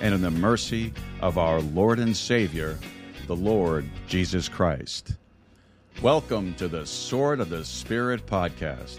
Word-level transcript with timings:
and 0.00 0.14
in 0.14 0.20
the 0.20 0.30
mercy 0.30 0.92
of 1.20 1.38
our 1.38 1.60
Lord 1.60 1.98
and 1.98 2.16
Savior, 2.16 2.78
the 3.26 3.36
Lord 3.36 3.88
Jesus 4.08 4.48
Christ. 4.48 5.14
Welcome 6.02 6.54
to 6.54 6.68
the 6.68 6.84
Sword 6.86 7.40
of 7.40 7.50
the 7.50 7.64
Spirit 7.64 8.26
podcast. 8.26 8.98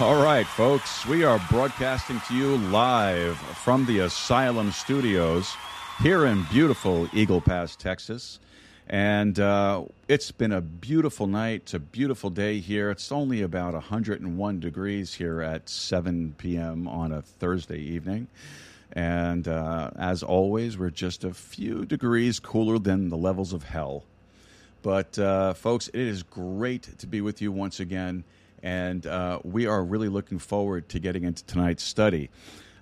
All 0.00 0.22
right, 0.22 0.46
folks, 0.46 1.06
we 1.06 1.22
are 1.22 1.40
broadcasting 1.50 2.20
to 2.26 2.34
you 2.34 2.56
live 2.56 3.36
from 3.36 3.86
the 3.86 4.00
Asylum 4.00 4.72
Studios 4.72 5.54
here 6.02 6.26
in 6.26 6.44
beautiful 6.50 7.08
Eagle 7.12 7.40
Pass, 7.40 7.76
Texas. 7.76 8.40
And 8.88 9.38
uh, 9.38 9.84
it's 10.12 10.30
been 10.30 10.52
a 10.52 10.60
beautiful 10.60 11.26
night. 11.26 11.62
It's 11.62 11.72
a 11.72 11.78
beautiful 11.78 12.28
day 12.28 12.60
here. 12.60 12.90
It's 12.90 13.10
only 13.10 13.40
about 13.40 13.72
101 13.72 14.60
degrees 14.60 15.14
here 15.14 15.40
at 15.40 15.70
7 15.70 16.34
p.m. 16.36 16.86
on 16.86 17.12
a 17.12 17.22
Thursday 17.22 17.78
evening. 17.78 18.28
And 18.92 19.48
uh, 19.48 19.90
as 19.96 20.22
always, 20.22 20.76
we're 20.76 20.90
just 20.90 21.24
a 21.24 21.32
few 21.32 21.86
degrees 21.86 22.40
cooler 22.40 22.78
than 22.78 23.08
the 23.08 23.16
levels 23.16 23.54
of 23.54 23.62
hell. 23.62 24.04
But, 24.82 25.18
uh, 25.18 25.54
folks, 25.54 25.88
it 25.88 26.00
is 26.00 26.22
great 26.22 26.98
to 26.98 27.06
be 27.06 27.22
with 27.22 27.40
you 27.40 27.50
once 27.50 27.80
again. 27.80 28.24
And 28.62 29.06
uh, 29.06 29.38
we 29.44 29.64
are 29.64 29.82
really 29.82 30.10
looking 30.10 30.38
forward 30.38 30.90
to 30.90 30.98
getting 30.98 31.24
into 31.24 31.42
tonight's 31.44 31.84
study. 31.84 32.28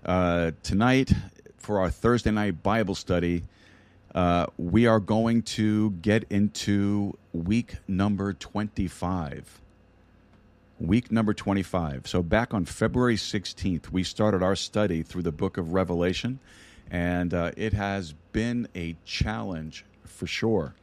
Uh, 0.05 0.51
tonight, 0.65 1.13
for 1.59 1.79
our 1.79 1.91
Thursday 1.91 2.33
night 2.33 2.65
Bible 2.65 2.97
study, 2.97 3.45
uh, 4.15 4.47
we 4.59 4.87
are 4.87 5.01
going 5.01 5.43
to 5.43 5.91
get 5.91 6.25
into 6.31 7.17
week 7.33 7.77
number 7.87 8.33
25. 8.33 9.61
Week 10.81 11.13
number 11.13 11.35
25. 11.35 12.09
So, 12.09 12.23
back 12.23 12.53
on 12.55 12.65
February 12.65 13.17
16th, 13.17 13.91
we 13.91 14.03
started 14.03 14.43
our 14.43 14.57
study 14.57 15.03
through 15.03 15.23
the 15.23 15.33
book 15.33 15.59
of 15.59 15.75
Revelation, 15.75 16.41
and 16.91 17.33
uh, 17.35 17.53
it 17.57 17.73
has 17.75 18.15
been 18.33 18.67
a 18.75 18.97
challenge 19.05 19.85
for 20.05 20.27
sure. 20.27 20.75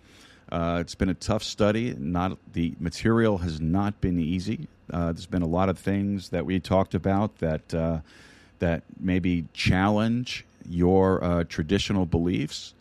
Uh, 0.50 0.78
it's 0.80 0.96
been 0.96 1.10
a 1.10 1.16
tough 1.16 1.44
study. 1.44 1.94
Not 1.98 2.38
the 2.54 2.76
material 2.80 3.40
has 3.40 3.60
not 3.60 4.00
been 4.00 4.20
easy. 4.20 4.70
Uh, 4.94 5.12
there's 5.12 5.26
been 5.26 5.42
a 5.42 5.48
lot 5.48 5.68
of 5.68 5.78
things 5.78 6.30
that 6.30 6.46
we 6.46 6.60
talked 6.62 6.94
about 6.94 7.40
that 7.40 7.74
uh, 7.74 8.00
that 8.60 8.84
maybe 9.00 9.46
challenge 9.54 10.46
your 10.70 11.44
traditional 11.50 12.06
beliefs 12.06 12.74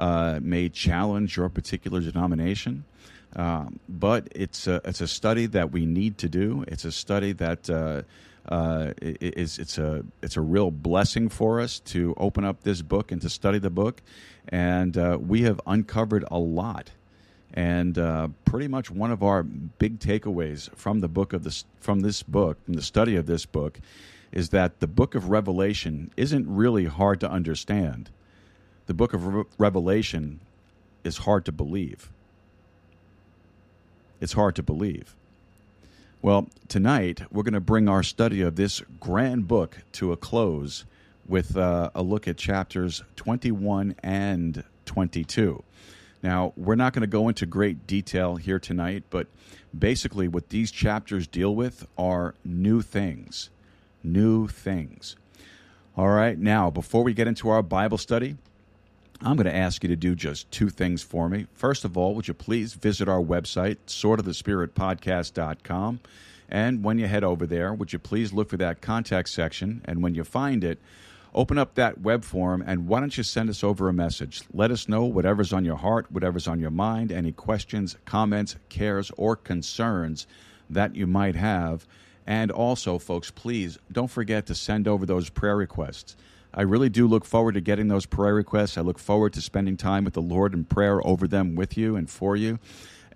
uh, 0.00 0.40
may 0.42 0.68
challenge 0.68 1.36
your 1.36 1.48
particular 1.48 2.00
denomination. 2.00 2.84
Um, 3.36 3.78
but 3.88 4.26
it's 4.34 4.66
a, 4.66 4.80
it's 4.84 5.00
a 5.00 5.06
study 5.06 5.46
that 5.46 5.70
we 5.70 5.86
need 5.86 6.18
to 6.18 6.28
do. 6.28 6.64
It's 6.66 6.84
a 6.84 6.90
study 6.90 7.32
that 7.34 7.70
uh, 7.70 8.02
uh, 8.48 8.92
is 9.00 9.58
it's 9.58 9.78
a 9.78 10.04
it's 10.22 10.36
a 10.36 10.40
real 10.40 10.72
blessing 10.72 11.28
for 11.28 11.60
us 11.60 11.78
to 11.80 12.14
open 12.16 12.44
up 12.44 12.64
this 12.64 12.82
book 12.82 13.12
and 13.12 13.22
to 13.22 13.28
study 13.28 13.58
the 13.58 13.70
book, 13.70 14.02
and 14.48 14.96
uh, 14.96 15.18
we 15.20 15.42
have 15.42 15.60
uncovered 15.66 16.24
a 16.30 16.38
lot. 16.38 16.90
And 17.52 17.98
uh, 17.98 18.28
pretty 18.44 18.68
much 18.68 18.90
one 18.90 19.10
of 19.10 19.22
our 19.22 19.42
big 19.42 20.00
takeaways 20.00 20.74
from 20.74 21.00
the 21.00 21.08
book 21.08 21.32
of 21.32 21.44
this 21.44 21.64
from 21.78 22.00
this 22.00 22.22
book 22.22 22.64
from 22.64 22.74
the 22.74 22.82
study 22.82 23.14
of 23.16 23.26
this 23.26 23.46
book 23.46 23.78
is 24.32 24.48
that 24.48 24.80
the 24.80 24.86
book 24.86 25.14
of 25.14 25.28
Revelation 25.28 26.10
isn't 26.16 26.48
really 26.48 26.86
hard 26.86 27.20
to 27.20 27.30
understand 27.30 28.10
the 28.90 28.94
book 28.94 29.14
of 29.14 29.24
Re- 29.24 29.44
Revelation 29.56 30.40
is 31.04 31.18
hard 31.18 31.44
to 31.44 31.52
believe. 31.52 32.10
It's 34.20 34.32
hard 34.32 34.56
to 34.56 34.64
believe. 34.64 35.14
Well, 36.22 36.48
tonight 36.66 37.22
we're 37.30 37.44
going 37.44 37.54
to 37.54 37.60
bring 37.60 37.88
our 37.88 38.02
study 38.02 38.40
of 38.40 38.56
this 38.56 38.82
grand 38.98 39.46
book 39.46 39.78
to 39.92 40.10
a 40.10 40.16
close 40.16 40.86
with 41.24 41.56
uh, 41.56 41.90
a 41.94 42.02
look 42.02 42.26
at 42.26 42.36
chapters 42.36 43.04
21 43.14 43.94
and 44.02 44.64
22. 44.86 45.62
Now, 46.24 46.52
we're 46.56 46.74
not 46.74 46.92
going 46.92 47.02
to 47.02 47.06
go 47.06 47.28
into 47.28 47.46
great 47.46 47.86
detail 47.86 48.34
here 48.34 48.58
tonight, 48.58 49.04
but 49.08 49.28
basically, 49.78 50.26
what 50.26 50.48
these 50.48 50.72
chapters 50.72 51.28
deal 51.28 51.54
with 51.54 51.86
are 51.96 52.34
new 52.44 52.82
things. 52.82 53.50
New 54.02 54.48
things. 54.48 55.14
All 55.96 56.08
right, 56.08 56.36
now, 56.36 56.70
before 56.70 57.04
we 57.04 57.14
get 57.14 57.28
into 57.28 57.50
our 57.50 57.62
Bible 57.62 57.96
study, 57.96 58.34
I'm 59.22 59.36
going 59.36 59.44
to 59.44 59.54
ask 59.54 59.82
you 59.82 59.88
to 59.90 59.96
do 59.96 60.14
just 60.14 60.50
two 60.50 60.70
things 60.70 61.02
for 61.02 61.28
me. 61.28 61.46
First 61.52 61.84
of 61.84 61.98
all, 61.98 62.14
would 62.14 62.26
you 62.26 62.32
please 62.32 62.72
visit 62.72 63.06
our 63.06 63.20
website, 63.20 63.76
swordofthespiritpodcast.com? 63.86 66.00
And 66.48 66.82
when 66.82 66.98
you 66.98 67.06
head 67.06 67.22
over 67.22 67.46
there, 67.46 67.74
would 67.74 67.92
you 67.92 67.98
please 67.98 68.32
look 68.32 68.48
for 68.48 68.56
that 68.56 68.80
contact 68.80 69.28
section? 69.28 69.82
And 69.84 70.02
when 70.02 70.14
you 70.14 70.24
find 70.24 70.64
it, 70.64 70.78
open 71.34 71.58
up 71.58 71.74
that 71.74 72.00
web 72.00 72.24
form 72.24 72.64
and 72.66 72.88
why 72.88 73.00
don't 73.00 73.16
you 73.16 73.22
send 73.22 73.50
us 73.50 73.62
over 73.62 73.90
a 73.90 73.92
message? 73.92 74.42
Let 74.54 74.70
us 74.70 74.88
know 74.88 75.04
whatever's 75.04 75.52
on 75.52 75.66
your 75.66 75.76
heart, 75.76 76.10
whatever's 76.10 76.48
on 76.48 76.58
your 76.58 76.70
mind, 76.70 77.12
any 77.12 77.32
questions, 77.32 77.98
comments, 78.06 78.56
cares, 78.70 79.10
or 79.18 79.36
concerns 79.36 80.26
that 80.70 80.96
you 80.96 81.06
might 81.06 81.36
have. 81.36 81.86
And 82.26 82.50
also, 82.50 82.98
folks, 82.98 83.30
please 83.30 83.76
don't 83.92 84.10
forget 84.10 84.46
to 84.46 84.54
send 84.54 84.88
over 84.88 85.04
those 85.04 85.28
prayer 85.28 85.56
requests. 85.56 86.16
I 86.52 86.62
really 86.62 86.88
do 86.88 87.06
look 87.06 87.24
forward 87.24 87.54
to 87.54 87.60
getting 87.60 87.88
those 87.88 88.06
prayer 88.06 88.34
requests. 88.34 88.76
I 88.76 88.80
look 88.80 88.98
forward 88.98 89.32
to 89.34 89.40
spending 89.40 89.76
time 89.76 90.04
with 90.04 90.14
the 90.14 90.22
Lord 90.22 90.54
in 90.54 90.64
prayer 90.64 91.04
over 91.06 91.28
them 91.28 91.54
with 91.54 91.76
you 91.76 91.96
and 91.96 92.10
for 92.10 92.36
you. 92.36 92.58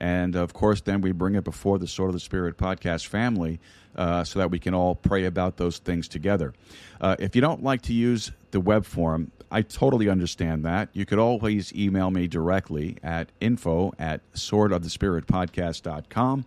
And 0.01 0.37
of 0.37 0.53
course, 0.53 0.81
then 0.81 1.01
we 1.01 1.13
bring 1.13 1.35
it 1.35 1.45
before 1.45 1.79
the 1.79 1.87
Sword 1.87 2.11
of 2.11 2.15
the 2.15 2.21
Spirit 2.21 2.57
podcast 2.57 3.07
family 3.07 3.61
uh, 3.97 4.25
so 4.25 4.41
that 4.41 4.51
we 4.51 4.59
can 4.59 4.75
all 4.75 4.95
pray 4.95 5.25
about 5.25 5.57
those 5.57 5.79
things 5.79 6.09
together. 6.09 6.53
Uh, 7.01 7.17
if 7.19 7.35
you 7.35 7.41
don't 7.41 7.63
like 7.63 7.83
to 7.83 7.93
use 7.93 8.33
the 8.51 8.61
web 8.61 8.85
form, 8.85 9.31
I 9.51 9.63
totally 9.63 10.09
understand 10.09 10.65
that. 10.65 10.89
You 10.93 11.07
could 11.07 11.19
always 11.19 11.73
email 11.75 12.11
me 12.11 12.27
directly 12.27 12.97
at 13.03 13.31
info 13.41 13.93
at 13.99 14.21
swordofthespiritpodcast.com. 14.33 16.45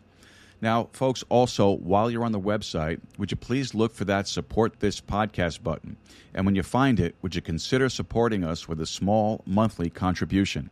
Now, 0.61 0.89
folks, 0.93 1.25
also, 1.29 1.71
while 1.71 2.11
you're 2.11 2.25
on 2.25 2.33
the 2.33 2.41
website, 2.41 3.01
would 3.19 3.31
you 3.31 3.37
please 3.37 3.75
look 3.75 3.95
for 3.95 4.05
that 4.07 4.27
support 4.29 4.81
this 4.81 5.01
podcast 5.01 5.63
button? 5.63 5.97
And 6.33 6.47
when 6.47 6.55
you 6.55 6.63
find 6.63 6.99
it, 6.99 7.15
would 7.23 7.35
you 7.35 7.43
consider 7.43 7.89
supporting 7.89 8.45
us 8.45 8.69
with 8.69 8.81
a 8.81 8.87
small 8.87 9.43
monthly 9.47 9.91
contribution? 9.91 10.71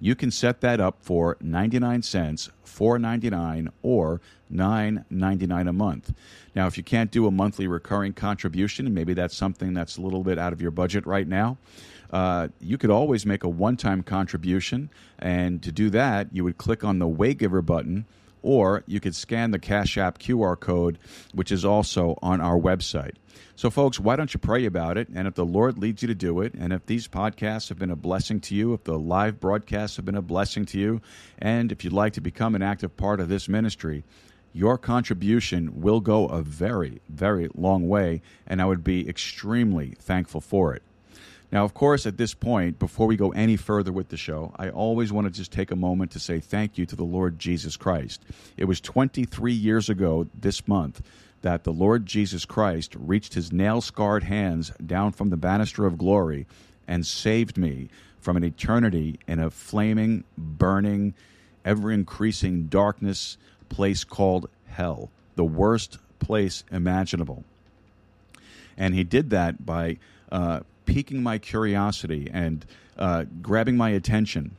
You 0.00 0.14
can 0.14 0.30
set 0.30 0.60
that 0.60 0.80
up 0.80 0.98
for 1.00 1.36
99 1.40 2.02
cents, 2.02 2.50
4.99 2.66 3.68
or 3.82 4.20
9.99 4.52 5.68
a 5.68 5.72
month. 5.72 6.12
Now, 6.54 6.66
if 6.66 6.76
you 6.76 6.84
can't 6.84 7.10
do 7.10 7.26
a 7.26 7.30
monthly 7.30 7.66
recurring 7.66 8.12
contribution, 8.12 8.86
and 8.86 8.94
maybe 8.94 9.14
that's 9.14 9.36
something 9.36 9.74
that's 9.74 9.96
a 9.96 10.00
little 10.00 10.22
bit 10.22 10.38
out 10.38 10.52
of 10.52 10.60
your 10.60 10.70
budget 10.70 11.06
right 11.06 11.26
now, 11.26 11.58
uh, 12.12 12.48
you 12.60 12.78
could 12.78 12.90
always 12.90 13.26
make 13.26 13.44
a 13.44 13.48
one 13.48 13.76
time 13.76 14.02
contribution. 14.02 14.90
And 15.18 15.62
to 15.62 15.72
do 15.72 15.90
that, 15.90 16.28
you 16.32 16.44
would 16.44 16.58
click 16.58 16.84
on 16.84 16.98
the 16.98 17.08
Waygiver 17.08 17.64
button 17.64 18.06
or 18.44 18.84
you 18.86 19.00
could 19.00 19.14
scan 19.14 19.50
the 19.50 19.58
Cash 19.58 19.96
App 19.96 20.18
QR 20.18 20.58
code, 20.60 20.98
which 21.32 21.50
is 21.50 21.64
also 21.64 22.16
on 22.22 22.40
our 22.40 22.58
website. 22.58 23.14
So, 23.56 23.70
folks, 23.70 23.98
why 23.98 24.16
don't 24.16 24.32
you 24.34 24.38
pray 24.38 24.66
about 24.66 24.98
it? 24.98 25.08
And 25.08 25.26
if 25.26 25.34
the 25.34 25.46
Lord 25.46 25.78
leads 25.78 26.02
you 26.02 26.08
to 26.08 26.14
do 26.14 26.40
it, 26.42 26.54
and 26.54 26.72
if 26.72 26.84
these 26.86 27.08
podcasts 27.08 27.70
have 27.70 27.78
been 27.78 27.90
a 27.90 27.96
blessing 27.96 28.40
to 28.40 28.54
you, 28.54 28.74
if 28.74 28.84
the 28.84 28.98
live 28.98 29.40
broadcasts 29.40 29.96
have 29.96 30.04
been 30.04 30.14
a 30.14 30.22
blessing 30.22 30.66
to 30.66 30.78
you, 30.78 31.00
and 31.38 31.72
if 31.72 31.82
you'd 31.84 31.92
like 31.92 32.12
to 32.12 32.20
become 32.20 32.54
an 32.54 32.62
active 32.62 32.96
part 32.96 33.18
of 33.18 33.28
this 33.28 33.48
ministry, 33.48 34.04
your 34.52 34.76
contribution 34.76 35.80
will 35.80 36.00
go 36.00 36.26
a 36.26 36.42
very, 36.42 37.00
very 37.08 37.48
long 37.54 37.88
way, 37.88 38.22
and 38.46 38.60
I 38.60 38.66
would 38.66 38.84
be 38.84 39.08
extremely 39.08 39.94
thankful 39.98 40.40
for 40.40 40.74
it. 40.74 40.82
Now, 41.52 41.64
of 41.64 41.74
course, 41.74 42.06
at 42.06 42.16
this 42.16 42.34
point, 42.34 42.78
before 42.78 43.06
we 43.06 43.16
go 43.16 43.30
any 43.30 43.56
further 43.56 43.92
with 43.92 44.08
the 44.08 44.16
show, 44.16 44.52
I 44.56 44.70
always 44.70 45.12
want 45.12 45.26
to 45.26 45.32
just 45.32 45.52
take 45.52 45.70
a 45.70 45.76
moment 45.76 46.10
to 46.12 46.18
say 46.18 46.40
thank 46.40 46.78
you 46.78 46.86
to 46.86 46.96
the 46.96 47.04
Lord 47.04 47.38
Jesus 47.38 47.76
Christ. 47.76 48.22
It 48.56 48.64
was 48.64 48.80
23 48.80 49.52
years 49.52 49.88
ago 49.88 50.26
this 50.34 50.66
month 50.66 51.02
that 51.42 51.64
the 51.64 51.72
Lord 51.72 52.06
Jesus 52.06 52.44
Christ 52.44 52.96
reached 52.96 53.34
his 53.34 53.52
nail 53.52 53.80
scarred 53.80 54.24
hands 54.24 54.72
down 54.84 55.12
from 55.12 55.28
the 55.28 55.36
banister 55.36 55.86
of 55.86 55.98
glory 55.98 56.46
and 56.88 57.06
saved 57.06 57.58
me 57.58 57.88
from 58.18 58.36
an 58.36 58.44
eternity 58.44 59.20
in 59.28 59.38
a 59.38 59.50
flaming, 59.50 60.24
burning, 60.38 61.14
ever 61.64 61.92
increasing 61.92 62.66
darkness 62.66 63.36
place 63.68 64.04
called 64.04 64.48
hell, 64.66 65.10
the 65.36 65.44
worst 65.44 65.98
place 66.18 66.64
imaginable. 66.72 67.44
And 68.76 68.94
he 68.94 69.04
did 69.04 69.30
that 69.30 69.64
by 69.64 69.98
uh, 70.32 70.60
piquing 70.86 71.22
my 71.22 71.38
curiosity 71.38 72.30
and 72.32 72.64
uh, 72.98 73.24
grabbing 73.42 73.76
my 73.76 73.90
attention 73.90 74.56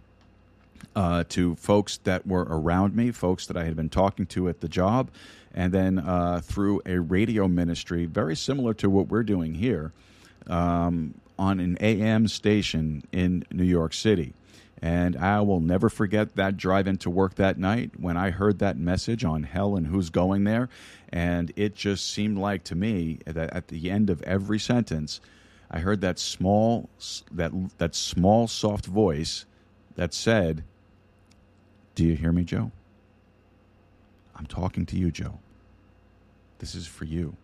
uh, 0.96 1.24
to 1.30 1.56
folks 1.56 1.98
that 2.04 2.26
were 2.26 2.46
around 2.50 2.96
me, 2.96 3.12
folks 3.12 3.48
that 3.48 3.58
I 3.58 3.66
had 3.66 3.76
been 3.76 3.90
talking 3.90 4.26
to 4.28 4.50
at 4.50 4.62
the 4.62 4.70
job, 4.70 5.10
and 5.54 5.74
then 5.74 6.00
uh, 6.00 6.42
through 6.44 6.82
a 6.86 7.00
radio 7.00 7.48
ministry 7.48 8.06
very 8.06 8.36
similar 8.36 8.74
to 8.76 8.90
what 8.90 9.08
we're 9.08 9.24
doing 9.24 9.54
here 9.54 9.92
um, 10.48 11.14
on 11.38 11.60
an 11.60 11.78
AM 11.80 12.28
station 12.28 13.04
in 13.12 13.44
New 13.52 13.64
York 13.64 13.94
City. 13.94 14.34
And 14.82 15.16
I 15.16 15.42
will 15.42 15.62
never 15.62 15.90
forget 15.90 16.36
that 16.36 16.58
drive 16.58 16.88
into 16.88 17.10
work 17.10 17.36
that 17.36 17.58
night 17.58 17.92
when 17.98 18.18
I 18.18 18.30
heard 18.30 18.60
that 18.60 18.78
message 18.78 19.24
on 19.24 19.44
hell 19.44 19.76
and 19.76 19.88
who's 19.88 20.10
going 20.10 20.44
there. 20.44 20.70
And 21.10 21.52
it 21.56 21.76
just 21.76 22.12
seemed 22.12 22.38
like 22.38 22.64
to 22.66 22.76
me 22.76 23.20
that 23.26 23.54
at 23.54 23.70
the 23.70 23.90
end 23.90 24.10
of 24.10 24.22
every 24.24 24.60
sentence, 24.60 25.22
I 25.76 25.80
heard 25.80 26.00
that 26.02 26.18
small, 26.18 26.90
that, 27.34 27.52
that 27.80 27.96
small, 27.96 28.48
soft 28.48 28.86
voice 28.86 29.46
that 29.98 30.14
said, 30.14 30.64
Do 31.96 32.06
you 32.06 32.16
hear 32.16 32.32
me, 32.32 32.46
Joe? 32.46 32.72
I'm 34.38 34.46
talking 34.46 34.86
to 34.86 34.98
you, 34.98 35.12
Joe. 35.12 35.40
This 36.60 36.76
is 36.76 36.88
for 36.88 37.04
you. 37.04 37.36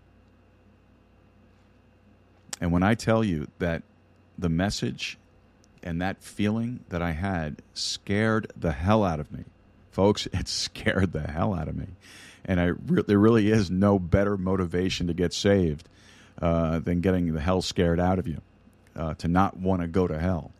And 2.61 2.71
when 2.71 2.83
I 2.83 2.95
tell 2.95 3.21
you 3.21 3.47
that 3.59 3.83
the 4.37 4.47
message 4.47 5.17
and 5.83 6.01
that 6.01 6.23
feeling 6.23 6.85
that 6.87 7.01
I 7.01 7.11
had 7.11 7.61
scared 7.73 8.49
the 8.55 8.71
hell 8.71 9.03
out 9.03 9.19
of 9.19 9.29
me, 9.33 9.43
folks, 9.91 10.25
it 10.33 10.47
scared 10.47 11.11
the 11.11 11.29
hell 11.29 11.53
out 11.53 11.67
of 11.67 11.75
me. 11.75 11.87
And 12.45 12.61
I 12.61 12.67
re- 12.67 13.03
there 13.05 13.19
really 13.19 13.51
is 13.51 13.69
no 13.69 13.99
better 13.99 14.37
motivation 14.37 15.07
to 15.07 15.13
get 15.13 15.33
saved 15.33 15.89
uh, 16.41 16.79
than 16.79 17.01
getting 17.01 17.33
the 17.33 17.39
hell 17.39 17.61
scared 17.61 17.99
out 17.99 18.19
of 18.19 18.27
you, 18.27 18.41
uh, 18.95 19.13
to 19.15 19.27
not 19.27 19.57
want 19.57 19.81
to 19.81 19.87
go 19.87 20.07
to 20.07 20.17
hell. 20.17 20.51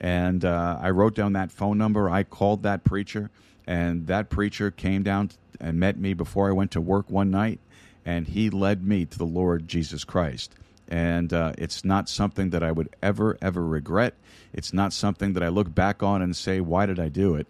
And 0.00 0.44
uh, 0.44 0.78
I 0.80 0.90
wrote 0.90 1.14
down 1.14 1.34
that 1.34 1.52
phone 1.52 1.78
number. 1.78 2.08
I 2.08 2.22
called 2.22 2.62
that 2.62 2.84
preacher, 2.84 3.30
and 3.66 4.06
that 4.06 4.30
preacher 4.30 4.70
came 4.70 5.02
down 5.02 5.30
and 5.60 5.78
met 5.78 5.98
me 5.98 6.14
before 6.14 6.48
I 6.48 6.52
went 6.52 6.70
to 6.72 6.80
work 6.80 7.10
one 7.10 7.30
night, 7.30 7.60
and 8.04 8.26
he 8.26 8.50
led 8.50 8.84
me 8.84 9.04
to 9.04 9.18
the 9.18 9.26
Lord 9.26 9.68
Jesus 9.68 10.04
Christ. 10.04 10.54
And 10.88 11.32
uh, 11.32 11.52
it's 11.56 11.84
not 11.84 12.08
something 12.08 12.50
that 12.50 12.62
I 12.62 12.72
would 12.72 12.88
ever, 13.02 13.38
ever 13.40 13.64
regret. 13.64 14.14
It's 14.52 14.72
not 14.72 14.92
something 14.92 15.32
that 15.34 15.42
I 15.42 15.48
look 15.48 15.74
back 15.74 16.02
on 16.02 16.22
and 16.22 16.36
say, 16.36 16.60
why 16.60 16.86
did 16.86 16.98
I 16.98 17.08
do 17.08 17.36
it? 17.36 17.46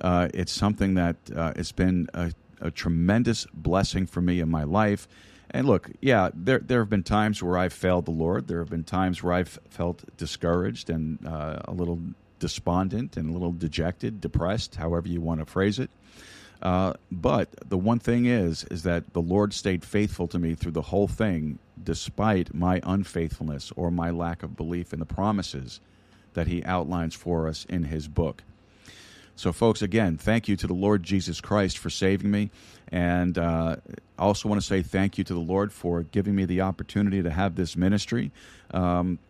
Uh, 0.00 0.28
it's 0.32 0.52
something 0.52 0.94
that 0.94 1.16
it's 1.56 1.72
been 1.72 2.08
a, 2.14 2.32
a, 2.60 2.70
tremendous 2.70 3.46
blessing 3.52 4.06
for 4.06 4.20
me 4.20 4.40
in 4.40 4.48
my 4.48 4.62
life. 4.62 5.08
And 5.50 5.66
look, 5.66 5.90
yeah, 6.00 6.30
there 6.34 6.58
there 6.58 6.80
have 6.80 6.90
been 6.90 7.02
times 7.02 7.42
where 7.42 7.56
I've 7.56 7.72
failed 7.72 8.04
the 8.04 8.10
Lord. 8.10 8.48
There 8.48 8.58
have 8.58 8.70
been 8.70 8.84
times 8.84 9.22
where 9.22 9.32
I've 9.32 9.58
felt 9.70 10.04
discouraged 10.16 10.90
and 10.90 11.26
uh, 11.26 11.60
a 11.64 11.72
little 11.72 11.98
despondent 12.38 13.16
and 13.16 13.30
a 13.30 13.32
little 13.32 13.52
dejected, 13.52 14.20
depressed, 14.20 14.76
however 14.76 15.08
you 15.08 15.20
want 15.20 15.40
to 15.40 15.46
phrase 15.46 15.78
it. 15.78 15.90
Uh, 16.60 16.92
but 17.10 17.48
the 17.68 17.78
one 17.78 17.98
thing 17.98 18.26
is, 18.26 18.64
is 18.64 18.82
that 18.82 19.12
the 19.12 19.22
Lord 19.22 19.54
stayed 19.54 19.84
faithful 19.84 20.26
to 20.28 20.38
me 20.38 20.54
through 20.54 20.72
the 20.72 20.82
whole 20.82 21.06
thing, 21.06 21.58
despite 21.82 22.52
my 22.52 22.80
unfaithfulness 22.82 23.72
or 23.76 23.90
my 23.90 24.10
lack 24.10 24.42
of 24.42 24.56
belief 24.56 24.92
in 24.92 24.98
the 24.98 25.06
promises 25.06 25.80
that 26.34 26.48
He 26.48 26.64
outlines 26.64 27.14
for 27.14 27.48
us 27.48 27.64
in 27.68 27.84
His 27.84 28.08
book. 28.08 28.42
So, 29.38 29.52
folks, 29.52 29.82
again, 29.82 30.16
thank 30.16 30.48
you 30.48 30.56
to 30.56 30.66
the 30.66 30.74
Lord 30.74 31.04
Jesus 31.04 31.40
Christ 31.40 31.78
for 31.78 31.90
saving 31.90 32.28
me. 32.28 32.50
And 32.90 33.38
uh, 33.38 33.76
I 34.18 34.22
also 34.22 34.48
want 34.48 34.60
to 34.60 34.66
say 34.66 34.82
thank 34.82 35.16
you 35.16 35.22
to 35.22 35.32
the 35.32 35.38
Lord 35.38 35.72
for 35.72 36.02
giving 36.02 36.34
me 36.34 36.44
the 36.44 36.62
opportunity 36.62 37.22
to 37.22 37.30
have 37.30 37.54
this 37.54 37.76
ministry. 37.76 38.32
Um, 38.72 39.20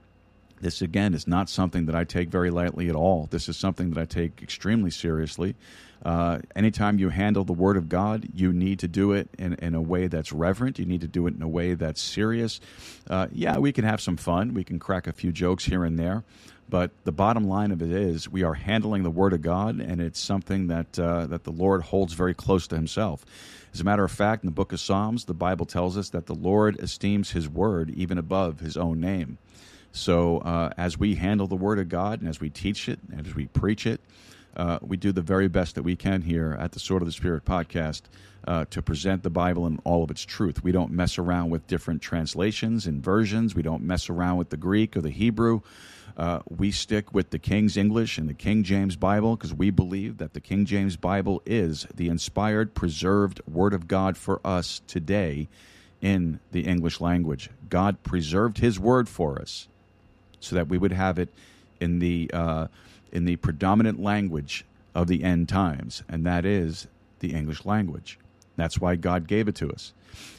this, 0.63 0.81
again, 0.81 1.13
is 1.13 1.29
not 1.29 1.51
something 1.51 1.85
that 1.87 1.95
I 1.95 2.05
take 2.05 2.31
very 2.31 2.49
lightly 2.49 2.89
at 2.89 2.97
all. 2.97 3.29
This 3.31 3.51
is 3.51 3.59
something 3.59 3.91
that 3.91 4.01
I 4.01 4.07
take 4.07 4.43
extremely 4.43 4.91
seriously. 4.91 5.57
Uh, 6.03 6.39
anytime 6.57 6.99
you 6.99 7.11
handle 7.11 7.45
the 7.45 7.53
Word 7.53 7.77
of 7.77 7.91
God, 7.91 8.29
you 8.35 8.51
need 8.51 8.79
to 8.79 8.89
do 8.89 9.13
it 9.13 9.29
in, 9.39 9.55
in 9.55 9.75
a 9.75 9.83
way 9.83 10.07
that's 10.07 10.33
reverent. 10.33 10.79
You 10.79 10.87
need 10.87 11.03
to 11.03 11.07
do 11.07 11.27
it 11.27 11.35
in 11.35 11.43
a 11.43 11.49
way 11.49 11.75
that's 11.75 12.01
serious. 12.01 12.61
Uh, 13.11 13.27
yeah, 13.31 13.59
we 13.59 13.73
can 13.73 13.85
have 13.85 14.01
some 14.01 14.17
fun. 14.17 14.55
We 14.55 14.65
can 14.65 14.79
crack 14.79 15.07
a 15.07 15.13
few 15.13 15.33
jokes 15.33 15.67
here 15.67 15.85
and 15.85 15.99
there. 15.99 16.25
But 16.69 16.91
the 17.05 17.13
bottom 17.13 17.45
line 17.45 17.71
of 17.71 17.81
it 17.81 17.91
is, 17.91 18.29
we 18.29 18.43
are 18.43 18.55
handling 18.55 19.03
the 19.03 19.11
Word 19.11 19.33
of 19.33 19.41
God, 19.41 19.81
and 19.81 20.01
it's 20.01 20.21
something 20.21 20.67
that 20.67 20.99
uh, 20.99 21.27
that 21.27 21.45
the 21.45 21.53
Lord 21.53 21.83
holds 21.83 22.13
very 22.13 22.35
close 22.35 22.67
to 22.69 22.77
Himself. 22.77 23.25
As 23.73 23.81
a 23.81 23.85
matter 23.85 24.05
of 24.05 24.11
fact, 24.11 24.45
in 24.45 24.49
the 24.49 24.55
Book 24.55 24.73
of 24.73 24.81
Psalms, 24.81 25.25
the 25.25 25.35
Bible 25.35 25.67
tells 25.67 25.97
us 25.97 26.11
that 26.11 26.27
the 26.27 26.35
Lord 26.35 26.79
esteems 26.81 27.31
His 27.31 27.49
Word 27.49 27.91
even 27.91 28.19
above 28.19 28.61
His 28.61 28.77
own 28.77 29.01
name. 29.01 29.39
So, 29.93 30.39
uh, 30.39 30.71
as 30.77 30.99
we 30.99 31.15
handle 31.15 31.47
the 31.47 31.57
Word 31.57 31.79
of 31.79 31.89
God, 31.89 32.21
and 32.21 32.29
as 32.29 32.41
we 32.41 32.51
teach 32.51 32.89
it, 32.89 32.99
and 33.11 33.27
as 33.27 33.35
we 33.35 33.47
preach 33.47 33.87
it, 33.87 34.01
uh, 34.57 34.79
we 34.83 34.97
do 34.97 35.13
the 35.13 35.23
very 35.23 35.49
best 35.49 35.75
that 35.77 35.83
we 35.83 35.97
can 35.97 36.23
here 36.23 36.57
at 36.59 36.73
the 36.73 36.81
Sword 36.81 37.01
of 37.01 37.07
the 37.07 37.13
Spirit 37.13 37.45
podcast 37.45 38.03
uh, 38.47 38.65
to 38.71 38.83
present 38.83 39.23
the 39.23 39.31
Bible 39.31 39.67
in 39.67 39.79
all 39.85 40.03
of 40.03 40.11
its 40.11 40.25
truth. 40.25 40.63
We 40.63 40.73
don't 40.73 40.91
mess 40.91 41.19
around 41.19 41.51
with 41.51 41.67
different 41.67 42.03
translations 42.03 42.87
and 42.87 43.03
versions. 43.03 43.55
We 43.55 43.63
don't 43.63 43.83
mess 43.83 44.11
around 44.11 44.37
with 44.37 44.51
the 44.51 44.57
Greek 44.57 44.97
or 44.97 45.01
the 45.01 45.11
Hebrew. 45.11 45.61
Uh, 46.19 46.41
we 46.49 46.73
stick 46.73 47.15
with 47.15 47.31
the 47.31 47.39
King's 47.39 47.77
English 47.77 48.19
and 48.19 48.29
the 48.29 48.35
King 48.35 48.65
James 48.65 48.97
Bible 48.97 49.37
because 49.37 49.55
we 49.55 49.71
believe 49.71 50.19
that 50.19 50.35
the 50.35 50.41
King 50.41 50.67
James 50.67 50.97
Bible 50.97 51.41
is 51.47 51.87
the 51.95 52.09
inspired, 52.09 52.75
preserved 52.75 53.41
Word 53.47 53.73
of 53.73 53.87
God 53.87 54.17
for 54.17 54.41
us 54.45 54.83
today 54.89 55.47
in 56.01 56.41
the 56.51 56.63
English 56.63 57.01
language. 57.01 57.51
God 57.71 58.03
preserved 58.03 58.59
His 58.59 58.81
Word 58.81 59.09
for 59.09 59.41
us 59.41 59.69
so 60.41 60.57
that 60.57 60.67
we 60.67 60.77
would 60.77 60.93
have 60.93 61.21
it 61.21 61.29
in 61.81 62.01
the 62.01 62.29
uh, 62.35 62.67
in 63.13 63.25
the 63.25 63.37
predominant 63.37 64.03
language 64.03 64.65
of 64.97 65.07
the 65.07 65.23
end 65.23 65.49
times, 65.49 66.03
and 66.09 66.27
that 66.27 66.45
is 66.45 66.89
the 67.21 67.33
English 67.33 67.65
language. 67.65 68.19
That's 68.59 68.79
why 68.81 68.97
God 68.97 69.27
gave 69.27 69.49
it 69.49 69.55
to 69.57 69.71
us. 69.71 69.95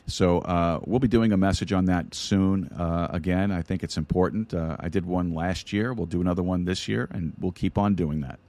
So 0.07 0.39
uh, 0.39 0.79
we'll 0.85 0.99
be 0.99 1.07
doing 1.07 1.31
a 1.31 1.37
message 1.37 1.71
on 1.71 1.85
that 1.85 2.13
soon. 2.13 2.67
Uh, 2.67 3.07
again, 3.11 3.51
I 3.51 3.61
think 3.61 3.83
it's 3.83 3.97
important. 3.97 4.53
Uh, 4.53 4.75
I 4.79 4.89
did 4.89 5.05
one 5.05 5.33
last 5.33 5.71
year. 5.71 5.93
We'll 5.93 6.05
do 6.05 6.21
another 6.21 6.43
one 6.43 6.65
this 6.65 6.87
year, 6.87 7.07
and 7.11 7.33
we'll 7.39 7.51
keep 7.51 7.77
on 7.77 7.95
doing 7.95 8.21
that. 8.21 8.39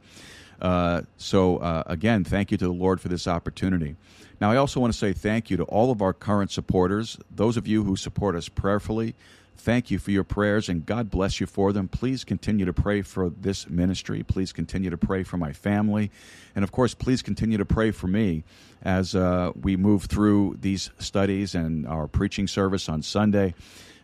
Uh, 0.60 1.02
so 1.16 1.58
uh, 1.58 1.84
again, 1.86 2.24
thank 2.24 2.50
you 2.50 2.58
to 2.58 2.66
the 2.66 2.72
Lord 2.72 3.00
for 3.00 3.08
this 3.08 3.26
opportunity. 3.26 3.96
Now, 4.40 4.50
I 4.50 4.56
also 4.56 4.80
want 4.80 4.92
to 4.92 4.98
say 4.98 5.12
thank 5.12 5.50
you 5.50 5.56
to 5.58 5.64
all 5.64 5.90
of 5.90 6.02
our 6.02 6.12
current 6.12 6.50
supporters, 6.50 7.18
those 7.30 7.56
of 7.56 7.66
you 7.66 7.84
who 7.84 7.96
support 7.96 8.34
us 8.34 8.48
prayerfully. 8.48 9.14
Thank 9.60 9.90
you 9.90 9.98
for 9.98 10.10
your 10.10 10.24
prayers 10.24 10.70
and 10.70 10.86
God 10.86 11.10
bless 11.10 11.38
you 11.38 11.46
for 11.46 11.72
them. 11.72 11.86
Please 11.86 12.24
continue 12.24 12.64
to 12.64 12.72
pray 12.72 13.02
for 13.02 13.28
this 13.28 13.68
ministry. 13.68 14.22
Please 14.22 14.52
continue 14.52 14.88
to 14.88 14.96
pray 14.96 15.22
for 15.22 15.36
my 15.36 15.52
family. 15.52 16.10
And 16.56 16.64
of 16.64 16.72
course, 16.72 16.94
please 16.94 17.20
continue 17.20 17.58
to 17.58 17.66
pray 17.66 17.90
for 17.90 18.06
me 18.06 18.42
as 18.82 19.14
uh, 19.14 19.52
we 19.60 19.76
move 19.76 20.04
through 20.04 20.56
these 20.60 20.90
studies 20.98 21.54
and 21.54 21.86
our 21.86 22.08
preaching 22.08 22.48
service 22.48 22.88
on 22.88 23.02
Sunday 23.02 23.54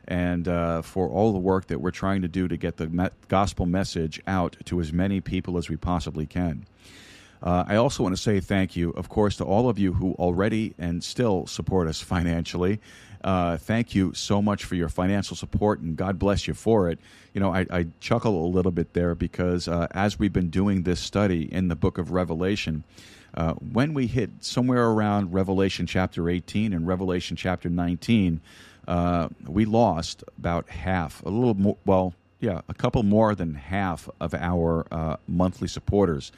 and 0.06 0.46
uh, 0.46 0.82
for 0.82 1.08
all 1.08 1.32
the 1.32 1.38
work 1.38 1.68
that 1.68 1.80
we're 1.80 1.90
trying 1.90 2.20
to 2.22 2.28
do 2.28 2.46
to 2.48 2.56
get 2.56 2.76
the 2.76 3.10
gospel 3.28 3.64
message 3.64 4.20
out 4.26 4.56
to 4.66 4.80
as 4.80 4.92
many 4.92 5.20
people 5.22 5.56
as 5.56 5.70
we 5.70 5.76
possibly 5.76 6.26
can. 6.26 6.66
Uh, 7.42 7.64
I 7.66 7.76
also 7.76 8.02
want 8.02 8.16
to 8.16 8.22
say 8.22 8.40
thank 8.40 8.76
you, 8.76 8.90
of 8.90 9.08
course, 9.08 9.36
to 9.36 9.44
all 9.44 9.68
of 9.68 9.78
you 9.78 9.92
who 9.92 10.12
already 10.14 10.74
and 10.78 11.02
still 11.02 11.46
support 11.46 11.88
us 11.88 12.00
financially. 12.00 12.80
Uh, 13.22 13.56
thank 13.56 13.94
you 13.94 14.12
so 14.14 14.40
much 14.40 14.64
for 14.64 14.74
your 14.74 14.88
financial 14.88 15.36
support, 15.36 15.80
and 15.80 15.96
God 15.96 16.18
bless 16.18 16.46
you 16.46 16.54
for 16.54 16.88
it. 16.88 16.98
You 17.34 17.40
know, 17.40 17.52
I, 17.52 17.66
I 17.70 17.86
chuckle 18.00 18.44
a 18.44 18.48
little 18.48 18.72
bit 18.72 18.92
there 18.92 19.14
because 19.14 19.68
uh, 19.68 19.88
as 19.90 20.18
we've 20.18 20.32
been 20.32 20.50
doing 20.50 20.82
this 20.82 21.00
study 21.00 21.52
in 21.52 21.68
the 21.68 21.76
book 21.76 21.98
of 21.98 22.12
Revelation, 22.12 22.84
uh, 23.34 23.54
when 23.54 23.94
we 23.94 24.06
hit 24.06 24.30
somewhere 24.40 24.86
around 24.86 25.32
Revelation 25.32 25.86
chapter 25.86 26.30
18 26.30 26.72
and 26.72 26.86
Revelation 26.86 27.36
chapter 27.36 27.68
19, 27.68 28.40
uh, 28.88 29.28
we 29.46 29.64
lost 29.64 30.22
about 30.38 30.68
half, 30.68 31.22
a 31.24 31.28
little 31.28 31.54
more, 31.54 31.76
well, 31.84 32.14
yeah, 32.40 32.60
a 32.68 32.74
couple 32.74 33.02
more 33.02 33.34
than 33.34 33.54
half 33.54 34.08
of 34.20 34.34
our 34.34 34.86
uh, 34.90 35.16
monthly 35.26 35.68
supporters. 35.68 36.32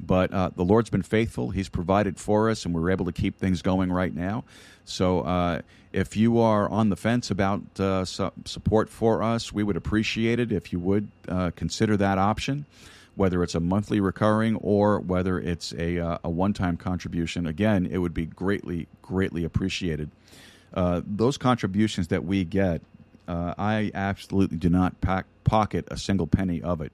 But 0.00 0.32
uh, 0.32 0.50
the 0.54 0.64
Lord's 0.64 0.90
been 0.90 1.02
faithful. 1.02 1.50
He's 1.50 1.68
provided 1.68 2.18
for 2.18 2.50
us, 2.50 2.64
and 2.64 2.74
we're 2.74 2.90
able 2.90 3.06
to 3.06 3.12
keep 3.12 3.38
things 3.38 3.62
going 3.62 3.92
right 3.92 4.14
now. 4.14 4.44
So 4.84 5.20
uh, 5.20 5.62
if 5.92 6.16
you 6.16 6.38
are 6.38 6.68
on 6.68 6.88
the 6.90 6.96
fence 6.96 7.30
about 7.30 7.62
uh, 7.80 8.04
su- 8.04 8.32
support 8.44 8.90
for 8.90 9.22
us, 9.22 9.52
we 9.52 9.62
would 9.62 9.76
appreciate 9.76 10.40
it 10.40 10.52
if 10.52 10.72
you 10.72 10.78
would 10.80 11.08
uh, 11.28 11.52
consider 11.56 11.96
that 11.96 12.18
option, 12.18 12.66
whether 13.14 13.42
it's 13.42 13.54
a 13.54 13.60
monthly 13.60 14.00
recurring 14.00 14.56
or 14.56 14.98
whether 15.00 15.38
it's 15.38 15.72
a, 15.74 15.98
uh, 15.98 16.18
a 16.24 16.28
one 16.28 16.52
time 16.52 16.76
contribution. 16.76 17.46
Again, 17.46 17.86
it 17.86 17.98
would 17.98 18.14
be 18.14 18.26
greatly, 18.26 18.88
greatly 19.00 19.44
appreciated. 19.44 20.10
Uh, 20.74 21.00
those 21.06 21.38
contributions 21.38 22.08
that 22.08 22.24
we 22.24 22.44
get, 22.44 22.82
I 23.26 23.90
absolutely 23.94 24.58
do 24.58 24.68
not 24.68 25.00
pack, 25.00 25.24
pocket 25.44 25.86
a 25.88 25.96
single 25.96 26.26
penny 26.26 26.60
of 26.60 26.80
it. 26.80 26.92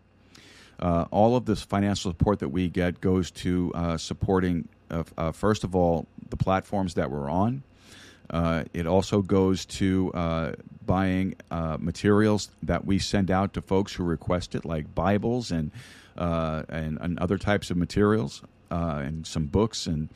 Uh, 0.80 1.04
all 1.10 1.36
of 1.36 1.44
this 1.44 1.62
financial 1.62 2.10
support 2.10 2.38
that 2.38 2.48
we 2.48 2.68
get 2.68 3.00
goes 3.00 3.30
to 3.30 3.70
uh, 3.74 3.96
supporting, 3.98 4.66
uh, 4.90 5.04
uh 5.18 5.30
first 5.30 5.62
of 5.62 5.76
all, 5.76 6.06
the 6.30 6.36
platforms 6.36 6.94
that 6.94 7.10
we're 7.10 7.30
on. 7.30 7.62
Uh, 8.30 8.64
it 8.72 8.86
also 8.86 9.20
goes 9.22 9.64
to 9.66 10.12
uh, 10.14 10.52
buying 10.86 11.34
materials 11.78 12.50
that 12.62 12.84
we 12.84 12.98
send 12.98 13.30
out 13.30 13.52
to 13.52 13.60
folks 13.60 13.92
who 13.92 14.04
request 14.04 14.54
it, 14.54 14.64
like 14.64 14.94
Bibles 14.94 15.50
and 15.50 15.70
and, 16.16 16.98
and, 17.00 17.18
other 17.18 17.38
types 17.38 17.70
of 17.70 17.76
materials, 17.76 18.42
and 18.70 19.26
some 19.26 19.46
books 19.46 19.86
and 19.86 20.08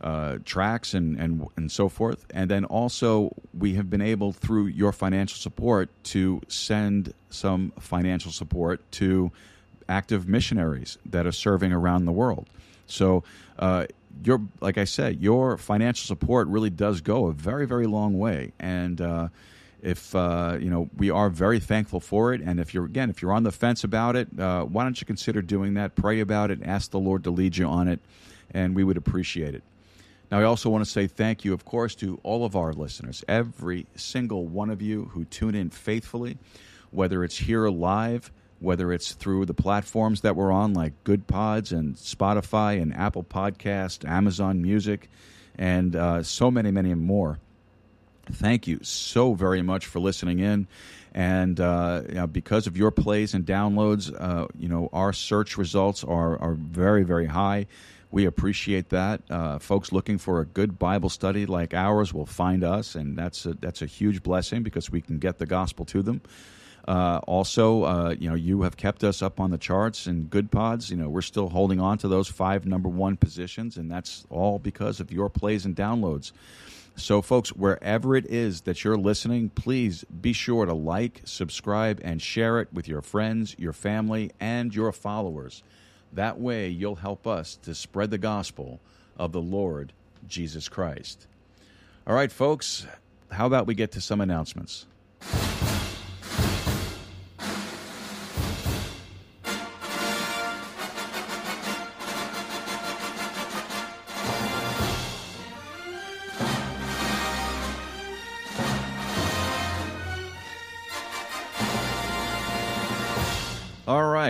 uh, 0.00 0.38
tracks 0.46 0.94
and, 0.94 1.20
and 1.20 1.46
and 1.56 1.70
so 1.70 1.88
forth. 1.88 2.24
And 2.30 2.50
then 2.50 2.64
also 2.64 3.34
we 3.52 3.74
have 3.74 3.90
been 3.90 4.00
able 4.00 4.32
through 4.32 4.66
your 4.66 4.92
financial 4.92 5.36
support 5.36 5.90
to 6.04 6.40
send 6.48 7.12
some 7.28 7.72
financial 7.78 8.32
support 8.32 8.80
to 8.92 9.30
active 9.90 10.28
missionaries 10.28 10.96
that 11.04 11.26
are 11.26 11.32
serving 11.32 11.72
around 11.72 12.06
the 12.06 12.12
world. 12.12 12.48
So, 12.86 13.24
uh, 13.58 13.86
your 14.24 14.40
like 14.60 14.78
I 14.78 14.84
said, 14.84 15.20
your 15.20 15.56
financial 15.56 16.06
support 16.06 16.48
really 16.48 16.70
does 16.70 17.00
go 17.00 17.26
a 17.26 17.32
very 17.32 17.66
very 17.66 17.86
long 17.86 18.18
way, 18.18 18.52
and 18.58 19.00
uh, 19.00 19.28
if 19.82 20.14
uh, 20.14 20.56
you 20.60 20.70
know 20.70 20.88
we 20.96 21.10
are 21.10 21.28
very 21.28 21.60
thankful 21.60 22.00
for 22.00 22.32
it. 22.32 22.40
And 22.40 22.58
if 22.60 22.74
you're 22.74 22.84
again 22.84 23.10
if 23.10 23.22
you're 23.22 23.32
on 23.32 23.42
the 23.42 23.52
fence 23.52 23.84
about 23.84 24.16
it, 24.16 24.28
uh, 24.38 24.64
why 24.64 24.84
don't 24.84 25.00
you 25.00 25.06
consider 25.06 25.42
doing 25.42 25.74
that? 25.74 25.94
Pray 25.94 26.20
about 26.20 26.50
it, 26.50 26.60
ask 26.64 26.90
the 26.90 26.98
Lord 26.98 27.24
to 27.24 27.30
lead 27.30 27.56
you 27.56 27.66
on 27.66 27.88
it, 27.88 28.00
and 28.52 28.74
we 28.74 28.84
would 28.84 28.96
appreciate 28.96 29.54
it. 29.54 29.62
Now, 30.30 30.38
I 30.38 30.44
also 30.44 30.70
want 30.70 30.84
to 30.84 30.90
say 30.90 31.08
thank 31.08 31.44
you, 31.44 31.52
of 31.52 31.64
course, 31.64 31.96
to 31.96 32.20
all 32.22 32.44
of 32.44 32.54
our 32.54 32.72
listeners, 32.72 33.24
every 33.26 33.86
single 33.96 34.46
one 34.46 34.70
of 34.70 34.80
you 34.80 35.10
who 35.12 35.24
tune 35.24 35.56
in 35.56 35.70
faithfully, 35.70 36.38
whether 36.92 37.24
it's 37.24 37.36
here 37.36 37.68
live 37.68 38.30
whether 38.60 38.92
it's 38.92 39.12
through 39.12 39.46
the 39.46 39.54
platforms 39.54 40.20
that 40.20 40.36
we're 40.36 40.52
on, 40.52 40.74
like 40.74 40.92
Goodpods 41.04 41.72
and 41.72 41.96
Spotify 41.96 42.80
and 42.80 42.94
Apple 42.94 43.24
Podcast, 43.24 44.08
Amazon 44.08 44.62
Music, 44.62 45.08
and 45.58 45.96
uh, 45.96 46.22
so 46.22 46.50
many, 46.50 46.70
many 46.70 46.94
more. 46.94 47.38
Thank 48.30 48.66
you 48.66 48.78
so 48.82 49.34
very 49.34 49.62
much 49.62 49.86
for 49.86 49.98
listening 49.98 50.38
in. 50.38 50.68
And 51.12 51.58
uh, 51.58 52.02
you 52.08 52.14
know, 52.14 52.26
because 52.26 52.66
of 52.66 52.76
your 52.76 52.90
plays 52.92 53.34
and 53.34 53.44
downloads, 53.44 54.14
uh, 54.16 54.46
you 54.56 54.68
know 54.68 54.88
our 54.92 55.12
search 55.12 55.58
results 55.58 56.04
are 56.04 56.38
are 56.40 56.54
very, 56.54 57.02
very 57.02 57.26
high. 57.26 57.66
We 58.12 58.26
appreciate 58.26 58.90
that. 58.90 59.22
Uh, 59.30 59.58
folks 59.58 59.92
looking 59.92 60.18
for 60.18 60.40
a 60.40 60.44
good 60.44 60.78
Bible 60.78 61.08
study 61.08 61.46
like 61.46 61.74
ours 61.74 62.12
will 62.12 62.26
find 62.26 62.62
us, 62.64 62.94
and 62.94 63.16
that's 63.16 63.46
a, 63.46 63.54
that's 63.54 63.82
a 63.82 63.86
huge 63.86 64.22
blessing 64.22 64.62
because 64.62 64.90
we 64.90 65.00
can 65.00 65.18
get 65.18 65.38
the 65.38 65.46
gospel 65.46 65.84
to 65.86 66.02
them. 66.02 66.20
Uh, 66.86 67.20
also, 67.26 67.84
uh, 67.84 68.14
you 68.18 68.28
know, 68.28 68.34
you 68.34 68.62
have 68.62 68.76
kept 68.76 69.04
us 69.04 69.22
up 69.22 69.38
on 69.38 69.50
the 69.50 69.58
charts 69.58 70.06
and 70.06 70.30
Goodpods. 70.30 70.90
You 70.90 70.96
know, 70.96 71.08
we're 71.08 71.22
still 71.22 71.48
holding 71.48 71.80
on 71.80 71.98
to 71.98 72.08
those 72.08 72.28
five 72.28 72.66
number 72.66 72.88
one 72.88 73.16
positions, 73.16 73.76
and 73.76 73.90
that's 73.90 74.26
all 74.30 74.58
because 74.58 75.00
of 75.00 75.12
your 75.12 75.28
plays 75.28 75.64
and 75.64 75.76
downloads. 75.76 76.32
So, 76.96 77.22
folks, 77.22 77.50
wherever 77.50 78.16
it 78.16 78.26
is 78.26 78.62
that 78.62 78.84
you're 78.84 78.96
listening, 78.96 79.50
please 79.50 80.04
be 80.04 80.32
sure 80.32 80.66
to 80.66 80.74
like, 80.74 81.22
subscribe, 81.24 82.00
and 82.02 82.20
share 82.20 82.60
it 82.60 82.68
with 82.72 82.88
your 82.88 83.00
friends, 83.00 83.54
your 83.58 83.72
family, 83.72 84.32
and 84.40 84.74
your 84.74 84.92
followers. 84.92 85.62
That 86.12 86.40
way, 86.40 86.68
you'll 86.68 86.96
help 86.96 87.26
us 87.26 87.56
to 87.62 87.74
spread 87.74 88.10
the 88.10 88.18
gospel 88.18 88.80
of 89.16 89.32
the 89.32 89.40
Lord 89.40 89.92
Jesus 90.26 90.68
Christ. 90.68 91.26
All 92.06 92.14
right, 92.14 92.32
folks, 92.32 92.86
how 93.30 93.46
about 93.46 93.66
we 93.66 93.74
get 93.74 93.92
to 93.92 94.00
some 94.00 94.20
announcements? 94.20 94.86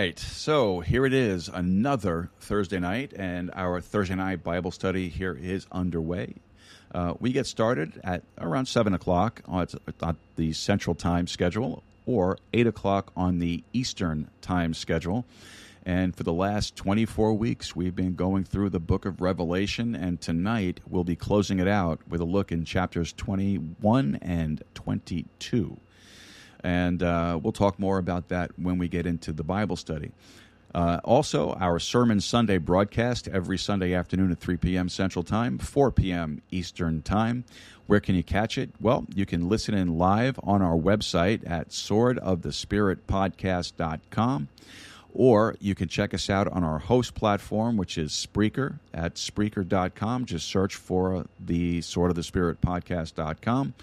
Right. 0.01 0.17
So 0.17 0.79
here 0.79 1.05
it 1.05 1.13
is, 1.13 1.47
another 1.47 2.31
Thursday 2.39 2.79
night, 2.79 3.13
and 3.15 3.51
our 3.53 3.79
Thursday 3.79 4.15
night 4.15 4.43
Bible 4.43 4.71
study 4.71 5.09
here 5.09 5.37
is 5.39 5.67
underway. 5.71 6.33
Uh, 6.91 7.13
we 7.19 7.31
get 7.31 7.45
started 7.45 8.01
at 8.03 8.23
around 8.39 8.65
7 8.65 8.95
o'clock 8.95 9.43
on, 9.45 9.67
on 10.01 10.17
the 10.37 10.53
Central 10.53 10.95
Time 10.95 11.27
schedule 11.27 11.83
or 12.07 12.39
8 12.51 12.65
o'clock 12.65 13.11
on 13.15 13.37
the 13.37 13.63
Eastern 13.73 14.27
Time 14.41 14.73
schedule. 14.73 15.23
And 15.85 16.15
for 16.15 16.23
the 16.23 16.33
last 16.33 16.75
24 16.75 17.35
weeks, 17.35 17.75
we've 17.75 17.95
been 17.95 18.15
going 18.15 18.43
through 18.43 18.71
the 18.71 18.79
book 18.79 19.05
of 19.05 19.21
Revelation, 19.21 19.93
and 19.93 20.19
tonight 20.19 20.79
we'll 20.89 21.03
be 21.03 21.15
closing 21.15 21.59
it 21.59 21.67
out 21.67 21.99
with 22.09 22.21
a 22.21 22.25
look 22.25 22.51
in 22.51 22.65
chapters 22.65 23.13
21 23.13 24.17
and 24.19 24.63
22. 24.73 25.77
And 26.63 27.01
uh, 27.01 27.39
we'll 27.41 27.53
talk 27.53 27.79
more 27.79 27.97
about 27.97 28.29
that 28.29 28.51
when 28.57 28.77
we 28.77 28.87
get 28.87 29.05
into 29.05 29.33
the 29.33 29.43
Bible 29.43 29.75
study. 29.75 30.11
Uh, 30.73 31.01
also, 31.03 31.51
our 31.53 31.79
Sermon 31.79 32.21
Sunday 32.21 32.57
broadcast 32.57 33.27
every 33.27 33.57
Sunday 33.57 33.93
afternoon 33.93 34.31
at 34.31 34.39
3 34.39 34.55
p.m. 34.57 34.87
Central 34.87 35.21
Time, 35.23 35.57
4 35.57 35.91
p.m. 35.91 36.41
Eastern 36.49 37.01
Time. 37.01 37.43
Where 37.87 37.99
can 37.99 38.15
you 38.15 38.23
catch 38.23 38.57
it? 38.57 38.69
Well, 38.79 39.05
you 39.13 39.25
can 39.25 39.49
listen 39.49 39.73
in 39.73 39.97
live 39.97 40.39
on 40.43 40.61
our 40.61 40.77
website 40.77 41.41
at 41.49 41.71
swordofthespiritpodcast.com, 41.71 44.47
or 45.13 45.55
you 45.59 45.75
can 45.75 45.89
check 45.89 46.13
us 46.13 46.29
out 46.29 46.47
on 46.47 46.63
our 46.63 46.79
host 46.79 47.15
platform, 47.15 47.75
which 47.75 47.97
is 47.97 48.13
Spreaker 48.13 48.79
at 48.93 49.15
Spreaker.com. 49.15 50.25
Just 50.25 50.47
search 50.47 50.75
for 50.75 51.25
the 51.37 51.81
Sword 51.81 52.11
of 52.11 52.15
the 52.15 52.23
Spirit 52.23 52.61
podcast.com. 52.61 53.73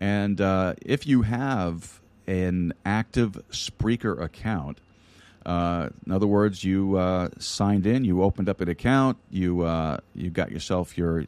And 0.00 0.40
uh, 0.40 0.74
if 0.80 1.08
you 1.08 1.22
have 1.22 1.99
an 2.30 2.72
active 2.86 3.42
Spreaker 3.50 4.22
account. 4.22 4.78
Uh, 5.44 5.88
in 6.06 6.12
other 6.12 6.28
words, 6.28 6.62
you 6.62 6.96
uh, 6.96 7.28
signed 7.38 7.86
in, 7.86 8.04
you 8.04 8.22
opened 8.22 8.48
up 8.48 8.60
an 8.60 8.68
account, 8.68 9.16
you 9.30 9.62
uh, 9.62 9.98
you 10.14 10.30
got 10.30 10.52
yourself 10.52 10.96
your 10.96 11.24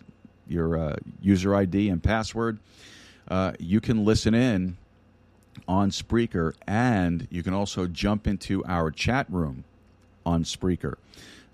your 0.47 0.79
uh, 0.79 0.97
user 1.21 1.57
ID 1.57 1.89
and 1.89 2.03
password. 2.03 2.59
Uh, 3.27 3.53
you 3.59 3.81
can 3.81 4.05
listen 4.05 4.33
in 4.35 4.77
on 5.67 5.91
Spreaker, 5.91 6.55
and 6.67 7.27
you 7.31 7.43
can 7.43 7.53
also 7.53 7.87
jump 7.87 8.29
into 8.29 8.65
our 8.67 8.91
chat 8.91 9.27
room 9.29 9.65
on 10.25 10.45
Spreaker. 10.45 10.95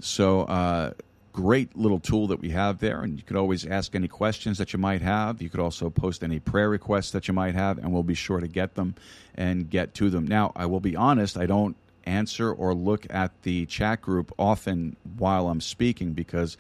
So 0.01 0.43
uh, 0.43 0.93
great 1.33 1.77
little 1.77 2.01
tool 2.01 2.27
that 2.29 2.41
we 2.41 2.51
have 2.51 2.79
there, 2.79 3.03
and 3.03 3.17
you 3.17 3.23
could 3.23 3.37
always 3.37 3.67
ask 3.67 3.95
any 3.95 4.09
questions 4.09 4.59
that 4.59 4.73
you 4.73 4.79
might 4.79 5.03
have. 5.03 5.41
You 5.41 5.51
could 5.51 5.61
also 5.61 5.91
post 5.91 6.23
any 6.23 6.41
prayer 6.41 6.69
requests 6.69 7.11
that 7.13 7.29
you 7.29 7.35
might 7.35 7.55
have, 7.55 7.79
and 7.79 7.93
we'll 7.93 8.03
be 8.03 8.15
sure 8.15 8.41
to 8.41 8.49
get 8.49 8.75
them 8.75 8.95
and 9.35 9.69
get 9.69 9.95
to 9.95 10.11
them. 10.11 10.27
Now, 10.27 10.53
I 10.57 10.67
will 10.67 10.81
be 10.81 10.97
honest, 10.97 11.37
I 11.37 11.47
don't 11.47 11.77
answer 12.05 12.51
or 12.51 12.75
look 12.75 13.07
at 13.11 13.43
the 13.43 13.67
chat 13.67 14.01
group 14.01 14.33
often 14.39 14.97
while 15.17 15.49
I'm 15.49 15.61
speaking 15.61 16.13
because 16.13 16.57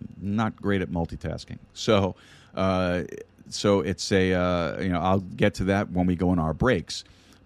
I'm 0.00 0.36
not 0.36 0.56
great 0.56 0.80
at 0.80 0.88
multitasking. 0.88 1.58
So, 1.74 2.16
uh, 2.54 3.02
so 3.48 3.80
it's 3.80 4.10
a 4.12 4.32
uh, 4.32 4.80
you 4.80 4.88
know 4.88 5.00
I'll 5.00 5.20
get 5.20 5.54
to 5.54 5.64
that 5.64 5.90
when 5.90 6.06
we 6.06 6.16
go 6.16 6.32
in 6.32 6.38
our 6.38 6.54
breaks. 6.54 7.04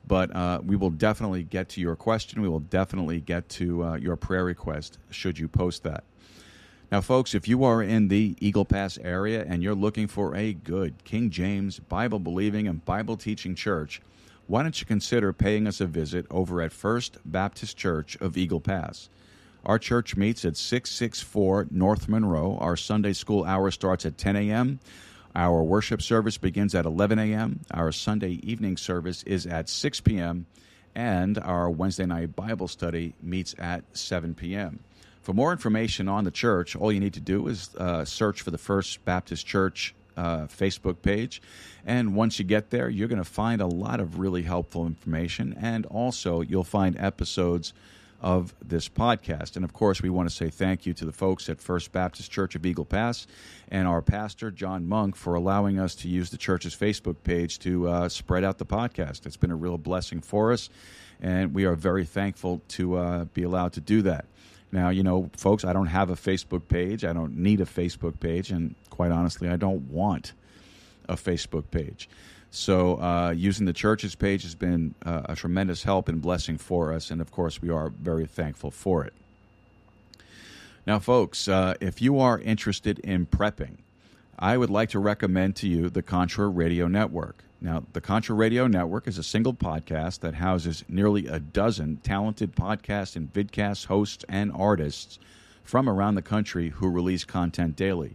But 0.08 0.34
uh, 0.36 0.60
we 0.64 0.76
will 0.76 0.90
definitely 0.90 1.42
get 1.42 1.70
to 1.70 1.80
your 1.80 1.96
question. 1.96 2.40
We 2.40 2.48
will 2.48 2.60
definitely 2.60 3.20
get 3.20 3.48
to 3.50 3.82
uh, 3.82 3.96
your 3.96 4.14
prayer 4.14 4.44
request 4.44 4.98
should 5.10 5.36
you 5.36 5.48
post 5.48 5.82
that. 5.82 6.04
Now, 6.92 7.00
folks, 7.00 7.34
if 7.34 7.48
you 7.48 7.64
are 7.64 7.82
in 7.82 8.06
the 8.06 8.36
Eagle 8.38 8.64
Pass 8.64 8.96
area 8.98 9.44
and 9.46 9.60
you're 9.60 9.74
looking 9.74 10.06
for 10.06 10.36
a 10.36 10.52
good 10.52 11.02
King 11.02 11.30
James 11.30 11.80
Bible 11.80 12.20
believing 12.20 12.68
and 12.68 12.84
Bible 12.84 13.16
teaching 13.16 13.56
church, 13.56 14.00
why 14.46 14.62
don't 14.62 14.78
you 14.80 14.86
consider 14.86 15.32
paying 15.32 15.66
us 15.66 15.80
a 15.80 15.86
visit 15.86 16.26
over 16.30 16.62
at 16.62 16.72
First 16.72 17.18
Baptist 17.24 17.76
Church 17.76 18.16
of 18.20 18.36
Eagle 18.36 18.60
Pass? 18.60 19.08
Our 19.64 19.80
church 19.80 20.16
meets 20.16 20.44
at 20.44 20.56
664 20.56 21.66
North 21.72 22.08
Monroe. 22.08 22.56
Our 22.60 22.76
Sunday 22.76 23.14
school 23.14 23.44
hour 23.44 23.72
starts 23.72 24.06
at 24.06 24.16
10 24.16 24.36
a.m. 24.36 24.78
Our 25.34 25.64
worship 25.64 26.00
service 26.00 26.38
begins 26.38 26.72
at 26.76 26.86
11 26.86 27.18
a.m. 27.18 27.62
Our 27.72 27.90
Sunday 27.90 28.38
evening 28.44 28.76
service 28.76 29.24
is 29.24 29.44
at 29.44 29.68
6 29.68 30.02
p.m. 30.02 30.46
And 30.94 31.36
our 31.38 31.68
Wednesday 31.68 32.06
night 32.06 32.36
Bible 32.36 32.68
study 32.68 33.14
meets 33.20 33.56
at 33.58 33.82
7 33.92 34.34
p.m. 34.34 34.78
For 35.26 35.32
more 35.32 35.50
information 35.50 36.08
on 36.08 36.22
the 36.22 36.30
church, 36.30 36.76
all 36.76 36.92
you 36.92 37.00
need 37.00 37.14
to 37.14 37.20
do 37.20 37.48
is 37.48 37.74
uh, 37.74 38.04
search 38.04 38.42
for 38.42 38.52
the 38.52 38.58
First 38.58 39.04
Baptist 39.04 39.44
Church 39.44 39.92
uh, 40.16 40.42
Facebook 40.42 41.02
page. 41.02 41.42
And 41.84 42.14
once 42.14 42.38
you 42.38 42.44
get 42.44 42.70
there, 42.70 42.88
you're 42.88 43.08
going 43.08 43.18
to 43.18 43.24
find 43.24 43.60
a 43.60 43.66
lot 43.66 43.98
of 43.98 44.20
really 44.20 44.42
helpful 44.42 44.86
information. 44.86 45.56
And 45.60 45.84
also, 45.86 46.42
you'll 46.42 46.62
find 46.62 46.96
episodes 46.96 47.72
of 48.20 48.54
this 48.64 48.88
podcast. 48.88 49.56
And 49.56 49.64
of 49.64 49.72
course, 49.72 50.00
we 50.00 50.10
want 50.10 50.28
to 50.28 50.34
say 50.34 50.48
thank 50.48 50.86
you 50.86 50.94
to 50.94 51.04
the 51.04 51.10
folks 51.10 51.48
at 51.48 51.60
First 51.60 51.90
Baptist 51.90 52.30
Church 52.30 52.54
of 52.54 52.64
Eagle 52.64 52.84
Pass 52.84 53.26
and 53.68 53.88
our 53.88 54.02
pastor, 54.02 54.52
John 54.52 54.88
Monk, 54.88 55.16
for 55.16 55.34
allowing 55.34 55.80
us 55.80 55.96
to 55.96 56.08
use 56.08 56.30
the 56.30 56.38
church's 56.38 56.76
Facebook 56.76 57.16
page 57.24 57.58
to 57.58 57.88
uh, 57.88 58.08
spread 58.08 58.44
out 58.44 58.58
the 58.58 58.64
podcast. 58.64 59.26
It's 59.26 59.36
been 59.36 59.50
a 59.50 59.56
real 59.56 59.76
blessing 59.76 60.20
for 60.20 60.52
us, 60.52 60.70
and 61.20 61.52
we 61.52 61.64
are 61.64 61.74
very 61.74 62.04
thankful 62.04 62.62
to 62.68 62.96
uh, 62.96 63.24
be 63.24 63.42
allowed 63.42 63.72
to 63.72 63.80
do 63.80 64.02
that. 64.02 64.26
Now, 64.72 64.90
you 64.90 65.02
know, 65.02 65.30
folks, 65.36 65.64
I 65.64 65.72
don't 65.72 65.86
have 65.86 66.10
a 66.10 66.16
Facebook 66.16 66.68
page. 66.68 67.04
I 67.04 67.12
don't 67.12 67.36
need 67.36 67.60
a 67.60 67.64
Facebook 67.64 68.18
page. 68.20 68.50
And 68.50 68.74
quite 68.90 69.10
honestly, 69.10 69.48
I 69.48 69.56
don't 69.56 69.90
want 69.90 70.32
a 71.08 71.14
Facebook 71.14 71.70
page. 71.70 72.08
So, 72.50 73.00
uh, 73.00 73.30
using 73.30 73.66
the 73.66 73.72
church's 73.72 74.14
page 74.14 74.42
has 74.42 74.54
been 74.54 74.94
uh, 75.04 75.22
a 75.26 75.36
tremendous 75.36 75.82
help 75.82 76.08
and 76.08 76.22
blessing 76.22 76.58
for 76.58 76.92
us. 76.92 77.10
And 77.10 77.20
of 77.20 77.30
course, 77.30 77.60
we 77.60 77.70
are 77.70 77.90
very 77.90 78.26
thankful 78.26 78.70
for 78.70 79.04
it. 79.04 79.12
Now, 80.86 81.00
folks, 81.00 81.48
uh, 81.48 81.74
if 81.80 82.00
you 82.00 82.18
are 82.20 82.38
interested 82.38 83.00
in 83.00 83.26
prepping, 83.26 83.78
I 84.38 84.56
would 84.56 84.70
like 84.70 84.90
to 84.90 84.98
recommend 84.98 85.56
to 85.56 85.68
you 85.68 85.90
the 85.90 86.02
Contra 86.02 86.48
Radio 86.48 86.86
Network. 86.86 87.36
Now, 87.66 87.82
the 87.94 88.00
Contra 88.00 88.36
Radio 88.36 88.68
Network 88.68 89.08
is 89.08 89.18
a 89.18 89.24
single 89.24 89.52
podcast 89.52 90.20
that 90.20 90.34
houses 90.34 90.84
nearly 90.88 91.26
a 91.26 91.40
dozen 91.40 91.96
talented 91.96 92.54
podcast 92.54 93.16
and 93.16 93.32
vidcast 93.32 93.86
hosts 93.86 94.24
and 94.28 94.52
artists 94.54 95.18
from 95.64 95.88
around 95.88 96.14
the 96.14 96.22
country 96.22 96.68
who 96.68 96.88
release 96.88 97.24
content 97.24 97.74
daily. 97.74 98.14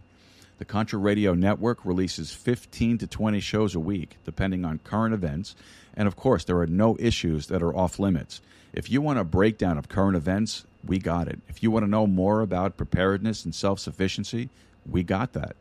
The 0.56 0.64
Contra 0.64 0.98
Radio 0.98 1.34
Network 1.34 1.84
releases 1.84 2.32
15 2.32 2.96
to 2.96 3.06
20 3.06 3.40
shows 3.40 3.74
a 3.74 3.78
week, 3.78 4.16
depending 4.24 4.64
on 4.64 4.78
current 4.84 5.12
events, 5.12 5.54
and 5.92 6.08
of 6.08 6.16
course, 6.16 6.44
there 6.44 6.58
are 6.60 6.66
no 6.66 6.96
issues 6.98 7.48
that 7.48 7.62
are 7.62 7.76
off 7.76 7.98
limits. 7.98 8.40
If 8.72 8.90
you 8.90 9.02
want 9.02 9.18
a 9.18 9.24
breakdown 9.24 9.76
of 9.76 9.90
current 9.90 10.16
events, 10.16 10.64
we 10.82 10.98
got 10.98 11.28
it. 11.28 11.40
If 11.50 11.62
you 11.62 11.70
want 11.70 11.84
to 11.84 11.90
know 11.90 12.06
more 12.06 12.40
about 12.40 12.78
preparedness 12.78 13.44
and 13.44 13.54
self 13.54 13.80
sufficiency, 13.80 14.48
we 14.90 15.02
got 15.02 15.34
that. 15.34 15.56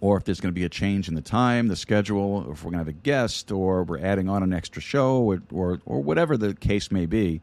or 0.00 0.16
if 0.16 0.24
there's 0.24 0.40
going 0.40 0.52
to 0.52 0.58
be 0.58 0.64
a 0.64 0.68
change 0.68 1.08
in 1.08 1.14
the 1.14 1.22
time, 1.22 1.68
the 1.68 1.76
schedule, 1.76 2.50
if 2.50 2.62
we're 2.64 2.70
going 2.70 2.72
to 2.72 2.78
have 2.78 2.88
a 2.88 2.92
guest, 2.92 3.50
or 3.50 3.82
we're 3.82 4.00
adding 4.00 4.28
on 4.28 4.42
an 4.42 4.52
extra 4.52 4.82
show, 4.82 5.22
or 5.22 5.42
or, 5.52 5.80
or 5.86 6.00
whatever 6.00 6.36
the 6.36 6.54
case 6.54 6.90
may 6.90 7.06
be, 7.06 7.40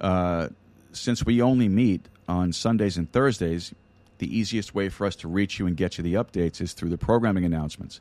uh, 0.00 0.48
since 0.92 1.24
we 1.24 1.42
only 1.42 1.68
meet 1.68 2.06
on 2.28 2.52
Sundays 2.52 2.96
and 2.96 3.10
Thursdays, 3.10 3.74
the 4.18 4.38
easiest 4.38 4.74
way 4.74 4.88
for 4.88 5.06
us 5.06 5.16
to 5.16 5.28
reach 5.28 5.58
you 5.58 5.66
and 5.66 5.76
get 5.76 5.98
you 5.98 6.04
the 6.04 6.14
updates 6.14 6.60
is 6.60 6.72
through 6.72 6.90
the 6.90 6.98
programming 6.98 7.44
announcements. 7.44 8.00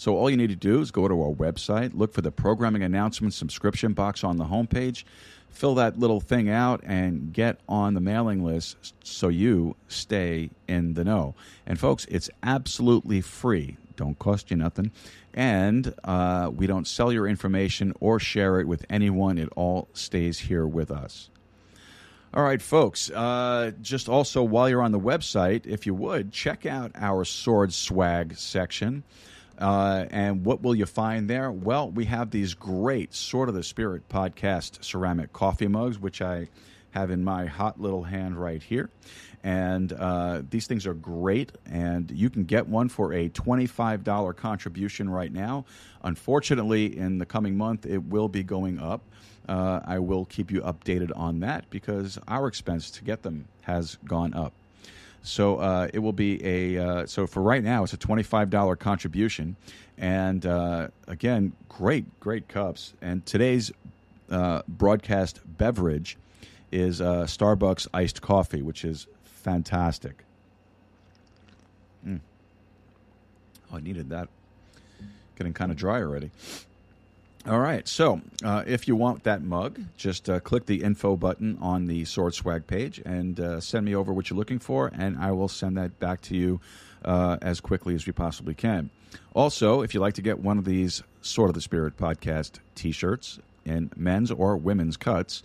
So 0.00 0.16
all 0.16 0.30
you 0.30 0.36
need 0.38 0.48
to 0.48 0.56
do 0.56 0.80
is 0.80 0.90
go 0.90 1.08
to 1.08 1.22
our 1.22 1.30
website, 1.30 1.90
look 1.92 2.14
for 2.14 2.22
the 2.22 2.32
programming 2.32 2.82
announcements 2.82 3.36
subscription 3.36 3.92
box 3.92 4.24
on 4.24 4.38
the 4.38 4.46
homepage, 4.46 5.04
fill 5.50 5.74
that 5.74 5.98
little 5.98 6.20
thing 6.20 6.48
out, 6.48 6.80
and 6.84 7.34
get 7.34 7.60
on 7.68 7.92
the 7.92 8.00
mailing 8.00 8.42
list 8.42 8.94
so 9.04 9.28
you 9.28 9.76
stay 9.88 10.48
in 10.66 10.94
the 10.94 11.04
know. 11.04 11.34
And 11.66 11.78
folks, 11.78 12.06
it's 12.06 12.30
absolutely 12.42 13.20
free. 13.20 13.76
Don't 13.96 14.18
cost 14.18 14.50
you 14.50 14.56
nothing. 14.56 14.90
And 15.34 15.92
uh, 16.02 16.50
we 16.50 16.66
don't 16.66 16.86
sell 16.88 17.12
your 17.12 17.28
information 17.28 17.92
or 18.00 18.18
share 18.18 18.58
it 18.58 18.66
with 18.66 18.86
anyone. 18.88 19.36
It 19.36 19.50
all 19.54 19.86
stays 19.92 20.38
here 20.38 20.66
with 20.66 20.90
us. 20.90 21.28
All 22.32 22.42
right, 22.42 22.62
folks. 22.62 23.10
Uh, 23.10 23.72
just 23.82 24.08
also 24.08 24.42
while 24.42 24.66
you're 24.66 24.80
on 24.80 24.92
the 24.92 24.98
website, 24.98 25.66
if 25.66 25.84
you 25.84 25.92
would, 25.92 26.32
check 26.32 26.64
out 26.64 26.90
our 26.94 27.26
sword 27.26 27.74
swag 27.74 28.36
section. 28.36 29.04
Uh, 29.60 30.06
and 30.10 30.44
what 30.44 30.62
will 30.62 30.74
you 30.74 30.86
find 30.86 31.28
there? 31.28 31.50
Well, 31.52 31.90
we 31.90 32.06
have 32.06 32.30
these 32.30 32.54
great 32.54 33.14
Sword 33.14 33.48
of 33.48 33.54
the 33.54 33.62
Spirit 33.62 34.08
podcast 34.08 34.82
ceramic 34.82 35.32
coffee 35.32 35.68
mugs, 35.68 35.98
which 35.98 36.22
I 36.22 36.48
have 36.92 37.10
in 37.10 37.22
my 37.22 37.46
hot 37.46 37.80
little 37.80 38.02
hand 38.02 38.36
right 38.40 38.62
here. 38.62 38.90
And 39.42 39.92
uh, 39.92 40.42
these 40.48 40.66
things 40.66 40.86
are 40.86 40.94
great, 40.94 41.52
and 41.64 42.10
you 42.10 42.28
can 42.28 42.44
get 42.44 42.68
one 42.68 42.88
for 42.88 43.12
a 43.12 43.28
$25 43.30 44.36
contribution 44.36 45.08
right 45.08 45.32
now. 45.32 45.64
Unfortunately, 46.02 46.96
in 46.96 47.18
the 47.18 47.26
coming 47.26 47.56
month, 47.56 47.86
it 47.86 48.04
will 48.04 48.28
be 48.28 48.42
going 48.42 48.78
up. 48.78 49.02
Uh, 49.48 49.80
I 49.84 49.98
will 49.98 50.26
keep 50.26 50.50
you 50.50 50.60
updated 50.60 51.10
on 51.16 51.40
that 51.40 51.70
because 51.70 52.18
our 52.28 52.46
expense 52.46 52.90
to 52.92 53.04
get 53.04 53.22
them 53.22 53.46
has 53.62 53.96
gone 54.04 54.34
up. 54.34 54.52
So 55.22 55.56
uh, 55.56 55.88
it 55.92 55.98
will 55.98 56.12
be 56.12 56.44
a 56.44 56.78
uh, 56.78 57.06
so 57.06 57.26
for 57.26 57.42
right 57.42 57.62
now 57.62 57.84
it's 57.84 57.92
a 57.92 57.98
twenty 57.98 58.22
five 58.22 58.50
dollar 58.50 58.74
contribution, 58.74 59.56
and 59.98 60.44
uh, 60.46 60.88
again, 61.06 61.52
great 61.68 62.20
great 62.20 62.48
cups. 62.48 62.94
And 63.02 63.24
today's 63.26 63.70
uh, 64.30 64.62
broadcast 64.66 65.40
beverage 65.58 66.16
is 66.72 67.00
uh, 67.00 67.24
Starbucks 67.24 67.88
iced 67.92 68.22
coffee, 68.22 68.62
which 68.62 68.84
is 68.84 69.06
fantastic. 69.24 70.24
Mm. 72.06 72.20
Oh, 73.72 73.76
I 73.76 73.80
needed 73.80 74.08
that. 74.10 74.28
Getting 75.36 75.52
kind 75.52 75.70
of 75.70 75.76
dry 75.76 76.00
already. 76.00 76.30
All 77.46 77.58
right. 77.58 77.88
So, 77.88 78.20
uh, 78.44 78.64
if 78.66 78.86
you 78.86 78.94
want 78.94 79.24
that 79.24 79.42
mug, 79.42 79.80
just 79.96 80.28
uh, 80.28 80.40
click 80.40 80.66
the 80.66 80.82
info 80.82 81.16
button 81.16 81.56
on 81.60 81.86
the 81.86 82.04
Sword 82.04 82.34
Swag 82.34 82.66
page 82.66 83.00
and 83.06 83.40
uh, 83.40 83.60
send 83.60 83.86
me 83.86 83.94
over 83.94 84.12
what 84.12 84.28
you're 84.28 84.36
looking 84.36 84.58
for, 84.58 84.90
and 84.92 85.16
I 85.18 85.32
will 85.32 85.48
send 85.48 85.78
that 85.78 85.98
back 85.98 86.20
to 86.22 86.36
you 86.36 86.60
uh, 87.02 87.38
as 87.40 87.60
quickly 87.60 87.94
as 87.94 88.06
we 88.06 88.12
possibly 88.12 88.54
can. 88.54 88.90
Also, 89.34 89.80
if 89.80 89.94
you'd 89.94 90.00
like 90.00 90.14
to 90.14 90.22
get 90.22 90.40
one 90.40 90.58
of 90.58 90.66
these 90.66 91.02
Sword 91.22 91.48
of 91.48 91.54
the 91.54 91.62
Spirit 91.62 91.96
podcast 91.96 92.58
t 92.74 92.92
shirts 92.92 93.38
in 93.64 93.90
men's 93.96 94.30
or 94.30 94.56
women's 94.56 94.98
cuts, 94.98 95.42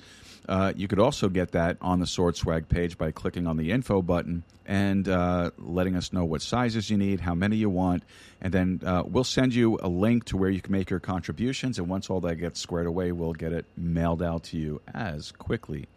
uh, 0.48 0.74
you 0.76 0.88
could 0.88 1.00
also 1.00 1.30
get 1.30 1.52
that 1.52 1.78
on 1.82 2.00
the 2.00 2.08
Sword 2.08 2.36
Swag 2.36 2.70
page 2.70 2.98
by 2.98 3.12
clicking 3.12 3.48
on 3.48 3.58
the 3.58 3.72
info 3.72 4.02
button 4.02 4.44
and 4.66 5.08
uh, 5.08 5.52
letting 5.58 5.96
us 5.96 6.12
know 6.12 6.26
what 6.26 6.42
sizes 6.42 6.90
you 6.90 6.98
need, 6.98 7.20
how 7.20 7.36
many 7.36 7.56
you 7.56 7.70
want, 7.70 8.04
and 8.42 8.54
then 8.54 8.82
uh, 8.86 9.04
we'll 9.06 9.24
send 9.24 9.54
you 9.54 9.80
a 9.82 9.88
link 9.88 10.26
to 10.26 10.38
where 10.38 10.50
you 10.50 10.62
can 10.62 10.72
make 10.72 10.90
your 10.90 11.00
contributions. 11.00 11.78
And 11.78 11.88
once 11.88 12.10
all 12.10 12.22
that 12.22 12.36
gets 12.36 12.60
squared 12.60 12.88
away, 12.88 13.12
we'll 13.12 13.34
get 13.34 13.54
it 13.54 13.66
mailed 13.78 14.24
out 14.24 14.44
to 14.46 14.58
you 14.58 14.82
as 14.94 15.32
quickly 15.32 15.88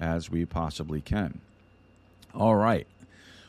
as 0.00 0.30
we 0.30 0.44
possibly 0.46 1.00
can. 1.00 1.40
All 2.34 2.56
right. 2.56 2.86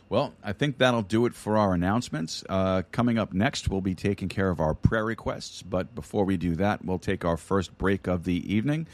Well, 0.10 0.34
I 0.44 0.52
think 0.52 0.78
that'll 0.78 1.04
do 1.04 1.26
it 1.26 1.34
for 1.34 1.58
our 1.58 1.74
announcements. 1.74 2.44
Uh, 2.50 2.82
coming 2.92 3.18
up 3.18 3.32
next, 3.32 3.70
we'll 3.70 3.80
be 3.80 3.96
taking 3.96 4.28
care 4.28 4.50
of 4.50 4.60
our 4.60 4.74
prayer 4.74 5.06
requests. 5.06 5.62
But 5.62 5.96
before 5.96 6.26
we 6.26 6.36
do 6.36 6.56
that, 6.56 6.84
we'll 6.84 7.00
take 7.00 7.24
our 7.24 7.38
first 7.38 7.78
break 7.78 8.08
of 8.08 8.26
the 8.26 8.54
evening. 8.54 8.88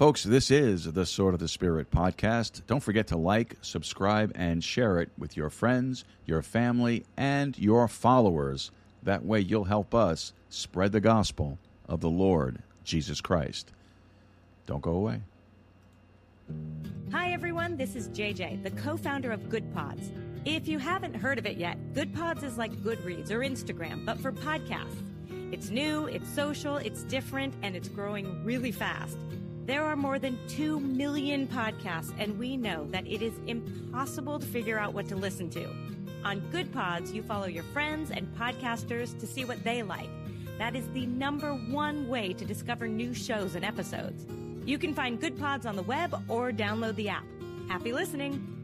Folks, 0.00 0.24
this 0.24 0.50
is 0.50 0.90
the 0.90 1.04
Sword 1.04 1.34
of 1.34 1.40
the 1.40 1.46
Spirit 1.46 1.90
podcast. 1.90 2.62
Don't 2.66 2.82
forget 2.82 3.08
to 3.08 3.18
like, 3.18 3.56
subscribe, 3.60 4.32
and 4.34 4.64
share 4.64 4.98
it 4.98 5.10
with 5.18 5.36
your 5.36 5.50
friends, 5.50 6.06
your 6.24 6.40
family, 6.40 7.04
and 7.18 7.58
your 7.58 7.86
followers. 7.86 8.70
That 9.02 9.26
way, 9.26 9.40
you'll 9.40 9.64
help 9.64 9.94
us 9.94 10.32
spread 10.48 10.92
the 10.92 11.02
gospel 11.02 11.58
of 11.86 12.00
the 12.00 12.08
Lord 12.08 12.62
Jesus 12.82 13.20
Christ. 13.20 13.72
Don't 14.64 14.80
go 14.80 14.92
away. 14.92 15.20
Hi, 17.12 17.34
everyone. 17.34 17.76
This 17.76 17.94
is 17.94 18.08
JJ, 18.08 18.62
the 18.62 18.70
co 18.70 18.96
founder 18.96 19.32
of 19.32 19.50
Goodpods. 19.50 20.12
If 20.46 20.66
you 20.66 20.78
haven't 20.78 21.12
heard 21.12 21.38
of 21.38 21.44
it 21.44 21.58
yet, 21.58 21.76
Goodpods 21.92 22.42
is 22.42 22.56
like 22.56 22.72
Goodreads 22.76 23.30
or 23.30 23.40
Instagram, 23.40 24.06
but 24.06 24.18
for 24.18 24.32
podcasts. 24.32 24.96
It's 25.52 25.68
new, 25.68 26.06
it's 26.06 26.30
social, 26.30 26.78
it's 26.78 27.02
different, 27.02 27.52
and 27.60 27.76
it's 27.76 27.88
growing 27.88 28.42
really 28.46 28.72
fast. 28.72 29.18
There 29.66 29.84
are 29.84 29.96
more 29.96 30.18
than 30.18 30.38
2 30.48 30.80
million 30.80 31.46
podcasts, 31.46 32.12
and 32.18 32.38
we 32.38 32.56
know 32.56 32.86
that 32.90 33.06
it 33.06 33.22
is 33.22 33.34
impossible 33.46 34.38
to 34.38 34.46
figure 34.46 34.78
out 34.78 34.94
what 34.94 35.08
to 35.08 35.16
listen 35.16 35.50
to. 35.50 35.66
On 36.24 36.40
Goodpods, 36.52 37.14
you 37.14 37.22
follow 37.22 37.46
your 37.46 37.62
friends 37.64 38.10
and 38.10 38.26
podcasters 38.36 39.18
to 39.20 39.26
see 39.26 39.44
what 39.44 39.62
they 39.62 39.82
like. 39.82 40.08
That 40.58 40.76
is 40.76 40.88
the 40.92 41.06
number 41.06 41.52
one 41.52 42.08
way 42.08 42.32
to 42.34 42.44
discover 42.44 42.88
new 42.88 43.14
shows 43.14 43.54
and 43.54 43.64
episodes. 43.64 44.26
You 44.66 44.76
can 44.76 44.92
find 44.92 45.20
Goodpods 45.20 45.66
on 45.66 45.76
the 45.76 45.82
web 45.82 46.14
or 46.28 46.52
download 46.52 46.96
the 46.96 47.08
app. 47.08 47.24
Happy 47.68 47.92
listening! 47.92 48.60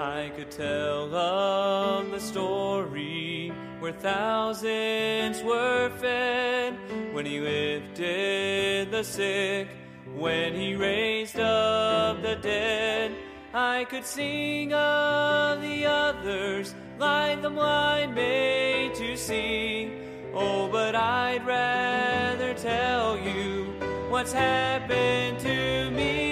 I 0.00 0.30
could 0.34 0.50
tell 0.50 1.14
of 1.14 2.10
the 2.10 2.20
story 2.20 3.52
where 3.80 3.92
thousands 3.92 5.42
were 5.42 5.90
fed 5.98 6.74
when 7.12 7.26
he 7.26 7.38
lifted 7.38 8.90
the 8.90 9.02
sick, 9.04 9.68
when 10.14 10.54
he 10.54 10.74
raised 10.74 11.38
up 11.38 12.22
the 12.22 12.36
dead. 12.36 13.14
I 13.52 13.84
could 13.90 14.06
sing 14.06 14.72
of 14.72 15.60
the 15.60 15.84
others, 15.84 16.74
like 16.98 17.42
the 17.42 17.50
blind 17.50 18.14
made 18.14 18.94
to 18.94 19.18
see. 19.18 19.92
Oh, 20.32 20.66
but 20.72 20.94
I'd 20.94 21.46
rather 21.46 22.54
tell 22.54 23.18
you 23.18 23.64
what's 24.08 24.32
happened 24.32 25.40
to 25.40 25.90
me. 25.90 26.29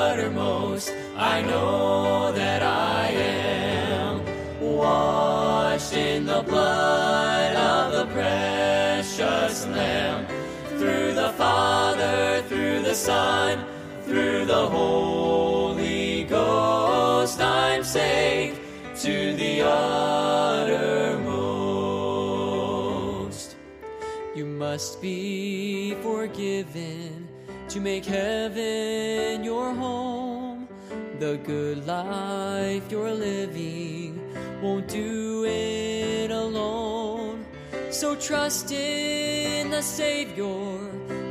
Uttermost. 0.00 0.94
I 1.14 1.42
know 1.42 2.32
that 2.32 2.62
I 2.62 3.08
am 3.08 4.24
washed 4.60 5.92
in 5.92 6.24
the 6.24 6.42
blood 6.42 7.54
of 7.54 7.92
the 7.92 8.06
precious 8.14 9.66
Lamb. 9.66 10.26
Through 10.78 11.12
the 11.12 11.32
Father, 11.36 12.42
through 12.48 12.80
the 12.82 12.94
Son, 12.94 13.66
through 14.06 14.46
the 14.46 14.66
Holy 14.68 16.24
Ghost, 16.24 17.38
I'm 17.40 17.84
saved 17.84 18.58
to 19.02 19.34
the 19.34 19.60
uttermost. 19.62 20.80
You 24.34 24.46
must 24.46 25.02
be 25.02 25.94
forgiven 26.02 27.19
to 27.70 27.80
make 27.80 28.04
heaven 28.04 29.42
your 29.44 29.72
home. 29.72 30.66
The 31.20 31.38
good 31.44 31.86
life 31.86 32.90
you're 32.90 33.12
living 33.12 34.20
won't 34.60 34.88
do 34.88 35.44
it 35.44 36.32
alone. 36.32 37.46
So 37.90 38.16
trust 38.16 38.72
in 38.72 39.70
the 39.70 39.82
Savior, 39.82 40.80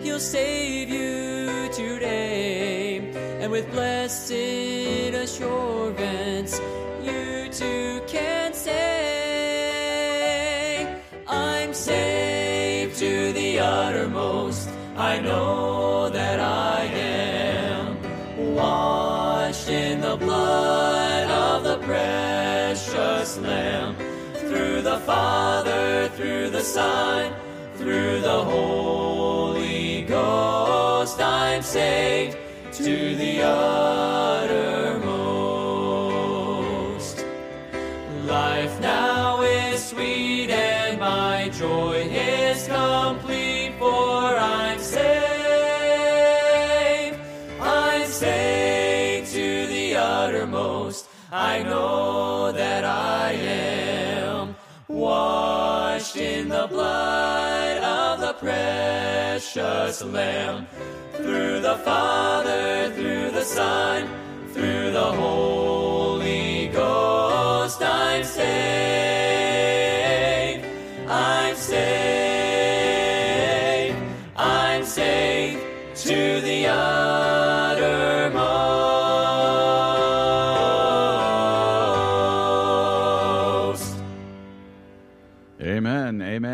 He'll 0.02 0.22
save 0.22 0.90
you 0.90 1.68
today. 1.74 3.12
And 3.42 3.52
with 3.52 3.70
blessed 3.72 4.32
assurance, 4.32 6.62
you 7.04 7.50
too 7.52 8.02
can 8.08 8.54
say, 8.54 9.68
I'm 11.28 11.74
saved 11.74 12.98
to 13.00 13.34
the 13.34 13.60
uttermost. 13.60 14.49
I 15.10 15.20
know 15.20 16.08
that 16.10 16.40
I 16.40 16.84
am 16.84 17.98
washed 18.54 19.68
in 19.68 20.02
the 20.02 20.16
blood 20.16 21.28
of 21.32 21.64
the 21.64 21.78
precious 21.80 23.40
Lamb. 23.40 23.96
Through 24.36 24.84
the 24.84 25.00
Father, 25.00 26.10
through 26.10 26.52
the 26.52 26.62
Son, 26.62 27.34
through 27.78 28.22
the 28.22 28.44
Holy 28.44 30.04
Ghost, 30.04 31.20
I'm 31.20 31.64
saved 31.64 32.38
to 32.74 33.16
the 33.16 33.42
uttermost. 33.42 35.09
I 51.32 51.62
know 51.62 52.52
that 52.52 52.84
I 52.84 53.34
am 53.34 54.56
washed 54.88 56.16
in 56.18 56.50
the 56.50 56.66
blood 56.68 57.78
of 57.84 58.20
the 58.20 58.34
precious 58.34 60.04
Lamb. 60.04 60.66
Through 61.14 61.60
the 61.60 61.76
Father, 61.86 62.92
through 62.96 63.30
the 63.30 63.44
Son, 63.44 64.10
through 64.54 64.92
the 64.92 65.12
Holy 65.12 66.70
Ghost, 66.70 67.80
I'm 67.84 68.24
saved. 68.24 69.39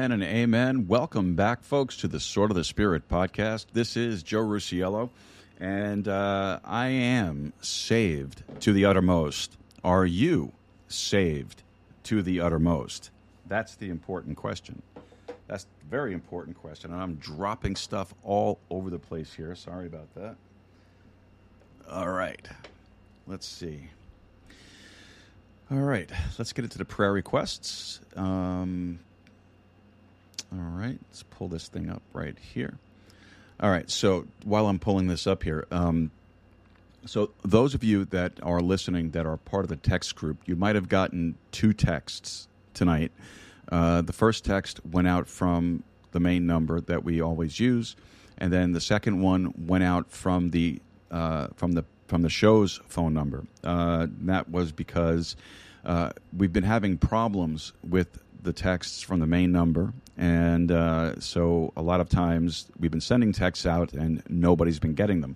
Amen, 0.06 0.22
and 0.22 0.32
amen. 0.38 0.88
Welcome 0.88 1.34
back, 1.34 1.63
folks, 1.63 1.98
to 1.98 2.08
the 2.08 2.20
Sword 2.20 2.52
of 2.52 2.56
the 2.56 2.63
Spirit 2.63 3.10
podcast. 3.10 3.65
This 3.74 3.98
is 3.98 4.22
Joe 4.22 4.44
Rusiello, 4.44 5.10
and 5.60 6.08
uh, 6.08 6.60
I 6.63 6.89
am 6.89 7.54
saved 7.60 8.44
to 8.60 8.72
the 8.72 8.86
uttermost. 8.86 9.58
Are 9.84 10.06
you 10.06 10.52
saved 10.88 11.63
to 12.04 12.22
the 12.22 12.39
uttermost? 12.39 13.10
That's 13.48 13.74
the 13.74 13.89
important 13.89 14.38
question. 14.38 14.84
That's 15.48 15.63
a 15.63 15.89
very 15.89 16.13
important 16.13 16.56
question, 16.62 16.94
and 16.94 17.02
I'm 17.02 17.15
dropping 17.15 17.76
stuff 17.76 18.13
all 18.24 18.60
over 18.70 18.91
the 18.91 19.00
place 19.00 19.34
here. 19.34 19.56
Sorry 19.56 19.88
about 19.88 20.13
that. 20.13 20.36
All 21.89 22.12
right, 22.12 22.48
let's 23.26 23.48
see. 23.48 23.89
All 25.72 25.80
right, 25.80 26.12
let's 26.38 26.54
get 26.54 26.63
into 26.63 26.78
the 26.78 26.86
prayer 26.86 27.12
requests. 27.12 28.02
Um, 28.15 29.00
all 30.56 30.80
right, 30.80 30.98
let's 31.10 31.24
pull 31.24 31.48
this 31.48 31.68
thing 31.68 31.89
up 31.89 32.02
right 32.13 32.38
here. 32.39 32.78
All 33.60 33.70
right, 33.70 33.89
so 33.89 34.26
while 34.44 34.68
I'm 34.68 34.80
pulling 34.80 35.08
this 35.08 35.28
up 35.28 35.44
here, 35.44 35.65
um, 35.72 36.12
so 37.06 37.32
those 37.44 37.74
of 37.76 37.84
you 37.84 38.06
that 38.06 38.34
are 38.41 38.62
listening 38.62 39.12
that 39.12 39.26
are 39.26 39.38
part 39.38 39.63
of 39.63 39.70
the 39.70 39.76
text 39.76 40.15
group, 40.15 40.38
you 40.46 40.56
might 40.56 40.76
have 40.76 40.89
gotten 40.89 41.36
two 41.52 41.72
texts 41.72 42.48
tonight. 42.74 43.12
Uh, 43.72 44.02
the 44.02 44.13
first 44.13 44.44
text 44.44 44.80
went 44.86 45.08
out 45.08 45.28
from 45.28 45.84
the 46.12 46.20
main 46.20 46.46
number 46.46 46.82
that 46.82 47.04
we 47.04 47.22
always 47.22 47.60
use, 47.60 47.96
and 48.38 48.52
then 48.52 48.72
the 48.72 48.82
second 48.82 49.22
one 49.22 49.54
went 49.68 49.84
out 49.84 50.12
from 50.12 50.50
the 50.50 50.82
uh, 51.12 51.48
from 51.56 51.74
the 51.74 51.86
from 52.08 52.22
the 52.22 52.30
show's 52.30 52.80
phone 52.88 53.13
number. 53.13 53.46
Uh, 53.63 54.08
that 54.22 54.50
was 54.50 54.72
because 54.72 55.36
uh, 55.86 56.12
we've 56.36 56.54
been 56.54 56.63
having 56.63 56.98
problems 56.98 57.74
with 57.88 58.20
the 58.41 58.54
texts 58.54 59.02
from 59.02 59.19
the 59.19 59.28
main 59.28 59.52
number, 59.52 59.93
and 60.17 60.71
uh, 60.71 61.19
so 61.19 61.74
a 61.76 61.82
lot 61.82 62.00
of 62.00 62.10
times 62.10 62.67
we've 62.80 62.91
been 62.91 63.02
sending 63.02 63.34
texts 63.34 63.65
out 63.65 63.93
and 63.93 64.24
nobody's 64.30 64.80
been 64.80 64.93
getting 64.93 65.21
them. 65.21 65.36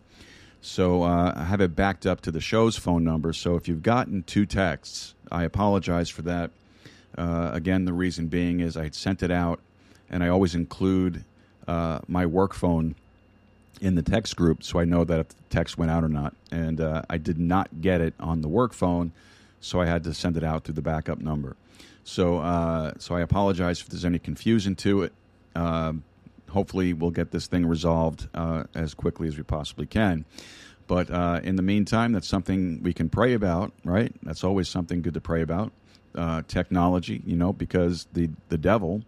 So 0.61 1.03
uh, 1.03 1.33
I 1.35 1.43
have 1.45 1.61
it 1.61 1.75
backed 1.75 2.05
up 2.05 2.21
to 2.21 2.31
the 2.31 2.41
show's 2.41 2.77
phone 2.77 3.03
number. 3.03 3.31
So 3.33 3.55
if 3.55 3.67
you've 3.67 3.83
gotten 3.83 4.23
two 4.23 4.45
texts, 4.45 5.13
I 5.31 5.43
apologize 5.43 6.09
for 6.09 6.21
that. 6.23 6.51
Uh, 7.17 7.51
again, 7.53 7.85
the 7.85 7.93
reason 7.93 8.27
being 8.27 8.59
is 8.59 8.77
I 8.77 8.83
had 8.83 8.95
sent 8.95 9.23
it 9.23 9.31
out, 9.31 9.59
and 10.09 10.23
I 10.23 10.27
always 10.27 10.55
include 10.55 11.23
uh, 11.67 11.99
my 12.07 12.25
work 12.25 12.53
phone 12.53 12.95
in 13.81 13.95
the 13.95 14.01
text 14.01 14.35
group 14.35 14.63
so 14.63 14.79
I 14.79 14.85
know 14.85 15.03
that 15.05 15.19
if 15.19 15.29
the 15.29 15.35
text 15.49 15.77
went 15.77 15.91
out 15.91 16.03
or 16.03 16.09
not. 16.09 16.33
And 16.51 16.81
uh, 16.81 17.03
I 17.09 17.17
did 17.17 17.39
not 17.39 17.81
get 17.81 18.01
it 18.01 18.13
on 18.19 18.41
the 18.41 18.47
work 18.47 18.73
phone, 18.73 19.11
so 19.61 19.79
I 19.79 19.85
had 19.85 20.03
to 20.03 20.13
send 20.13 20.35
it 20.37 20.43
out 20.43 20.63
through 20.63 20.75
the 20.75 20.81
backup 20.81 21.19
number. 21.19 21.55
So, 22.09 22.39
uh, 22.39 22.93
so 22.99 23.15
I 23.15 23.21
apologize 23.21 23.81
if 23.81 23.87
there's 23.89 24.05
any 24.05 24.19
confusion 24.19 24.75
to 24.75 25.03
it. 25.03 25.13
Um 25.55 26.03
hopefully, 26.49 26.93
we'll 26.93 27.11
get 27.11 27.29
this 27.29 27.45
thing 27.45 27.63
resolved 27.63 28.27
uh, 28.33 28.63
as 28.73 28.95
quickly 28.95 29.27
as 29.27 29.37
we 29.37 29.43
possibly 29.43 29.85
can. 29.85 30.25
But 30.87 31.11
uh, 31.11 31.41
in 31.43 31.57
the 31.57 31.61
meantime, 31.61 32.11
that's 32.13 32.27
something 32.27 32.81
we 32.81 32.91
can 32.91 33.07
pray 33.07 33.35
about, 33.35 33.71
right? 33.85 34.11
That's 34.23 34.43
always 34.43 34.67
something 34.67 35.03
good 35.03 35.13
to 35.13 35.21
pray 35.21 35.43
about. 35.43 35.71
Uh, 36.15 36.41
technology, 36.47 37.21
you 37.23 37.35
know, 37.35 37.53
because 37.53 38.07
the 38.13 38.29
the 38.49 38.57
devil 38.57 39.03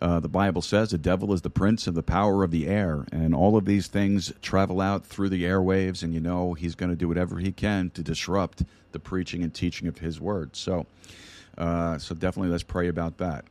Uh, 0.00 0.18
the 0.18 0.28
Bible 0.28 0.62
says 0.62 0.88
the 0.88 0.98
devil 0.98 1.34
is 1.34 1.42
the 1.42 1.50
prince 1.50 1.86
of 1.86 1.94
the 1.94 2.02
power 2.02 2.42
of 2.42 2.50
the 2.50 2.66
air, 2.66 3.04
and 3.12 3.34
all 3.34 3.56
of 3.56 3.66
these 3.66 3.86
things 3.86 4.32
travel 4.40 4.80
out 4.80 5.04
through 5.04 5.28
the 5.28 5.44
airwaves, 5.44 6.02
and 6.02 6.14
you 6.14 6.20
know 6.20 6.54
he's 6.54 6.74
going 6.74 6.90
to 6.90 6.96
do 6.96 7.06
whatever 7.06 7.38
he 7.38 7.52
can 7.52 7.90
to 7.90 8.02
disrupt 8.02 8.62
the 8.92 8.98
preaching 8.98 9.42
and 9.42 9.52
teaching 9.52 9.86
of 9.88 9.98
his 9.98 10.18
word. 10.18 10.56
So, 10.56 10.86
uh, 11.60 11.98
so 11.98 12.14
definitely 12.14 12.50
let's 12.50 12.62
pray 12.62 12.88
about 12.88 13.18
that. 13.18 13.44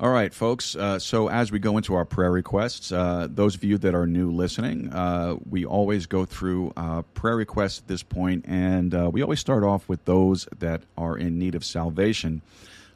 All 0.00 0.10
right, 0.10 0.32
folks. 0.32 0.74
Uh, 0.74 0.98
so 0.98 1.28
as 1.28 1.52
we 1.52 1.58
go 1.58 1.76
into 1.76 1.94
our 1.94 2.06
prayer 2.06 2.30
requests, 2.32 2.90
uh, 2.90 3.28
those 3.30 3.54
of 3.54 3.62
you 3.62 3.76
that 3.78 3.94
are 3.94 4.06
new 4.06 4.30
listening, 4.30 4.90
uh, 4.92 5.36
we 5.48 5.66
always 5.66 6.06
go 6.06 6.24
through 6.24 6.72
prayer 7.12 7.36
requests 7.36 7.80
at 7.80 7.88
this 7.88 8.02
point, 8.02 8.46
and 8.48 8.94
uh, 8.94 9.10
we 9.12 9.22
always 9.22 9.40
start 9.40 9.62
off 9.62 9.86
with 9.90 10.02
those 10.06 10.48
that 10.58 10.82
are 10.96 11.18
in 11.18 11.38
need 11.38 11.54
of 11.54 11.66
salvation 11.66 12.40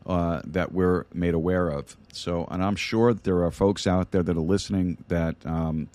uh, 0.07 0.41
that 0.45 0.73
we're 0.73 1.05
made 1.13 1.35
aware 1.35 1.69
of. 1.69 1.97
So, 2.13 2.49
and 2.51 2.65
I'm 2.65 2.77
sure 2.77 3.13
that 3.13 3.25
there 3.25 3.43
are 3.45 3.51
folks 3.51 3.87
out 3.87 4.11
there 4.11 4.23
that 4.23 4.37
are 4.37 4.41
listening 4.41 4.97
that 5.09 5.37
um, 5.45 5.89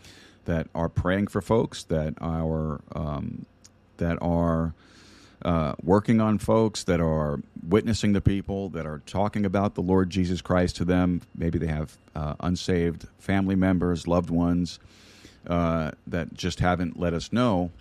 that 0.46 0.68
are 0.76 0.90
praying 0.90 1.28
for 1.28 1.42
folks 1.42 1.84
that 1.86 2.14
are 2.22 2.82
um, 2.94 3.46
that 3.98 4.18
are 4.22 4.74
uh, 5.44 5.74
working 5.82 6.20
on 6.20 6.38
folks 6.38 6.84
that 6.84 7.00
are 7.00 7.40
witnessing 7.68 8.14
to 8.14 8.22
people 8.22 8.70
that 8.70 8.86
are 8.86 9.02
talking 9.06 9.46
about 9.46 9.76
the 9.76 9.82
Lord 9.82 10.10
Jesus 10.10 10.42
Christ 10.42 10.76
to 10.78 10.86
them. 10.86 11.22
Maybe 11.36 11.60
they 11.60 11.68
have 11.68 11.98
uh, 12.16 12.36
unsaved 12.40 13.08
family 13.20 13.56
members, 13.56 14.08
loved 14.08 14.30
ones 14.30 14.80
uh, 15.48 15.92
that 16.08 16.34
just 16.34 16.60
haven't 16.60 17.00
let 17.00 17.14
us 17.14 17.32
know 17.32 17.72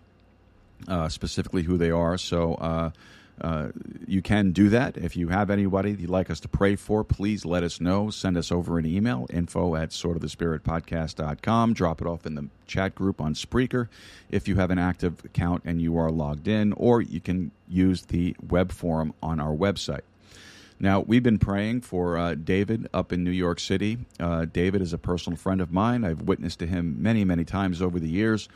uh, 0.86 1.08
specifically 1.08 1.62
who 1.62 1.76
they 1.76 1.90
are. 1.90 2.16
So 2.16 2.92
uh, 3.40 3.68
you 4.06 4.22
can 4.22 4.52
do 4.52 4.68
that. 4.70 4.96
If 4.96 5.16
you 5.16 5.28
have 5.28 5.50
anybody 5.50 5.92
you'd 5.92 6.10
like 6.10 6.30
us 6.30 6.40
to 6.40 6.48
pray 6.48 6.76
for, 6.76 7.04
please 7.04 7.44
let 7.44 7.62
us 7.62 7.80
know. 7.80 8.10
Send 8.10 8.36
us 8.36 8.50
over 8.50 8.78
an 8.78 8.86
email, 8.86 9.26
info 9.30 9.76
at 9.76 9.90
swordofthespiritpodcast.com. 9.90 11.74
Drop 11.74 12.00
it 12.00 12.06
off 12.06 12.26
in 12.26 12.34
the 12.34 12.48
chat 12.66 12.94
group 12.94 13.20
on 13.20 13.34
Spreaker 13.34 13.88
if 14.30 14.48
you 14.48 14.56
have 14.56 14.70
an 14.70 14.78
active 14.78 15.24
account 15.24 15.62
and 15.64 15.80
you 15.80 15.96
are 15.98 16.10
logged 16.10 16.48
in, 16.48 16.72
or 16.74 17.00
you 17.00 17.20
can 17.20 17.50
use 17.68 18.02
the 18.02 18.34
web 18.48 18.72
forum 18.72 19.14
on 19.22 19.40
our 19.40 19.54
website. 19.54 20.02
Now, 20.80 21.00
we've 21.00 21.22
been 21.22 21.38
praying 21.38 21.80
for 21.80 22.16
uh, 22.16 22.34
David 22.34 22.88
up 22.94 23.12
in 23.12 23.24
New 23.24 23.32
York 23.32 23.58
City. 23.58 23.98
Uh, 24.20 24.44
David 24.44 24.80
is 24.80 24.92
a 24.92 24.98
personal 24.98 25.36
friend 25.36 25.60
of 25.60 25.72
mine. 25.72 26.04
I've 26.04 26.22
witnessed 26.22 26.60
to 26.60 26.66
him 26.66 27.02
many, 27.02 27.24
many 27.24 27.44
times 27.44 27.82
over 27.82 27.98
the 27.98 28.08
years. 28.08 28.48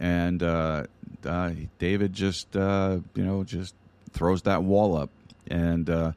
And 0.00 0.42
uh, 0.42 0.84
uh 1.24 1.52
David 1.78 2.12
just, 2.12 2.54
you 2.54 3.02
know, 3.14 3.44
just 3.44 3.74
throws 4.16 4.42
that 4.42 4.62
wall 4.62 4.96
up 4.96 5.10
and 5.48 5.88
uh, 5.88 6.12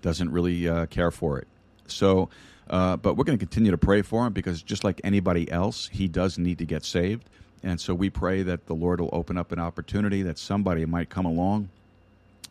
doesn't 0.00 0.32
really 0.32 0.68
uh, 0.68 0.86
care 0.86 1.10
for 1.10 1.38
it. 1.38 1.46
So, 1.86 2.30
uh, 2.70 2.96
but 2.96 3.16
we're 3.16 3.24
going 3.24 3.38
to 3.38 3.44
continue 3.44 3.70
to 3.70 3.78
pray 3.78 4.02
for 4.02 4.26
him 4.26 4.32
because 4.32 4.62
just 4.62 4.82
like 4.82 5.00
anybody 5.04 5.50
else, 5.50 5.88
he 5.92 6.08
does 6.08 6.38
need 6.38 6.58
to 6.58 6.64
get 6.64 6.84
saved. 6.84 7.28
And 7.62 7.80
so 7.80 7.94
we 7.94 8.10
pray 8.10 8.42
that 8.42 8.66
the 8.66 8.74
Lord 8.74 9.00
will 9.00 9.10
open 9.12 9.38
up 9.38 9.52
an 9.52 9.60
opportunity 9.60 10.22
that 10.22 10.38
somebody 10.38 10.84
might 10.84 11.10
come 11.10 11.26
along 11.26 11.68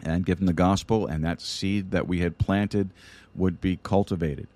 and 0.03 0.25
give 0.25 0.39
him 0.39 0.45
the 0.45 0.53
gospel, 0.53 1.05
and 1.05 1.23
that 1.25 1.41
seed 1.41 1.91
that 1.91 2.07
we 2.07 2.19
had 2.19 2.37
planted 2.37 2.89
would 3.35 3.61
be 3.61 3.77
cultivated. 3.83 4.47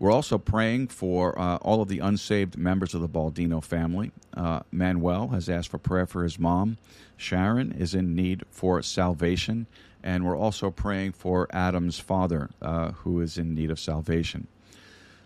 We're 0.00 0.10
also 0.10 0.38
praying 0.38 0.88
for 0.88 1.38
uh, 1.38 1.56
all 1.56 1.82
of 1.82 1.88
the 1.88 1.98
unsaved 1.98 2.56
members 2.56 2.94
of 2.94 3.02
the 3.02 3.08
Baldino 3.08 3.62
family. 3.62 4.12
Uh, 4.34 4.60
Manuel 4.72 5.28
has 5.28 5.50
asked 5.50 5.68
for 5.68 5.76
prayer 5.76 6.06
for 6.06 6.24
his 6.24 6.38
mom. 6.38 6.78
Sharon 7.18 7.70
is 7.70 7.94
in 7.94 8.14
need 8.14 8.42
for 8.50 8.80
salvation. 8.80 9.66
And 10.02 10.24
we're 10.24 10.38
also 10.38 10.70
praying 10.70 11.12
for 11.12 11.48
Adam's 11.50 11.98
father, 11.98 12.48
uh, 12.62 12.92
who 12.92 13.20
is 13.20 13.36
in 13.36 13.54
need 13.54 13.70
of 13.70 13.78
salvation. 13.78 14.46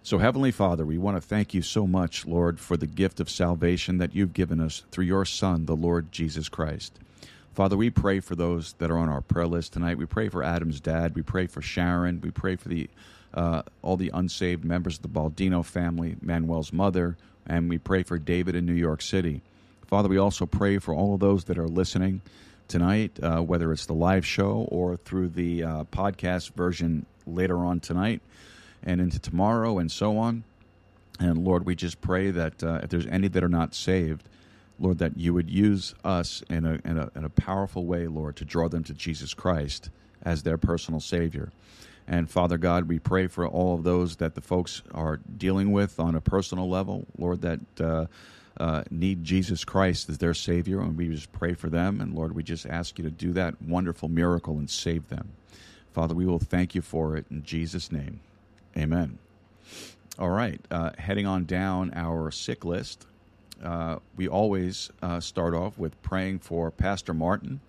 So, 0.02 0.18
Heavenly 0.18 0.50
Father, 0.50 0.84
we 0.84 0.98
want 0.98 1.16
to 1.16 1.20
thank 1.20 1.54
you 1.54 1.62
so 1.62 1.86
much, 1.86 2.26
Lord, 2.26 2.58
for 2.58 2.76
the 2.76 2.88
gift 2.88 3.20
of 3.20 3.30
salvation 3.30 3.98
that 3.98 4.12
you've 4.12 4.34
given 4.34 4.60
us 4.60 4.82
through 4.90 5.04
your 5.04 5.24
Son, 5.24 5.66
the 5.66 5.76
Lord 5.76 6.10
Jesus 6.10 6.48
Christ. 6.48 6.98
Father, 7.54 7.76
we 7.76 7.90
pray 7.90 8.18
for 8.18 8.34
those 8.34 8.72
that 8.74 8.90
are 8.90 8.98
on 8.98 9.08
our 9.08 9.20
prayer 9.20 9.46
list 9.46 9.72
tonight. 9.72 9.98
We 9.98 10.06
pray 10.06 10.28
for 10.28 10.42
Adam's 10.42 10.80
dad. 10.80 11.14
We 11.14 11.22
pray 11.22 11.46
for 11.46 11.62
Sharon. 11.62 12.20
We 12.20 12.32
pray 12.32 12.56
for 12.56 12.68
the 12.68 12.90
uh, 13.34 13.62
all 13.82 13.96
the 13.96 14.10
unsaved 14.14 14.64
members 14.64 14.96
of 14.96 15.02
the 15.02 15.08
Baldino 15.08 15.64
family, 15.64 16.16
Manuel's 16.22 16.72
mother, 16.72 17.16
and 17.46 17.68
we 17.68 17.78
pray 17.78 18.02
for 18.02 18.18
David 18.18 18.54
in 18.54 18.64
New 18.64 18.72
York 18.72 19.02
City. 19.02 19.42
Father, 19.86 20.08
we 20.08 20.16
also 20.18 20.46
pray 20.46 20.78
for 20.78 20.94
all 20.94 21.14
of 21.14 21.20
those 21.20 21.44
that 21.44 21.58
are 21.58 21.68
listening 21.68 22.22
tonight, 22.68 23.18
uh, 23.22 23.40
whether 23.40 23.72
it's 23.72 23.86
the 23.86 23.92
live 23.92 24.24
show 24.24 24.66
or 24.70 24.96
through 24.96 25.28
the 25.28 25.62
uh, 25.62 25.84
podcast 25.84 26.52
version 26.54 27.04
later 27.26 27.58
on 27.58 27.80
tonight 27.80 28.20
and 28.82 29.00
into 29.00 29.18
tomorrow 29.18 29.78
and 29.78 29.90
so 29.90 30.16
on. 30.18 30.44
And 31.20 31.44
Lord, 31.44 31.66
we 31.66 31.74
just 31.74 32.00
pray 32.00 32.30
that 32.30 32.62
uh, 32.62 32.80
if 32.82 32.90
there's 32.90 33.06
any 33.06 33.28
that 33.28 33.44
are 33.44 33.48
not 33.48 33.74
saved, 33.74 34.28
Lord, 34.80 34.98
that 34.98 35.16
you 35.16 35.32
would 35.34 35.50
use 35.50 35.94
us 36.04 36.42
in 36.50 36.64
a, 36.64 36.80
in 36.84 36.98
a, 36.98 37.10
in 37.14 37.24
a 37.24 37.28
powerful 37.28 37.84
way, 37.84 38.08
Lord, 38.08 38.36
to 38.36 38.44
draw 38.44 38.68
them 38.68 38.82
to 38.84 38.94
Jesus 38.94 39.32
Christ 39.34 39.90
as 40.22 40.42
their 40.42 40.58
personal 40.58 41.00
Savior. 41.00 41.52
And 42.06 42.30
Father 42.30 42.58
God, 42.58 42.88
we 42.88 42.98
pray 42.98 43.26
for 43.28 43.46
all 43.46 43.74
of 43.74 43.84
those 43.84 44.16
that 44.16 44.34
the 44.34 44.40
folks 44.40 44.82
are 44.92 45.16
dealing 45.16 45.72
with 45.72 45.98
on 45.98 46.14
a 46.14 46.20
personal 46.20 46.68
level, 46.68 47.06
Lord, 47.16 47.40
that 47.42 47.60
uh, 47.80 48.06
uh, 48.58 48.84
need 48.90 49.24
Jesus 49.24 49.64
Christ 49.64 50.08
as 50.10 50.18
their 50.18 50.34
Savior. 50.34 50.80
And 50.80 50.96
we 50.96 51.08
just 51.08 51.32
pray 51.32 51.54
for 51.54 51.70
them. 51.70 52.00
And 52.00 52.14
Lord, 52.14 52.34
we 52.34 52.42
just 52.42 52.66
ask 52.66 52.98
you 52.98 53.04
to 53.04 53.10
do 53.10 53.32
that 53.32 53.60
wonderful 53.62 54.08
miracle 54.08 54.58
and 54.58 54.68
save 54.68 55.08
them. 55.08 55.32
Father, 55.92 56.14
we 56.14 56.26
will 56.26 56.38
thank 56.38 56.74
you 56.74 56.82
for 56.82 57.16
it 57.16 57.24
in 57.30 57.42
Jesus' 57.42 57.90
name. 57.90 58.20
Amen. 58.76 59.18
All 60.18 60.30
right, 60.30 60.60
uh, 60.70 60.90
heading 60.98 61.26
on 61.26 61.44
down 61.44 61.92
our 61.94 62.30
sick 62.30 62.64
list, 62.64 63.06
uh, 63.62 63.98
we 64.16 64.28
always 64.28 64.90
uh, 65.02 65.18
start 65.18 65.54
off 65.54 65.76
with 65.76 66.00
praying 66.02 66.38
for 66.40 66.70
Pastor 66.70 67.14
Martin. 67.14 67.60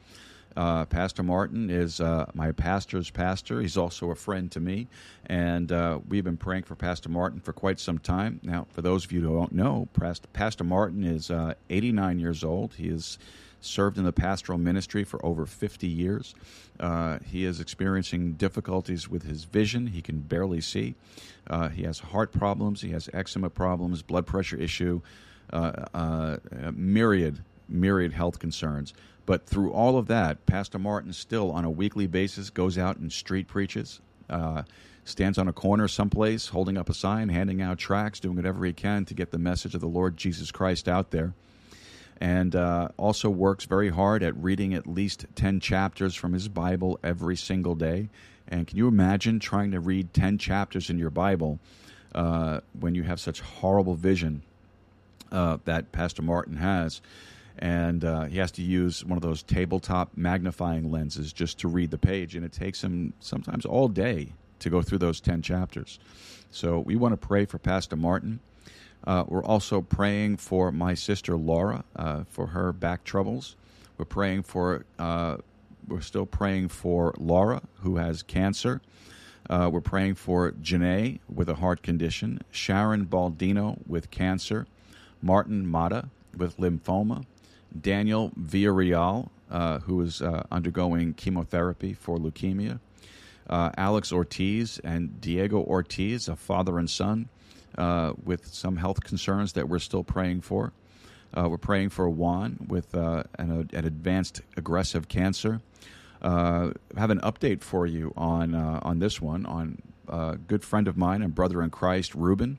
Uh, 0.55 0.85
pastor 0.85 1.21
Martin 1.21 1.69
is 1.69 1.99
uh, 1.99 2.25
my 2.33 2.51
pastor's 2.51 3.09
pastor. 3.09 3.61
He's 3.61 3.77
also 3.77 4.11
a 4.11 4.15
friend 4.15 4.49
to 4.51 4.59
me, 4.59 4.87
and 5.25 5.71
uh, 5.71 5.99
we've 6.07 6.23
been 6.23 6.37
praying 6.37 6.63
for 6.63 6.75
Pastor 6.75 7.09
Martin 7.09 7.41
for 7.41 7.51
quite 7.51 7.79
some 7.79 7.99
time. 7.99 8.39
Now, 8.41 8.65
for 8.71 8.81
those 8.81 9.03
of 9.03 9.11
you 9.11 9.21
who 9.21 9.35
don't 9.35 9.51
know, 9.51 9.89
Pastor 10.33 10.63
Martin 10.63 11.03
is 11.03 11.29
uh, 11.29 11.55
89 11.69 12.19
years 12.19 12.43
old. 12.43 12.73
He 12.75 12.87
has 12.87 13.17
served 13.59 13.97
in 13.97 14.05
the 14.05 14.13
pastoral 14.13 14.57
ministry 14.57 15.03
for 15.03 15.23
over 15.25 15.45
50 15.45 15.87
years. 15.87 16.35
Uh, 16.79 17.19
he 17.25 17.43
is 17.43 17.59
experiencing 17.59 18.33
difficulties 18.33 19.09
with 19.09 19.23
his 19.23 19.43
vision. 19.43 19.87
He 19.87 20.01
can 20.01 20.19
barely 20.19 20.61
see. 20.61 20.95
Uh, 21.47 21.67
he 21.67 21.83
has 21.83 21.99
heart 21.99 22.31
problems. 22.31 22.81
He 22.81 22.91
has 22.91 23.09
eczema 23.13 23.49
problems, 23.49 24.01
blood 24.01 24.25
pressure 24.25 24.57
issue, 24.57 25.01
myriad 26.73 27.43
myriad 27.67 28.13
health 28.13 28.39
concerns. 28.39 28.93
But 29.25 29.47
through 29.47 29.71
all 29.71 29.97
of 29.97 30.07
that, 30.07 30.45
Pastor 30.45 30.77
Martin 30.77 31.11
still, 31.13 31.51
on 31.51 31.65
a 31.65 31.69
weekly 31.69 32.07
basis, 32.07 32.49
goes 32.49 32.77
out 32.77 32.97
and 32.97 33.11
street 33.11 33.47
preaches, 33.47 33.99
uh, 34.29 34.63
stands 35.03 35.37
on 35.37 35.47
a 35.47 35.53
corner 35.53 35.87
someplace, 35.87 36.47
holding 36.47 36.77
up 36.77 36.89
a 36.89 36.93
sign, 36.93 37.29
handing 37.29 37.61
out 37.61 37.79
tracts, 37.79 38.19
doing 38.19 38.35
whatever 38.35 38.63
he 38.65 38.73
can 38.73 39.05
to 39.05 39.13
get 39.13 39.31
the 39.31 39.39
message 39.39 39.73
of 39.73 39.81
the 39.81 39.87
Lord 39.87 40.17
Jesus 40.17 40.51
Christ 40.51 40.87
out 40.87 41.11
there. 41.11 41.33
And 42.21 42.55
uh, 42.55 42.89
also 42.97 43.29
works 43.29 43.65
very 43.65 43.89
hard 43.89 44.23
at 44.23 44.35
reading 44.37 44.73
at 44.73 44.87
least 44.87 45.25
10 45.35 45.59
chapters 45.59 46.15
from 46.15 46.33
his 46.33 46.47
Bible 46.47 46.99
every 47.03 47.35
single 47.35 47.75
day. 47.75 48.09
And 48.47 48.67
can 48.67 48.77
you 48.77 48.87
imagine 48.87 49.39
trying 49.39 49.71
to 49.71 49.79
read 49.79 50.13
10 50.13 50.37
chapters 50.37 50.89
in 50.89 50.99
your 50.99 51.09
Bible 51.09 51.59
uh, 52.13 52.61
when 52.79 52.95
you 52.95 53.03
have 53.03 53.19
such 53.19 53.41
horrible 53.41 53.95
vision 53.95 54.43
uh, 55.31 55.57
that 55.65 55.91
Pastor 55.91 56.21
Martin 56.21 56.57
has? 56.57 57.01
And 57.59 58.03
uh, 58.03 58.23
he 58.23 58.37
has 58.37 58.51
to 58.53 58.61
use 58.61 59.03
one 59.05 59.17
of 59.17 59.21
those 59.21 59.43
tabletop 59.43 60.11
magnifying 60.15 60.91
lenses 60.91 61.31
just 61.31 61.59
to 61.59 61.67
read 61.67 61.91
the 61.91 61.97
page, 61.97 62.35
and 62.35 62.45
it 62.45 62.51
takes 62.51 62.83
him 62.83 63.13
sometimes 63.19 63.65
all 63.65 63.87
day 63.87 64.29
to 64.59 64.69
go 64.69 64.81
through 64.81 64.97
those 64.97 65.21
10 65.21 65.41
chapters. 65.41 65.99
So 66.51 66.79
we 66.79 66.95
want 66.95 67.13
to 67.13 67.27
pray 67.27 67.45
for 67.45 67.57
Pastor 67.57 67.95
Martin. 67.95 68.39
Uh, 69.05 69.23
we're 69.27 69.43
also 69.43 69.81
praying 69.81 70.37
for 70.37 70.71
my 70.71 70.93
sister 70.93 71.37
Laura 71.37 71.83
uh, 71.95 72.23
for 72.29 72.47
her 72.47 72.73
back 72.73 73.03
troubles. 73.03 73.55
We're 73.97 74.05
praying 74.05 74.43
for, 74.43 74.85
uh, 74.97 75.37
we're 75.87 76.01
still 76.01 76.25
praying 76.25 76.69
for 76.69 77.13
Laura 77.17 77.61
who 77.81 77.97
has 77.97 78.23
cancer. 78.23 78.81
Uh, 79.49 79.69
we're 79.71 79.81
praying 79.81 80.15
for 80.15 80.51
Janae 80.53 81.19
with 81.31 81.49
a 81.49 81.55
heart 81.55 81.83
condition, 81.83 82.41
Sharon 82.49 83.05
Baldino 83.05 83.77
with 83.85 84.09
cancer, 84.09 84.65
Martin 85.21 85.67
Mata 85.67 86.09
with 86.35 86.57
lymphoma, 86.57 87.25
Daniel 87.79 88.31
Villarreal, 88.39 89.29
uh, 89.49 89.79
who 89.79 90.01
is 90.01 90.21
uh, 90.21 90.43
undergoing 90.51 91.13
chemotherapy 91.13 91.93
for 91.93 92.17
leukemia, 92.17 92.79
uh, 93.49 93.71
Alex 93.77 94.11
Ortiz 94.11 94.79
and 94.79 95.21
Diego 95.21 95.61
Ortiz, 95.61 96.27
a 96.27 96.35
father 96.35 96.79
and 96.79 96.89
son, 96.89 97.29
uh, 97.77 98.13
with 98.23 98.47
some 98.47 98.77
health 98.77 99.03
concerns 99.03 99.53
that 99.53 99.69
we're 99.69 99.79
still 99.79 100.03
praying 100.03 100.41
for. 100.41 100.73
Uh, 101.33 101.49
we're 101.49 101.57
praying 101.57 101.89
for 101.89 102.09
Juan 102.09 102.57
with 102.67 102.95
uh, 102.95 103.23
an, 103.37 103.69
an, 103.73 103.85
advanced 103.85 104.41
aggressive 104.55 105.09
cancer. 105.09 105.61
have 106.23 106.73
an 106.95 107.19
update 107.19 107.61
for 107.61 107.85
you 107.85 108.13
on 108.15 108.55
on 108.55 108.99
this 108.99 109.19
one 109.21 109.45
on 109.45 109.81
a 110.07 110.37
good 110.37 110.63
friend 110.63 110.87
of 110.87 110.95
mine 110.95 111.21
and 111.21 111.35
brother 111.35 111.61
in 111.61 111.69
Christ, 111.69 112.15
Reuben. 112.15 112.57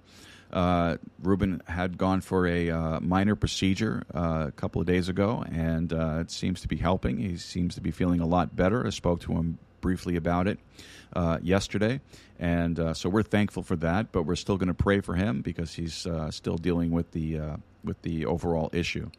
Uh, 0.52 0.96
Reuben 1.22 1.62
had 1.66 1.98
gone 1.98 2.20
for 2.20 2.46
a 2.46 2.70
uh, 2.70 3.00
minor 3.00 3.34
procedure 3.34 4.04
uh, 4.14 4.44
a 4.48 4.52
couple 4.52 4.80
of 4.80 4.86
days 4.86 5.08
ago, 5.08 5.44
and 5.50 5.92
uh, 5.92 6.18
it 6.20 6.30
seems 6.30 6.60
to 6.62 6.68
be 6.68 6.76
helping. 6.76 7.18
He 7.18 7.36
seems 7.36 7.74
to 7.74 7.80
be 7.80 7.90
feeling 7.90 8.20
a 8.20 8.26
lot 8.26 8.54
better. 8.54 8.86
I 8.86 8.90
spoke 8.90 9.20
to 9.22 9.32
him 9.32 9.58
briefly 9.80 10.16
about 10.16 10.46
it 10.46 10.58
uh, 11.14 11.38
yesterday, 11.42 12.00
and 12.38 12.78
uh, 12.78 12.94
so 12.94 13.08
we're 13.08 13.22
thankful 13.22 13.62
for 13.62 13.76
that. 13.76 14.12
But 14.12 14.22
we're 14.22 14.36
still 14.36 14.56
going 14.56 14.68
to 14.68 14.74
pray 14.74 15.00
for 15.00 15.14
him 15.14 15.42
because 15.42 15.74
he's 15.74 16.06
still 16.30 16.56
dealing 16.56 16.90
with 16.90 17.10
the 17.12 17.58
with 17.84 18.00
the 18.02 18.26
overall 18.26 18.70
issue. 18.72 19.10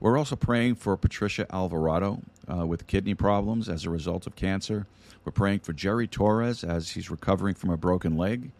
We're 0.00 0.16
also 0.16 0.36
praying 0.36 0.76
for 0.76 0.96
Patricia 0.96 1.46
Alvarado 1.52 2.22
uh, 2.50 2.66
with 2.66 2.86
kidney 2.86 3.14
problems 3.14 3.68
as 3.68 3.84
a 3.84 3.90
result 3.90 4.28
of 4.28 4.36
cancer. 4.36 4.86
We're 5.24 5.32
praying 5.32 5.60
for 5.60 5.72
Jerry 5.72 6.06
Torres 6.06 6.62
as 6.62 6.90
he's 6.90 7.10
recovering 7.10 7.54
from 7.54 7.70
a 7.70 7.76
broken 7.76 8.16
leg. 8.16 8.52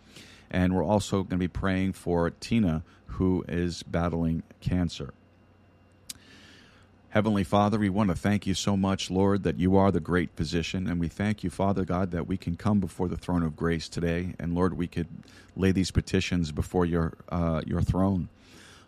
And 0.51 0.75
we're 0.75 0.85
also 0.85 1.19
going 1.19 1.31
to 1.31 1.37
be 1.39 1.49
praying 1.49 1.93
for 1.95 2.31
Tina, 2.31 2.83
who 3.07 3.45
is 3.49 3.83
battling 3.83 4.43
cancer. 4.61 5.13
Heavenly 7.11 7.43
Father, 7.43 7.79
we 7.79 7.89
want 7.89 8.11
to 8.11 8.15
thank 8.15 8.47
you 8.47 8.53
so 8.53 8.77
much, 8.77 9.11
Lord, 9.11 9.43
that 9.43 9.59
you 9.59 9.77
are 9.77 9.91
the 9.91 9.99
great 9.99 10.31
physician. 10.37 10.87
And 10.87 11.01
we 11.01 11.09
thank 11.09 11.43
you, 11.43 11.49
Father 11.49 11.85
God, 11.85 12.11
that 12.11 12.27
we 12.27 12.37
can 12.37 12.55
come 12.55 12.81
before 12.81 13.09
the 13.09 13.17
throne 13.17 13.43
of 13.43 13.57
grace 13.57 13.89
today. 13.89 14.35
And 14.39 14.55
Lord, 14.55 14.77
we 14.77 14.87
could 14.87 15.09
lay 15.57 15.73
these 15.73 15.91
petitions 15.91 16.53
before 16.53 16.85
your, 16.85 17.15
uh, 17.31 17.63
your 17.67 17.81
throne. 17.81 18.29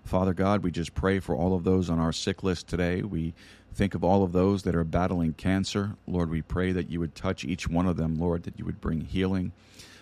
Father 0.05 0.35
God, 0.35 0.63
we 0.63 0.71
just 0.71 0.95
pray 0.95 1.19
for 1.19 1.35
all 1.35 1.55
of 1.55 1.65
those 1.65 1.89
on 1.89 1.99
our 1.99 2.13
sick 2.13 2.43
list 2.43 2.69
today. 2.69 3.01
We 3.03 3.33
think 3.75 3.95
of 3.95 4.05
all 4.05 4.23
of 4.23 4.33
those 4.33 4.65
that 4.65 4.75
are 4.75 4.85
battling 4.85 5.33
cancer. 5.35 5.97
Lord, 6.07 6.31
we 6.31 6.43
pray 6.43 6.73
that 6.73 6.91
you 6.91 7.01
would 7.01 7.15
touch 7.15 7.45
each 7.45 7.69
one 7.69 7.87
of 7.87 7.97
them, 7.97 8.17
Lord, 8.17 8.43
that 8.43 8.59
you 8.59 8.65
would 8.67 8.81
bring 8.81 9.01
healing. 9.01 9.53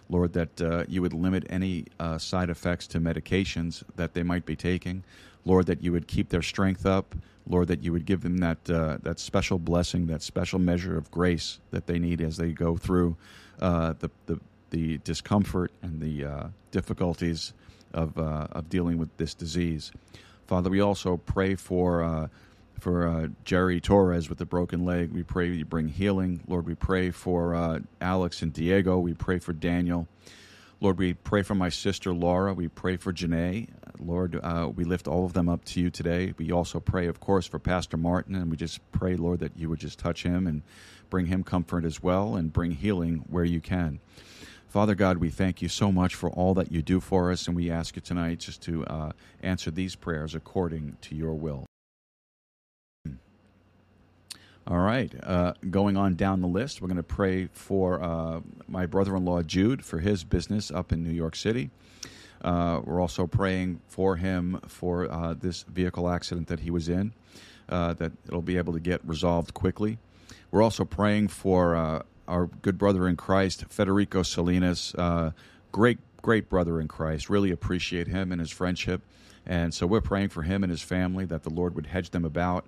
Lord, 0.09 0.33
that 0.33 0.61
uh, 0.61 0.85
you 0.89 1.03
would 1.03 1.13
limit 1.13 1.47
any 1.51 1.85
uh, 2.01 2.19
side 2.19 2.51
effects 2.51 2.87
to 2.89 3.01
medications 3.01 3.83
that 3.97 4.15
they 4.15 4.23
might 4.23 4.47
be 4.47 4.57
taking. 4.57 5.05
Lord, 5.45 5.67
that 5.67 5.83
you 5.83 5.93
would 5.93 6.07
keep 6.07 6.29
their 6.31 6.43
strength 6.43 6.87
up. 6.87 7.15
Lord, 7.47 7.69
that 7.69 7.83
you 7.83 7.93
would 7.93 8.05
give 8.05 8.21
them 8.21 8.39
that 8.39 8.71
uh, 8.71 8.99
that 9.03 9.19
special 9.19 9.59
blessing, 9.59 10.07
that 10.09 10.23
special 10.23 10.59
measure 10.59 10.99
of 10.99 11.11
grace 11.11 11.61
that 11.71 11.87
they 11.87 11.99
need 11.99 12.21
as 12.21 12.37
they 12.37 12.53
go 12.53 12.77
through 12.77 13.17
uh, 13.61 13.95
the, 13.99 14.11
the 14.27 14.39
the 14.71 14.99
discomfort 14.99 15.73
and 15.83 16.01
the 16.01 16.25
uh, 16.25 16.47
difficulties 16.71 17.55
of 17.95 18.19
uh, 18.19 18.49
of 18.53 18.69
dealing 18.69 18.99
with 18.99 19.15
this 19.17 19.35
disease. 19.35 19.93
Father, 20.47 20.69
we 20.71 20.81
also 20.81 21.17
pray 21.17 21.55
for 21.55 22.29
for 22.81 23.07
uh, 23.07 23.29
Jerry 23.45 23.81
Torres 23.81 24.29
with 24.29 24.39
the 24.39 24.47
broken 24.47 24.85
leg. 24.85 25.13
We 25.13 25.23
pray 25.23 25.51
you 25.51 25.65
bring 25.65 25.89
healing. 25.89 26.41
Lord, 26.47 26.67
we 26.67 26.75
pray 26.75 27.11
for 27.11 27.55
uh, 27.55 27.81
Alex 28.01 28.43
and 28.43 28.53
Diego. 28.53 28.99
We 28.99 29.15
pray 29.15 29.39
for 29.39 29.53
Daniel. 29.53 30.09
Lord, 30.81 30.99
we 30.99 31.15
pray 31.15 31.43
for 31.43 31.55
my 31.55 31.71
sister 31.71 32.13
Laura. 32.13 32.55
We 32.55 32.69
pray 32.69 32.97
for 32.97 33.13
Janae. 33.13 33.69
Lord, 33.99 34.39
uh, 34.43 34.71
we 34.75 34.85
lift 34.85 35.09
all 35.09 35.25
of 35.25 35.33
them 35.33 35.49
up 35.49 35.65
to 35.67 35.81
you 35.81 35.91
today. 35.91 36.35
We 36.39 36.53
also 36.53 36.79
pray, 36.79 37.09
of 37.09 37.19
course, 37.19 37.47
for 37.47 37.59
Pastor 37.59 37.97
Martin, 37.97 38.37
and 38.37 38.51
we 38.51 38.57
just 38.57 38.81
pray, 38.93 39.17
Lord, 39.17 39.41
that 39.41 39.57
you 39.57 39.69
would 39.69 39.81
just 39.81 39.99
touch 39.99 40.23
him 40.23 40.47
and 40.47 40.63
bring 41.11 41.27
him 41.27 41.43
comfort 41.43 41.85
as 41.85 42.01
well 42.03 42.37
and 42.37 42.53
bring 42.53 42.73
healing 42.73 43.25
where 43.29 43.45
you 43.45 43.61
can. 43.61 43.99
Father 44.69 44.95
God, 44.95 45.17
we 45.17 45.31
thank 45.31 45.63
you 45.63 45.69
so 45.69 45.91
much 45.91 46.15
for 46.15 46.31
all 46.31 46.55
that 46.55 46.71
you 46.71 46.83
do 46.83 47.01
for 47.01 47.33
us, 47.33 47.47
and 47.49 47.57
we 47.57 47.71
ask 47.71 47.97
you 47.97 48.03
tonight 48.03 48.39
just 48.41 48.63
to 48.63 48.85
uh, 48.85 49.13
answer 49.43 49.71
these 49.71 49.97
prayers 49.97 50.35
according 50.35 50.97
to 51.01 51.17
your 51.17 51.35
will. 51.35 51.67
All 54.71 54.81
right, 54.81 55.11
uh, 55.23 55.55
going 55.71 55.97
on 55.97 56.15
down 56.15 56.43
the 56.43 56.47
list, 56.47 56.83
we're 56.83 56.89
going 56.89 56.99
to 56.99 57.03
pray 57.03 57.47
for 57.55 58.03
uh, 58.03 58.41
my 58.67 58.85
brother 58.85 59.17
in 59.17 59.25
law 59.25 59.41
Jude 59.41 59.83
for 59.83 59.99
his 59.99 60.25
business 60.25 60.71
up 60.71 60.93
in 60.93 61.03
New 61.03 61.11
York 61.11 61.37
City. 61.37 61.71
Uh, 62.43 62.83
we're 62.85 63.01
also 63.01 63.27
praying 63.27 63.81
for 63.89 64.17
him 64.17 64.61
for 64.69 65.11
uh, 65.11 65.33
this 65.33 65.63
vehicle 65.63 66.07
accident 66.11 66.49
that 66.49 66.61
he 66.61 66.71
was 66.71 66.91
in, 66.91 67.15
uh, 67.71 67.95
that 67.95 68.13
it'll 68.27 68.43
be 68.43 68.59
able 68.59 68.75
to 68.75 68.79
get 68.79 69.01
resolved 69.07 69.55
quickly. 69.55 69.97
We're 70.51 70.63
also 70.63 70.85
praying 70.85 71.29
for 71.29 71.75
uh, 71.75 72.03
our 72.27 72.49
good 72.61 72.77
brother 72.77 73.09
in 73.09 73.17
Christ, 73.17 73.65
Federico 73.71 74.23
Salinas. 74.23 74.95
Great, 75.73 75.99
great 76.21 76.51
brother 76.51 76.79
in 76.79 76.89
Christ. 76.89 77.31
Really 77.31 77.53
appreciate 77.53 78.07
him 78.07 78.33
and 78.33 78.41
his 78.41 78.51
friendship. 78.51 79.01
And 79.47 79.73
so 79.73 79.87
we're 79.87 80.03
praying 80.03 80.29
for 80.29 80.43
him 80.43 80.63
and 80.63 80.71
his 80.71 80.83
family 80.83 81.25
that 81.25 81.43
the 81.43 81.51
Lord 81.51 81.75
would 81.75 81.87
hedge 81.87 82.11
them 82.11 82.27
about. 82.27 82.67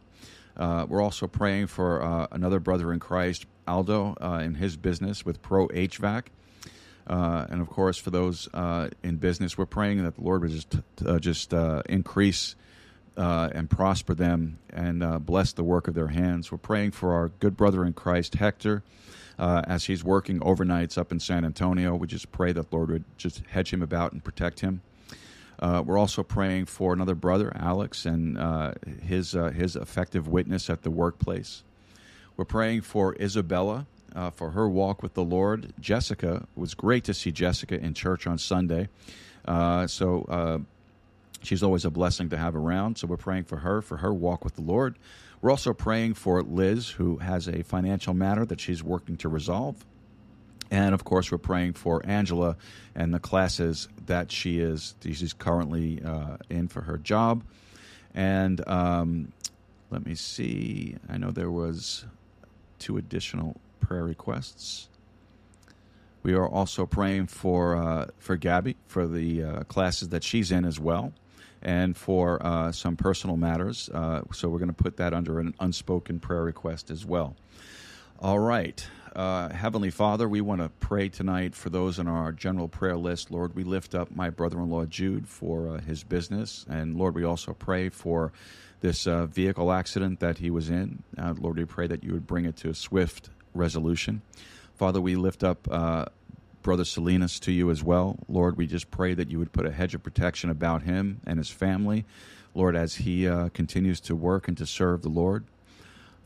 Uh, 0.61 0.85
we're 0.87 1.03
also 1.03 1.27
praying 1.27 1.67
for 1.67 2.03
uh, 2.03 2.27
another 2.33 2.61
brother 2.61 2.93
in 2.93 3.01
Christ, 3.01 3.47
Aldo, 3.67 4.15
uh, 4.21 4.43
in 4.45 4.57
his 4.57 4.77
business 4.77 5.25
with 5.25 5.41
Pro 5.41 5.69
HVAC. 5.69 6.27
Uh, 7.07 7.47
and 7.49 7.63
of 7.63 7.69
course, 7.71 7.97
for 7.97 8.11
those 8.11 8.47
uh, 8.53 8.91
in 9.03 9.17
business, 9.17 9.57
we're 9.57 9.65
praying 9.65 10.05
that 10.05 10.17
the 10.17 10.21
Lord 10.21 10.43
would 10.43 10.51
just 10.51 10.77
uh, 11.05 11.19
just 11.19 11.55
increase 11.89 12.57
and 13.17 13.69
prosper 13.69 14.15
them 14.15 14.59
and 14.71 15.25
bless 15.25 15.53
the 15.53 15.65
work 15.65 15.89
of 15.89 15.95
their 15.95 16.09
hands. 16.09 16.53
We're 16.53 16.59
praying 16.59 16.93
for 16.93 17.15
our 17.15 17.31
good 17.41 17.57
brother 17.57 17.85
in 17.85 17.95
Christ, 17.95 18.35
Hector, 18.35 18.83
as 19.39 19.87
he's 19.87 20.05
working 20.05 20.41
overnights 20.41 20.99
up 20.99 21.11
in 21.11 21.21
San 21.21 21.45
Antonio. 21.45 21.95
We 21.97 22.07
just 22.07 22.31
pray 22.33 22.53
that 22.53 22.71
the 22.71 22.77
Lord 22.77 22.91
would 22.91 23.05
just 23.17 23.43
hedge 23.49 23.73
him 23.73 23.83
about 23.83 24.13
and 24.13 24.23
protect 24.23 24.61
him. 24.61 24.83
Uh, 25.61 25.83
we're 25.85 25.99
also 25.99 26.23
praying 26.23 26.65
for 26.65 26.93
another 26.93 27.15
brother, 27.15 27.53
Alex, 27.55 28.07
and 28.07 28.39
uh, 28.39 28.73
his 29.03 29.37
uh, 29.37 29.51
his 29.51 29.77
effective 29.77 30.27
witness 30.27 30.71
at 30.71 30.83
the 30.83 30.91
workplace. 30.91 31.63
We're 32.37 32.47
praying 32.47 32.81
for 32.81 33.15
Isabella 33.17 33.87
uh, 34.15 34.31
for 34.31 34.51
her 34.53 34.69
walk 34.69 35.03
with 35.03 35.13
the 35.15 35.23
Lord. 35.23 35.75
Jessica 35.79 36.47
it 36.57 36.59
was 36.61 36.75
great 36.75 37.05
to 37.05 37.15
see 37.15 37.31
Jessica 37.31 37.79
in 37.79 37.93
church 37.93 38.27
on 38.27 38.39
Sunday. 38.39 38.89
Uh, 39.45 39.87
so 39.87 40.25
uh, 40.29 40.59
she's 41.43 41.63
always 41.63 41.85
a 41.85 41.91
blessing 41.91 42.31
to 42.31 42.39
have 42.39 42.57
around. 42.57 42.97
So 42.97 43.07
we're 43.07 43.19
praying 43.19 43.45
for 43.45 43.59
her 43.59 43.83
for 43.83 43.99
her 43.99 44.13
walk 44.13 44.45
with 44.45 44.55
the 44.55 44.63
Lord. 44.63 44.97
We're 45.43 45.51
also 45.51 45.73
praying 45.73 46.15
for 46.15 46.43
Liz, 46.43 46.89
who 46.91 47.19
has 47.19 47.49
a 47.49 47.63
financial 47.63 48.13
matter 48.15 48.45
that 48.47 48.61
she's 48.61 48.83
working 48.83 49.17
to 49.19 49.29
resolve. 49.29 49.85
And 50.71 50.95
of 50.95 51.05
course, 51.05 51.33
we're 51.33 51.39
praying 51.39 51.73
for 51.73 52.01
Angela 52.05 52.57
and 52.95 53.13
the 53.13 53.19
classes 53.19 53.89
that 54.07 54.31
she 54.31 54.61
is 54.61 54.95
she's 55.03 55.33
currently 55.33 56.03
uh, 56.03 56.37
in 56.49 56.69
for 56.69 56.83
her 56.83 56.97
job. 56.97 57.43
And 58.15 58.67
um, 58.69 59.33
let 59.91 60.07
me 60.07 60.15
see. 60.15 60.97
I 61.09 61.19
know 61.19 61.31
there 61.31 61.51
was 61.51 62.05
two 62.79 62.97
additional 62.97 63.61
prayer 63.81 64.05
requests. 64.05 64.89
We 66.23 66.35
are 66.35 66.49
also 66.49 66.87
praying 66.87 67.27
for 67.27 67.77
uh, 67.77 68.07
for 68.19 68.37
Gabby 68.37 68.77
for 68.87 69.07
the 69.07 69.43
uh, 69.43 69.63
classes 69.65 70.11
that 70.11 70.23
she's 70.23 70.53
in 70.53 70.65
as 70.65 70.79
well, 70.79 71.13
and 71.63 71.97
for 71.97 72.45
uh, 72.45 72.73
some 72.73 72.97
personal 72.97 73.37
matters. 73.37 73.89
Uh, 73.93 74.23
so 74.33 74.49
we're 74.49 74.59
going 74.59 74.69
to 74.69 74.75
put 74.75 74.99
that 74.99 75.15
under 75.15 75.41
an 75.41 75.55
unspoken 75.61 76.21
prayer 76.21 76.43
request 76.43 76.91
as 76.91 77.07
well. 77.07 77.37
All 78.19 78.39
right. 78.39 78.87
Uh, 79.15 79.49
Heavenly 79.49 79.91
Father, 79.91 80.29
we 80.29 80.41
want 80.41 80.61
to 80.61 80.69
pray 80.69 81.09
tonight 81.09 81.57
for 81.57 81.69
those 81.69 81.99
on 81.99 82.07
our 82.07 82.31
general 82.31 82.69
prayer 82.69 82.97
list. 82.97 83.33
Lord, 83.33 83.57
we 83.57 83.65
lift 83.65 83.93
up 83.93 84.15
my 84.15 84.31
brother 84.31 84.61
in 84.61 84.71
law 84.71 84.85
Jude 84.85 85.27
for 85.27 85.69
uh, 85.69 85.81
his 85.81 86.05
business. 86.05 86.65
And 86.71 86.97
Lord, 86.97 87.17
we 87.17 87.25
also 87.25 87.53
pray 87.53 87.89
for 87.89 88.33
this 88.83 89.09
uh, 89.09 89.27
vehicle 89.27 89.73
accident 89.73 90.21
that 90.21 90.39
he 90.39 90.49
was 90.49 90.71
in. 90.71 91.03
Uh, 91.19 91.35
Lord, 91.37 91.57
we 91.57 91.65
pray 91.65 91.89
that 91.89 92.05
you 92.05 92.13
would 92.13 92.27
bring 92.27 92.45
it 92.45 92.57
to 92.59 92.69
a 92.71 92.75
swift 92.75 93.31
resolution. 93.53 94.23
Father, 94.77 95.01
we 95.01 95.17
lift 95.17 95.43
up 95.43 95.67
uh, 95.69 96.05
Brother 96.63 96.85
Salinas 96.85 97.41
to 97.41 97.53
you 97.53 97.71
as 97.71 97.83
well. 97.83 98.17
Lord, 98.29 98.57
we 98.57 98.69
just 98.69 98.93
pray 98.93 99.15
that 99.15 99.29
you 99.29 99.41
would 99.41 99.53
put 99.53 99.67
a 99.67 99.73
hedge 99.73 99.95
of 99.95 100.05
protection 100.05 100.51
about 100.51 100.83
him 100.83 101.21
and 101.27 101.39
his 101.39 101.51
family. 101.51 102.05
Lord, 102.55 102.77
as 102.77 102.97
he 102.97 103.27
uh, 103.27 103.49
continues 103.49 104.01
to 104.03 104.15
work 104.15 104.47
and 104.47 104.57
to 104.59 104.67
serve 104.67 105.03
the 105.03 105.09
Lord. 105.09 105.47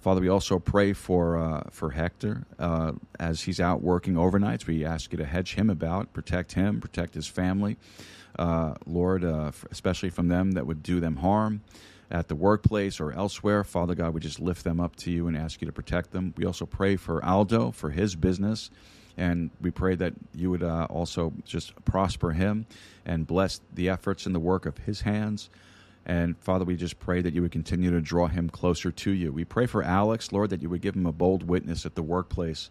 Father, 0.05 0.21
we 0.21 0.29
also 0.29 0.59
pray 0.59 0.93
for 0.93 1.39
uh, 1.39 1.63
for 1.71 1.89
Hector 1.89 2.45
uh, 2.59 2.93
as 3.19 3.41
he's 3.41 3.59
out 3.59 3.81
working 3.81 4.17
overnights. 4.17 4.67
We 4.67 4.85
ask 4.85 5.11
you 5.13 5.17
to 5.17 5.25
hedge 5.25 5.55
him 5.55 5.71
about, 5.71 6.13
protect 6.13 6.53
him, 6.53 6.79
protect 6.79 7.15
his 7.15 7.27
family, 7.27 7.79
uh, 8.39 8.75
Lord, 8.85 9.25
uh, 9.25 9.53
especially 9.71 10.11
from 10.11 10.29
them 10.29 10.53
that 10.53 10.67
would 10.67 10.83
do 10.83 11.01
them 11.01 11.17
harm 11.17 11.63
at 12.11 12.29
the 12.29 12.35
workplace 12.35 13.01
or 13.01 13.13
elsewhere. 13.13 13.65
Father 13.65 13.95
God, 13.95 14.13
we 14.13 14.21
just 14.21 14.41
lift 14.41 14.63
them 14.63 14.79
up 14.79 14.95
to 14.97 15.11
you 15.11 15.27
and 15.27 15.39
ask 15.39 15.63
you 15.63 15.67
to 15.69 15.73
protect 15.73 16.11
them. 16.11 16.35
We 16.37 16.45
also 16.45 16.67
pray 16.67 16.97
for 16.97 17.25
Aldo 17.25 17.71
for 17.71 17.89
his 17.89 18.15
business. 18.15 18.71
And 19.17 19.53
we 19.59 19.71
pray 19.71 19.95
that 19.95 20.13
you 20.35 20.51
would 20.51 20.63
uh, 20.63 20.87
also 20.91 21.33
just 21.47 21.83
prosper 21.87 22.33
him 22.33 22.67
and 23.07 23.27
bless 23.27 23.63
the 23.73 23.89
efforts 23.89 24.27
and 24.27 24.35
the 24.35 24.41
work 24.41 24.67
of 24.67 24.77
his 24.77 25.01
hands. 25.01 25.49
And 26.07 26.37
Father, 26.39 26.65
we 26.65 26.77
just 26.77 26.99
pray 26.99 27.23
that 27.23 27.33
you 27.33 27.43
would 27.43 27.53
continue 27.53 27.91
to 27.91 28.01
draw 28.01 28.27
him 28.27 28.51
closer 28.51 28.91
to 28.91 29.11
you. 29.11 29.33
We 29.33 29.45
pray 29.45 29.67
for 29.67 29.83
Alex, 29.83 30.33
Lord, 30.33 30.51
that 30.51 30.63
you 30.63 30.69
would 30.69 30.83
give 30.83 30.95
him 30.95 31.07
a 31.07 31.13
bold 31.13 31.49
witness 31.49 31.87
at 31.87 31.95
the 31.95 32.03
workplace. 32.03 32.69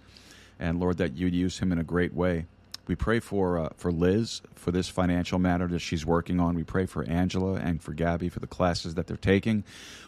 And 0.60 0.80
Lord, 0.80 0.98
that 0.98 1.16
you'd 1.16 1.34
use 1.34 1.60
him 1.60 1.72
in 1.72 1.80
a 1.80 1.84
great 1.84 2.14
way. 2.14 2.46
We 2.86 2.96
pray 2.96 3.22
for 3.22 3.60
uh, 3.60 3.70
for 3.78 3.92
Liz 3.92 4.42
for 4.56 4.72
this 4.72 4.90
financial 4.90 5.40
matter 5.40 5.68
that 5.68 5.80
she's 5.80 6.06
working 6.06 6.40
on. 6.40 6.54
We 6.54 6.64
pray 6.64 6.86
for 6.86 7.04
Angela 7.06 7.54
and 7.54 7.82
for 7.82 7.94
Gabby 7.94 8.28
for 8.28 8.42
the 8.42 8.48
classes 8.48 8.96
that 8.96 9.08
they're 9.08 9.16
taking. 9.16 9.64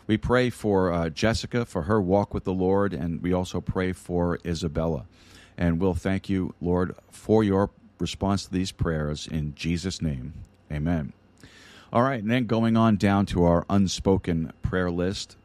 We 0.08 0.18
pray 0.18 0.50
for 0.50 0.92
uh, 0.92 1.10
Jessica 1.10 1.66
for 1.66 1.84
her 1.84 2.02
walk 2.02 2.34
with 2.34 2.44
the 2.44 2.54
Lord, 2.54 2.94
and 2.94 3.22
we 3.22 3.32
also 3.32 3.62
pray 3.62 3.94
for 3.94 4.40
Isabella. 4.46 5.06
And 5.58 5.80
we'll 5.80 5.94
thank 5.94 6.30
you, 6.30 6.54
Lord, 6.60 6.96
for 7.10 7.46
your 7.46 7.70
response 7.98 8.44
to 8.46 8.52
these 8.52 8.74
prayers 8.74 9.26
in 9.26 9.56
Jesus' 9.56 10.02
name. 10.02 10.34
Amen. 10.70 11.14
All 11.94 12.02
right, 12.02 12.22
and 12.22 12.30
then 12.30 12.46
going 12.46 12.76
on 12.76 12.98
down 12.98 13.26
to 13.28 13.44
our 13.44 13.66
unspoken 13.70 14.52
prayer 14.62 14.92
list. 14.92 15.38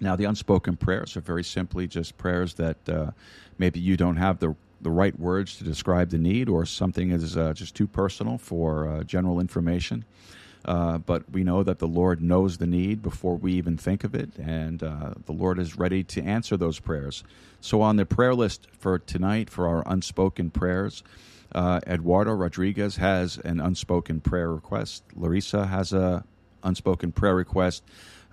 Now, 0.00 0.16
the 0.16 0.24
unspoken 0.24 0.76
prayers 0.76 1.16
are 1.16 1.20
very 1.20 1.44
simply 1.44 1.86
just 1.86 2.18
prayers 2.18 2.54
that 2.54 2.88
uh, 2.88 3.10
maybe 3.58 3.80
you 3.80 3.96
don't 3.96 4.16
have 4.16 4.38
the 4.38 4.54
the 4.84 4.90
right 4.90 5.18
words 5.18 5.56
to 5.56 5.64
describe 5.64 6.10
the 6.10 6.18
need, 6.18 6.48
or 6.48 6.66
something 6.66 7.10
is 7.10 7.36
uh, 7.36 7.54
just 7.54 7.74
too 7.74 7.86
personal 7.86 8.38
for 8.38 8.86
uh, 8.86 9.02
general 9.02 9.40
information. 9.40 10.04
Uh, 10.64 10.98
but 10.98 11.30
we 11.30 11.42
know 11.42 11.62
that 11.62 11.78
the 11.78 11.88
Lord 11.88 12.22
knows 12.22 12.56
the 12.58 12.66
need 12.66 13.02
before 13.02 13.36
we 13.36 13.52
even 13.54 13.76
think 13.76 14.04
of 14.04 14.14
it, 14.14 14.30
and 14.38 14.82
uh, 14.82 15.14
the 15.26 15.32
Lord 15.32 15.58
is 15.58 15.76
ready 15.76 16.04
to 16.04 16.22
answer 16.22 16.56
those 16.56 16.78
prayers. 16.78 17.24
So, 17.60 17.82
on 17.82 17.96
the 17.96 18.06
prayer 18.06 18.34
list 18.34 18.68
for 18.78 18.98
tonight, 18.98 19.50
for 19.50 19.66
our 19.66 19.82
unspoken 19.86 20.50
prayers, 20.50 21.02
uh, 21.54 21.80
Eduardo 21.86 22.32
Rodriguez 22.32 22.96
has 22.96 23.38
an 23.38 23.60
unspoken 23.60 24.20
prayer 24.20 24.52
request. 24.52 25.04
Larissa 25.14 25.66
has 25.66 25.92
a 25.92 26.24
unspoken 26.62 27.12
prayer 27.12 27.34
request. 27.34 27.82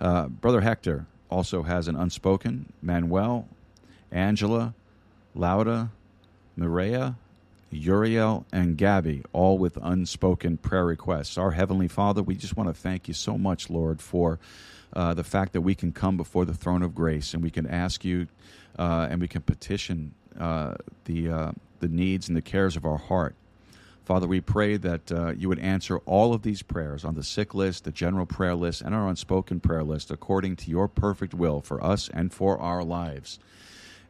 Uh, 0.00 0.26
Brother 0.28 0.60
Hector 0.60 1.06
also 1.30 1.62
has 1.62 1.88
an 1.88 1.96
unspoken. 1.96 2.72
Manuel, 2.82 3.48
Angela, 4.10 4.74
Lauda, 5.34 5.90
Maria, 6.56 7.16
Uriel, 7.70 8.44
and 8.52 8.76
Gabby, 8.76 9.22
all 9.32 9.56
with 9.56 9.78
unspoken 9.80 10.56
prayer 10.58 10.84
requests. 10.84 11.38
Our 11.38 11.52
Heavenly 11.52 11.88
Father, 11.88 12.22
we 12.22 12.34
just 12.34 12.56
want 12.56 12.68
to 12.68 12.74
thank 12.74 13.08
you 13.08 13.14
so 13.14 13.38
much, 13.38 13.70
Lord, 13.70 14.00
for 14.00 14.38
uh, 14.94 15.14
the 15.14 15.24
fact 15.24 15.52
that 15.54 15.62
we 15.62 15.74
can 15.74 15.92
come 15.92 16.16
before 16.16 16.44
the 16.44 16.54
throne 16.54 16.82
of 16.82 16.94
grace 16.94 17.32
and 17.32 17.42
we 17.42 17.50
can 17.50 17.66
ask 17.66 18.04
you 18.04 18.26
uh, 18.78 19.06
and 19.10 19.20
we 19.20 19.28
can 19.28 19.40
petition 19.42 20.12
uh, 20.38 20.74
the, 21.04 21.30
uh, 21.30 21.52
the 21.82 21.88
needs 21.88 22.28
and 22.28 22.36
the 22.36 22.42
cares 22.42 22.76
of 22.76 22.86
our 22.86 22.96
heart. 22.96 23.34
Father, 24.04 24.26
we 24.26 24.40
pray 24.40 24.76
that 24.78 25.12
uh, 25.12 25.32
you 25.32 25.48
would 25.48 25.58
answer 25.58 25.98
all 26.06 26.32
of 26.32 26.42
these 26.42 26.62
prayers 26.62 27.04
on 27.04 27.14
the 27.14 27.22
sick 27.22 27.54
list, 27.54 27.84
the 27.84 27.92
general 27.92 28.26
prayer 28.26 28.54
list, 28.54 28.80
and 28.80 28.94
our 28.94 29.08
unspoken 29.08 29.60
prayer 29.60 29.84
list 29.84 30.10
according 30.10 30.56
to 30.56 30.70
your 30.70 30.88
perfect 30.88 31.34
will 31.34 31.60
for 31.60 31.82
us 31.84 32.08
and 32.08 32.32
for 32.32 32.58
our 32.58 32.82
lives. 32.82 33.38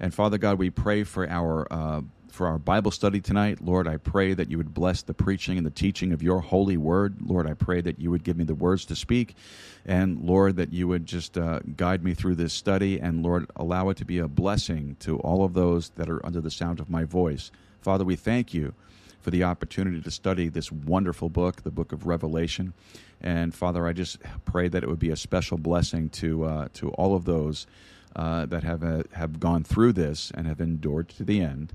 And 0.01 0.15
Father 0.15 0.39
God, 0.39 0.59
we 0.59 0.71
pray 0.71 1.05
for 1.05 1.29
our 1.29 1.71
uh, 1.71 2.03
for 2.33 2.47
our 2.47 2.59
Bible 2.59 2.91
study 2.91 3.21
tonight. 3.21 3.61
Lord, 3.61 3.87
I 3.87 3.99
pray 3.99 4.33
that 4.35 4.51
you 4.51 4.57
would 4.57 4.73
bless 4.73 5.03
the 5.03 5.15
preaching 5.15 5.59
and 5.59 5.67
the 5.67 5.71
teaching 5.71 6.13
of 6.13 6.23
your 6.23 6.41
holy 6.41 6.77
word. 6.77 7.17
Lord, 7.25 7.47
I 7.47 7.55
pray 7.55 7.81
that 7.83 8.01
you 8.01 8.11
would 8.11 8.25
give 8.25 8.37
me 8.37 8.45
the 8.45 8.55
words 8.55 8.85
to 8.87 8.97
speak. 8.97 9.37
And 9.85 10.23
Lord, 10.23 10.57
that 10.57 10.73
you 10.73 10.89
would 10.89 11.07
just 11.07 11.37
uh, 11.37 11.61
guide 11.77 12.03
me 12.03 12.15
through 12.15 12.37
this 12.37 12.53
study. 12.53 12.99
And 12.99 13.23
Lord, 13.23 13.51
allow 13.55 13.91
it 13.91 13.99
to 13.99 14.05
be 14.05 14.19
a 14.19 14.29
blessing 14.29 14.97
to 15.01 15.19
all 15.19 15.45
of 15.45 15.53
those 15.53 15.91
that 15.91 16.09
are 16.09 16.25
under 16.25 16.41
the 16.41 16.51
sound 16.51 16.81
of 16.81 16.89
my 16.89 17.05
voice. 17.05 17.51
Father, 17.81 18.05
we 18.05 18.17
thank 18.17 18.55
you 18.55 18.75
for 19.21 19.31
the 19.31 19.45
opportunity 19.45 20.01
to 20.01 20.11
study 20.11 20.49
this 20.49 20.73
wonderful 20.73 21.29
book, 21.29 21.63
the 21.63 21.71
book 21.71 21.93
of 21.93 22.07
Revelation. 22.07 22.73
And 23.21 23.55
Father, 23.55 23.87
I 23.87 23.93
just 23.93 24.19
pray 24.45 24.69
that 24.69 24.83
it 24.83 24.89
would 24.89 24.99
be 24.99 25.11
a 25.11 25.17
special 25.17 25.59
blessing 25.59 26.09
to 26.11 26.45
uh, 26.45 26.69
to 26.75 26.91
all 26.91 27.15
of 27.15 27.25
those 27.25 27.67
uh, 28.15 28.47
that 28.47 28.65
have 28.65 28.83
uh, 28.83 29.05
have 29.13 29.41
gone 29.41 29.65
through 29.65 29.93
this 29.93 30.31
and 30.35 30.47
have 30.47 30.61
endured 30.61 31.09
to 31.11 31.25
the 31.25 31.41
end. 31.41 31.73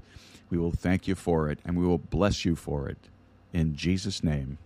We 0.49 0.57
will 0.57 0.71
thank 0.71 1.07
you 1.07 1.15
for 1.15 1.49
it, 1.49 1.59
and 1.65 1.77
we 1.77 1.85
will 1.85 1.97
bless 1.97 2.45
you 2.45 2.55
for 2.55 2.87
it. 2.87 2.97
In 3.53 3.75
Jesus' 3.75 4.23
name, 4.23 4.57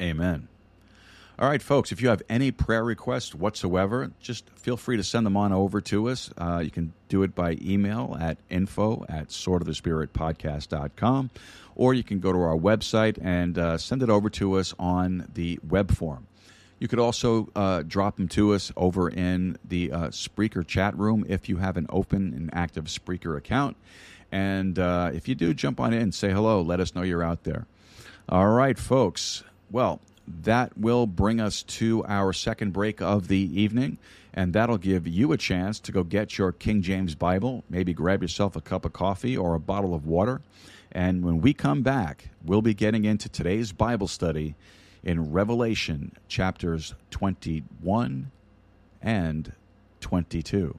Amen. 0.00 0.48
All 1.38 1.48
right, 1.48 1.62
folks, 1.62 1.92
if 1.92 2.02
you 2.02 2.08
have 2.08 2.22
any 2.28 2.50
prayer 2.50 2.84
requests 2.84 3.34
whatsoever, 3.34 4.10
just 4.20 4.48
feel 4.50 4.76
free 4.76 4.96
to 4.96 5.04
send 5.04 5.24
them 5.24 5.36
on 5.36 5.52
over 5.52 5.80
to 5.80 6.08
us. 6.08 6.30
Uh, 6.36 6.60
you 6.62 6.70
can 6.70 6.92
do 7.08 7.22
it 7.22 7.34
by 7.34 7.56
email 7.62 8.16
at 8.20 8.38
info 8.50 9.06
at 9.08 9.28
swordofthespiritpodcast.com, 9.28 11.30
or 11.74 11.94
you 11.94 12.04
can 12.04 12.20
go 12.20 12.32
to 12.32 12.38
our 12.38 12.56
website 12.56 13.18
and 13.22 13.58
uh, 13.58 13.78
send 13.78 14.02
it 14.02 14.10
over 14.10 14.28
to 14.30 14.54
us 14.54 14.74
on 14.78 15.28
the 15.34 15.58
web 15.68 15.90
form. 15.90 16.26
You 16.82 16.88
could 16.88 16.98
also 16.98 17.48
uh, 17.54 17.84
drop 17.86 18.16
them 18.16 18.26
to 18.30 18.54
us 18.54 18.72
over 18.76 19.08
in 19.08 19.56
the 19.64 19.92
uh, 19.92 19.98
Spreaker 20.08 20.66
chat 20.66 20.98
room 20.98 21.24
if 21.28 21.48
you 21.48 21.58
have 21.58 21.76
an 21.76 21.86
open 21.90 22.34
and 22.34 22.50
active 22.52 22.86
Spreaker 22.86 23.36
account. 23.36 23.76
And 24.32 24.76
uh, 24.80 25.12
if 25.14 25.28
you 25.28 25.36
do, 25.36 25.54
jump 25.54 25.78
on 25.78 25.92
in, 25.92 26.10
say 26.10 26.32
hello, 26.32 26.60
let 26.60 26.80
us 26.80 26.92
know 26.92 27.02
you're 27.02 27.22
out 27.22 27.44
there. 27.44 27.68
All 28.28 28.48
right, 28.48 28.76
folks. 28.76 29.44
Well, 29.70 30.00
that 30.26 30.76
will 30.76 31.06
bring 31.06 31.40
us 31.40 31.62
to 31.62 32.04
our 32.06 32.32
second 32.32 32.72
break 32.72 33.00
of 33.00 33.28
the 33.28 33.38
evening, 33.38 33.98
and 34.34 34.52
that'll 34.52 34.76
give 34.76 35.06
you 35.06 35.30
a 35.30 35.36
chance 35.36 35.78
to 35.78 35.92
go 35.92 36.02
get 36.02 36.36
your 36.36 36.50
King 36.50 36.82
James 36.82 37.14
Bible, 37.14 37.62
maybe 37.70 37.92
grab 37.92 38.22
yourself 38.22 38.56
a 38.56 38.60
cup 38.60 38.84
of 38.84 38.92
coffee 38.92 39.36
or 39.36 39.54
a 39.54 39.60
bottle 39.60 39.94
of 39.94 40.04
water. 40.04 40.40
And 40.90 41.24
when 41.24 41.42
we 41.42 41.54
come 41.54 41.82
back, 41.82 42.30
we'll 42.44 42.60
be 42.60 42.74
getting 42.74 43.04
into 43.04 43.28
today's 43.28 43.70
Bible 43.70 44.08
study 44.08 44.56
in 45.02 45.32
Revelation 45.32 46.12
chapters 46.28 46.94
21 47.10 48.30
and 49.00 49.52
22. 50.00 50.78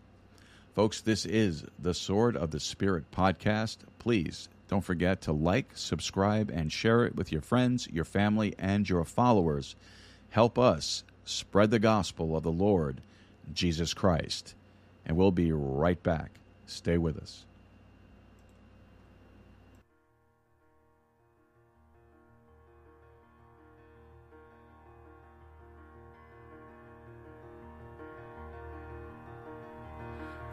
Folks, 0.74 1.02
this 1.02 1.26
is 1.26 1.66
the 1.78 1.94
Sword 1.94 2.36
of 2.36 2.52
the 2.52 2.60
Spirit 2.60 3.12
podcast. 3.12 3.78
Please 4.00 4.50
don't 4.68 4.84
forget 4.84 5.22
to 5.22 5.32
like, 5.32 5.72
subscribe, 5.76 6.50
and 6.50 6.72
share 6.72 7.06
it 7.06 7.16
with 7.16 7.32
your 7.32 7.42
friends, 7.42 7.88
your 7.92 8.06
family, 8.06 8.56
and 8.58 8.90
your 8.90 9.06
followers. 9.06 9.76
Help 10.32 10.58
us 10.58 11.04
spread 11.26 11.70
the 11.70 11.80
gospel 11.80 12.36
of 12.36 12.44
the 12.44 12.52
Lord 12.52 13.02
Jesus 13.54 13.94
Christ. 13.94 14.56
And 15.06 15.16
we'll 15.16 15.32
be 15.32 15.52
right 15.52 16.02
back. 16.02 16.32
Stay 16.66 16.98
with 16.98 17.18
us. 17.18 17.46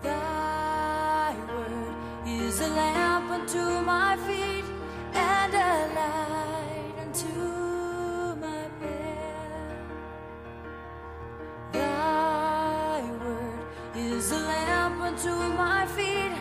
Thy 0.02 1.36
word 1.48 1.94
is 2.26 2.60
a 2.60 2.68
lamp 2.68 3.30
unto 3.30 3.82
my 3.82 4.16
feet 4.26 4.64
and 5.12 5.54
a 5.54 5.88
light 5.98 6.94
unto 7.02 8.36
my 8.40 8.64
path. 8.80 9.76
Thy 11.72 13.02
word 13.22 13.60
is 13.94 14.32
a 14.32 14.38
lamp 14.38 15.00
unto 15.02 15.34
my 15.56 15.86
feet 15.86 16.32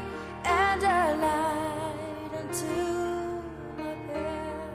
and 0.46 0.84
a 0.84 1.16
light 1.26 2.32
unto 2.42 2.82
my 3.78 3.94
path. 4.08 4.70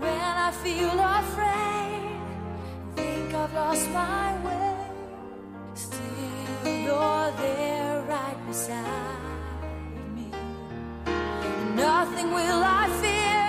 When 0.00 0.34
I 0.46 0.50
feel 0.62 0.98
afraid, 0.98 2.20
think 2.94 3.34
I've 3.34 3.52
lost 3.52 3.90
my 3.90 4.44
way. 4.44 4.45
You're 6.86 7.32
there 7.32 8.00
right 8.08 8.40
beside 8.46 8.84
me. 10.14 10.30
Nothing 11.74 12.28
will 12.32 12.62
I 12.62 12.84
fear 13.02 13.48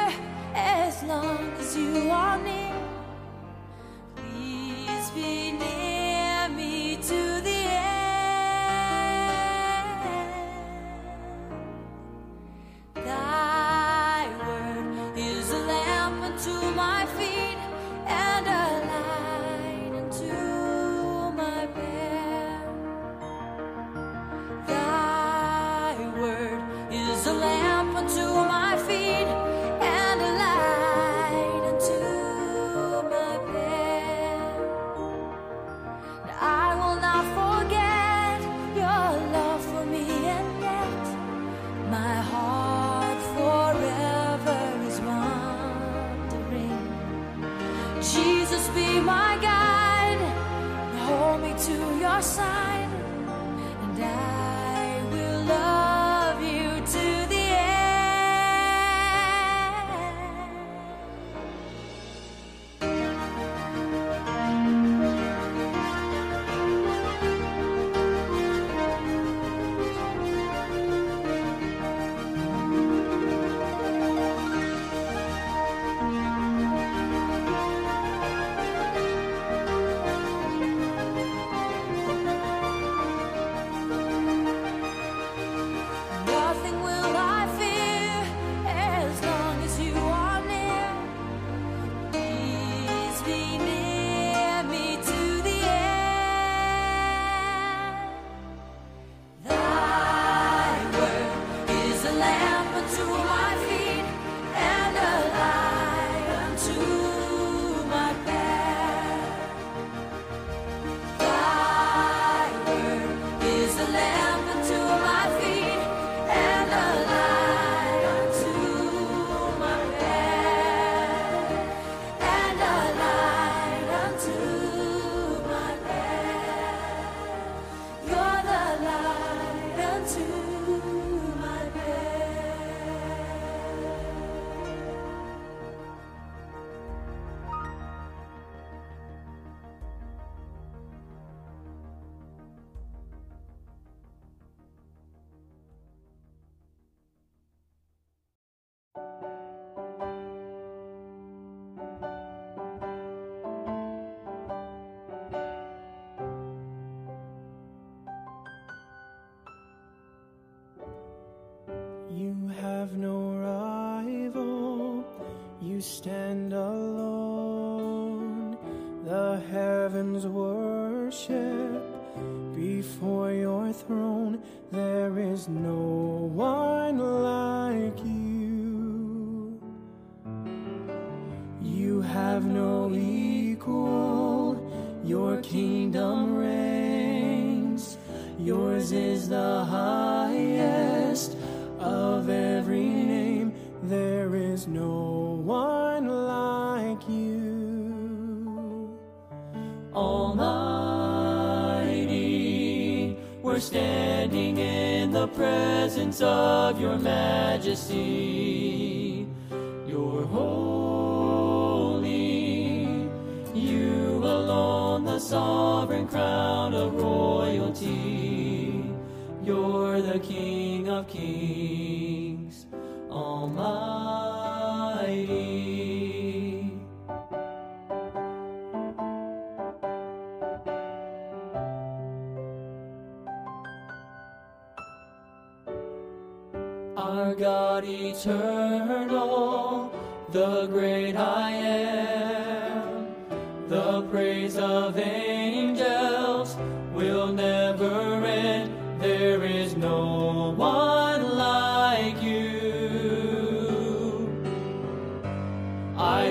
as 0.55 1.03
long 1.03 1.51
as 1.59 1.77
you 1.77 2.09
are 2.09 2.39
near. 2.41 2.73
Please 4.15 5.11
be 5.11 5.46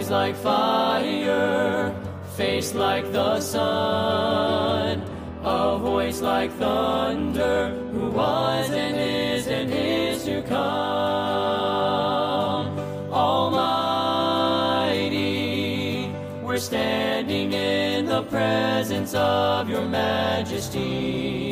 Eyes 0.07 0.13
like 0.13 0.37
fire, 0.37 1.93
face 2.37 2.75
like 2.75 3.11
the 3.11 3.41
sun, 3.41 5.03
a 5.43 5.79
voice 5.79 6.21
like 6.21 6.53
thunder, 6.53 7.71
who 7.91 8.11
was 8.11 8.71
and 8.71 8.97
is 8.97 9.49
and 9.49 9.69
is 9.73 10.25
to 10.27 10.43
come. 10.43 10.59
Almighty, 13.11 13.67
we're 16.41 16.59
standing 16.59 17.53
in 17.53 18.07
the 18.07 18.23
presence 18.23 19.13
of 19.13 19.69
your 19.69 19.87
majesty. 19.87 21.46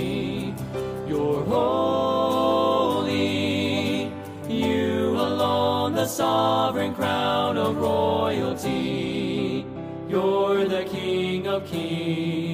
The 6.04 6.10
sovereign 6.10 6.94
crown 6.94 7.56
of 7.56 7.78
royalty. 7.78 9.64
You're 10.06 10.66
the 10.66 10.84
King 10.84 11.46
of 11.46 11.64
kings, 11.64 12.53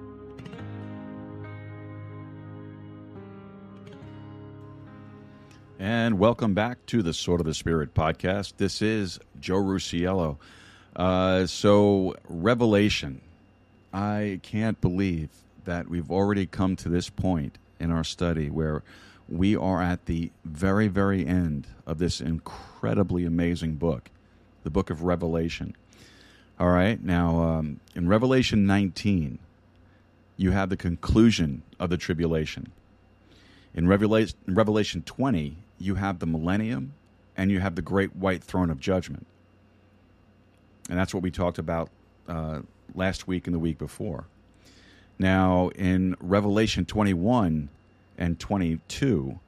And 5.83 6.19
welcome 6.19 6.53
back 6.53 6.85
to 6.85 7.01
the 7.01 7.11
Sword 7.11 7.39
of 7.39 7.47
the 7.47 7.55
Spirit 7.55 7.95
podcast. 7.95 8.57
This 8.57 8.83
is 8.83 9.19
Joe 9.39 9.63
Rusiello. 9.63 10.37
Uh, 10.95 11.47
so, 11.47 12.15
Revelation. 12.29 13.19
I 13.91 14.41
can't 14.43 14.79
believe 14.79 15.29
that 15.65 15.89
we've 15.89 16.11
already 16.11 16.45
come 16.45 16.75
to 16.75 16.87
this 16.87 17.09
point 17.09 17.57
in 17.79 17.89
our 17.89 18.03
study 18.03 18.47
where 18.51 18.83
we 19.27 19.55
are 19.55 19.81
at 19.81 20.05
the 20.05 20.29
very, 20.45 20.87
very 20.87 21.25
end 21.25 21.65
of 21.87 21.97
this 21.97 22.21
incredibly 22.21 23.25
amazing 23.25 23.77
book, 23.77 24.11
the 24.63 24.69
book 24.69 24.91
of 24.91 25.01
Revelation. 25.01 25.75
All 26.59 26.69
right, 26.69 27.03
now 27.03 27.41
um, 27.41 27.79
in 27.95 28.07
Revelation 28.07 28.67
19, 28.67 29.39
you 30.37 30.51
have 30.51 30.69
the 30.69 30.77
conclusion 30.77 31.63
of 31.79 31.89
the 31.89 31.97
tribulation. 31.97 32.71
In 33.73 33.87
Revelation, 33.87 34.37
in 34.47 34.53
Revelation 34.53 35.01
20, 35.01 35.57
you 35.81 35.95
have 35.95 36.19
the 36.19 36.25
millennium 36.25 36.93
and 37.35 37.51
you 37.51 37.59
have 37.59 37.75
the 37.75 37.81
great 37.81 38.15
white 38.15 38.43
throne 38.43 38.69
of 38.69 38.79
judgment. 38.79 39.25
And 40.89 40.97
that's 40.97 41.13
what 41.13 41.23
we 41.23 41.31
talked 41.31 41.57
about 41.57 41.89
uh, 42.27 42.61
last 42.93 43.27
week 43.27 43.47
and 43.47 43.53
the 43.53 43.59
week 43.59 43.77
before. 43.77 44.25
Now, 45.17 45.69
in 45.69 46.15
Revelation 46.19 46.85
21 46.85 47.69
and 48.17 48.39
22, 48.39 49.39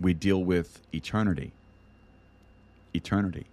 we 0.00 0.14
deal 0.14 0.42
with 0.42 0.80
eternity. 0.92 1.52
Eternity. 2.94 3.46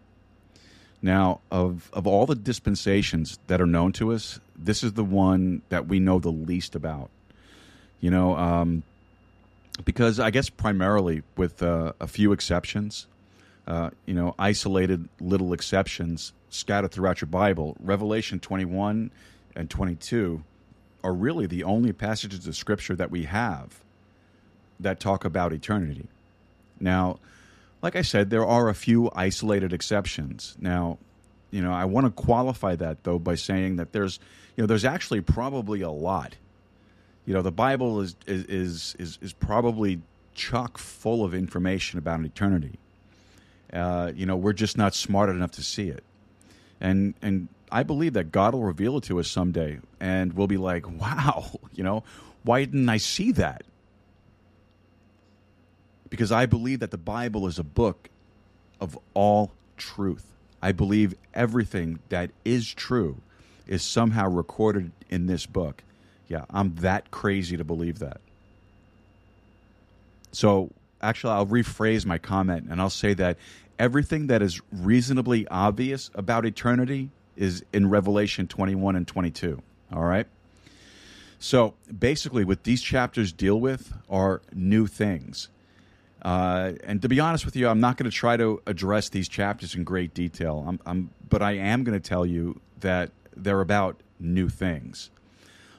Now, 1.02 1.42
of, 1.52 1.90
of 1.94 2.06
all 2.06 2.26
the 2.26 2.36
dispensations 2.36 3.40
that 3.48 3.60
are 3.60 3.66
known 3.66 3.92
to 3.94 4.14
us, 4.14 4.40
this 4.56 4.84
is 4.84 4.94
the 4.94 5.04
one 5.04 5.62
that 5.70 5.88
we 5.88 6.00
know 6.00 6.20
the 6.20 6.32
least 6.32 6.76
about. 6.76 7.10
You 8.00 8.12
know, 8.12 8.36
um, 8.36 8.84
because 9.84 10.19
I 10.19 10.32
guess 10.32 10.49
primarily 10.49 11.24
with 11.38 11.63
uh, 11.63 11.93
a 11.99 12.07
few 12.07 12.32
exceptions, 12.32 13.07
uh, 13.67 13.91
you 14.05 14.13
know, 14.13 14.36
isolated 14.38 15.07
little 15.19 15.53
exceptions 15.53 16.34
scattered 16.49 16.91
throughout 16.91 17.22
your 17.22 17.28
Bible, 17.28 17.78
Revelation 17.80 18.39
21 18.39 19.11
and 19.55 19.69
22 19.69 20.43
are 21.03 21.13
really 21.13 21.47
the 21.47 21.63
only 21.63 21.93
passages 21.93 22.45
of 22.47 22.55
Scripture 22.55 22.95
that 22.95 23.11
we 23.11 23.24
have 23.24 23.80
that 24.80 24.99
talk 24.99 25.26
about 25.26 25.53
eternity. 25.53 26.07
Now, 26.80 27.19
like 27.82 27.95
I 27.95 28.01
said, 28.01 28.30
there 28.30 28.45
are 28.45 28.69
a 28.69 28.76
few 28.76 29.09
isolated 29.15 29.74
exceptions. 29.74 30.55
Now, 30.59 30.97
you 31.49 31.61
know, 31.61 31.74
I 31.74 31.86
want 31.86 32.05
to 32.05 32.11
qualify 32.11 32.76
that 32.76 33.03
though 33.03 33.19
by 33.19 33.36
saying 33.36 33.78
that 33.78 33.91
there's, 33.91 34.19
you 34.55 34.63
know, 34.63 34.67
there's 34.67 34.86
actually 34.86 35.22
probably 35.22 35.82
a 35.82 35.89
lot. 35.89 36.36
You 37.26 37.34
know, 37.34 37.41
the 37.41 37.51
Bible 37.51 38.01
is 38.01 38.15
is 38.28 38.95
is 38.97 39.19
is 39.22 39.34
probably 39.34 40.01
chock 40.34 40.78
full 40.78 41.24
of 41.24 41.34
information 41.34 41.99
about 41.99 42.24
eternity. 42.24 42.80
Uh, 43.72 44.11
you 44.15 44.26
know, 44.26 44.36
we're 44.36 44.53
just 44.53 44.78
not 44.78 44.93
smart 44.93 45.30
enough 45.30 45.51
to 45.51 45.63
see 45.63 45.89
it, 45.89 46.03
and 46.80 47.13
and 47.22 47.47
I 47.72 47.84
believe 47.84 48.13
that 48.13 48.32
God 48.32 48.53
will 48.53 48.63
reveal 48.63 48.97
it 48.97 49.03
to 49.05 49.19
us 49.19 49.30
someday, 49.30 49.80
and 49.99 50.34
we'll 50.34 50.47
be 50.47 50.57
like, 50.57 50.89
wow, 50.99 51.59
you 51.74 51.84
know, 51.84 52.03
why 52.43 52.65
didn't 52.65 52.89
I 52.89 52.97
see 52.97 53.32
that? 53.34 53.63
Because 56.09 56.32
I 56.32 56.45
believe 56.45 56.80
that 56.80 56.91
the 56.91 56.97
Bible 56.97 57.47
is 57.47 57.57
a 57.57 57.63
book 57.63 58.09
of 58.82 58.97
all 59.13 59.51
truth. 59.78 60.26
I 60.61 60.74
believe 60.74 61.15
everything 61.34 61.99
that 62.09 62.32
is 62.43 62.74
true 62.74 63.17
is 63.65 63.82
somehow 63.82 64.28
recorded 64.28 64.91
in 65.09 65.28
this 65.28 65.45
book. 65.45 65.84
Yeah, 66.32 66.46
I'm 66.50 66.76
that 66.76 67.12
crazy 67.12 67.58
to 67.58 67.66
believe 67.66 68.00
that. 68.00 68.22
So, 70.32 70.72
actually, 71.02 71.34
I'll 71.34 71.46
rephrase 71.46 72.06
my 72.06 72.18
comment 72.18 72.68
and 72.70 72.80
I'll 72.80 72.90
say 72.90 73.14
that 73.16 73.38
everything 73.78 74.28
that 74.28 74.42
is 74.42 74.62
reasonably 74.72 75.46
obvious 75.50 76.10
about 76.16 76.46
eternity 76.46 77.10
is 77.36 77.66
in 77.74 77.90
Revelation 77.90 78.48
21 78.48 78.96
and 78.96 79.06
22. 79.06 79.62
All 79.92 80.04
right? 80.06 80.26
So 81.38 81.74
basically, 82.00 82.46
what 82.46 82.64
these 82.64 82.82
chapters 82.82 83.34
deal 83.34 83.60
with 83.60 83.92
are 84.10 84.42
new 84.54 84.88
things. 84.88 85.50
Uh, 86.22 86.74
and 86.86 87.02
to 87.02 87.10
be 87.10 87.20
honest 87.20 87.44
with 87.44 87.58
you, 87.58 87.68
I'm 87.68 87.82
not 87.82 87.98
going 87.98 88.10
to 88.10 88.16
try 88.16 88.38
to 88.38 88.62
address 88.66 89.10
these 89.10 89.28
chapters 89.28 89.76
in 89.76 89.84
great 89.84 90.14
detail. 90.14 90.64
I'm, 90.66 90.80
I'm, 90.86 91.10
but 91.28 91.42
I 91.42 91.58
am 91.58 91.84
going 91.84 92.00
to 92.00 92.10
tell 92.10 92.26
you 92.26 92.62
that 92.80 93.12
they're 93.36 93.60
about 93.60 94.00
new 94.18 94.48
things. 94.48 95.10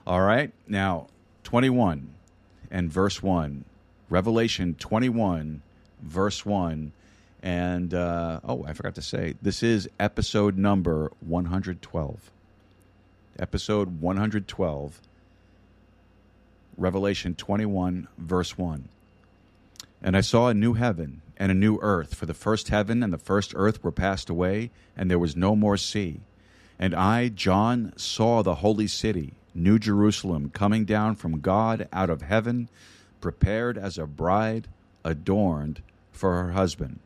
All 0.07 0.21
right? 0.21 0.53
Now, 0.67 1.09
21 1.45 2.15
and 2.71 2.91
verse 2.91 3.23
1. 3.23 3.65
Revelation 4.09 4.75
21, 4.75 5.63
verse 6.03 6.45
1 6.45 6.93
and 7.43 7.93
uh, 7.93 8.41
oh, 8.45 8.65
I 8.67 8.73
forgot 8.73 8.95
to 8.95 9.03
say, 9.03 9.35
this 9.43 9.63
is 9.63 9.89
episode 9.99 10.57
number 10.57 11.11
112. 11.21 12.31
Episode 13.39 14.01
112, 14.01 15.01
Revelation 16.77 17.35
21, 17.35 18.07
verse 18.17 18.57
1. 18.57 18.89
And 20.03 20.17
I 20.17 20.21
saw 20.21 20.49
a 20.49 20.55
new 20.55 20.75
heaven 20.75 21.23
and 21.37 21.51
a 21.51 21.55
new 21.55 21.79
earth, 21.83 22.15
for 22.15 22.27
the 22.27 22.35
first 22.35 22.69
heaven 22.69 23.03
and 23.03 23.13
the 23.13 23.19
first 23.19 23.53
earth 23.57 23.83
were 23.83 23.91
passed 23.91 24.31
away, 24.31 24.71
and 24.97 25.11
there 25.11 25.19
was 25.19 25.35
no 25.35 25.57
more 25.57 25.77
sea. 25.77 26.21
And 26.79 26.95
I, 26.95 27.29
John, 27.29 27.93
saw 27.97 28.43
the 28.43 28.57
holy 28.57 28.87
city, 28.87 29.35
New 29.55 29.79
Jerusalem, 29.79 30.51
coming 30.51 30.85
down 30.85 31.17
from 31.17 31.41
God 31.41 31.89
out 31.93 32.11
of 32.11 32.23
heaven, 32.23 32.69
prepared 33.21 33.77
as 33.79 33.99
a 33.99 34.07
bride 34.07 34.69
adorned 35.05 35.83
for 36.11 36.43
her 36.43 36.53
husband. 36.53 37.01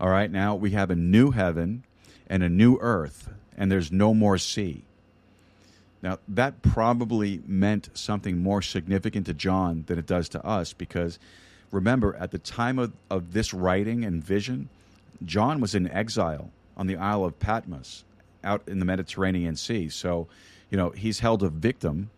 All 0.00 0.08
right, 0.08 0.30
now 0.30 0.54
we 0.54 0.72
have 0.72 0.90
a 0.90 0.96
new 0.96 1.30
heaven 1.32 1.84
and 2.28 2.42
a 2.42 2.48
new 2.48 2.78
earth, 2.80 3.30
and 3.56 3.70
there's 3.70 3.90
no 3.90 4.14
more 4.14 4.38
sea. 4.38 4.84
Now, 6.02 6.18
that 6.28 6.62
probably 6.62 7.42
meant 7.46 7.88
something 7.94 8.38
more 8.38 8.62
significant 8.62 9.26
to 9.26 9.34
John 9.34 9.84
than 9.86 9.98
it 9.98 10.06
does 10.06 10.28
to 10.30 10.44
us 10.46 10.72
because 10.72 11.18
remember, 11.72 12.14
at 12.16 12.30
the 12.30 12.38
time 12.38 12.78
of, 12.78 12.92
of 13.10 13.32
this 13.32 13.52
writing 13.52 14.04
and 14.04 14.22
vision, 14.22 14.68
John 15.24 15.60
was 15.60 15.74
in 15.74 15.90
exile 15.90 16.50
on 16.76 16.86
the 16.86 16.96
Isle 16.96 17.24
of 17.24 17.38
Patmos 17.40 18.04
out 18.44 18.62
in 18.68 18.78
the 18.78 18.84
Mediterranean 18.84 19.56
Sea. 19.56 19.88
So, 19.88 20.28
you 20.70 20.76
know, 20.76 20.90
he's 20.90 21.20
held 21.20 21.42
a 21.42 21.48
victim, 21.48 22.10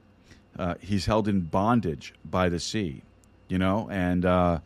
uh, 0.59 0.75
he's 0.81 1.07
held 1.07 1.29
in 1.29 1.43
bondage 1.43 2.15
by 2.25 2.49
the 2.49 2.61
sea, 2.61 3.03
you 3.49 3.59
know, 3.59 3.89
and. 3.91 4.25
Uh, 4.25 4.61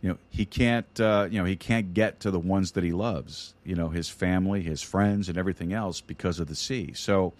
you 0.00 0.08
know 0.08 0.18
he 0.30 0.44
can't 0.44 1.00
uh, 1.00 1.26
you 1.30 1.38
know 1.38 1.44
he 1.44 1.56
can't 1.56 1.94
get 1.94 2.20
to 2.20 2.30
the 2.30 2.38
ones 2.38 2.72
that 2.72 2.84
he 2.84 2.92
loves 2.92 3.54
you 3.64 3.74
know 3.74 3.88
his 3.88 4.08
family 4.08 4.62
his 4.62 4.82
friends 4.82 5.28
and 5.28 5.36
everything 5.36 5.72
else 5.72 6.00
because 6.00 6.38
of 6.38 6.46
the 6.46 6.54
sea 6.54 6.92
so 6.94 7.32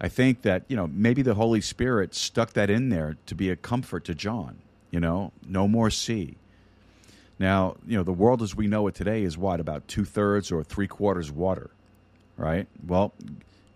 i 0.00 0.08
think 0.08 0.42
that 0.42 0.64
you 0.68 0.76
know 0.76 0.88
maybe 0.92 1.22
the 1.22 1.34
holy 1.34 1.60
spirit 1.60 2.14
stuck 2.14 2.52
that 2.52 2.70
in 2.70 2.88
there 2.88 3.16
to 3.26 3.34
be 3.34 3.50
a 3.50 3.56
comfort 3.56 4.04
to 4.04 4.14
john 4.14 4.58
you 4.90 5.00
know 5.00 5.32
no 5.46 5.66
more 5.66 5.90
sea 5.90 6.36
now 7.38 7.76
you 7.86 7.96
know 7.96 8.02
the 8.02 8.12
world 8.12 8.42
as 8.42 8.54
we 8.54 8.66
know 8.66 8.86
it 8.86 8.94
today 8.94 9.22
is 9.22 9.38
what 9.38 9.60
about 9.60 9.86
two-thirds 9.88 10.52
or 10.52 10.62
three-quarters 10.62 11.30
water 11.30 11.70
right 12.36 12.66
well 12.86 13.14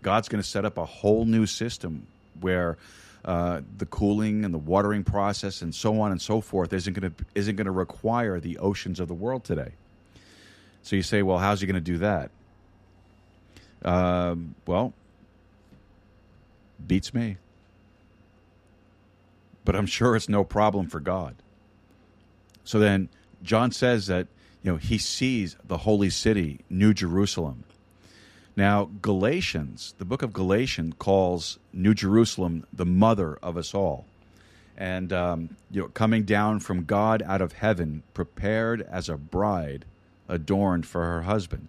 god's 0.03 0.28
going 0.28 0.42
to 0.42 0.48
set 0.48 0.64
up 0.64 0.76
a 0.76 0.84
whole 0.84 1.24
new 1.24 1.46
system 1.46 2.07
where 2.40 2.76
uh, 3.24 3.61
the 3.78 3.86
cooling 3.86 4.44
and 4.44 4.53
the 4.53 4.59
watering 4.59 5.05
process 5.05 5.62
and 5.62 5.74
so 5.74 6.00
on 6.00 6.11
and 6.11 6.20
so 6.20 6.40
forth 6.40 6.72
isn't 6.72 6.92
going 6.94 7.12
to 7.12 7.24
isn't 7.34 7.57
going 7.57 7.66
to 7.66 7.70
require 7.70 8.40
the 8.40 8.59
oceans 8.59 8.98
of 8.98 9.07
the 9.09 9.14
world 9.14 9.44
today. 9.44 9.72
So 10.82 10.96
you 10.96 11.03
say, 11.03 11.22
well, 11.22 11.38
how's 11.38 11.61
he 11.61 11.66
going 11.66 11.74
to 11.74 11.80
do 11.80 11.98
that? 11.98 12.30
Um, 13.84 14.57
well, 14.66 14.92
beats 16.84 17.14
me. 17.14 17.36
But 19.64 19.76
I'm 19.76 19.86
sure 19.86 20.16
it's 20.16 20.28
no 20.28 20.42
problem 20.42 20.88
for 20.88 20.98
God. 20.98 21.36
So 22.64 22.80
then 22.80 23.09
John 23.44 23.70
says 23.70 24.09
that 24.09 24.26
you 24.64 24.72
know 24.72 24.78
he 24.78 24.98
sees 24.98 25.57
the 25.64 25.78
holy 25.78 26.11
city, 26.11 26.61
New 26.68 26.92
Jerusalem, 26.92 27.62
now, 28.55 28.90
Galatians, 29.00 29.94
the 29.98 30.05
book 30.05 30.22
of 30.22 30.32
Galatians 30.32 30.94
calls 30.98 31.59
New 31.72 31.94
Jerusalem 31.94 32.66
the 32.72 32.84
mother 32.84 33.38
of 33.42 33.57
us 33.57 33.74
all. 33.74 34.05
And, 34.76 35.12
um, 35.12 35.57
you 35.70 35.82
know, 35.82 35.88
coming 35.88 36.24
down 36.24 36.61
from 36.61 36.84
God 36.84 37.22
out 37.22 37.40
of 37.40 37.53
heaven, 37.53 38.03
prepared 38.14 38.82
as 38.90 39.09
a 39.09 39.16
bride 39.16 39.84
adorned 40.28 40.86
for 40.86 41.05
her 41.05 41.22
husband. 41.22 41.68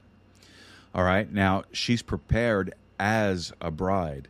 All 0.93 1.03
right. 1.03 1.31
Now, 1.31 1.63
she's 1.71 2.01
prepared 2.01 2.73
as 2.99 3.53
a 3.61 3.71
bride. 3.71 4.27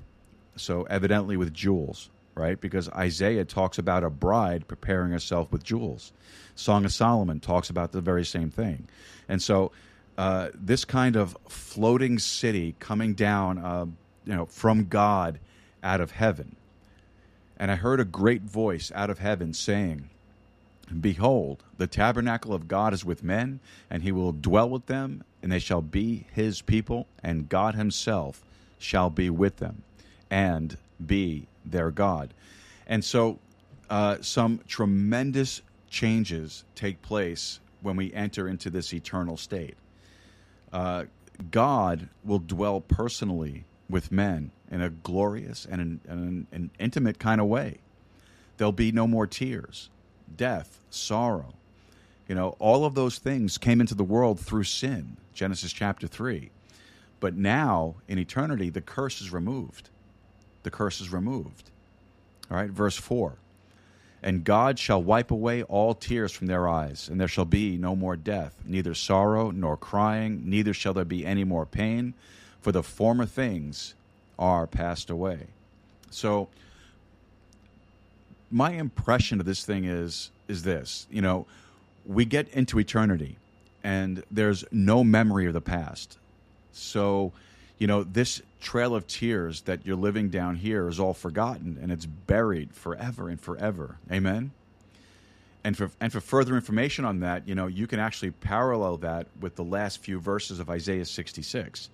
So, 0.55 0.83
evidently, 0.83 1.37
with 1.37 1.53
jewels, 1.53 2.09
right? 2.35 2.59
Because 2.59 2.89
Isaiah 2.89 3.45
talks 3.45 3.77
about 3.77 4.03
a 4.03 4.09
bride 4.09 4.67
preparing 4.67 5.11
herself 5.11 5.51
with 5.51 5.63
jewels. 5.63 6.13
Song 6.55 6.85
of 6.85 6.93
Solomon 6.93 7.39
talks 7.39 7.69
about 7.69 7.91
the 7.91 8.01
very 8.01 8.25
same 8.25 8.49
thing. 8.49 8.87
And 9.27 9.41
so, 9.41 9.71
uh, 10.17 10.49
this 10.53 10.85
kind 10.85 11.15
of 11.15 11.37
floating 11.47 12.19
city 12.19 12.75
coming 12.79 13.13
down, 13.13 13.57
uh, 13.57 13.85
you 14.25 14.35
know, 14.35 14.45
from 14.45 14.85
God 14.85 15.39
out 15.83 16.01
of 16.01 16.11
heaven. 16.11 16.55
And 17.57 17.71
I 17.71 17.75
heard 17.75 17.99
a 17.99 18.05
great 18.05 18.43
voice 18.43 18.91
out 18.93 19.09
of 19.09 19.19
heaven 19.19 19.53
saying, 19.53 20.09
Behold, 20.99 21.63
the 21.77 21.87
tabernacle 21.87 22.53
of 22.53 22.67
God 22.67 22.93
is 22.93 23.05
with 23.05 23.23
men, 23.23 23.59
and 23.89 24.03
he 24.03 24.11
will 24.11 24.31
dwell 24.31 24.69
with 24.69 24.85
them, 24.85 25.23
and 25.41 25.51
they 25.51 25.59
shall 25.59 25.81
be 25.81 26.27
his 26.33 26.61
people, 26.61 27.07
and 27.23 27.49
God 27.49 27.75
himself 27.75 28.43
shall 28.77 29.09
be 29.09 29.29
with 29.29 29.57
them, 29.57 29.83
and 30.29 30.77
be 31.05 31.47
their 31.65 31.89
God. 31.89 32.33
And 32.85 33.03
so, 33.03 33.39
uh, 33.89 34.17
some 34.21 34.59
tremendous 34.67 35.61
changes 35.89 36.65
take 36.75 37.01
place 37.01 37.59
when 37.81 37.95
we 37.95 38.13
enter 38.13 38.47
into 38.47 38.69
this 38.69 38.93
eternal 38.93 39.37
state. 39.37 39.75
Uh, 40.73 41.05
God 41.51 42.09
will 42.25 42.39
dwell 42.39 42.81
personally 42.81 43.63
with 43.89 44.11
men 44.11 44.51
in 44.71 44.81
a 44.81 44.89
glorious 44.89 45.67
and 45.69 45.79
an, 45.79 46.01
an, 46.07 46.47
an 46.51 46.71
intimate 46.79 47.19
kind 47.19 47.39
of 47.39 47.47
way. 47.47 47.77
There'll 48.57 48.71
be 48.71 48.91
no 48.91 49.07
more 49.07 49.27
tears, 49.27 49.89
death, 50.35 50.79
sorrow. 50.89 51.53
You 52.27 52.35
know, 52.35 52.55
all 52.59 52.85
of 52.85 52.95
those 52.95 53.19
things 53.19 53.57
came 53.57 53.81
into 53.81 53.95
the 53.95 54.03
world 54.03 54.39
through 54.39 54.63
sin, 54.63 55.17
Genesis 55.33 55.71
chapter 55.71 56.07
3. 56.07 56.49
But 57.19 57.35
now, 57.35 57.95
in 58.07 58.17
eternity, 58.17 58.69
the 58.69 58.81
curse 58.81 59.21
is 59.21 59.31
removed. 59.31 59.89
The 60.63 60.71
curse 60.71 61.01
is 61.01 61.11
removed. 61.11 61.69
All 62.49 62.57
right, 62.57 62.69
verse 62.69 62.97
4 62.97 63.37
And 64.23 64.45
God 64.45 64.79
shall 64.79 65.03
wipe 65.03 65.31
away 65.31 65.63
all 65.63 65.93
tears 65.93 66.31
from 66.31 66.47
their 66.47 66.67
eyes, 66.67 67.09
and 67.09 67.19
there 67.19 67.27
shall 67.27 67.45
be 67.45 67.77
no 67.77 67.93
more 67.93 68.15
death, 68.15 68.55
neither 68.65 68.93
sorrow 68.93 69.51
nor 69.51 69.75
crying, 69.75 70.43
neither 70.45 70.73
shall 70.73 70.93
there 70.93 71.03
be 71.03 71.25
any 71.25 71.43
more 71.43 71.65
pain, 71.65 72.13
for 72.61 72.71
the 72.71 72.81
former 72.81 73.25
things 73.25 73.95
are 74.39 74.65
passed 74.65 75.09
away. 75.09 75.47
So, 76.09 76.47
my 78.49 78.71
impression 78.71 79.39
of 79.39 79.45
this 79.45 79.65
thing 79.65 79.83
is 79.83 80.29
is 80.47 80.61
this 80.61 81.07
you 81.09 81.21
know 81.21 81.45
we 82.05 82.23
get 82.23 82.47
into 82.49 82.79
eternity 82.79 83.35
and 83.83 84.23
there's 84.29 84.63
no 84.71 85.03
memory 85.03 85.47
of 85.47 85.53
the 85.53 85.61
past 85.61 86.19
so 86.71 87.31
you 87.83 87.87
know 87.87 88.01
this 88.01 88.41
trail 88.61 88.95
of 88.95 89.05
tears 89.07 89.59
that 89.63 89.85
you're 89.85 89.97
living 89.97 90.29
down 90.29 90.55
here 90.55 90.87
is 90.87 91.01
all 91.01 91.13
forgotten 91.13 91.77
and 91.81 91.91
it's 91.91 92.05
buried 92.05 92.73
forever 92.73 93.27
and 93.27 93.41
forever 93.41 93.97
amen 94.09 94.51
and 95.65 95.75
for 95.75 95.91
and 95.99 96.13
for 96.13 96.21
further 96.21 96.55
information 96.55 97.03
on 97.03 97.19
that 97.19 97.45
you 97.45 97.53
know 97.53 97.67
you 97.67 97.85
can 97.85 97.99
actually 97.99 98.31
parallel 98.31 98.95
that 98.95 99.27
with 99.41 99.57
the 99.57 99.65
last 99.65 100.01
few 100.01 100.17
verses 100.17 100.61
of 100.61 100.69
isaiah 100.69 101.03
66 101.03 101.89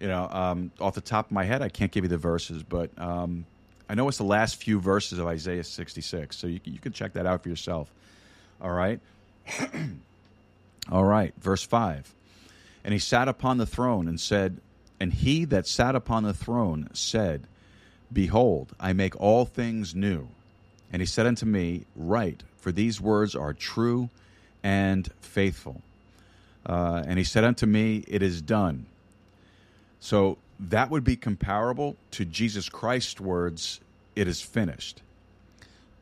you 0.00 0.08
know 0.08 0.26
um, 0.30 0.70
off 0.80 0.94
the 0.94 1.02
top 1.02 1.26
of 1.26 1.32
my 1.32 1.44
head 1.44 1.60
i 1.60 1.68
can't 1.68 1.92
give 1.92 2.04
you 2.04 2.08
the 2.08 2.16
verses 2.16 2.62
but 2.62 2.88
um, 2.98 3.44
I 3.86 3.92
know 3.92 4.08
it's 4.08 4.16
the 4.16 4.24
last 4.24 4.56
few 4.56 4.80
verses 4.80 5.18
of 5.18 5.26
Isaiah 5.26 5.62
66, 5.62 6.34
so 6.34 6.46
you, 6.46 6.58
you 6.64 6.78
can 6.78 6.92
check 6.92 7.12
that 7.12 7.26
out 7.26 7.42
for 7.42 7.50
yourself. 7.50 7.92
All 8.58 8.70
right? 8.70 8.98
All 10.90 11.04
right, 11.04 11.34
verse 11.38 11.62
5. 11.62 12.10
And 12.82 12.94
he 12.94 12.98
sat 12.98 13.28
upon 13.28 13.58
the 13.58 13.66
throne 13.66 14.08
and 14.08 14.18
said, 14.18 14.58
And 15.04 15.12
he 15.12 15.44
that 15.44 15.66
sat 15.66 15.94
upon 15.94 16.22
the 16.22 16.32
throne 16.32 16.88
said, 16.94 17.46
Behold, 18.10 18.72
I 18.80 18.94
make 18.94 19.14
all 19.20 19.44
things 19.44 19.94
new. 19.94 20.28
And 20.90 21.02
he 21.02 21.04
said 21.04 21.26
unto 21.26 21.44
me, 21.44 21.84
Write, 21.94 22.42
for 22.56 22.72
these 22.72 23.02
words 23.02 23.34
are 23.34 23.52
true 23.52 24.08
and 24.62 25.06
faithful. 25.20 25.82
Uh, 26.64 27.02
and 27.06 27.18
he 27.18 27.24
said 27.24 27.44
unto 27.44 27.66
me, 27.66 28.02
It 28.08 28.22
is 28.22 28.40
done. 28.40 28.86
So 30.00 30.38
that 30.58 30.88
would 30.88 31.04
be 31.04 31.16
comparable 31.16 31.96
to 32.12 32.24
Jesus 32.24 32.70
Christ's 32.70 33.20
words, 33.20 33.80
"It 34.16 34.26
is 34.26 34.40
finished." 34.40 35.02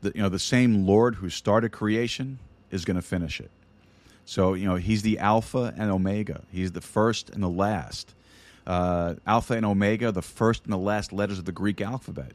The, 0.01 0.13
you 0.15 0.21
know, 0.21 0.29
the 0.29 0.39
same 0.39 0.85
Lord 0.85 1.15
who 1.15 1.29
started 1.29 1.73
creation 1.73 2.39
is 2.71 2.85
going 2.85 2.95
to 2.95 3.01
finish 3.01 3.41
it. 3.41 3.51
So 4.23 4.53
you 4.53 4.65
know, 4.65 4.75
He's 4.75 5.01
the 5.01 5.19
Alpha 5.19 5.73
and 5.77 5.91
Omega. 5.91 6.43
He's 6.53 6.71
the 6.71 6.79
first 6.79 7.29
and 7.29 7.43
the 7.43 7.49
last. 7.49 8.13
Uh, 8.65 9.15
Alpha 9.27 9.53
and 9.53 9.65
Omega, 9.65 10.11
the 10.11 10.21
first 10.21 10.63
and 10.63 10.73
the 10.73 10.77
last 10.77 11.11
letters 11.11 11.39
of 11.39 11.45
the 11.45 11.51
Greek 11.51 11.81
alphabet. 11.81 12.31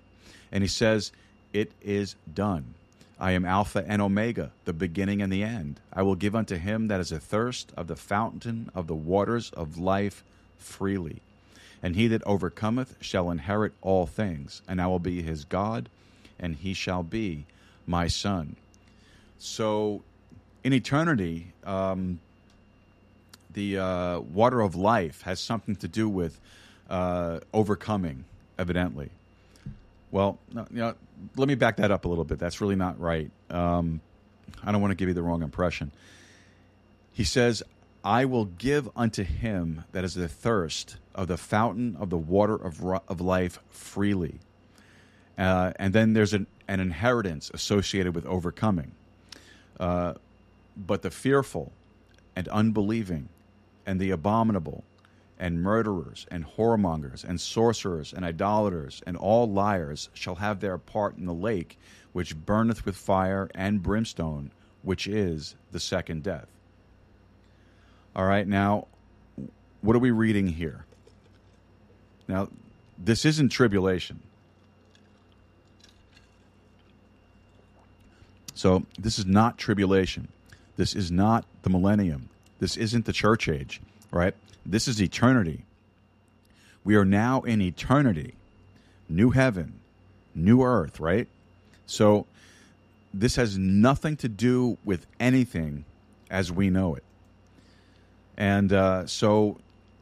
And 0.53 0.63
He 0.63 0.69
says, 0.69 1.13
"It 1.53 1.73
is 1.83 2.17
done." 2.33 2.75
I 3.21 3.33
am 3.33 3.45
Alpha 3.45 3.85
and 3.87 4.01
Omega, 4.01 4.53
the 4.65 4.73
beginning 4.73 5.21
and 5.21 5.33
the 5.33 5.43
end. 5.43 5.81
I 5.93 6.03
will 6.03 6.15
give 6.15 6.37
unto 6.37 6.57
him 6.57 6.87
that 6.87 7.01
is 7.01 7.13
athirst 7.13 7.73
of 7.77 7.89
the 7.89 7.97
fountain 7.97 8.71
of 8.77 8.87
the 8.87 8.95
waters 8.95 9.51
of 9.51 9.77
life 9.77 10.23
freely. 10.57 11.21
And 11.83 11.97
he 11.97 12.07
that 12.09 12.23
overcometh 12.25 12.97
shall 13.01 13.31
inherit 13.31 13.73
all 13.83 14.07
things, 14.07 14.63
and 14.69 14.81
I 14.81 14.87
will 14.87 15.01
be 15.01 15.23
his 15.23 15.45
God, 15.45 15.89
and 16.39 16.57
he 16.57 16.75
shall 16.75 17.03
be 17.03 17.45
my 17.89 18.07
son. 18.07 18.55
So, 19.39 20.03
in 20.63 20.73
eternity, 20.73 21.53
um, 21.65 22.21
the 23.59 23.77
uh, 23.77 24.21
water 24.21 24.61
of 24.61 24.77
life 24.77 25.23
has 25.23 25.41
something 25.41 25.75
to 25.75 25.89
do 25.89 26.09
with 26.09 26.41
uh, 26.89 27.41
overcoming, 27.53 28.25
evidently. 28.57 29.11
Well, 30.13 30.39
you 30.55 30.65
know, 30.71 30.95
let 31.35 31.49
me 31.49 31.57
back 31.57 31.77
that 31.79 31.91
up 31.91 32.05
a 32.05 32.09
little 32.09 32.25
bit. 32.25 32.39
That's 32.39 32.61
really 32.61 32.77
not 32.77 33.01
right. 33.01 33.33
Um, 33.51 34.01
I 34.63 34.71
don't 34.71 34.81
want 34.81 34.93
to 34.93 34.95
give 34.95 35.09
you 35.09 35.15
the 35.15 35.25
wrong 35.25 35.43
impression. 35.43 35.91
He 37.13 37.25
says, 37.25 37.65
I 38.05 38.27
will 38.27 38.45
give 38.45 38.89
unto 38.95 39.25
him 39.25 39.85
that 39.91 40.05
is 40.05 40.15
the 40.15 40.29
thirst 40.29 40.97
of 41.13 41.27
the 41.27 41.37
fountain 41.37 41.97
of 41.99 42.11
the 42.11 42.17
water 42.17 42.55
of, 42.55 42.81
of 43.09 43.21
life 43.21 43.59
freely. 43.71 44.39
Uh, 45.37 45.73
and 45.77 45.93
then 45.93 46.13
there's 46.13 46.33
an, 46.33 46.47
an, 46.69 46.79
inheritance 46.79 47.51
associated 47.53 48.15
with 48.15 48.25
overcoming. 48.25 48.93
Uh, 49.81 50.15
but 50.77 51.03
the 51.03 51.11
fearful 51.11 51.73
and 52.37 52.47
unbelieving 52.49 53.29
and 53.89 53.99
the 53.99 54.11
abominable 54.11 54.85
and 55.39 55.63
murderers 55.63 56.27
and 56.31 56.45
whoremongers 56.45 57.25
and 57.25 57.41
sorcerers 57.41 58.13
and 58.13 58.23
idolaters 58.23 59.03
and 59.07 59.17
all 59.17 59.51
liars 59.51 60.11
shall 60.13 60.35
have 60.35 60.61
their 60.61 60.77
part 60.77 61.17
in 61.17 61.25
the 61.25 61.33
lake 61.33 61.79
which 62.13 62.37
burneth 62.37 62.85
with 62.85 62.95
fire 62.95 63.49
and 63.55 63.83
brimstone, 63.83 64.51
which 64.83 65.07
is 65.07 65.55
the 65.73 65.81
second 65.81 66.23
death. 66.23 66.49
All 68.15 68.27
right, 68.27 68.47
now, 68.47 68.89
what 69.81 69.97
are 69.97 70.01
we 70.01 70.11
reading 70.11 70.49
here? 70.49 70.85
Now, 72.27 72.49
this 72.99 73.25
isn't 73.25 73.49
tribulation. 73.49 74.21
So, 78.55 78.85
this 78.99 79.19
is 79.19 79.25
not 79.25 79.57
tribulation. 79.57 80.29
This 80.77 80.95
is 80.95 81.11
not 81.11 81.47
the 81.63 81.71
millennium. 81.71 82.29
This 82.59 82.77
isn't 82.77 83.05
the 83.05 83.13
church 83.13 83.49
age, 83.49 83.81
right? 84.11 84.35
This 84.67 84.89
is 84.89 85.01
eternity. 85.01 85.65
We 86.85 86.97
are 86.97 87.05
now 87.05 87.43
in 87.43 87.61
eternity. 87.61 88.35
New 89.09 89.31
heaven, 89.31 89.81
new 90.35 90.63
earth, 90.63 91.01
right? 91.01 91.29
So, 91.87 92.27
this 93.15 93.37
has 93.37 93.57
nothing 93.57 94.17
to 94.19 94.29
do 94.29 94.77
with 94.85 95.07
anything 95.19 95.85
as 96.31 96.53
we 96.53 96.69
know 96.69 96.95
it. 96.95 97.05
And 98.37 98.73
uh, 98.73 99.07
so, 99.07 99.59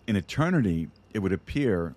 in 0.07 0.17
eternity, 0.17 0.89
it 1.15 1.21
would 1.21 1.33
appear 1.33 1.95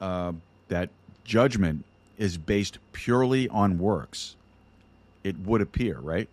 uh, 0.00 0.32
that 0.68 0.90
judgment 1.24 1.84
is 2.18 2.36
based 2.36 2.78
purely 2.92 3.48
on 3.48 3.78
works. 3.78 4.36
It 5.24 5.38
would 5.38 5.60
appear, 5.60 5.98
right? 5.98 6.28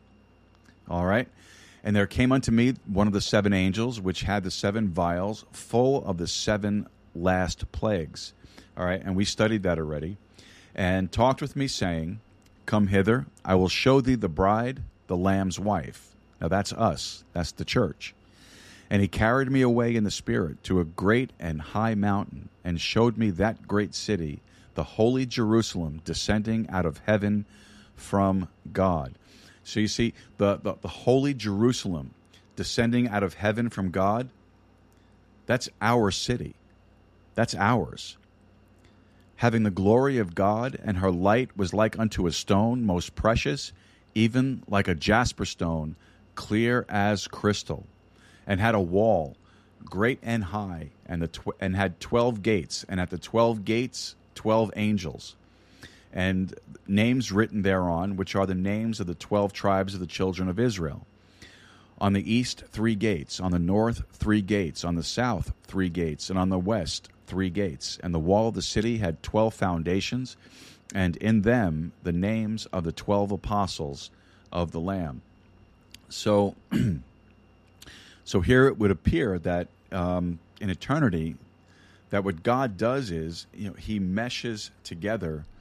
All 0.89 1.05
right. 1.05 1.27
And 1.87 1.95
there 1.95 2.05
came 2.05 2.33
unto 2.33 2.51
me 2.51 2.73
one 2.85 3.07
of 3.07 3.13
the 3.13 3.21
seven 3.21 3.53
angels, 3.53 4.01
which 4.01 4.23
had 4.23 4.43
the 4.43 4.51
seven 4.51 4.89
vials 4.89 5.45
full 5.53 6.03
of 6.03 6.17
the 6.17 6.27
seven 6.27 6.85
last 7.15 7.71
plagues. 7.71 8.33
All 8.75 8.85
right. 8.85 9.01
And 9.01 9.15
we 9.15 9.23
studied 9.23 9.63
that 9.63 9.79
already. 9.79 10.17
And 10.75 11.09
talked 11.09 11.41
with 11.41 11.55
me, 11.55 11.65
saying, 11.69 12.19
Come 12.65 12.87
hither, 12.87 13.25
I 13.45 13.55
will 13.55 13.69
show 13.69 14.01
thee 14.01 14.15
the 14.15 14.27
bride, 14.27 14.83
the 15.07 15.15
Lamb's 15.15 15.61
wife. 15.61 16.13
Now 16.41 16.49
that's 16.49 16.73
us, 16.73 17.23
that's 17.31 17.53
the 17.53 17.63
church. 17.63 18.13
And 18.89 19.01
he 19.01 19.07
carried 19.07 19.49
me 19.49 19.61
away 19.61 19.95
in 19.95 20.03
the 20.03 20.11
Spirit 20.11 20.61
to 20.65 20.81
a 20.81 20.85
great 20.85 21.31
and 21.39 21.61
high 21.61 21.95
mountain, 21.95 22.49
and 22.65 22.81
showed 22.81 23.17
me 23.17 23.29
that 23.29 23.65
great 23.65 23.95
city, 23.95 24.41
the 24.75 24.83
holy 24.83 25.25
Jerusalem, 25.25 26.01
descending 26.03 26.69
out 26.69 26.85
of 26.85 26.99
heaven 27.05 27.45
from 27.95 28.49
God. 28.73 29.13
So 29.67 29.81
you 29.81 29.89
see, 29.89 30.13
the, 30.37 30.55
the, 30.55 30.75
the 30.81 30.87
holy 30.87 31.33
Jerusalem 31.33 32.11
descending 32.55 33.09
out 33.09 33.21
of 33.21 33.33
heaven 33.33 33.69
from 33.69 33.91
God, 33.91 34.29
that's 35.45 35.67
our 35.81 36.09
city. 36.09 36.55
That's 37.35 37.53
ours. 37.53 38.15
Having 39.35 39.63
the 39.63 39.69
glory 39.69 40.19
of 40.19 40.35
God, 40.35 40.79
and 40.81 40.99
her 40.99 41.11
light 41.11 41.49
was 41.57 41.73
like 41.73 41.99
unto 41.99 42.27
a 42.27 42.31
stone 42.31 42.85
most 42.85 43.13
precious, 43.13 43.73
even 44.15 44.63
like 44.69 44.87
a 44.87 44.95
jasper 44.95 45.43
stone, 45.43 45.97
clear 46.33 46.85
as 46.87 47.27
crystal 47.27 47.85
and 48.47 48.61
had 48.61 48.73
a 48.73 48.79
wall 48.79 49.35
great 49.83 50.19
and 50.23 50.45
high 50.45 50.91
and 51.05 51.21
the 51.21 51.27
tw- 51.27 51.57
and 51.59 51.75
had 51.75 51.99
12 51.99 52.41
gates 52.41 52.85
and 52.87 53.01
at 53.01 53.09
the 53.09 53.17
12 53.17 53.65
gates 53.65 54.15
12 54.35 54.71
angels 54.77 55.35
and 56.17 56.55
names 56.87 57.31
written 57.31 57.61
thereon 57.61 58.17
which 58.17 58.35
are 58.35 58.47
the 58.47 58.55
names 58.55 58.99
of 58.99 59.05
the 59.05 59.13
12 59.13 59.53
tribes 59.53 59.93
of 59.93 59.99
the 59.99 60.07
children 60.07 60.49
of 60.49 60.59
Israel 60.59 61.05
On 62.01 62.13
the 62.13 62.33
east, 62.33 62.63
three 62.71 62.95
gates. 62.95 63.39
On 63.39 63.51
the 63.51 63.59
north, 63.59 64.03
three 64.11 64.41
gates. 64.41 64.83
On 64.83 64.95
the 64.95 65.03
south, 65.03 65.53
three 65.63 65.89
gates. 65.89 66.29
And 66.29 66.37
on 66.37 66.49
the 66.49 66.59
west, 66.59 67.09
three 67.27 67.49
gates. 67.49 67.99
And 68.01 68.13
the 68.13 68.19
wall 68.19 68.47
of 68.49 68.55
the 68.55 68.61
city 68.61 68.97
had 68.97 69.21
twelve 69.21 69.53
foundations, 69.53 70.37
and 70.93 71.15
in 71.17 71.41
them 71.41 71.91
the 72.03 72.11
names 72.11 72.65
of 72.67 72.83
the 72.83 72.91
twelve 72.91 73.31
apostles 73.31 74.09
of 74.51 74.71
the 74.71 74.79
Lamb. 74.79 75.21
So, 76.09 76.55
so 78.25 78.41
here 78.41 78.67
it 78.67 78.77
would 78.79 78.91
appear 78.91 79.39
that 79.39 79.67
um, 79.91 80.39
in 80.61 80.69
eternity, 80.69 81.35
that 82.09 82.23
what 82.23 82.43
God 82.43 82.77
does 82.77 83.11
is, 83.11 83.47
you 83.53 83.67
know, 83.69 83.73
He 83.73 83.99
meshes 83.99 84.71
together 84.83 85.43
the, 85.43 85.56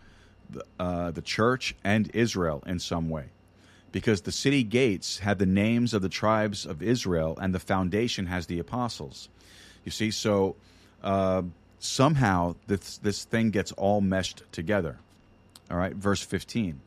uh, 0.78 1.11
the 1.11 1.22
church 1.22 1.74
and 1.84 2.11
Israel 2.14 2.62
in 2.66 2.78
some 2.78 3.09
way 3.09 3.26
because 3.92 4.22
the 4.22 4.32
city 4.32 4.62
gates 4.62 5.20
had 5.20 5.38
the 5.38 5.47
names 5.47 5.94
of 5.94 6.03
the 6.03 6.09
tribes 6.09 6.66
of 6.66 6.82
Israel, 6.82 7.38
and 7.40 7.55
the 7.55 7.59
foundation 7.59 8.26
has 8.26 8.47
the 8.47 8.59
apostles. 8.59 9.28
You 9.84 9.90
see, 9.90 10.11
so 10.11 10.57
uh, 11.03 11.42
somehow 11.78 12.57
this 12.66 12.99
this 12.99 13.24
thing 13.24 13.51
gets 13.51 13.72
all 13.72 14.01
meshed 14.01 14.42
together. 14.53 14.99
All 15.70 15.78
right, 15.78 15.94
verse 15.94 16.20
fifteen. 16.20 16.80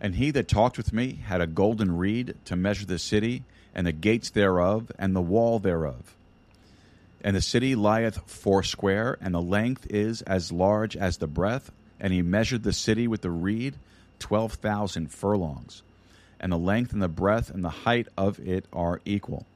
And 0.00 0.14
he 0.14 0.30
that 0.30 0.48
talked 0.48 0.76
with 0.76 0.92
me 0.92 1.18
had 1.24 1.40
a 1.40 1.46
golden 1.46 1.96
reed 1.96 2.34
to 2.44 2.56
measure 2.56 2.86
the 2.86 2.98
city, 2.98 3.42
and 3.74 3.86
the 3.86 3.92
gates 3.92 4.30
thereof, 4.30 4.92
and 4.98 5.14
the 5.14 5.20
wall 5.20 5.58
thereof. 5.58 6.14
And 7.22 7.36
the 7.36 7.42
city 7.42 7.74
lieth 7.74 8.18
foursquare, 8.30 9.18
and 9.20 9.34
the 9.34 9.42
length 9.42 9.86
is 9.90 10.22
as 10.22 10.52
large 10.52 10.96
as 10.96 11.18
the 11.18 11.26
breadth. 11.26 11.70
And 12.00 12.12
he 12.12 12.22
measured 12.22 12.62
the 12.62 12.72
city 12.72 13.06
with 13.06 13.20
the 13.20 13.30
reed, 13.30 13.74
12,000 14.20 15.12
furlongs, 15.12 15.82
and 16.38 16.50
the 16.52 16.58
length 16.58 16.92
and 16.92 17.02
the 17.02 17.08
breadth 17.08 17.50
and 17.50 17.62
the 17.62 17.70
height 17.70 18.08
of 18.16 18.38
it 18.40 18.64
are 18.72 19.00
equal. 19.04 19.46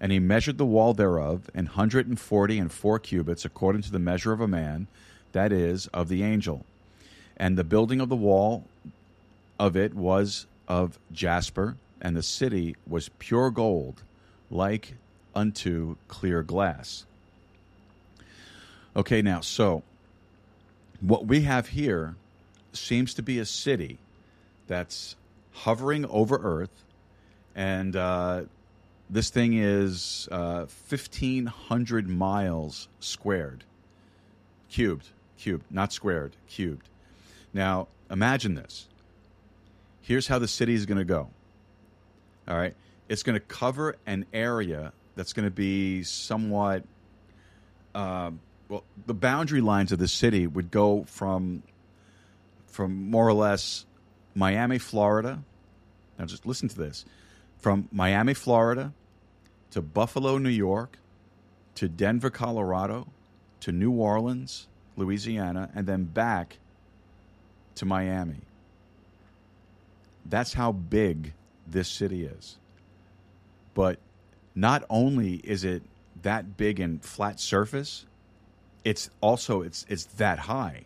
And 0.00 0.12
he 0.12 0.18
measured 0.18 0.58
the 0.58 0.66
wall 0.66 0.94
thereof, 0.94 1.50
an 1.54 1.66
hundred 1.66 2.06
and 2.06 2.20
forty 2.20 2.58
and 2.58 2.70
four 2.70 2.98
cubits, 2.98 3.44
according 3.44 3.82
to 3.82 3.90
the 3.90 3.98
measure 3.98 4.32
of 4.32 4.40
a 4.40 4.46
man, 4.46 4.86
that 5.32 5.52
is, 5.52 5.88
of 5.88 6.08
the 6.08 6.22
angel. 6.22 6.64
And 7.36 7.56
the 7.56 7.64
building 7.64 8.00
of 8.00 8.08
the 8.08 8.16
wall 8.16 8.64
of 9.58 9.76
it 9.76 9.94
was 9.94 10.46
of 10.68 10.98
jasper, 11.12 11.76
and 12.00 12.16
the 12.16 12.22
city 12.22 12.76
was 12.86 13.08
pure 13.18 13.50
gold, 13.50 14.02
like 14.50 14.94
unto 15.34 15.96
clear 16.06 16.42
glass. 16.42 17.04
Okay, 18.94 19.22
now, 19.22 19.40
so 19.40 19.82
what 21.00 21.26
we 21.26 21.42
have 21.42 21.68
here 21.68 22.16
seems 22.72 23.14
to 23.14 23.22
be 23.22 23.38
a 23.38 23.44
city 23.44 23.98
that's 24.66 25.16
hovering 25.52 26.04
over 26.06 26.36
Earth, 26.36 26.84
and 27.54 27.94
uh, 27.96 28.42
this 29.10 29.30
thing 29.30 29.54
is 29.54 30.28
uh, 30.30 30.66
1,500 30.88 32.08
miles 32.08 32.88
squared, 33.00 33.64
cubed, 34.70 35.08
cubed, 35.38 35.64
not 35.70 35.92
squared, 35.92 36.36
cubed. 36.48 36.88
Now, 37.54 37.88
imagine 38.10 38.54
this. 38.54 38.86
Here's 40.02 40.26
how 40.26 40.38
the 40.38 40.48
city 40.48 40.74
is 40.74 40.86
going 40.86 40.98
to 40.98 41.04
go. 41.04 41.28
All 42.46 42.56
right. 42.56 42.74
It's 43.08 43.22
going 43.22 43.34
to 43.34 43.44
cover 43.44 43.96
an 44.06 44.26
area 44.32 44.92
that's 45.16 45.32
going 45.32 45.46
to 45.46 45.54
be 45.54 46.02
somewhat. 46.02 46.84
Uh, 47.94 48.32
well, 48.68 48.84
the 49.06 49.14
boundary 49.14 49.60
lines 49.60 49.92
of 49.92 49.98
the 49.98 50.08
city 50.08 50.46
would 50.46 50.70
go 50.70 51.04
from 51.04 51.62
from 52.66 53.10
more 53.10 53.26
or 53.26 53.32
less 53.32 53.86
Miami, 54.34 54.78
Florida. 54.78 55.42
Now, 56.18 56.26
just 56.26 56.46
listen 56.46 56.68
to 56.68 56.76
this 56.76 57.04
from 57.58 57.88
Miami, 57.90 58.34
Florida 58.34 58.92
to 59.70 59.82
Buffalo, 59.82 60.38
New 60.38 60.48
York 60.48 60.98
to 61.74 61.88
Denver, 61.88 62.30
Colorado 62.30 63.08
to 63.60 63.72
New 63.72 63.92
Orleans, 63.92 64.68
Louisiana, 64.96 65.70
and 65.74 65.86
then 65.86 66.04
back 66.04 66.58
to 67.76 67.86
Miami. 67.86 68.42
That's 70.26 70.52
how 70.52 70.72
big 70.72 71.32
this 71.66 71.88
city 71.88 72.24
is. 72.24 72.58
But 73.74 73.98
not 74.54 74.84
only 74.90 75.34
is 75.36 75.64
it 75.64 75.82
that 76.22 76.56
big 76.56 76.80
and 76.80 77.02
flat 77.02 77.40
surface, 77.40 78.04
it's 78.88 79.10
also 79.20 79.60
it's 79.60 79.84
it's 79.88 80.04
that 80.16 80.38
high. 80.38 80.84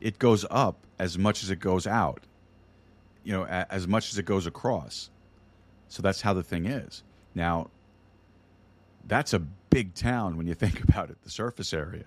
It 0.00 0.18
goes 0.18 0.46
up 0.50 0.76
as 0.98 1.18
much 1.18 1.42
as 1.42 1.50
it 1.50 1.60
goes 1.60 1.86
out. 1.86 2.22
You 3.22 3.32
know, 3.32 3.42
a, 3.42 3.66
as 3.70 3.86
much 3.86 4.10
as 4.10 4.18
it 4.18 4.24
goes 4.24 4.46
across. 4.46 5.10
So 5.88 6.00
that's 6.02 6.22
how 6.22 6.32
the 6.32 6.42
thing 6.42 6.64
is. 6.64 7.02
Now, 7.34 7.68
that's 9.06 9.34
a 9.34 9.38
big 9.38 9.94
town 9.94 10.38
when 10.38 10.46
you 10.46 10.54
think 10.64 10.82
about 10.82 11.10
it, 11.10 11.22
the 11.22 11.30
surface 11.30 11.74
area. 11.74 12.04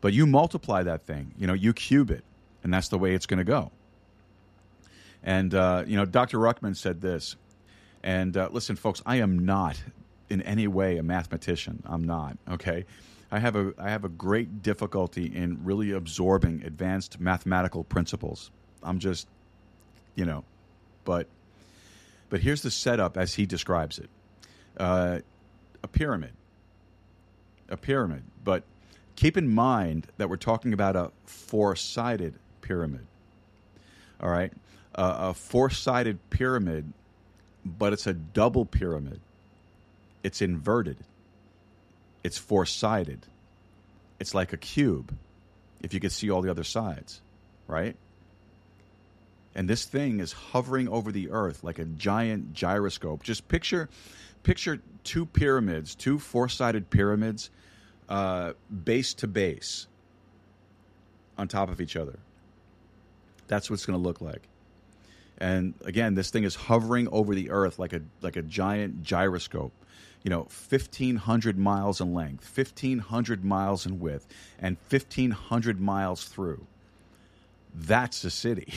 But 0.00 0.12
you 0.12 0.26
multiply 0.26 0.84
that 0.84 1.02
thing, 1.06 1.34
you 1.38 1.46
know, 1.46 1.54
you 1.54 1.72
cube 1.72 2.10
it, 2.10 2.24
and 2.62 2.72
that's 2.72 2.88
the 2.88 2.98
way 2.98 3.14
it's 3.14 3.26
going 3.26 3.38
to 3.38 3.44
go. 3.44 3.72
And, 5.22 5.54
uh, 5.54 5.84
you 5.86 5.96
know, 5.96 6.04
Dr. 6.04 6.38
Ruckman 6.38 6.76
said 6.76 7.00
this. 7.00 7.36
And 8.02 8.36
uh, 8.36 8.50
listen, 8.52 8.76
folks, 8.76 9.02
I 9.06 9.16
am 9.16 9.46
not 9.46 9.82
in 10.28 10.42
any 10.42 10.66
way 10.66 10.98
a 10.98 11.02
mathematician. 11.02 11.82
I'm 11.86 12.04
not, 12.04 12.36
okay? 12.50 12.84
I 13.30 13.38
have 13.38 13.56
a 13.56 13.72
I 13.78 13.90
have 13.90 14.04
a 14.04 14.08
great 14.08 14.62
difficulty 14.62 15.26
in 15.26 15.64
really 15.64 15.92
absorbing 15.92 16.62
advanced 16.64 17.20
mathematical 17.20 17.84
principles. 17.84 18.50
I'm 18.82 18.98
just, 18.98 19.26
you 20.14 20.24
know, 20.24 20.44
but 21.04 21.26
but 22.30 22.40
here's 22.40 22.62
the 22.62 22.70
setup 22.70 23.16
as 23.16 23.34
he 23.34 23.46
describes 23.46 23.98
it: 23.98 24.10
uh, 24.76 25.20
a 25.82 25.88
pyramid, 25.88 26.32
a 27.68 27.76
pyramid. 27.76 28.22
But 28.44 28.62
keep 29.16 29.36
in 29.36 29.48
mind 29.48 30.06
that 30.18 30.28
we're 30.28 30.36
talking 30.36 30.72
about 30.72 30.96
a 30.96 31.10
four-sided 31.24 32.34
pyramid. 32.60 33.06
All 34.20 34.30
right, 34.30 34.52
uh, 34.94 35.16
a 35.18 35.34
four-sided 35.34 36.18
pyramid, 36.30 36.92
but 37.64 37.92
it's 37.92 38.06
a 38.06 38.14
double 38.14 38.64
pyramid. 38.64 39.20
It's 40.22 40.40
inverted 40.40 40.98
it's 42.24 42.38
four 42.38 42.66
sided. 42.66 43.26
It's 44.18 44.34
like 44.34 44.52
a 44.52 44.56
cube, 44.56 45.14
if 45.82 45.92
you 45.92 46.00
could 46.00 46.12
see 46.12 46.30
all 46.30 46.40
the 46.40 46.50
other 46.50 46.64
sides, 46.64 47.20
right? 47.68 47.94
And 49.54 49.68
this 49.68 49.84
thing 49.84 50.18
is 50.18 50.32
hovering 50.32 50.88
over 50.88 51.12
the 51.12 51.30
earth 51.30 51.62
like 51.62 51.78
a 51.78 51.84
giant 51.84 52.54
gyroscope. 52.54 53.22
Just 53.22 53.46
picture, 53.46 53.88
picture 54.42 54.80
two 55.04 55.26
pyramids, 55.26 55.94
two 55.94 56.18
four-sided 56.18 56.90
pyramids, 56.90 57.50
uh, 58.08 58.54
base 58.84 59.14
to 59.14 59.26
base, 59.28 59.86
on 61.38 61.46
top 61.46 61.68
of 61.68 61.80
each 61.80 61.96
other. 61.96 62.18
That's 63.46 63.68
what 63.68 63.74
it's 63.74 63.86
going 63.86 63.98
to 63.98 64.02
look 64.02 64.20
like. 64.20 64.42
And 65.38 65.74
again, 65.84 66.14
this 66.14 66.30
thing 66.30 66.44
is 66.44 66.54
hovering 66.54 67.08
over 67.08 67.34
the 67.34 67.50
earth 67.50 67.78
like 67.78 67.92
a 67.92 68.00
like 68.22 68.36
a 68.36 68.42
giant 68.42 69.02
gyroscope 69.02 69.72
you 70.24 70.30
know, 70.30 70.48
1,500 70.68 71.58
miles 71.58 72.00
in 72.00 72.14
length, 72.14 72.50
1,500 72.56 73.44
miles 73.44 73.86
in 73.86 74.00
width, 74.00 74.26
and 74.58 74.78
1,500 74.88 75.80
miles 75.80 76.24
through. 76.24 76.66
That's 77.74 78.24
a 78.24 78.30
city. 78.30 78.72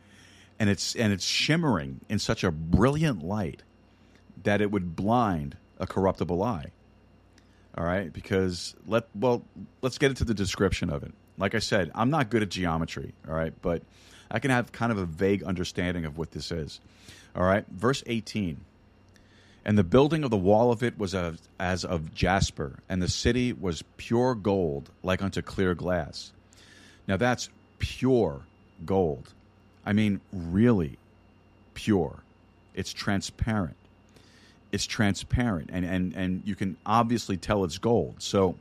and 0.58 0.70
it's 0.70 0.96
and 0.96 1.12
it's 1.12 1.24
shimmering 1.24 2.00
in 2.08 2.18
such 2.18 2.42
a 2.42 2.50
brilliant 2.50 3.22
light 3.22 3.62
that 4.42 4.60
it 4.60 4.70
would 4.70 4.96
blind 4.96 5.56
a 5.78 5.86
corruptible 5.86 6.42
eye. 6.42 6.72
All 7.76 7.84
right, 7.84 8.10
because 8.10 8.74
let 8.86 9.06
well, 9.14 9.44
let's 9.82 9.98
get 9.98 10.10
into 10.10 10.24
the 10.24 10.34
description 10.34 10.88
of 10.88 11.02
it. 11.02 11.12
Like 11.36 11.54
I 11.54 11.58
said, 11.58 11.90
I'm 11.94 12.08
not 12.08 12.30
good 12.30 12.42
at 12.42 12.48
geometry, 12.48 13.12
all 13.28 13.34
right, 13.34 13.52
but 13.60 13.82
I 14.30 14.38
can 14.38 14.50
have 14.50 14.72
kind 14.72 14.90
of 14.90 14.96
a 14.96 15.04
vague 15.04 15.42
understanding 15.42 16.06
of 16.06 16.16
what 16.16 16.30
this 16.30 16.50
is. 16.50 16.80
All 17.34 17.44
right, 17.44 17.66
verse 17.68 18.02
18. 18.06 18.58
And 19.66 19.76
the 19.76 19.82
building 19.82 20.22
of 20.22 20.30
the 20.30 20.36
wall 20.36 20.70
of 20.70 20.84
it 20.84 20.96
was 20.96 21.12
as 21.58 21.84
of 21.84 22.14
jasper, 22.14 22.78
and 22.88 23.02
the 23.02 23.08
city 23.08 23.52
was 23.52 23.82
pure 23.96 24.36
gold, 24.36 24.90
like 25.02 25.20
unto 25.20 25.42
clear 25.42 25.74
glass. 25.74 26.32
Now 27.08 27.16
that's 27.16 27.50
pure 27.80 28.42
gold. 28.84 29.34
I 29.84 29.92
mean, 29.92 30.20
really 30.32 30.98
pure. 31.74 32.20
It's 32.76 32.92
transparent. 32.92 33.74
It's 34.70 34.86
transparent, 34.86 35.70
and, 35.72 35.84
and, 35.84 36.14
and 36.14 36.42
you 36.44 36.54
can 36.54 36.76
obviously 36.86 37.36
tell 37.36 37.64
it's 37.64 37.78
gold. 37.78 38.14
So, 38.18 38.54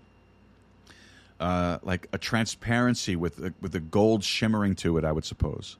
uh, 1.39 1.77
like 1.83 2.07
a 2.13 2.17
transparency 2.17 3.15
with 3.15 3.53
with 3.61 3.75
a 3.75 3.79
gold 3.79 4.23
shimmering 4.23 4.73
to 4.77 4.97
it, 4.97 5.05
I 5.05 5.11
would 5.11 5.25
suppose 5.25 5.77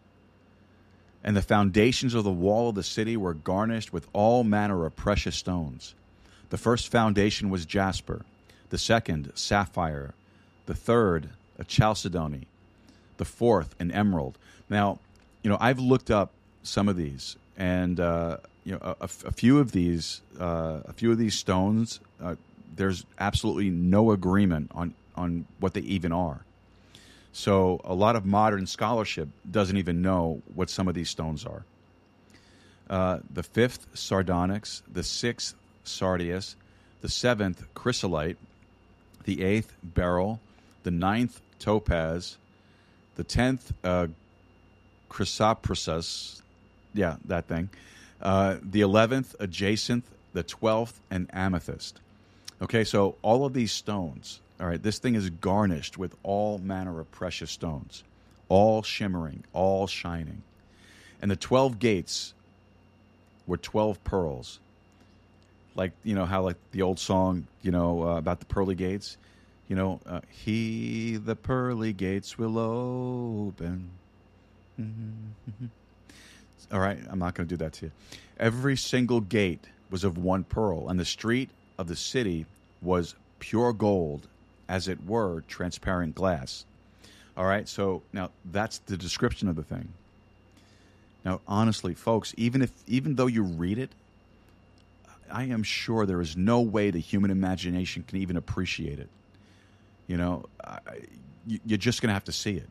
and 1.25 1.35
the 1.35 1.41
foundations 1.41 2.13
of 2.13 2.23
the 2.23 2.31
wall 2.31 2.69
of 2.69 2.75
the 2.75 2.83
city 2.83 3.17
were 3.17 3.33
garnished 3.33 3.91
with 3.91 4.07
all 4.13 4.43
manner 4.43 4.85
of 4.85 4.95
precious 4.95 5.35
stones. 5.35 5.95
The 6.51 6.57
first 6.57 6.91
foundation 6.91 7.49
was 7.49 7.65
jasper, 7.65 8.21
the 8.69 8.77
second, 8.77 9.31
sapphire, 9.33 10.13
the 10.67 10.75
third, 10.75 11.29
a 11.57 11.63
chalcedony, 11.63 12.47
the 13.17 13.25
fourth, 13.25 13.75
an 13.79 13.91
emerald. 13.91 14.37
Now, 14.69 14.99
you 15.41 15.49
know, 15.49 15.57
I've 15.59 15.79
looked 15.79 16.11
up 16.11 16.29
some 16.61 16.87
of 16.87 16.95
these, 16.95 17.37
and 17.57 17.99
uh, 17.99 18.37
you 18.63 18.73
know, 18.73 18.95
a 19.01 19.07
few 19.07 19.57
of 19.59 19.71
these, 19.71 20.21
uh, 20.39 20.81
a 20.85 20.93
few 20.93 21.11
of 21.11 21.17
these 21.17 21.33
stones, 21.33 21.99
uh, 22.21 22.35
there's 22.75 23.03
absolutely 23.17 23.71
no 23.71 24.11
agreement 24.11 24.71
on 24.75 24.93
on 25.15 25.45
what 25.59 25.73
they 25.73 25.81
even 25.81 26.11
are. 26.11 26.41
So 27.35 27.81
a 27.83 27.93
lot 27.93 28.15
of 28.15 28.25
modern 28.25 28.65
scholarship 28.65 29.27
doesn't 29.51 29.75
even 29.75 30.01
know 30.01 30.41
what 30.53 30.69
some 30.69 30.87
of 30.87 30.95
these 30.95 31.09
stones 31.09 31.45
are. 31.45 31.65
Uh, 32.89 33.19
the 33.29 33.43
fifth 33.43 33.87
sardonyx, 33.93 34.81
the 34.89 35.03
sixth 35.03 35.53
sardius, 35.83 36.55
the 37.01 37.09
seventh 37.09 37.65
chrysolite, 37.73 38.37
the 39.25 39.43
eighth 39.43 39.75
beryl, 39.83 40.39
the 40.83 40.91
ninth 40.91 41.41
topaz, 41.59 42.37
the 43.17 43.25
tenth 43.25 43.73
uh, 43.83 44.07
chrysoprasus, 45.09 46.41
yeah, 46.93 47.17
that 47.25 47.47
thing, 47.47 47.69
uh, 48.21 48.55
the 48.63 48.79
eleventh 48.79 49.35
a 49.41 49.47
jacinth, 49.47 50.09
the 50.31 50.43
twelfth, 50.43 51.01
and 51.11 51.29
amethyst. 51.33 51.99
Okay, 52.61 52.85
so 52.85 53.15
all 53.21 53.45
of 53.45 53.53
these 53.53 53.73
stones, 53.73 54.39
all 54.59 54.67
right, 54.67 54.81
this 54.81 54.99
thing 54.99 55.15
is 55.15 55.29
garnished 55.29 55.97
with 55.97 56.15
all 56.23 56.57
manner 56.59 56.99
of 56.99 57.11
precious 57.11 57.51
stones, 57.51 58.03
all 58.47 58.83
shimmering, 58.83 59.43
all 59.53 59.87
shining. 59.87 60.43
And 61.21 61.29
the 61.29 61.35
12 61.35 61.79
gates 61.79 62.33
were 63.47 63.57
12 63.57 64.03
pearls. 64.03 64.59
Like, 65.75 65.91
you 66.03 66.15
know, 66.15 66.25
how, 66.25 66.43
like 66.43 66.57
the 66.71 66.83
old 66.83 66.99
song, 66.99 67.47
you 67.61 67.71
know, 67.71 68.03
uh, 68.03 68.17
about 68.17 68.39
the 68.39 68.45
pearly 68.45 68.75
gates. 68.75 69.17
You 69.67 69.75
know, 69.75 69.99
uh, 70.05 70.21
he 70.29 71.17
the 71.17 71.35
pearly 71.35 71.91
gates 71.91 72.37
will 72.37 72.59
open. 72.59 73.89
All 76.71 76.79
right, 76.79 76.99
I'm 77.09 77.19
not 77.19 77.33
going 77.33 77.47
to 77.47 77.55
do 77.55 77.57
that 77.63 77.73
to 77.73 77.87
you. 77.87 77.91
Every 78.39 78.77
single 78.77 79.21
gate 79.21 79.67
was 79.89 80.03
of 80.03 80.17
one 80.17 80.43
pearl, 80.43 80.87
and 80.87 80.99
the 80.99 81.05
street 81.05 81.49
of 81.77 81.87
the 81.87 81.95
city 81.95 82.45
was 82.81 83.15
pure 83.39 83.73
gold, 83.73 84.27
as 84.67 84.87
it 84.87 85.05
were 85.05 85.41
transparent 85.47 86.15
glass. 86.15 86.65
All 87.37 87.45
right, 87.45 87.67
so 87.67 88.01
now 88.13 88.31
that's 88.51 88.79
the 88.79 88.97
description 88.97 89.47
of 89.47 89.55
the 89.55 89.63
thing. 89.63 89.89
Now, 91.23 91.41
honestly, 91.47 91.93
folks, 91.93 92.33
even 92.37 92.61
if 92.61 92.71
even 92.87 93.15
though 93.15 93.27
you 93.27 93.43
read 93.43 93.77
it, 93.79 93.91
I 95.31 95.45
am 95.45 95.63
sure 95.63 96.05
there 96.05 96.21
is 96.21 96.37
no 96.37 96.61
way 96.61 96.91
the 96.91 96.99
human 96.99 97.31
imagination 97.31 98.03
can 98.07 98.19
even 98.19 98.37
appreciate 98.37 98.99
it. 98.99 99.09
You 100.07 100.17
know, 100.17 100.45
I, 100.63 100.79
you- 101.47 101.59
you're 101.65 101.77
just 101.77 102.01
going 102.01 102.09
to 102.09 102.13
have 102.13 102.25
to 102.25 102.31
see 102.31 102.55
it. 102.55 102.69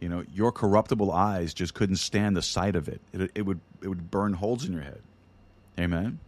You 0.00 0.08
know, 0.08 0.24
your 0.32 0.50
corruptible 0.52 1.10
eyes 1.12 1.52
just 1.52 1.74
couldn't 1.74 1.96
stand 1.96 2.36
the 2.36 2.42
sight 2.42 2.74
of 2.76 2.88
it. 2.88 3.00
It, 3.12 3.30
it 3.34 3.42
would 3.42 3.60
it 3.82 3.88
would 3.88 4.10
burn 4.10 4.32
holes 4.32 4.64
in 4.64 4.72
your 4.72 4.82
head. 4.82 5.02
Amen. 5.78 6.18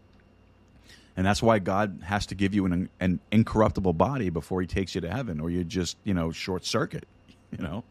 And 1.16 1.26
that's 1.26 1.42
why 1.42 1.58
God 1.58 2.00
has 2.04 2.26
to 2.26 2.34
give 2.34 2.54
you 2.54 2.66
an, 2.66 2.88
an 3.00 3.20
incorruptible 3.30 3.92
body 3.92 4.30
before 4.30 4.60
He 4.60 4.66
takes 4.66 4.94
you 4.94 5.00
to 5.02 5.10
heaven, 5.10 5.40
or 5.40 5.50
you 5.50 5.64
just 5.64 5.96
you 6.04 6.14
know 6.14 6.32
short 6.32 6.64
circuit. 6.64 7.06
You 7.58 7.64
know, 7.64 7.82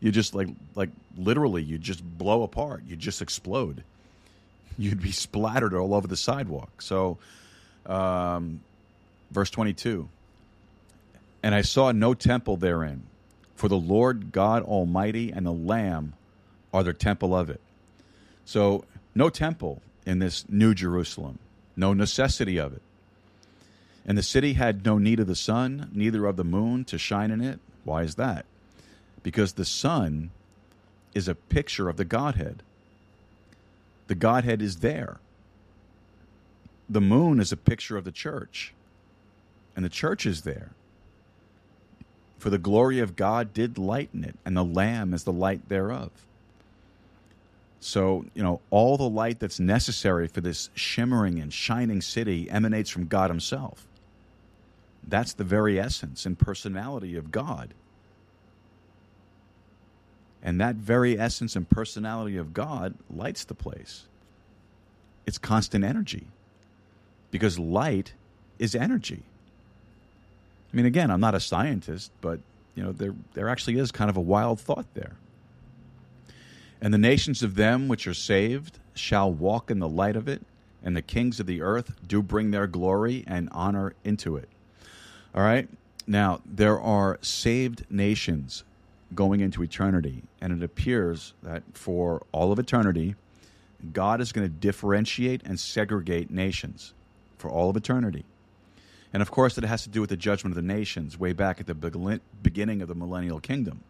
you 0.00 0.10
just 0.10 0.34
like 0.34 0.48
like 0.74 0.88
literally 1.16 1.62
you 1.62 1.78
just 1.78 2.02
blow 2.02 2.42
apart. 2.42 2.82
You 2.88 2.96
just 2.96 3.22
explode. 3.22 3.84
You'd 4.76 5.00
be 5.00 5.12
splattered 5.12 5.74
all 5.74 5.94
over 5.94 6.08
the 6.08 6.16
sidewalk. 6.16 6.82
So, 6.82 7.18
um, 7.86 8.62
verse 9.30 9.48
twenty 9.48 9.74
two. 9.74 10.08
And 11.40 11.54
I 11.54 11.62
saw 11.62 11.92
no 11.92 12.14
temple 12.14 12.56
therein, 12.56 13.04
for 13.54 13.68
the 13.68 13.76
Lord 13.76 14.32
God 14.32 14.64
Almighty 14.64 15.30
and 15.30 15.46
the 15.46 15.52
Lamb 15.52 16.14
are 16.74 16.82
the 16.82 16.92
temple 16.92 17.36
of 17.36 17.48
it. 17.48 17.60
So, 18.44 18.84
no 19.14 19.30
temple 19.30 19.80
in 20.04 20.18
this 20.18 20.44
New 20.48 20.74
Jerusalem, 20.74 21.38
no 21.76 21.92
necessity 21.92 22.56
of 22.56 22.72
it. 22.72 22.82
And 24.06 24.16
the 24.16 24.22
city 24.22 24.54
had 24.54 24.84
no 24.84 24.98
need 24.98 25.20
of 25.20 25.26
the 25.26 25.34
sun, 25.34 25.90
neither 25.92 26.26
of 26.26 26.36
the 26.36 26.44
moon 26.44 26.84
to 26.86 26.98
shine 26.98 27.30
in 27.30 27.40
it. 27.40 27.58
Why 27.84 28.02
is 28.02 28.14
that? 28.14 28.46
Because 29.22 29.52
the 29.52 29.64
sun 29.64 30.30
is 31.14 31.28
a 31.28 31.34
picture 31.34 31.88
of 31.88 31.96
the 31.96 32.04
Godhead. 32.04 32.62
The 34.06 34.14
Godhead 34.14 34.62
is 34.62 34.76
there. 34.76 35.18
The 36.88 37.00
moon 37.00 37.40
is 37.40 37.50
a 37.50 37.56
picture 37.56 37.96
of 37.96 38.04
the 38.04 38.12
church, 38.12 38.72
and 39.74 39.84
the 39.84 39.88
church 39.88 40.24
is 40.24 40.42
there. 40.42 40.70
For 42.38 42.50
the 42.50 42.58
glory 42.58 43.00
of 43.00 43.16
God 43.16 43.52
did 43.52 43.76
lighten 43.76 44.22
it, 44.22 44.36
and 44.44 44.56
the 44.56 44.64
Lamb 44.64 45.12
is 45.12 45.24
the 45.24 45.32
light 45.32 45.68
thereof. 45.68 46.10
So, 47.86 48.24
you 48.34 48.42
know, 48.42 48.60
all 48.70 48.96
the 48.96 49.08
light 49.08 49.38
that's 49.38 49.60
necessary 49.60 50.26
for 50.26 50.40
this 50.40 50.70
shimmering 50.74 51.38
and 51.38 51.52
shining 51.52 52.00
city 52.00 52.50
emanates 52.50 52.90
from 52.90 53.06
God 53.06 53.30
Himself. 53.30 53.86
That's 55.06 55.32
the 55.32 55.44
very 55.44 55.78
essence 55.78 56.26
and 56.26 56.36
personality 56.36 57.14
of 57.14 57.30
God. 57.30 57.74
And 60.42 60.60
that 60.60 60.74
very 60.74 61.16
essence 61.16 61.54
and 61.54 61.70
personality 61.70 62.36
of 62.36 62.52
God 62.52 62.94
lights 63.08 63.44
the 63.44 63.54
place. 63.54 64.06
It's 65.24 65.38
constant 65.38 65.84
energy 65.84 66.26
because 67.30 67.56
light 67.56 68.14
is 68.58 68.74
energy. 68.74 69.22
I 70.72 70.76
mean, 70.76 70.86
again, 70.86 71.12
I'm 71.12 71.20
not 71.20 71.36
a 71.36 71.40
scientist, 71.40 72.10
but 72.20 72.40
you 72.74 72.82
know, 72.82 72.90
there 72.90 73.14
there 73.34 73.48
actually 73.48 73.78
is 73.78 73.92
kind 73.92 74.10
of 74.10 74.16
a 74.16 74.20
wild 74.20 74.58
thought 74.58 74.86
there. 74.94 75.14
And 76.80 76.92
the 76.92 76.98
nations 76.98 77.42
of 77.42 77.54
them 77.54 77.88
which 77.88 78.06
are 78.06 78.14
saved 78.14 78.78
shall 78.94 79.32
walk 79.32 79.70
in 79.70 79.78
the 79.78 79.88
light 79.88 80.16
of 80.16 80.28
it, 80.28 80.42
and 80.82 80.96
the 80.96 81.02
kings 81.02 81.40
of 81.40 81.46
the 81.46 81.62
earth 81.62 81.94
do 82.06 82.22
bring 82.22 82.50
their 82.50 82.66
glory 82.66 83.24
and 83.26 83.48
honor 83.52 83.94
into 84.04 84.36
it. 84.36 84.48
All 85.34 85.42
right. 85.42 85.68
Now, 86.06 86.40
there 86.46 86.80
are 86.80 87.18
saved 87.20 87.84
nations 87.90 88.62
going 89.14 89.40
into 89.40 89.62
eternity, 89.62 90.22
and 90.40 90.52
it 90.52 90.64
appears 90.64 91.32
that 91.42 91.62
for 91.72 92.24
all 92.32 92.52
of 92.52 92.58
eternity, 92.58 93.16
God 93.92 94.20
is 94.20 94.32
going 94.32 94.46
to 94.46 94.52
differentiate 94.52 95.42
and 95.44 95.58
segregate 95.58 96.30
nations 96.30 96.92
for 97.38 97.50
all 97.50 97.70
of 97.70 97.76
eternity. 97.76 98.24
And 99.12 99.22
of 99.22 99.30
course, 99.30 99.56
it 99.58 99.64
has 99.64 99.82
to 99.84 99.88
do 99.88 100.00
with 100.00 100.10
the 100.10 100.16
judgment 100.16 100.56
of 100.56 100.62
the 100.62 100.74
nations 100.74 101.18
way 101.18 101.32
back 101.32 101.60
at 101.60 101.66
the 101.66 102.20
beginning 102.42 102.82
of 102.82 102.88
the 102.88 102.94
millennial 102.94 103.40
kingdom. 103.40 103.80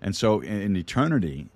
And 0.00 0.14
so 0.14 0.40
in, 0.40 0.76
eternity, 0.76 1.48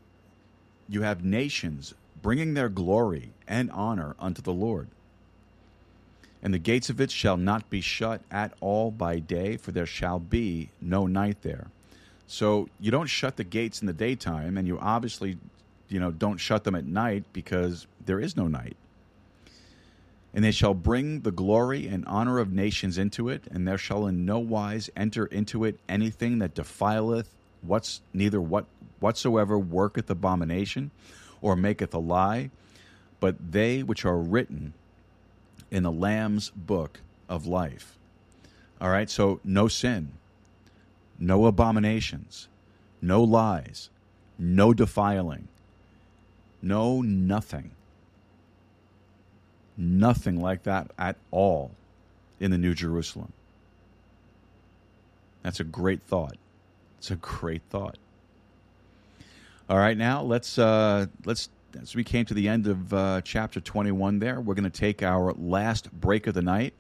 you 0.90 1.02
have 1.02 1.24
nations 1.24 1.94
bringing 2.20 2.54
their 2.54 2.68
glory 2.68 3.30
and 3.46 3.70
honor 3.70 4.14
unto 4.18 4.42
the 4.42 4.52
Lord. 4.52 4.88
And 6.42 6.52
the 6.52 6.58
gates 6.58 6.90
of 6.90 7.00
it 7.00 7.10
shall 7.10 7.36
not 7.36 7.70
be 7.70 7.80
shut 7.80 8.22
at 8.30 8.52
all 8.60 8.90
by 8.90 9.18
day, 9.18 9.56
for 9.56 9.72
there 9.72 9.86
shall 9.86 10.18
be 10.18 10.70
no 10.80 11.06
night 11.06 11.42
there. 11.42 11.68
So 12.26 12.68
you 12.80 12.90
don't 12.90 13.06
shut 13.06 13.36
the 13.36 13.44
gates 13.44 13.80
in 13.80 13.86
the 13.86 13.92
daytime, 13.92 14.56
and 14.56 14.66
you 14.66 14.78
obviously, 14.78 15.38
you 15.88 16.00
know, 16.00 16.10
don't 16.10 16.38
shut 16.38 16.64
them 16.64 16.74
at 16.74 16.86
night 16.86 17.24
because 17.32 17.86
there 18.04 18.20
is 18.20 18.36
no 18.36 18.48
night. 18.48 18.76
And 20.32 20.44
they 20.44 20.52
shall 20.52 20.74
bring 20.74 21.20
the 21.20 21.32
glory 21.32 21.88
and 21.88 22.04
honor 22.06 22.38
of 22.38 22.52
nations 22.52 22.98
into 22.98 23.28
it, 23.28 23.44
and 23.50 23.66
there 23.66 23.78
shall 23.78 24.06
in 24.06 24.24
no 24.24 24.38
wise 24.38 24.88
enter 24.96 25.26
into 25.26 25.64
it 25.64 25.78
anything 25.88 26.38
that 26.38 26.54
defileth 26.54 27.28
what's 27.62 28.00
neither 28.14 28.40
what 28.40 28.66
whatsoever 29.00 29.58
worketh 29.58 30.08
abomination 30.10 30.90
or 31.42 31.56
maketh 31.56 31.92
a 31.94 31.98
lie, 31.98 32.50
but 33.18 33.52
they 33.52 33.82
which 33.82 34.04
are 34.04 34.18
written 34.18 34.74
in 35.70 35.82
the 35.82 35.92
Lamb's 35.92 36.50
book 36.50 37.00
of 37.28 37.46
life. 37.46 37.96
All 38.80 38.90
right, 38.90 39.10
so 39.10 39.40
no 39.44 39.68
sin, 39.68 40.12
no 41.18 41.46
abominations, 41.46 42.48
no 43.02 43.22
lies, 43.22 43.90
no 44.38 44.72
defiling, 44.72 45.48
no 46.62 47.02
nothing. 47.02 47.72
Nothing 49.76 50.40
like 50.40 50.64
that 50.64 50.90
at 50.98 51.16
all 51.30 51.70
in 52.38 52.50
the 52.50 52.58
New 52.58 52.74
Jerusalem. 52.74 53.32
That's 55.42 55.60
a 55.60 55.64
great 55.64 56.02
thought. 56.02 56.36
It's 56.98 57.10
a 57.10 57.16
great 57.16 57.62
thought. 57.70 57.96
All 59.70 59.78
right, 59.78 59.96
now 59.96 60.22
let's 60.22 60.58
uh, 60.58 61.06
let's 61.24 61.48
as 61.80 61.94
we 61.94 62.02
came 62.02 62.24
to 62.24 62.34
the 62.34 62.48
end 62.48 62.66
of 62.66 62.92
uh, 62.92 63.20
chapter 63.22 63.60
21 63.60 64.18
there, 64.18 64.40
we're 64.40 64.54
going 64.54 64.68
to 64.68 64.80
take 64.80 65.00
our 65.00 65.32
last 65.34 65.92
break 65.92 66.26
of 66.26 66.34
the 66.34 66.42
night. 66.42 66.74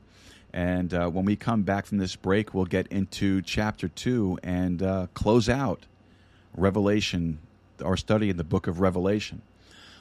And 0.52 0.92
uh, 0.92 1.08
when 1.08 1.24
we 1.24 1.36
come 1.36 1.62
back 1.62 1.86
from 1.86 1.98
this 1.98 2.16
break, 2.16 2.52
we'll 2.52 2.64
get 2.64 2.88
into 2.88 3.42
chapter 3.42 3.86
2 3.86 4.40
and 4.42 4.82
uh, 4.82 5.06
close 5.14 5.48
out 5.48 5.86
Revelation, 6.56 7.38
our 7.80 7.96
study 7.96 8.28
in 8.28 8.36
the 8.36 8.42
book 8.42 8.66
of 8.66 8.80
Revelation. 8.80 9.42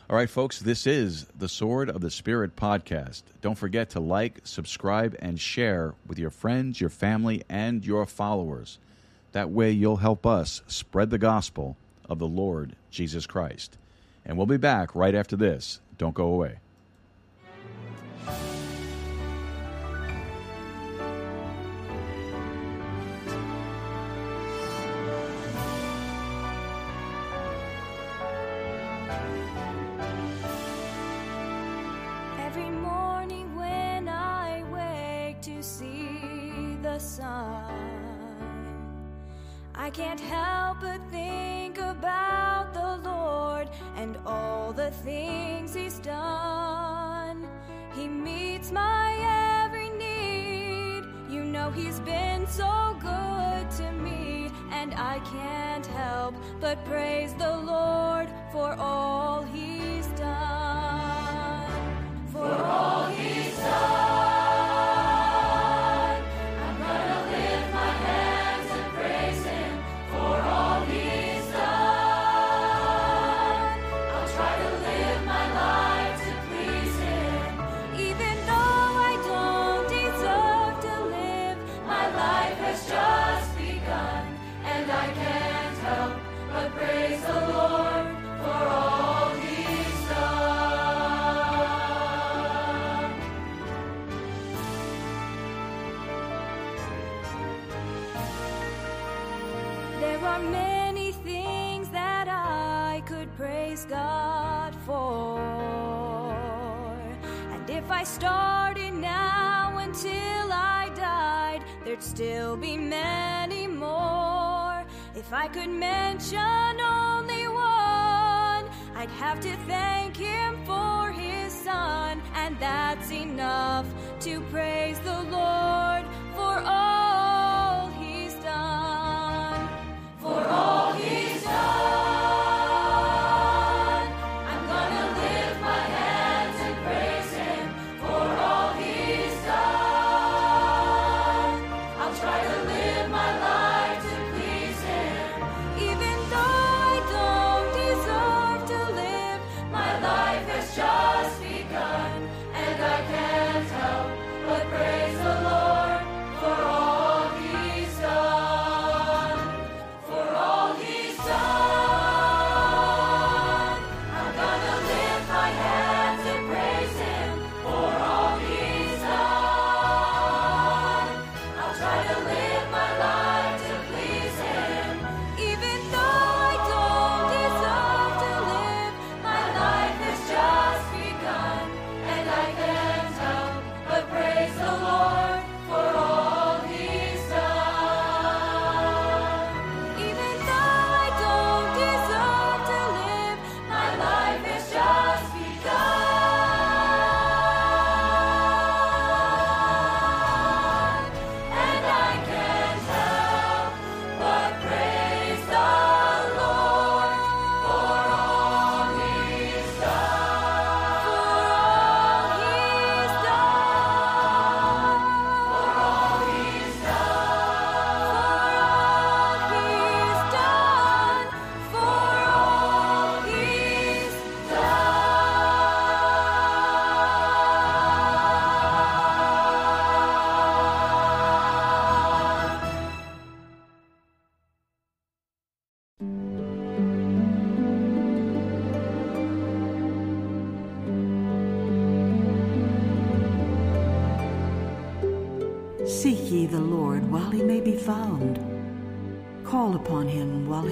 All 0.09 0.15
right, 0.15 0.27
folks, 0.27 0.57
this 0.57 0.87
is 0.87 1.27
the 1.37 1.47
Sword 1.47 1.91
of 1.91 2.01
the 2.01 2.09
Spirit 2.09 2.55
podcast. 2.55 3.21
Don't 3.41 3.59
forget 3.59 3.91
to 3.91 3.99
like, 3.99 4.39
subscribe, 4.45 5.15
and 5.19 5.39
share 5.39 5.93
with 6.07 6.17
your 6.17 6.31
friends, 6.31 6.81
your 6.81 6.89
family, 6.89 7.43
and 7.47 7.85
your 7.85 8.07
followers. 8.07 8.79
That 9.33 9.51
way, 9.51 9.69
you'll 9.69 9.97
help 9.97 10.25
us 10.25 10.63
spread 10.65 11.11
the 11.11 11.19
gospel 11.19 11.77
of 12.09 12.17
the 12.17 12.27
Lord 12.27 12.75
Jesus 12.89 13.25
Christ. 13.25 13.77
And 14.25 14.37
we'll 14.37 14.47
be 14.47 14.57
back 14.57 14.95
right 14.95 15.15
after 15.15 15.35
this. 15.35 15.81
Don't 15.97 16.15
go 16.15 16.27
away. 16.27 16.59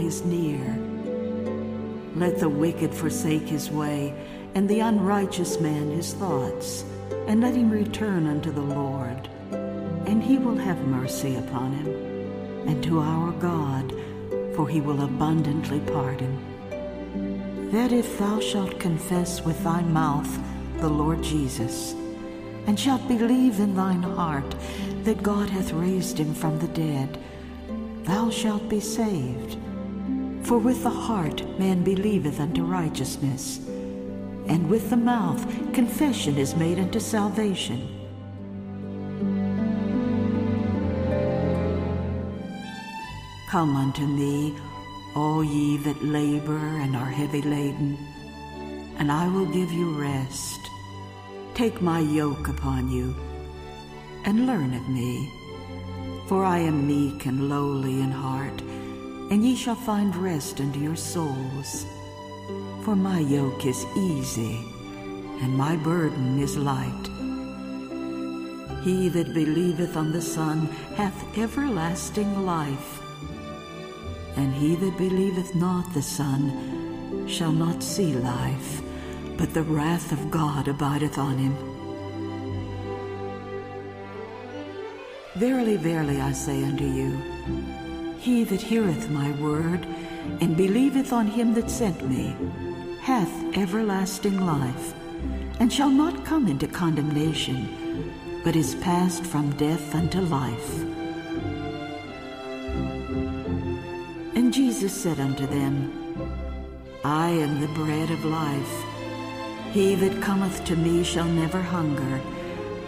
He's 0.08 0.24
near. 0.24 0.64
Let 2.16 2.40
the 2.40 2.48
wicked 2.48 2.94
forsake 2.94 3.42
his 3.42 3.70
way, 3.70 4.14
and 4.56 4.70
the 4.70 4.80
unrighteous 4.80 5.60
man 5.60 5.92
his 5.92 6.14
thoughts, 6.14 6.86
and 7.28 7.42
let 7.42 7.56
him 7.56 7.70
return 7.70 8.26
unto 8.26 8.50
the 8.50 8.62
Lord. 8.62 9.28
And 10.08 10.24
he 10.24 10.38
will 10.38 10.56
have 10.56 10.80
mercy 10.88 11.36
upon 11.36 11.74
him, 11.74 11.90
and 12.70 12.82
to 12.86 13.02
our 13.02 13.34
God, 13.34 13.94
for 14.56 14.70
he 14.70 14.80
will 14.80 15.04
abundantly 15.04 15.82
pardon. 15.82 16.40
That 17.72 17.92
if 17.92 18.18
thou 18.18 18.40
shalt 18.40 18.80
confess 18.80 19.42
with 19.42 19.62
thy 19.62 19.82
mouth 19.82 20.40
the 20.78 20.88
Lord 20.88 21.22
Jesus, 21.22 21.96
and 22.66 22.80
shalt 22.80 23.06
believe 23.10 23.60
in 23.60 23.76
thine 23.76 24.04
heart 24.04 24.56
that 25.04 25.22
God 25.22 25.50
hath 25.50 25.74
raised 25.74 26.18
him 26.18 26.34
from 26.34 26.60
the 26.60 26.70
dead, 26.70 27.20
thou 28.04 28.30
shalt 28.30 28.70
be 28.70 28.80
saved. 28.80 29.58
For 30.48 30.58
with 30.58 30.82
the 30.84 30.90
heart 30.90 31.44
man 31.60 31.84
believeth 31.84 32.40
unto 32.40 32.64
righteousness, 32.64 33.60
and 34.48 34.70
with 34.70 34.90
the 34.90 34.96
mouth 34.96 35.46
confession 35.74 36.38
is 36.38 36.56
made 36.56 36.80
unto 36.80 37.02
salvation. 37.02 37.86
Come 43.50 43.76
unto 43.76 44.08
me, 44.08 44.56
all 45.18 45.44
ye 45.44 45.76
that 45.80 46.02
labor 46.02 46.80
and 46.80 46.96
are 46.96 47.12
heavy 47.12 47.42
laden, 47.42 47.98
and 49.00 49.12
I 49.12 49.28
will 49.28 49.48
give 49.48 49.74
you 49.74 50.00
rest. 50.00 50.62
Take 51.56 51.82
my 51.82 52.00
yoke 52.00 52.48
upon 52.48 52.90
you, 52.90 53.14
and 54.24 54.48
learn 54.48 54.74
of 54.74 54.88
me. 54.88 55.30
For 56.28 56.46
I 56.46 56.60
am 56.60 56.88
meek 56.88 57.26
and 57.26 57.50
lowly 57.50 58.00
in 58.00 58.12
heart, 58.12 58.47
and 59.30 59.44
ye 59.44 59.56
shall 59.56 59.76
find 59.76 60.16
rest 60.16 60.62
unto 60.62 60.80
your 60.80 60.96
souls. 60.96 61.86
For 62.84 62.96
my 62.96 63.20
yoke 63.20 63.66
is 63.66 63.86
easy, 63.98 64.64
and 65.42 65.54
my 65.58 65.76
burden 65.76 66.40
is 66.40 66.58
light. 66.58 67.10
He 68.84 69.10
that 69.10 69.34
believeth 69.34 69.98
on 69.98 70.12
the 70.14 70.22
Son 70.22 70.68
hath 70.96 71.38
everlasting 71.38 72.46
life, 72.46 73.02
and 74.38 74.54
he 74.54 74.76
that 74.76 74.98
believeth 74.98 75.54
not 75.56 75.94
the 75.94 76.02
Son 76.02 77.26
shall 77.28 77.52
not 77.52 77.84
see 77.84 78.14
life, 78.14 78.82
but 79.38 79.54
the 79.54 79.64
wrath 79.64 80.14
of 80.14 80.32
God 80.32 80.70
abideth 80.70 81.18
on 81.18 81.38
him. 81.38 81.56
Verily, 85.36 85.76
verily, 85.76 86.22
I 86.22 86.32
say 86.32 86.64
unto 86.64 86.86
you, 86.86 87.18
He 88.28 88.44
that 88.44 88.62
heareth 88.62 89.10
my 89.10 89.32
word, 89.40 89.88
and 90.42 90.58
believeth 90.58 91.14
on 91.14 91.28
him 91.28 91.54
that 91.54 91.72
sent 91.72 92.10
me, 92.10 92.36
hath 93.00 93.32
everlasting 93.56 94.46
life, 94.46 94.94
and 95.62 95.72
shall 95.72 95.90
not 95.90 96.26
come 96.26 96.50
into 96.50 96.68
condemnation, 96.68 98.12
but 98.44 98.58
is 98.58 98.76
passed 98.76 99.24
from 99.24 99.56
death 99.56 99.96
unto 99.96 100.20
life. 100.20 100.84
And 104.36 104.54
Jesus 104.54 104.92
said 104.92 105.22
unto 105.22 105.48
them, 105.48 105.94
I 107.06 107.30
am 107.30 107.62
the 107.62 107.74
bread 107.80 108.12
of 108.12 108.26
life. 108.26 108.84
He 109.72 109.96
that 109.96 110.22
cometh 110.22 110.66
to 110.66 110.76
me 110.76 111.06
shall 111.06 111.30
never 111.30 111.62
hunger, 111.62 112.22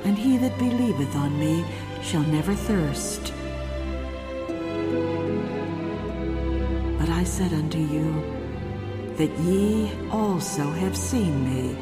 and 0.04 0.18
he 0.18 0.36
that 0.36 0.60
believeth 0.60 1.16
on 1.16 1.40
me 1.40 1.64
shall 2.02 2.24
never 2.24 2.54
thirst. 2.54 3.32
Said 7.30 7.54
unto 7.54 7.78
you, 7.78 8.12
that 9.18 9.30
ye 9.40 9.92
also 10.10 10.64
have 10.64 10.98
seen 10.98 11.34
me, 11.46 11.78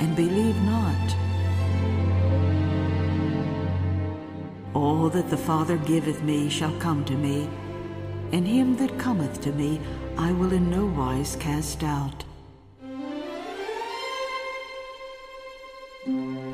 and 0.00 0.16
believe 0.16 0.56
not. 0.62 1.16
All 4.72 5.10
that 5.10 5.28
the 5.28 5.36
Father 5.36 5.76
giveth 5.76 6.22
me 6.22 6.48
shall 6.48 6.74
come 6.78 7.04
to 7.04 7.14
me, 7.14 7.46
and 8.32 8.48
him 8.48 8.76
that 8.76 8.98
cometh 8.98 9.42
to 9.42 9.52
me 9.52 9.80
I 10.16 10.32
will 10.32 10.52
in 10.54 10.70
no 10.70 10.86
wise 10.86 11.36
cast 11.36 11.82
out. 11.84 12.24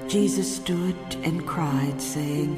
Jesus 0.08 0.56
stood 0.56 0.96
and 1.22 1.46
cried, 1.46 2.02
saying, 2.02 2.52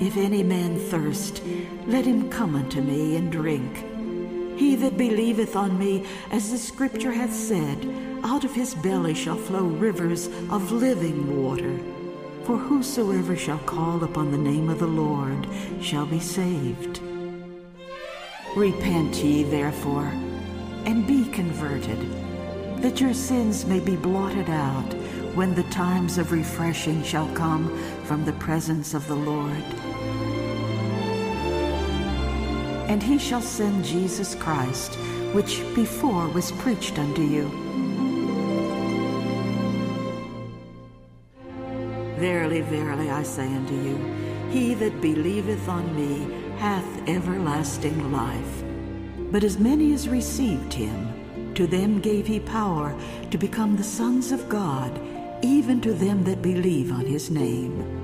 If 0.00 0.16
any 0.16 0.42
man 0.42 0.78
thirst, 0.78 1.42
let 1.86 2.06
him 2.06 2.30
come 2.30 2.56
unto 2.56 2.80
me 2.80 3.16
and 3.16 3.30
drink. 3.30 3.91
He 4.56 4.76
that 4.76 4.96
believeth 4.96 5.56
on 5.56 5.78
me, 5.78 6.06
as 6.30 6.50
the 6.50 6.58
Scripture 6.58 7.12
hath 7.12 7.34
said, 7.34 7.88
out 8.24 8.44
of 8.44 8.54
his 8.54 8.74
belly 8.74 9.14
shall 9.14 9.36
flow 9.36 9.64
rivers 9.64 10.28
of 10.50 10.72
living 10.72 11.42
water. 11.42 11.78
For 12.44 12.56
whosoever 12.56 13.36
shall 13.36 13.58
call 13.58 14.02
upon 14.02 14.30
the 14.30 14.38
name 14.38 14.68
of 14.68 14.78
the 14.78 14.86
Lord 14.86 15.46
shall 15.80 16.06
be 16.06 16.20
saved. 16.20 17.00
Repent 18.56 19.16
ye 19.16 19.44
therefore, 19.44 20.12
and 20.84 21.06
be 21.06 21.24
converted, 21.30 21.98
that 22.82 23.00
your 23.00 23.14
sins 23.14 23.64
may 23.64 23.80
be 23.80 23.96
blotted 23.96 24.50
out 24.50 24.92
when 25.34 25.54
the 25.54 25.62
times 25.64 26.18
of 26.18 26.32
refreshing 26.32 27.02
shall 27.02 27.28
come 27.34 27.74
from 28.04 28.24
the 28.24 28.32
presence 28.34 28.92
of 28.92 29.06
the 29.08 29.14
Lord. 29.14 29.64
And 32.92 33.02
he 33.02 33.16
shall 33.16 33.40
send 33.40 33.86
Jesus 33.86 34.34
Christ, 34.34 34.96
which 35.32 35.62
before 35.74 36.28
was 36.28 36.52
preached 36.52 36.98
unto 36.98 37.22
you. 37.22 37.48
Verily, 42.18 42.60
verily, 42.60 43.10
I 43.10 43.22
say 43.22 43.46
unto 43.46 43.74
you, 43.74 43.96
he 44.50 44.74
that 44.74 45.00
believeth 45.00 45.70
on 45.70 45.96
me 45.96 46.58
hath 46.58 47.08
everlasting 47.08 48.12
life. 48.12 48.62
But 49.30 49.42
as 49.42 49.58
many 49.58 49.94
as 49.94 50.06
received 50.06 50.74
him, 50.74 51.54
to 51.54 51.66
them 51.66 51.98
gave 51.98 52.26
he 52.26 52.40
power 52.40 52.94
to 53.30 53.38
become 53.38 53.74
the 53.74 53.82
sons 53.82 54.32
of 54.32 54.50
God, 54.50 55.00
even 55.42 55.80
to 55.80 55.94
them 55.94 56.24
that 56.24 56.42
believe 56.42 56.92
on 56.92 57.06
his 57.06 57.30
name. 57.30 58.01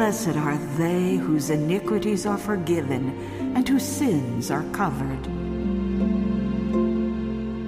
Blessed 0.00 0.36
are 0.38 0.56
they 0.78 1.16
whose 1.16 1.50
iniquities 1.50 2.24
are 2.24 2.38
forgiven 2.38 3.10
and 3.54 3.68
whose 3.68 3.84
sins 3.84 4.50
are 4.50 4.64
covered. 4.72 5.26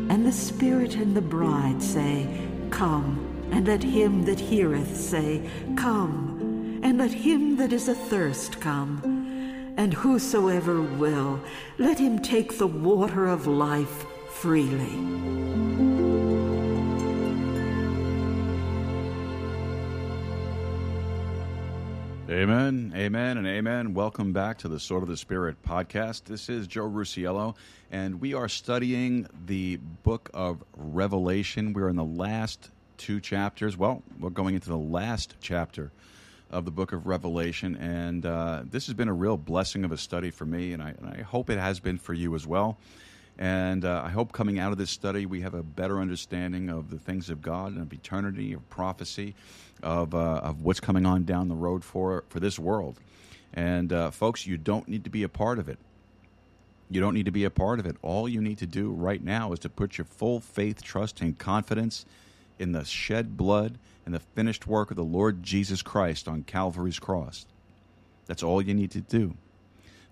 And 0.09 0.25
the 0.25 0.33
Spirit 0.33 0.97
and 0.97 1.15
the 1.15 1.21
bride 1.21 1.83
say, 1.83 2.27
Come, 2.71 3.51
and 3.53 3.67
let 3.67 3.83
him 3.83 4.25
that 4.25 4.41
heareth 4.41 4.97
say, 4.97 5.47
Come, 5.77 6.81
and 6.83 6.97
let 6.97 7.13
him 7.13 7.59
that 7.59 7.71
is 7.71 7.87
athirst 7.87 8.59
come. 8.63 9.75
And 9.77 9.93
whosoever 9.93 10.81
will, 10.81 11.39
let 11.77 11.99
him 11.99 12.19
take 12.19 12.57
the 12.57 12.67
water 12.67 13.27
of 13.27 13.47
life 13.47 14.07
freely. 14.31 15.82
Amen, 22.33 22.95
amen, 22.97 23.37
and 23.37 23.47
amen. 23.47 23.93
Welcome 23.93 24.33
back 24.33 24.57
to 24.61 24.69
the 24.69 24.81
Sword 24.81 25.03
of 25.03 25.11
the 25.11 25.19
Spirit 25.19 25.63
podcast. 25.63 26.25
This 26.25 26.49
is 26.49 26.67
Joe 26.67 26.89
Rusiello, 26.89 27.57
and 27.91 28.23
we 28.23 28.33
are 28.33 28.49
studying 28.49 29.29
the 29.45 29.77
book 29.77 30.31
of 30.33 30.65
Revelation. 30.75 31.75
We're 31.75 31.91
in 31.91 31.97
the 31.97 32.05
last 32.07 32.71
two 32.97 33.21
chapters. 33.21 33.77
Well, 33.77 34.03
we're 34.19 34.31
going 34.31 34.55
into 34.55 34.71
the 34.71 34.79
last 34.79 35.35
chapter 35.43 35.93
of 36.51 36.65
the 36.65 36.71
book 36.71 36.95
of 36.95 37.07
Revelation, 37.07 37.77
and 37.77 38.25
uh, 38.25 38.63
this 38.65 38.87
has 38.87 38.95
been 38.95 39.09
a 39.09 39.15
real 39.15 39.37
blessing 39.37 39.85
of 39.85 39.93
a 39.93 39.99
study 39.99 40.31
for 40.31 40.47
me, 40.47 40.73
and 40.73 40.83
I, 40.83 40.95
and 41.03 41.15
I 41.15 41.21
hope 41.21 41.51
it 41.51 41.59
has 41.59 41.81
been 41.81 41.99
for 41.99 42.15
you 42.15 42.35
as 42.35 42.47
well. 42.47 42.79
And 43.39 43.85
uh, 43.85 44.03
I 44.05 44.11
hope 44.11 44.33
coming 44.33 44.59
out 44.59 44.73
of 44.73 44.79
this 44.79 44.91
study, 44.91 45.27
we 45.27 45.41
have 45.41 45.55
a 45.55 45.63
better 45.63 46.01
understanding 46.01 46.69
of 46.69 46.91
the 46.91 46.99
things 46.99 47.31
of 47.31 47.41
God 47.41 47.73
and 47.73 47.83
of 47.83 47.93
eternity, 47.93 48.53
of 48.53 48.69
prophecy, 48.69 49.35
of, 49.83 50.15
uh, 50.15 50.41
of 50.43 50.63
what's 50.63 50.81
coming 50.81 51.07
on 51.07 51.25
down 51.25 51.49
the 51.49 51.55
road 51.55 51.85
for, 51.85 52.25
for 52.29 52.41
this 52.41 52.59
world. 52.59 52.99
And 53.55 53.93
uh, 53.93 54.11
folks, 54.11 54.47
you 54.47 54.57
don't 54.57 54.89
need 54.89 55.05
to 55.05 55.11
be 55.11 55.23
a 55.23 55.29
part 55.29 55.59
of 55.59 55.69
it. 55.69 55.79
You 56.91 57.01
don't 57.01 57.15
need 57.15 57.27
to 57.27 57.33
be 57.33 57.45
a 57.45 57.51
part 57.51 57.79
of 57.79 57.87
it. 57.87 57.97
All 58.03 58.29
you 58.29 58.41
need 58.41 58.59
to 58.59 58.67
do 58.67 58.91
right 58.91 59.23
now 59.23 59.53
is 59.53 59.59
to 59.61 59.69
put 59.69 59.99
your 59.99 60.05
full 60.05 60.41
faith, 60.41 60.83
trust, 60.83 61.21
and 61.21 61.39
confidence 61.39 62.05
in 62.59 62.73
the 62.73 62.85
shed 62.85 63.37
blood 63.37 63.79
and 64.05 64.15
the 64.15 64.21
finished 64.21 64.67
work 64.67 64.91
of 64.91 64.97
the 64.97 65.05
Lord 65.05 65.43
Jesus 65.43 65.83
Christ 65.83 66.29
on 66.29 66.43
Calvary's 66.43 66.99
cross. 66.99 67.47
That's 68.27 68.43
all 68.43 68.63
you 68.63 68.75
need 68.75 68.91
to 68.93 69.01
do. 69.01 69.35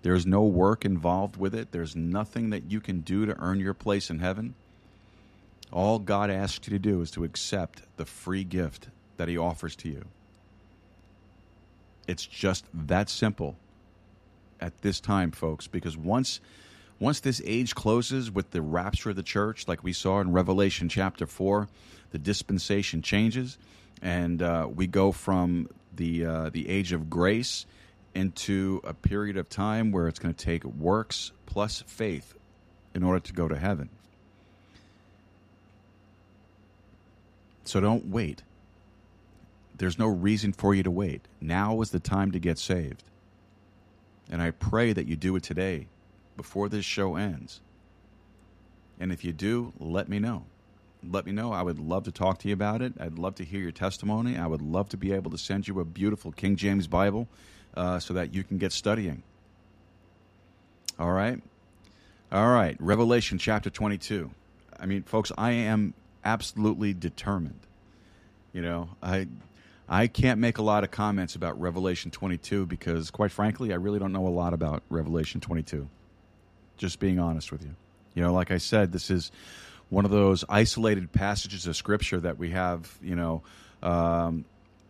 There's 0.03 0.25
no 0.25 0.43
work 0.43 0.85
involved 0.85 1.37
with 1.37 1.55
it. 1.55 1.73
There's 1.73 1.95
nothing 1.95 2.51
that 2.51 2.71
you 2.71 2.81
can 2.81 3.01
do 3.01 3.27
to 3.27 3.39
earn 3.39 3.61
your 3.61 3.75
place 3.75 4.09
in 4.09 4.21
heaven. 4.21 4.55
All 5.73 5.99
God 5.99 6.31
asks 6.31 6.67
you 6.67 6.73
to 6.73 6.79
do 6.79 7.01
is 7.03 7.11
to 7.13 7.25
accept 7.25 7.83
the 7.97 8.07
free 8.07 8.45
gift 8.45 8.89
that 9.21 9.29
He 9.29 9.37
offers 9.37 9.77
to 9.77 9.89
you. 9.91 10.03
It's 12.09 12.25
just 12.25 12.65
that 12.73 13.11
simple 13.11 13.55
at 14.63 14.81
this 14.81 14.99
time, 14.99 15.31
folks, 15.31 15.67
because 15.67 15.95
once 15.95 16.41
once 16.99 17.21
this 17.21 17.43
age 17.45 17.75
closes 17.75 18.31
with 18.31 18.51
the 18.51 18.63
rapture 18.63 19.11
of 19.11 19.17
the 19.17 19.23
church, 19.23 19.69
like 19.69 19.85
we 19.85 19.93
saw 19.93 20.21
in 20.21 20.33
Revelation 20.33 20.89
chapter 20.89 21.27
4, 21.27 21.69
the 22.13 22.19
dispensation 22.19 23.03
changes, 23.03 23.59
and 24.01 24.41
uh, 24.41 24.67
we 24.75 24.87
go 24.87 25.13
from 25.13 25.69
the, 25.97 26.25
uh, 26.25 26.51
the 26.51 26.69
age 26.69 26.93
of 26.93 27.11
grace 27.11 27.67
into 28.15 28.81
a 28.85 28.95
period 28.95 29.37
of 29.37 29.51
time 29.51 29.93
where 29.93 30.09
it's 30.09 30.19
going 30.19 30.35
to 30.35 30.45
take 30.45 30.65
works 30.65 31.33
plus 31.45 31.83
faith 31.87 32.35
in 32.95 33.03
order 33.03 33.21
to 33.21 33.33
go 33.35 33.49
to 33.49 33.57
heaven. 33.57 33.91
So 37.65 37.81
don't 37.81 38.07
wait. 38.07 38.43
There's 39.81 39.98
no 39.98 40.09
reason 40.09 40.52
for 40.52 40.74
you 40.74 40.82
to 40.82 40.90
wait. 40.90 41.23
Now 41.40 41.81
is 41.81 41.90
the 41.90 42.01
time 42.01 42.32
to 42.32 42.39
get 42.39 42.59
saved. 42.59 43.02
And 44.31 44.43
I 44.43 44.51
pray 44.51 44.93
that 44.93 45.07
you 45.07 45.16
do 45.16 45.35
it 45.36 45.43
today 45.43 45.86
before 46.36 46.69
this 46.69 46.85
show 46.85 47.16
ends. 47.16 47.62
And 49.01 49.11
if 49.11 49.24
you 49.24 49.32
do, 49.32 49.73
let 49.78 50.07
me 50.07 50.19
know. 50.19 50.44
Let 51.02 51.24
me 51.24 51.32
know. 51.32 51.55
I 51.55 51.62
would 51.62 51.78
love 51.78 52.05
to 52.05 52.12
talk 52.12 52.40
to 52.40 52.48
you 52.48 52.52
about 52.52 52.82
it. 52.82 52.93
I'd 53.01 53.19
love 53.19 53.36
to 53.36 53.44
hear 53.44 53.61
your 53.61 53.73
testimony. 53.73 54.36
I 54.36 54.47
would 54.47 54.61
love 54.61 54.90
to 54.90 54.98
be 54.98 55.15
able 55.15 55.31
to 55.31 55.39
send 55.39 55.66
you 55.66 55.81
a 55.81 55.85
beautiful 55.86 56.31
King 56.31 56.57
James 56.57 56.86
Bible 56.86 57.27
uh, 57.74 58.01
so 58.01 58.12
that 58.12 58.35
you 58.35 58.44
can 58.44 58.59
get 58.59 58.73
studying. 58.73 59.23
All 60.98 61.12
right? 61.12 61.40
All 62.31 62.48
right. 62.48 62.77
Revelation 62.81 63.39
chapter 63.39 63.70
22. 63.70 64.31
I 64.78 64.85
mean, 64.85 65.05
folks, 65.05 65.32
I 65.39 65.52
am 65.52 65.94
absolutely 66.23 66.93
determined. 66.93 67.61
You 68.52 68.61
know, 68.61 68.90
I. 69.02 69.27
I 69.93 70.07
can't 70.07 70.39
make 70.39 70.59
a 70.59 70.62
lot 70.62 70.85
of 70.85 70.93
comments 70.93 71.35
about 71.35 71.61
Revelation 71.61 72.12
22 72.12 72.65
because, 72.67 73.11
quite 73.11 73.33
frankly, 73.33 73.73
I 73.73 73.77
really 73.77 73.99
don't 73.99 74.12
know 74.12 74.29
a 74.29 74.31
lot 74.31 74.55
about 74.55 74.85
Revelation 74.89 75.41
22. 75.41 75.89
Just 76.77 77.01
being 77.01 77.19
honest 77.19 77.51
with 77.51 77.62
you. 77.62 77.75
You 78.15 78.23
know, 78.23 78.33
like 78.33 78.53
I 78.53 78.59
said, 78.59 78.93
this 78.93 79.11
is 79.11 79.33
one 79.89 80.05
of 80.05 80.12
those 80.12 80.45
isolated 80.49 81.11
passages 81.12 81.67
of 81.67 81.75
Scripture 81.75 82.21
that 82.21 82.39
we 82.39 82.51
have, 82.51 82.97
you 83.03 83.17
know, 83.17 83.43
um, 83.83 84.45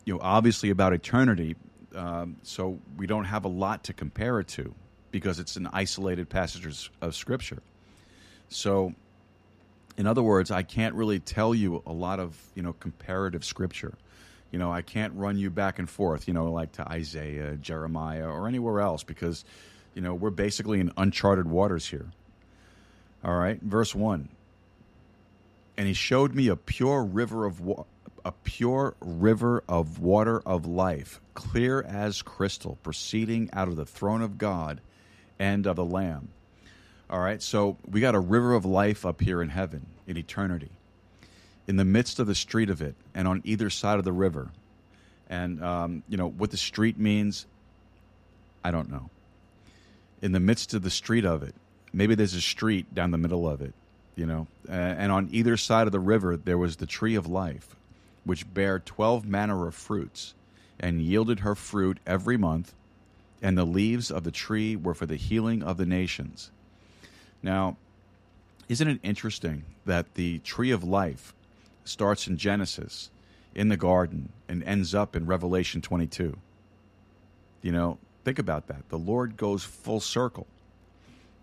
you 0.04 0.12
know, 0.12 0.20
obviously 0.22 0.68
about 0.68 0.92
eternity, 0.92 1.56
um, 1.94 2.36
so 2.42 2.78
we 2.98 3.06
don't 3.06 3.24
have 3.24 3.46
a 3.46 3.48
lot 3.48 3.84
to 3.84 3.94
compare 3.94 4.38
it 4.38 4.48
to 4.48 4.74
because 5.10 5.38
it's 5.38 5.56
an 5.56 5.66
isolated 5.72 6.28
passage 6.28 6.90
of 7.00 7.16
Scripture. 7.16 7.62
So, 8.50 8.94
in 9.96 10.06
other 10.06 10.22
words, 10.22 10.50
I 10.50 10.62
can't 10.62 10.94
really 10.94 11.20
tell 11.20 11.54
you 11.54 11.82
a 11.86 11.92
lot 11.92 12.20
of 12.20 12.36
you 12.54 12.62
know 12.62 12.74
comparative 12.74 13.44
Scripture. 13.44 13.94
You 14.50 14.58
know, 14.58 14.72
I 14.72 14.82
can't 14.82 15.14
run 15.14 15.38
you 15.38 15.50
back 15.50 15.78
and 15.78 15.88
forth, 15.88 16.26
you 16.26 16.34
know, 16.34 16.50
like 16.50 16.72
to 16.72 16.88
Isaiah, 16.88 17.56
Jeremiah, 17.56 18.28
or 18.28 18.48
anywhere 18.48 18.80
else 18.80 19.04
because, 19.04 19.44
you 19.94 20.02
know, 20.02 20.14
we're 20.14 20.30
basically 20.30 20.80
in 20.80 20.92
uncharted 20.96 21.46
waters 21.46 21.86
here. 21.86 22.06
All 23.22 23.36
right, 23.36 23.60
verse 23.60 23.94
1. 23.94 24.28
And 25.76 25.86
he 25.86 25.94
showed 25.94 26.34
me 26.34 26.48
a 26.48 26.56
pure 26.56 27.04
river 27.04 27.46
of 27.46 27.60
wa- 27.60 27.84
a 28.24 28.32
pure 28.32 28.94
river 29.00 29.62
of 29.68 29.98
water 29.98 30.40
of 30.40 30.66
life, 30.66 31.20
clear 31.34 31.82
as 31.82 32.22
crystal, 32.22 32.78
proceeding 32.82 33.48
out 33.52 33.68
of 33.68 33.76
the 33.76 33.86
throne 33.86 34.22
of 34.22 34.36
God 34.36 34.80
and 35.38 35.66
of 35.66 35.76
the 35.76 35.84
Lamb. 35.84 36.28
All 37.08 37.20
right, 37.20 37.42
so 37.42 37.76
we 37.88 38.00
got 38.00 38.14
a 38.14 38.20
river 38.20 38.54
of 38.54 38.64
life 38.64 39.04
up 39.04 39.20
here 39.20 39.42
in 39.42 39.48
heaven, 39.48 39.86
in 40.06 40.16
eternity, 40.16 40.70
in 41.70 41.76
the 41.76 41.84
midst 41.84 42.18
of 42.18 42.26
the 42.26 42.34
street 42.34 42.68
of 42.68 42.82
it, 42.82 42.96
and 43.14 43.28
on 43.28 43.42
either 43.44 43.70
side 43.70 44.00
of 44.00 44.04
the 44.04 44.10
river. 44.12 44.50
And, 45.28 45.62
um, 45.62 46.02
you 46.08 46.16
know, 46.16 46.28
what 46.28 46.50
the 46.50 46.56
street 46.56 46.98
means, 46.98 47.46
I 48.64 48.72
don't 48.72 48.90
know. 48.90 49.08
In 50.20 50.32
the 50.32 50.40
midst 50.40 50.74
of 50.74 50.82
the 50.82 50.90
street 50.90 51.24
of 51.24 51.44
it, 51.44 51.54
maybe 51.92 52.16
there's 52.16 52.34
a 52.34 52.40
street 52.40 52.92
down 52.92 53.12
the 53.12 53.18
middle 53.18 53.48
of 53.48 53.62
it, 53.62 53.72
you 54.16 54.26
know, 54.26 54.48
and 54.68 55.12
on 55.12 55.28
either 55.30 55.56
side 55.56 55.86
of 55.86 55.92
the 55.92 56.00
river, 56.00 56.36
there 56.36 56.58
was 56.58 56.74
the 56.74 56.86
tree 56.86 57.14
of 57.14 57.28
life, 57.28 57.76
which 58.24 58.52
bare 58.52 58.80
twelve 58.80 59.24
manner 59.24 59.68
of 59.68 59.74
fruits, 59.76 60.34
and 60.80 61.00
yielded 61.00 61.38
her 61.40 61.54
fruit 61.54 61.98
every 62.04 62.36
month, 62.36 62.74
and 63.40 63.56
the 63.56 63.64
leaves 63.64 64.10
of 64.10 64.24
the 64.24 64.32
tree 64.32 64.74
were 64.74 64.94
for 64.94 65.06
the 65.06 65.14
healing 65.14 65.62
of 65.62 65.76
the 65.76 65.86
nations. 65.86 66.50
Now, 67.44 67.76
isn't 68.68 68.88
it 68.88 68.98
interesting 69.04 69.62
that 69.86 70.14
the 70.14 70.40
tree 70.40 70.72
of 70.72 70.82
life 70.82 71.32
starts 71.84 72.26
in 72.26 72.36
Genesis, 72.36 73.10
in 73.54 73.68
the 73.68 73.76
garden, 73.76 74.30
and 74.48 74.62
ends 74.64 74.94
up 74.94 75.16
in 75.16 75.26
Revelation 75.26 75.80
22? 75.80 76.36
You 77.62 77.72
know, 77.72 77.98
think 78.24 78.38
about 78.38 78.68
that. 78.68 78.88
The 78.88 78.98
Lord 78.98 79.36
goes 79.36 79.64
full 79.64 80.00
circle. 80.00 80.46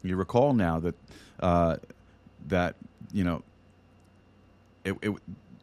You 0.03 0.15
recall 0.15 0.53
now 0.53 0.79
that 0.79 0.95
uh, 1.39 1.77
that 2.47 2.75
you 3.11 3.23
know 3.23 3.43
it, 4.83 4.95
it 5.01 5.13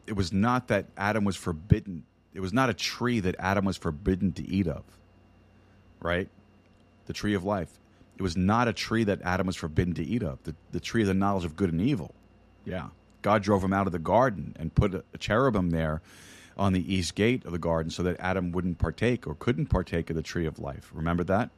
it 0.07 0.15
was 0.15 0.31
not 0.31 0.67
that 0.67 0.85
Adam 0.97 1.23
was 1.23 1.35
forbidden. 1.35 2.03
It 2.33 2.41
was 2.41 2.53
not 2.53 2.69
a 2.69 2.73
tree 2.73 3.19
that 3.21 3.35
Adam 3.39 3.65
was 3.65 3.77
forbidden 3.77 4.33
to 4.33 4.47
eat 4.47 4.67
of. 4.67 4.83
Right? 6.01 6.29
The 7.07 7.13
tree 7.13 7.33
of 7.33 7.43
life. 7.43 7.69
It 8.17 8.21
was 8.21 8.37
not 8.37 8.67
a 8.67 8.73
tree 8.73 9.03
that 9.05 9.21
Adam 9.23 9.47
was 9.47 9.55
forbidden 9.55 9.93
to 9.95 10.03
eat 10.03 10.23
of. 10.23 10.41
The, 10.43 10.55
the 10.71 10.79
tree 10.79 11.01
of 11.01 11.07
the 11.07 11.13
knowledge 11.13 11.45
of 11.45 11.55
good 11.55 11.71
and 11.71 11.81
evil. 11.81 12.13
Yeah. 12.65 12.87
God 13.25 13.41
drove 13.41 13.63
him 13.63 13.73
out 13.73 13.87
of 13.87 13.91
the 13.91 13.97
garden 13.97 14.55
and 14.59 14.75
put 14.75 14.93
a, 14.93 15.03
cherubim 15.17 15.71
there 15.71 16.03
on 16.55 16.73
the 16.73 16.93
east 16.93 17.15
gate 17.15 17.43
of 17.43 17.53
the 17.53 17.57
garden 17.57 17.89
so 17.89 18.03
that 18.03 18.19
Adam 18.19 18.51
wouldn't 18.51 18.77
partake 18.77 19.25
or 19.25 19.33
couldn't 19.33 19.65
partake 19.65 20.11
of 20.11 20.15
the 20.15 20.21
tree 20.21 20.45
of 20.45 20.59
life. 20.59 20.91
Remember 20.93 21.23
that? 21.23 21.49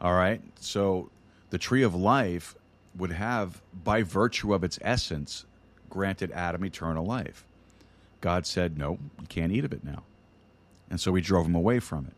All 0.00 0.14
right. 0.14 0.40
So 0.60 1.10
the 1.50 1.58
tree 1.58 1.82
of 1.82 1.92
life 1.92 2.54
would 2.96 3.10
have, 3.10 3.62
by 3.82 4.04
virtue 4.04 4.54
of 4.54 4.62
its 4.62 4.78
essence, 4.80 5.44
granted 5.90 6.30
Adam 6.30 6.64
eternal 6.64 7.04
life. 7.04 7.44
God 8.20 8.46
said, 8.46 8.78
No, 8.78 9.00
you 9.20 9.26
can't 9.28 9.50
eat 9.50 9.64
of 9.64 9.72
it 9.72 9.82
now. 9.82 10.04
And 10.88 11.00
so 11.00 11.12
he 11.16 11.20
drove 11.20 11.46
him 11.46 11.56
away 11.56 11.80
from 11.80 12.06
it. 12.06 12.14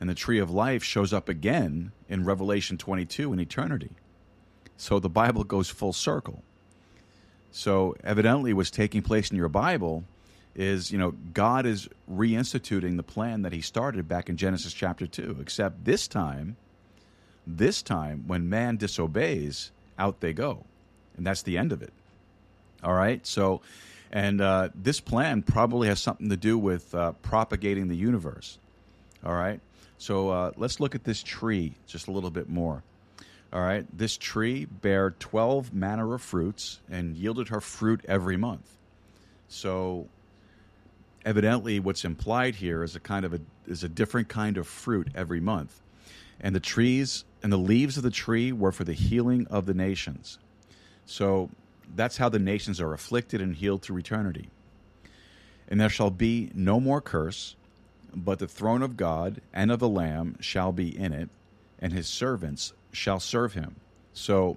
And 0.00 0.10
the 0.10 0.16
tree 0.16 0.40
of 0.40 0.50
life 0.50 0.82
shows 0.82 1.12
up 1.12 1.28
again 1.28 1.92
in 2.08 2.24
Revelation 2.24 2.76
22 2.76 3.32
in 3.32 3.38
eternity. 3.38 3.92
So 4.76 4.98
the 4.98 5.08
Bible 5.08 5.44
goes 5.44 5.68
full 5.68 5.92
circle. 5.92 6.42
So 7.52 7.94
evidently 8.02 8.52
what's 8.52 8.70
taking 8.70 9.02
place 9.02 9.30
in 9.30 9.36
your 9.36 9.48
Bible 9.48 10.04
is, 10.54 10.90
you 10.90 10.98
know, 10.98 11.12
God 11.32 11.64
is 11.64 11.88
reinstituting 12.10 12.96
the 12.96 13.02
plan 13.02 13.42
that 13.42 13.52
he 13.52 13.60
started 13.60 14.08
back 14.08 14.28
in 14.28 14.36
Genesis 14.36 14.72
chapter 14.72 15.06
2, 15.06 15.38
except 15.40 15.84
this 15.84 16.08
time 16.08 16.56
this 17.46 17.82
time 17.82 18.24
when 18.26 18.48
man 18.48 18.76
disobeys, 18.76 19.72
out 19.98 20.20
they 20.20 20.32
go. 20.32 20.64
And 21.16 21.26
that's 21.26 21.42
the 21.42 21.58
end 21.58 21.72
of 21.72 21.82
it. 21.82 21.92
All 22.82 22.94
right? 22.94 23.24
So 23.26 23.60
and 24.12 24.40
uh, 24.40 24.68
this 24.74 25.00
plan 25.00 25.42
probably 25.42 25.88
has 25.88 26.00
something 26.00 26.28
to 26.28 26.36
do 26.36 26.58
with 26.58 26.94
uh, 26.94 27.12
propagating 27.22 27.88
the 27.88 27.96
universe. 27.96 28.58
All 29.24 29.32
right? 29.32 29.60
So 29.98 30.28
uh, 30.28 30.52
let's 30.56 30.80
look 30.80 30.94
at 30.94 31.04
this 31.04 31.22
tree 31.22 31.74
just 31.86 32.08
a 32.08 32.10
little 32.10 32.30
bit 32.30 32.48
more. 32.48 32.82
All 33.52 33.60
right, 33.60 33.86
this 33.96 34.16
tree 34.16 34.64
bare 34.64 35.10
12 35.10 35.74
manner 35.74 36.14
of 36.14 36.22
fruits 36.22 36.80
and 36.90 37.14
yielded 37.16 37.48
her 37.48 37.60
fruit 37.60 38.00
every 38.08 38.38
month. 38.38 38.78
So 39.48 40.06
evidently 41.24 41.78
what's 41.78 42.04
implied 42.04 42.54
here 42.54 42.82
is 42.82 42.96
a 42.96 43.00
kind 43.00 43.26
of 43.26 43.34
a 43.34 43.40
is 43.66 43.84
a 43.84 43.88
different 43.88 44.28
kind 44.28 44.56
of 44.56 44.66
fruit 44.66 45.08
every 45.14 45.40
month. 45.40 45.80
And 46.40 46.54
the 46.54 46.60
trees 46.60 47.24
and 47.42 47.52
the 47.52 47.58
leaves 47.58 47.98
of 47.98 48.02
the 48.02 48.10
tree 48.10 48.52
were 48.52 48.72
for 48.72 48.84
the 48.84 48.94
healing 48.94 49.46
of 49.48 49.66
the 49.66 49.74
nations. 49.74 50.38
So 51.04 51.50
that's 51.94 52.16
how 52.16 52.30
the 52.30 52.38
nations 52.38 52.80
are 52.80 52.94
afflicted 52.94 53.42
and 53.42 53.54
healed 53.54 53.82
through 53.82 53.98
eternity. 53.98 54.48
And 55.68 55.78
there 55.78 55.90
shall 55.90 56.10
be 56.10 56.50
no 56.54 56.80
more 56.80 57.00
curse, 57.00 57.54
but 58.14 58.38
the 58.38 58.48
throne 58.48 58.82
of 58.82 58.96
God 58.96 59.40
and 59.52 59.70
of 59.70 59.78
the 59.78 59.88
Lamb 59.88 60.36
shall 60.40 60.72
be 60.72 60.96
in 60.96 61.12
it, 61.12 61.28
and 61.78 61.92
his 61.92 62.08
servants 62.08 62.72
shall 62.92 63.18
serve 63.18 63.54
him. 63.54 63.76
So 64.12 64.56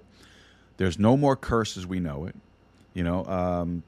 there's 0.76 0.98
no 0.98 1.16
more 1.16 1.36
curse 1.36 1.76
as 1.76 1.86
we 1.86 2.00
know 2.00 2.26
it. 2.26 2.36
You 2.94 3.02
know, 3.02 3.24
um, 3.26 3.82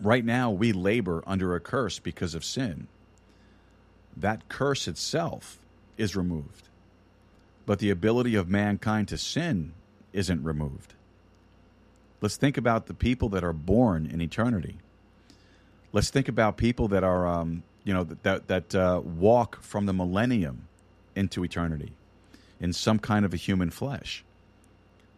right 0.00 0.24
now 0.24 0.50
we 0.50 0.72
labor 0.72 1.22
under 1.26 1.54
a 1.54 1.60
curse 1.60 1.98
because 1.98 2.34
of 2.34 2.44
sin. 2.44 2.88
That 4.16 4.48
curse 4.48 4.88
itself 4.88 5.58
is 5.96 6.16
removed, 6.16 6.68
but 7.64 7.78
the 7.78 7.90
ability 7.90 8.34
of 8.34 8.48
mankind 8.48 9.08
to 9.08 9.18
sin 9.18 9.72
isn't 10.12 10.42
removed. 10.42 10.94
Let's 12.20 12.36
think 12.36 12.56
about 12.56 12.86
the 12.86 12.94
people 12.94 13.30
that 13.30 13.42
are 13.42 13.54
born 13.54 14.06
in 14.06 14.20
eternity. 14.20 14.76
Let's 15.92 16.10
think 16.10 16.28
about 16.28 16.56
people 16.56 16.88
that 16.88 17.02
are, 17.02 17.26
um, 17.26 17.62
you 17.84 17.92
know, 17.92 18.04
that 18.04 18.46
that 18.48 18.74
uh, 18.74 19.00
walk 19.02 19.62
from 19.62 19.86
the 19.86 19.92
millennium 19.92 20.68
into 21.14 21.44
eternity 21.44 21.92
in 22.62 22.72
some 22.72 22.98
kind 23.00 23.26
of 23.26 23.34
a 23.34 23.36
human 23.36 23.70
flesh. 23.70 24.24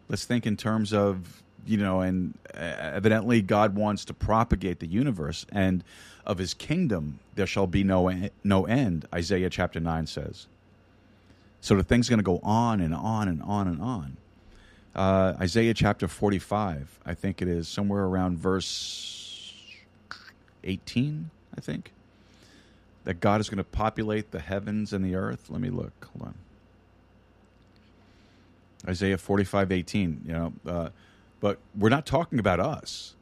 Let's 0.09 0.25
think 0.25 0.45
in 0.45 0.57
terms 0.57 0.91
of, 0.91 1.41
you 1.65 1.77
know, 1.77 2.01
and 2.01 2.37
uh, 2.53 2.57
evidently 2.57 3.41
God 3.41 3.75
wants 3.75 4.03
to 4.05 4.13
propagate 4.13 4.79
the 4.79 4.87
universe, 4.87 5.45
and 5.51 5.83
of 6.25 6.39
his 6.39 6.55
kingdom 6.55 7.19
there 7.35 7.45
shall 7.45 7.67
be 7.67 7.83
no, 7.83 8.29
no 8.43 8.65
end, 8.65 9.07
Isaiah 9.13 9.49
chapter 9.49 9.79
9 9.79 10.07
says. 10.07 10.47
So 11.61 11.75
the 11.75 11.83
thing's 11.83 12.09
going 12.09 12.19
to 12.19 12.23
go 12.23 12.39
on 12.43 12.81
and 12.81 12.93
on 12.93 13.27
and 13.27 13.41
on 13.43 13.67
and 13.67 13.81
on. 13.81 14.17
Uh, 14.95 15.33
Isaiah 15.39 15.73
chapter 15.73 16.07
45, 16.07 16.99
I 17.05 17.13
think 17.13 17.41
it 17.41 17.47
is, 17.47 17.67
somewhere 17.67 18.03
around 18.05 18.39
verse 18.39 19.63
18, 20.63 21.29
I 21.55 21.61
think, 21.61 21.91
that 23.03 23.19
God 23.19 23.39
is 23.39 23.49
going 23.49 23.57
to 23.57 23.63
populate 23.63 24.31
the 24.31 24.39
heavens 24.39 24.93
and 24.93 25.05
the 25.05 25.15
earth. 25.15 25.49
Let 25.49 25.61
me 25.61 25.69
look. 25.69 26.07
Hold 26.13 26.29
on. 26.29 26.44
Isaiah 28.87 29.17
45, 29.17 29.71
18, 29.71 30.21
you 30.25 30.33
know, 30.33 30.53
uh, 30.67 30.89
but 31.39 31.59
we're 31.77 31.89
not 31.89 32.05
talking 32.05 32.39
about 32.39 32.59
us. 32.59 33.15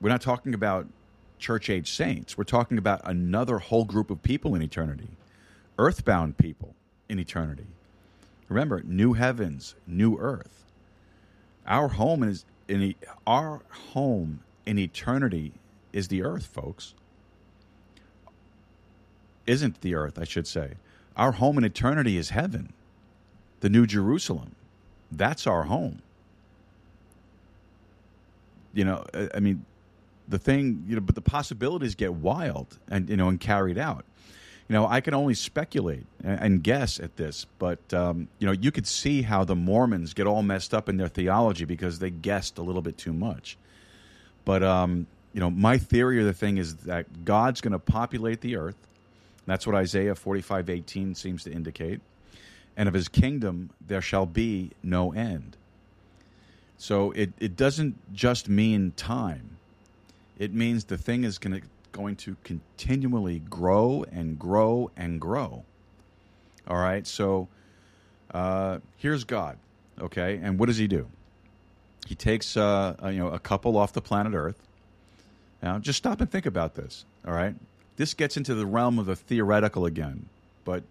We're 0.00 0.10
not 0.10 0.20
talking 0.20 0.54
about 0.54 0.86
church 1.38 1.70
age 1.70 1.90
saints. 1.90 2.36
We're 2.36 2.44
talking 2.44 2.78
about 2.78 3.00
another 3.04 3.58
whole 3.58 3.84
group 3.84 4.10
of 4.10 4.22
people 4.22 4.54
in 4.54 4.62
eternity, 4.62 5.08
earthbound 5.78 6.36
people 6.36 6.74
in 7.08 7.18
eternity. 7.18 7.66
Remember, 8.48 8.82
new 8.84 9.12
heavens, 9.12 9.74
new 9.86 10.18
earth. 10.18 10.64
Our 11.66 11.88
home 11.88 12.22
is 12.22 12.44
in 12.68 12.94
our 13.26 13.60
home 13.92 14.40
in 14.66 14.78
eternity 14.78 15.52
is 15.92 16.08
the 16.08 16.22
earth, 16.22 16.46
folks. 16.46 16.94
Isn't 19.46 19.80
the 19.80 19.94
earth, 19.94 20.18
I 20.18 20.24
should 20.24 20.46
say. 20.46 20.74
Our 21.16 21.32
home 21.32 21.58
in 21.58 21.64
eternity 21.64 22.16
is 22.16 22.30
heaven 22.30 22.72
the 23.60 23.68
New 23.68 23.86
Jerusalem. 23.86 24.54
That's 25.12 25.46
our 25.46 25.64
home. 25.64 26.02
You 28.72 28.84
know, 28.84 29.04
I 29.34 29.40
mean, 29.40 29.64
the 30.28 30.38
thing, 30.38 30.84
you 30.86 30.94
know, 30.94 31.00
but 31.00 31.14
the 31.14 31.20
possibilities 31.20 31.94
get 31.94 32.14
wild 32.14 32.78
and, 32.88 33.08
you 33.08 33.16
know, 33.16 33.28
and 33.28 33.40
carried 33.40 33.78
out. 33.78 34.04
You 34.68 34.74
know, 34.74 34.86
I 34.86 35.00
can 35.00 35.14
only 35.14 35.34
speculate 35.34 36.06
and 36.22 36.62
guess 36.62 37.00
at 37.00 37.16
this, 37.16 37.44
but, 37.58 37.92
um, 37.92 38.28
you 38.38 38.46
know, 38.46 38.52
you 38.52 38.70
could 38.70 38.86
see 38.86 39.22
how 39.22 39.42
the 39.42 39.56
Mormons 39.56 40.14
get 40.14 40.28
all 40.28 40.44
messed 40.44 40.72
up 40.72 40.88
in 40.88 40.96
their 40.96 41.08
theology 41.08 41.64
because 41.64 41.98
they 41.98 42.10
guessed 42.10 42.56
a 42.58 42.62
little 42.62 42.80
bit 42.80 42.96
too 42.96 43.12
much. 43.12 43.58
But, 44.44 44.62
um, 44.62 45.08
you 45.32 45.40
know, 45.40 45.50
my 45.50 45.78
theory 45.78 46.20
of 46.20 46.26
the 46.26 46.32
thing 46.32 46.58
is 46.58 46.76
that 46.76 47.24
God's 47.24 47.60
going 47.60 47.72
to 47.72 47.80
populate 47.80 48.40
the 48.42 48.54
earth. 48.54 48.76
That's 49.46 49.66
what 49.66 49.74
Isaiah 49.74 50.14
45 50.14 50.70
18 50.70 51.16
seems 51.16 51.42
to 51.44 51.52
indicate 51.52 52.00
and 52.80 52.88
of 52.88 52.94
his 52.94 53.08
kingdom 53.08 53.68
there 53.86 54.00
shall 54.00 54.24
be 54.24 54.70
no 54.82 55.12
end. 55.12 55.54
So 56.78 57.10
it, 57.10 57.30
it 57.38 57.54
doesn't 57.54 58.14
just 58.14 58.48
mean 58.48 58.94
time, 58.96 59.58
it 60.38 60.54
means 60.54 60.84
the 60.84 60.96
thing 60.96 61.24
is 61.24 61.36
going 61.36 61.60
to 61.60 61.66
going 61.92 62.16
to 62.16 62.36
continually 62.42 63.40
grow 63.40 64.06
and 64.10 64.38
grow 64.38 64.90
and 64.96 65.20
grow. 65.20 65.62
All 66.66 66.78
right, 66.78 67.06
so 67.06 67.48
uh, 68.32 68.78
here's 68.96 69.24
God, 69.24 69.58
okay, 70.00 70.40
and 70.42 70.58
what 70.58 70.66
does 70.66 70.78
He 70.78 70.86
do? 70.86 71.06
He 72.06 72.14
takes 72.14 72.56
uh, 72.56 72.96
a, 72.98 73.12
you 73.12 73.18
know 73.18 73.28
a 73.28 73.38
couple 73.38 73.76
off 73.76 73.92
the 73.92 74.00
planet 74.00 74.32
Earth. 74.32 74.62
Now, 75.62 75.78
just 75.78 75.98
stop 75.98 76.22
and 76.22 76.30
think 76.30 76.46
about 76.46 76.76
this. 76.76 77.04
All 77.26 77.34
right, 77.34 77.54
this 77.96 78.14
gets 78.14 78.38
into 78.38 78.54
the 78.54 78.64
realm 78.64 78.98
of 78.98 79.04
the 79.04 79.16
theoretical 79.16 79.84
again, 79.84 80.30
but 80.64 80.82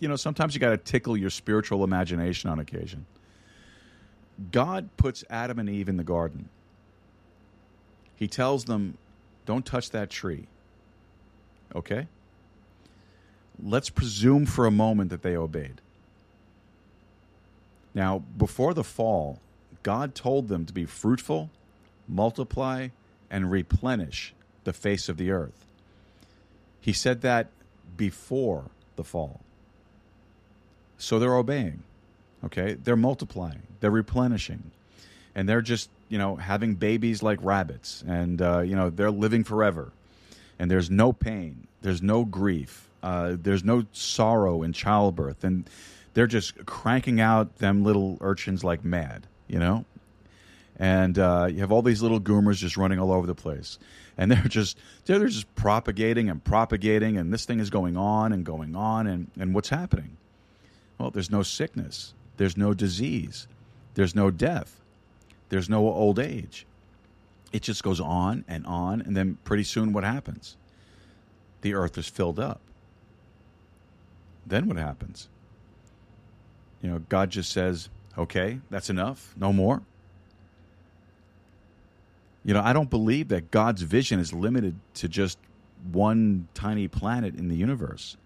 you 0.00 0.08
know 0.08 0.16
sometimes 0.16 0.54
you 0.54 0.60
got 0.60 0.70
to 0.70 0.76
tickle 0.76 1.16
your 1.16 1.30
spiritual 1.30 1.84
imagination 1.84 2.50
on 2.50 2.58
occasion. 2.58 3.06
God 4.50 4.88
puts 4.96 5.22
Adam 5.30 5.58
and 5.58 5.68
Eve 5.68 5.88
in 5.88 5.96
the 5.98 6.04
garden. 6.04 6.48
He 8.16 8.26
tells 8.26 8.64
them, 8.64 8.96
"Don't 9.46 9.64
touch 9.64 9.90
that 9.90 10.10
tree." 10.10 10.46
Okay. 11.74 12.08
Let's 13.62 13.90
presume 13.90 14.46
for 14.46 14.66
a 14.66 14.70
moment 14.70 15.10
that 15.10 15.22
they 15.22 15.36
obeyed. 15.36 15.82
Now, 17.94 18.20
before 18.38 18.72
the 18.72 18.84
fall, 18.84 19.38
God 19.82 20.14
told 20.14 20.48
them 20.48 20.64
to 20.64 20.72
be 20.72 20.86
fruitful, 20.86 21.50
multiply, 22.08 22.88
and 23.30 23.50
replenish 23.50 24.34
the 24.64 24.72
face 24.72 25.08
of 25.08 25.16
the 25.16 25.30
earth. 25.30 25.66
He 26.80 26.92
said 26.92 27.20
that 27.20 27.48
before 27.96 28.70
the 28.96 29.04
fall. 29.04 29.40
So 31.00 31.18
they're 31.18 31.34
obeying. 31.34 31.82
Okay? 32.44 32.74
They're 32.74 32.96
multiplying, 32.96 33.62
they're 33.80 33.90
replenishing, 33.90 34.70
and 35.34 35.48
they're 35.48 35.62
just, 35.62 35.90
you 36.08 36.18
know, 36.18 36.36
having 36.36 36.74
babies 36.74 37.22
like 37.22 37.38
rabbits, 37.42 38.04
and, 38.06 38.40
uh, 38.40 38.60
you 38.60 38.76
know, 38.76 38.90
they're 38.90 39.10
living 39.10 39.44
forever. 39.44 39.92
And 40.58 40.70
there's 40.70 40.90
no 40.90 41.12
pain, 41.12 41.66
there's 41.80 42.02
no 42.02 42.24
grief, 42.24 42.88
uh, 43.02 43.36
there's 43.40 43.64
no 43.64 43.86
sorrow 43.92 44.62
in 44.62 44.72
childbirth. 44.72 45.42
And 45.42 45.68
they're 46.12 46.26
just 46.26 46.66
cranking 46.66 47.20
out 47.20 47.58
them 47.58 47.82
little 47.84 48.18
urchins 48.20 48.62
like 48.62 48.84
mad, 48.84 49.26
you 49.48 49.58
know? 49.58 49.84
And 50.78 51.18
uh, 51.18 51.48
you 51.50 51.60
have 51.60 51.72
all 51.72 51.82
these 51.82 52.02
little 52.02 52.20
goomers 52.20 52.56
just 52.56 52.76
running 52.76 52.98
all 52.98 53.12
over 53.12 53.26
the 53.26 53.34
place. 53.34 53.78
And 54.18 54.30
they're 54.30 54.42
just 54.48 54.78
they're 55.06 55.26
just 55.28 55.54
propagating 55.54 56.28
and 56.28 56.42
propagating, 56.42 57.16
and 57.16 57.32
this 57.32 57.44
thing 57.44 57.60
is 57.60 57.70
going 57.70 57.96
on 57.96 58.32
and 58.32 58.44
going 58.44 58.74
on. 58.74 59.06
And, 59.06 59.30
and 59.38 59.54
what's 59.54 59.68
happening? 59.68 60.16
Well, 61.00 61.10
there's 61.10 61.30
no 61.30 61.42
sickness, 61.42 62.12
there's 62.36 62.58
no 62.58 62.74
disease, 62.74 63.48
there's 63.94 64.14
no 64.14 64.30
death, 64.30 64.82
there's 65.48 65.70
no 65.70 65.88
old 65.88 66.18
age. 66.18 66.66
It 67.52 67.62
just 67.62 67.82
goes 67.82 68.00
on 68.00 68.44
and 68.46 68.66
on, 68.66 69.00
and 69.00 69.16
then 69.16 69.38
pretty 69.44 69.64
soon, 69.64 69.94
what 69.94 70.04
happens? 70.04 70.58
The 71.62 71.72
earth 71.72 71.96
is 71.96 72.06
filled 72.06 72.38
up. 72.38 72.60
Then 74.46 74.66
what 74.66 74.76
happens? 74.76 75.30
You 76.82 76.90
know, 76.90 76.98
God 77.08 77.30
just 77.30 77.50
says, 77.50 77.88
okay, 78.18 78.60
that's 78.68 78.90
enough, 78.90 79.34
no 79.38 79.54
more. 79.54 79.80
You 82.44 82.52
know, 82.52 82.62
I 82.62 82.74
don't 82.74 82.90
believe 82.90 83.28
that 83.28 83.50
God's 83.50 83.80
vision 83.80 84.20
is 84.20 84.34
limited 84.34 84.74
to 84.96 85.08
just 85.08 85.38
one 85.92 86.46
tiny 86.52 86.88
planet 86.88 87.36
in 87.36 87.48
the 87.48 87.56
universe. 87.56 88.18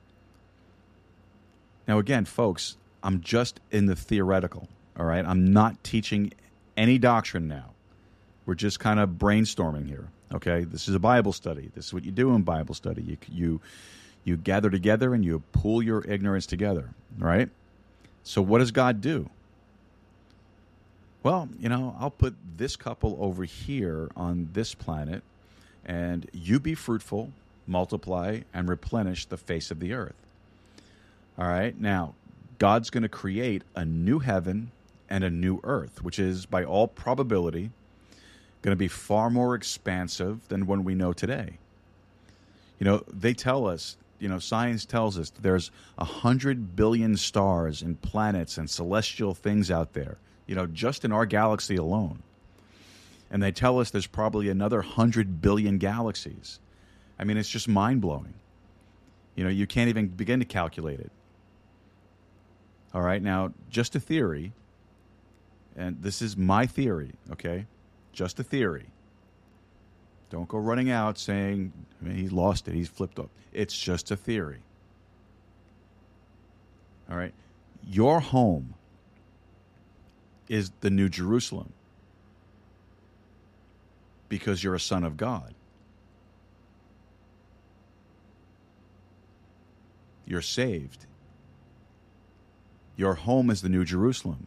Now, 1.87 1.99
again, 1.99 2.25
folks, 2.25 2.77
I'm 3.03 3.21
just 3.21 3.61
in 3.71 3.87
the 3.87 3.97
theoretical, 3.97 4.69
all 4.99 5.05
right? 5.05 5.25
I'm 5.25 5.53
not 5.53 5.83
teaching 5.85 6.33
any 6.77 6.99
doctrine 6.99 7.47
now. 7.47 7.71
We're 8.47 8.55
just 8.55 8.81
kind 8.81 9.01
of 9.01 9.11
brainstorming 9.11 9.89
here, 9.89 10.09
okay? 10.33 10.65
This 10.65 10.89
is 10.89 10.95
a 10.95 10.99
Bible 10.99 11.33
study. 11.33 11.71
This 11.75 11.87
is 11.87 11.95
what 11.95 12.05
you 12.05 12.11
do 12.11 12.35
in 12.35 12.43
Bible 12.43 12.75
study. 12.75 13.03
You, 13.03 13.17
you, 13.31 13.61
you 14.25 14.37
gather 14.37 14.71
together 14.71 15.15
and 15.15 15.25
you 15.25 15.43
pull 15.53 15.83
your 15.83 16.03
ignorance 16.07 16.47
together, 16.47 16.91
right? 17.19 17.49
So, 18.23 18.41
what 18.41 18.59
does 18.59 18.71
God 18.71 19.01
do? 19.01 19.29
Well, 21.23 21.49
you 21.59 21.69
know, 21.71 21.97
I'll 21.99 22.11
put 22.11 22.35
this 22.57 22.77
couple 22.77 23.17
over 23.21 23.45
here 23.45 24.11
on 24.15 24.51
this 24.53 24.75
planet, 24.75 25.23
and 25.85 26.29
you 26.33 26.61
be 26.61 26.75
fruitful, 26.75 27.33
multiply, 27.67 28.41
and 28.53 28.69
replenish 28.69 29.25
the 29.27 29.39
face 29.39 29.71
of 29.71 29.81
the 29.81 29.95
earth. 29.95 30.24
All 31.37 31.47
right, 31.47 31.79
now, 31.79 32.15
God's 32.59 32.91
going 32.91 33.03
to 33.03 33.09
create 33.09 33.63
a 33.75 33.85
new 33.85 34.21
heaven 34.21 34.71
and 35.11 35.25
a 35.25 35.31
new 35.31 35.61
earth, 35.65 36.03
which 36.03 36.19
is, 36.19 36.47
by 36.47 36.65
all 36.65 36.87
probability, 36.87 37.71
going 38.63 38.73
to 38.73 38.77
be 38.77 38.89
far 38.89 39.31
more 39.31 39.55
expansive 39.55 40.49
than 40.49 40.67
one 40.67 40.85
we 40.85 40.95
know 40.95 41.13
today. 41.13 41.59
You 42.79 42.85
know, 42.85 43.05
they 43.13 43.35
tell 43.35 43.67
us 43.67 43.97
you 44.25 44.31
know, 44.31 44.39
science 44.39 44.87
tells 44.87 45.19
us 45.19 45.31
there's 45.43 45.71
a 45.99 46.05
hundred 46.05 46.77
billion 46.77 47.17
stars 47.17 47.83
and 47.83 48.01
planets 48.01 48.57
and 48.57 48.71
celestial 48.71 49.35
things 49.35 49.71
out 49.71 49.93
there. 49.93 50.17
You 50.47 50.55
know, 50.55 50.67
just 50.67 51.05
in 51.05 51.13
our 51.13 51.27
galaxy 51.27 51.77
alone. 51.77 52.23
And 53.31 53.43
they 53.43 53.53
tell 53.53 53.79
us 53.81 53.91
there's 53.91 54.07
probably 54.07 54.49
another 54.49 54.81
hundred 54.81 55.43
billion 55.43 55.77
galaxies. 55.77 56.59
I 57.19 57.25
mean, 57.25 57.37
it's 57.37 57.51
just 57.51 57.69
mind 57.69 58.01
blowing. 58.01 58.33
You 59.35 59.45
know, 59.45 59.51
you 59.51 59.67
can't 59.67 59.91
even 59.91 60.09
begin 60.09 60.39
to 60.39 60.47
calculate 60.47 61.01
it. 61.01 61.11
All 62.95 63.03
right, 63.03 63.21
now, 63.21 63.53
just 63.69 63.97
a 63.97 64.01
theory, 64.01 64.53
and 65.77 66.01
this 66.01 66.23
is 66.23 66.37
my 66.37 66.65
theory, 66.65 67.13
okay? 67.33 67.67
Just 68.13 68.39
a 68.39 68.45
theory. 68.45 68.87
Don't 70.31 70.49
go 70.49 70.59
running 70.59 70.91
out 70.91 71.19
saying 71.19 71.73
I 72.01 72.05
mean, 72.09 72.17
he 72.17 72.29
lost 72.29 72.69
it, 72.69 72.75
he's 72.75 72.89
flipped 72.89 73.19
up. 73.19 73.31
It's 73.53 73.77
just 73.77 74.11
a 74.11 74.17
theory. 74.17 74.61
All 77.11 77.17
right. 77.17 77.35
Your 77.87 78.21
home 78.21 78.75
is 80.49 80.71
the 80.81 80.91
New 80.91 81.09
Jerusalem 81.09 81.73
because 84.29 84.65
you're 84.65 84.75
a 84.75 84.81
son 84.81 85.05
of 85.05 85.17
God. 85.17 85.55
You're 90.27 90.43
saved. 90.43 91.07
Your 92.97 93.15
home 93.15 93.51
is 93.51 93.63
the 93.63 93.69
New 93.69 93.85
Jerusalem. 93.85 94.47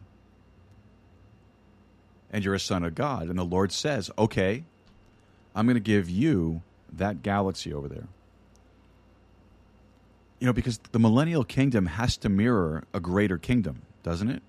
And 2.30 2.44
you're 2.44 2.54
a 2.54 2.60
son 2.60 2.84
of 2.84 2.94
God. 2.94 3.28
And 3.28 3.38
the 3.38 3.44
Lord 3.44 3.72
says, 3.72 4.10
okay, 4.18 4.64
I'm 5.54 5.66
going 5.66 5.74
to 5.74 5.80
give 5.80 6.08
you 6.08 6.62
that 6.92 7.22
galaxy 7.22 7.72
over 7.72 7.88
there. 7.88 8.06
You 10.38 10.46
know, 10.46 10.52
because 10.52 10.78
the 10.92 10.98
millennial 10.98 11.44
kingdom 11.44 11.86
has 11.86 12.16
to 12.18 12.28
mirror 12.28 12.84
a 12.94 13.00
greater 13.00 13.38
kingdom, 13.38 13.82
doesn't 14.02 14.30
it? 14.30 14.42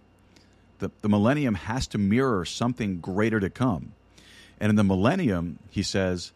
The, 0.79 0.91
the 1.01 1.09
millennium 1.09 1.55
has 1.55 1.87
to 1.87 1.97
mirror 1.97 2.45
something 2.45 2.99
greater 2.99 3.39
to 3.39 3.49
come. 3.49 3.93
And 4.59 4.69
in 4.69 4.75
the 4.75 4.83
millennium, 4.83 5.59
he 5.69 5.83
says, 5.83 6.31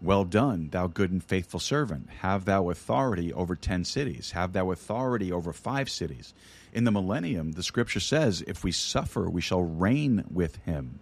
Well 0.00 0.24
done, 0.24 0.68
thou 0.70 0.86
good 0.88 1.10
and 1.10 1.22
faithful 1.22 1.60
servant. 1.60 2.08
Have 2.20 2.44
thou 2.44 2.70
authority 2.70 3.32
over 3.32 3.54
10 3.54 3.84
cities. 3.84 4.32
Have 4.32 4.52
thou 4.52 4.70
authority 4.70 5.30
over 5.30 5.52
five 5.52 5.88
cities. 5.88 6.34
In 6.72 6.84
the 6.84 6.90
millennium, 6.90 7.52
the 7.52 7.62
scripture 7.62 8.00
says, 8.00 8.42
If 8.46 8.62
we 8.62 8.72
suffer, 8.72 9.28
we 9.28 9.40
shall 9.40 9.62
reign 9.62 10.24
with 10.30 10.56
him. 10.64 11.00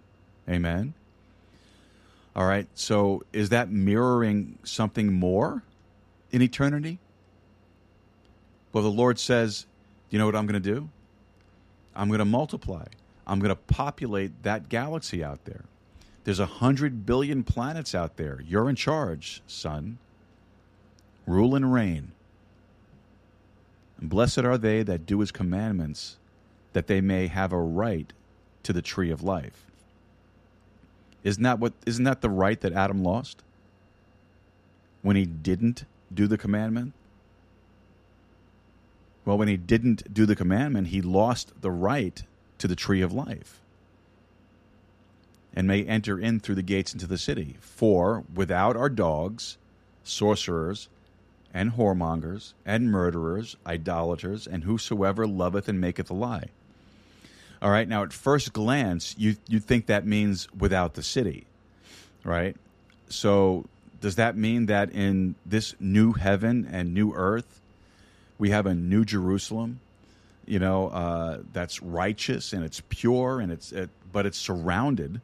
Amen. 0.49 0.93
All 2.35 2.45
right. 2.45 2.67
So 2.75 3.23
is 3.33 3.49
that 3.49 3.69
mirroring 3.69 4.59
something 4.63 5.11
more 5.11 5.63
in 6.31 6.41
eternity? 6.41 6.99
Well, 8.71 8.83
the 8.83 8.91
Lord 8.91 9.17
says, 9.17 9.65
you 10.09 10.19
know 10.19 10.25
what 10.25 10.35
I'm 10.35 10.45
going 10.45 10.61
to 10.61 10.73
do? 10.73 10.89
I'm 11.95 12.09
going 12.09 12.19
to 12.19 12.25
multiply. 12.25 12.85
I'm 13.25 13.39
going 13.39 13.49
to 13.49 13.55
populate 13.55 14.43
that 14.43 14.69
galaxy 14.69 15.23
out 15.23 15.43
there. 15.45 15.65
There's 16.23 16.39
a 16.39 16.45
hundred 16.45 17.05
billion 17.05 17.43
planets 17.43 17.95
out 17.95 18.17
there. 18.17 18.39
You're 18.45 18.69
in 18.69 18.75
charge, 18.75 19.41
son. 19.47 19.97
Rule 21.25 21.55
and 21.55 21.73
reign. 21.73 22.11
Blessed 24.01 24.39
are 24.39 24.57
they 24.57 24.83
that 24.83 25.05
do 25.05 25.19
his 25.19 25.31
commandments, 25.31 26.17
that 26.73 26.87
they 26.87 27.01
may 27.01 27.27
have 27.27 27.51
a 27.51 27.59
right 27.59 28.11
to 28.63 28.73
the 28.73 28.81
tree 28.81 29.09
of 29.09 29.23
life. 29.23 29.65
Isn't 31.23 31.43
that 31.43 31.59
what 31.59 31.73
isn't 31.85 32.03
that 32.03 32.21
the 32.21 32.29
right 32.29 32.59
that 32.61 32.73
Adam 32.73 33.03
lost? 33.03 33.43
When 35.01 35.15
he 35.15 35.25
didn't 35.25 35.85
do 36.13 36.27
the 36.27 36.37
commandment? 36.37 36.93
Well, 39.25 39.37
when 39.37 39.47
he 39.47 39.57
didn't 39.57 40.13
do 40.13 40.25
the 40.25 40.35
commandment, 40.35 40.87
he 40.87 41.01
lost 41.01 41.51
the 41.61 41.71
right 41.71 42.23
to 42.59 42.67
the 42.67 42.75
tree 42.75 43.01
of 43.01 43.11
life 43.11 43.59
and 45.53 45.67
may 45.67 45.83
enter 45.83 46.19
in 46.19 46.39
through 46.39 46.55
the 46.55 46.61
gates 46.61 46.93
into 46.93 47.07
the 47.07 47.17
city. 47.17 47.57
For 47.59 48.23
without 48.33 48.77
are 48.77 48.89
dogs, 48.89 49.57
sorcerers, 50.03 50.87
and 51.53 51.73
whoremongers, 51.73 52.53
and 52.65 52.91
murderers, 52.91 53.55
idolaters, 53.65 54.47
and 54.47 54.63
whosoever 54.63 55.25
loveth 55.25 55.67
and 55.67 55.81
maketh 55.81 56.09
a 56.09 56.13
lie. 56.13 56.49
All 57.61 57.71
right. 57.71 57.87
Now, 57.87 58.03
at 58.03 58.13
first 58.13 58.53
glance, 58.53 59.15
you 59.17 59.35
you 59.47 59.59
think 59.59 59.87
that 59.87 60.05
means 60.05 60.47
without 60.53 60.93
the 60.93 61.01
city, 61.01 61.47
right? 62.23 62.55
So 63.09 63.65
does 64.01 64.15
that 64.15 64.37
mean 64.37 64.67
that 64.67 64.91
in 64.91 65.35
this 65.45 65.75
new 65.79 66.13
heaven 66.13 66.67
and 66.71 66.93
new 66.93 67.13
earth, 67.13 67.61
we 68.37 68.51
have 68.51 68.65
a 68.65 68.75
new 68.75 69.05
Jerusalem? 69.05 69.79
You 70.45 70.59
know, 70.59 70.89
uh, 70.89 71.39
that's 71.51 71.81
righteous 71.81 72.53
and 72.53 72.63
it's 72.63 72.81
pure 72.89 73.39
and 73.39 73.51
it's, 73.51 73.71
it, 73.71 73.89
but 74.13 74.25
it's 74.25 74.37
surrounded, 74.37 75.19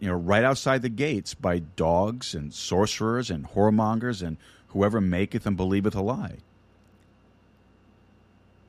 you 0.00 0.08
know, 0.08 0.14
right 0.14 0.42
outside 0.42 0.82
the 0.82 0.88
gates 0.88 1.34
by 1.34 1.60
dogs 1.60 2.34
and 2.34 2.52
sorcerers 2.52 3.30
and 3.30 3.46
whoremongers 3.46 4.26
and 4.26 4.38
whoever 4.68 5.00
maketh 5.00 5.46
and 5.46 5.56
believeth 5.56 5.94
a 5.94 6.02
lie. 6.02 6.36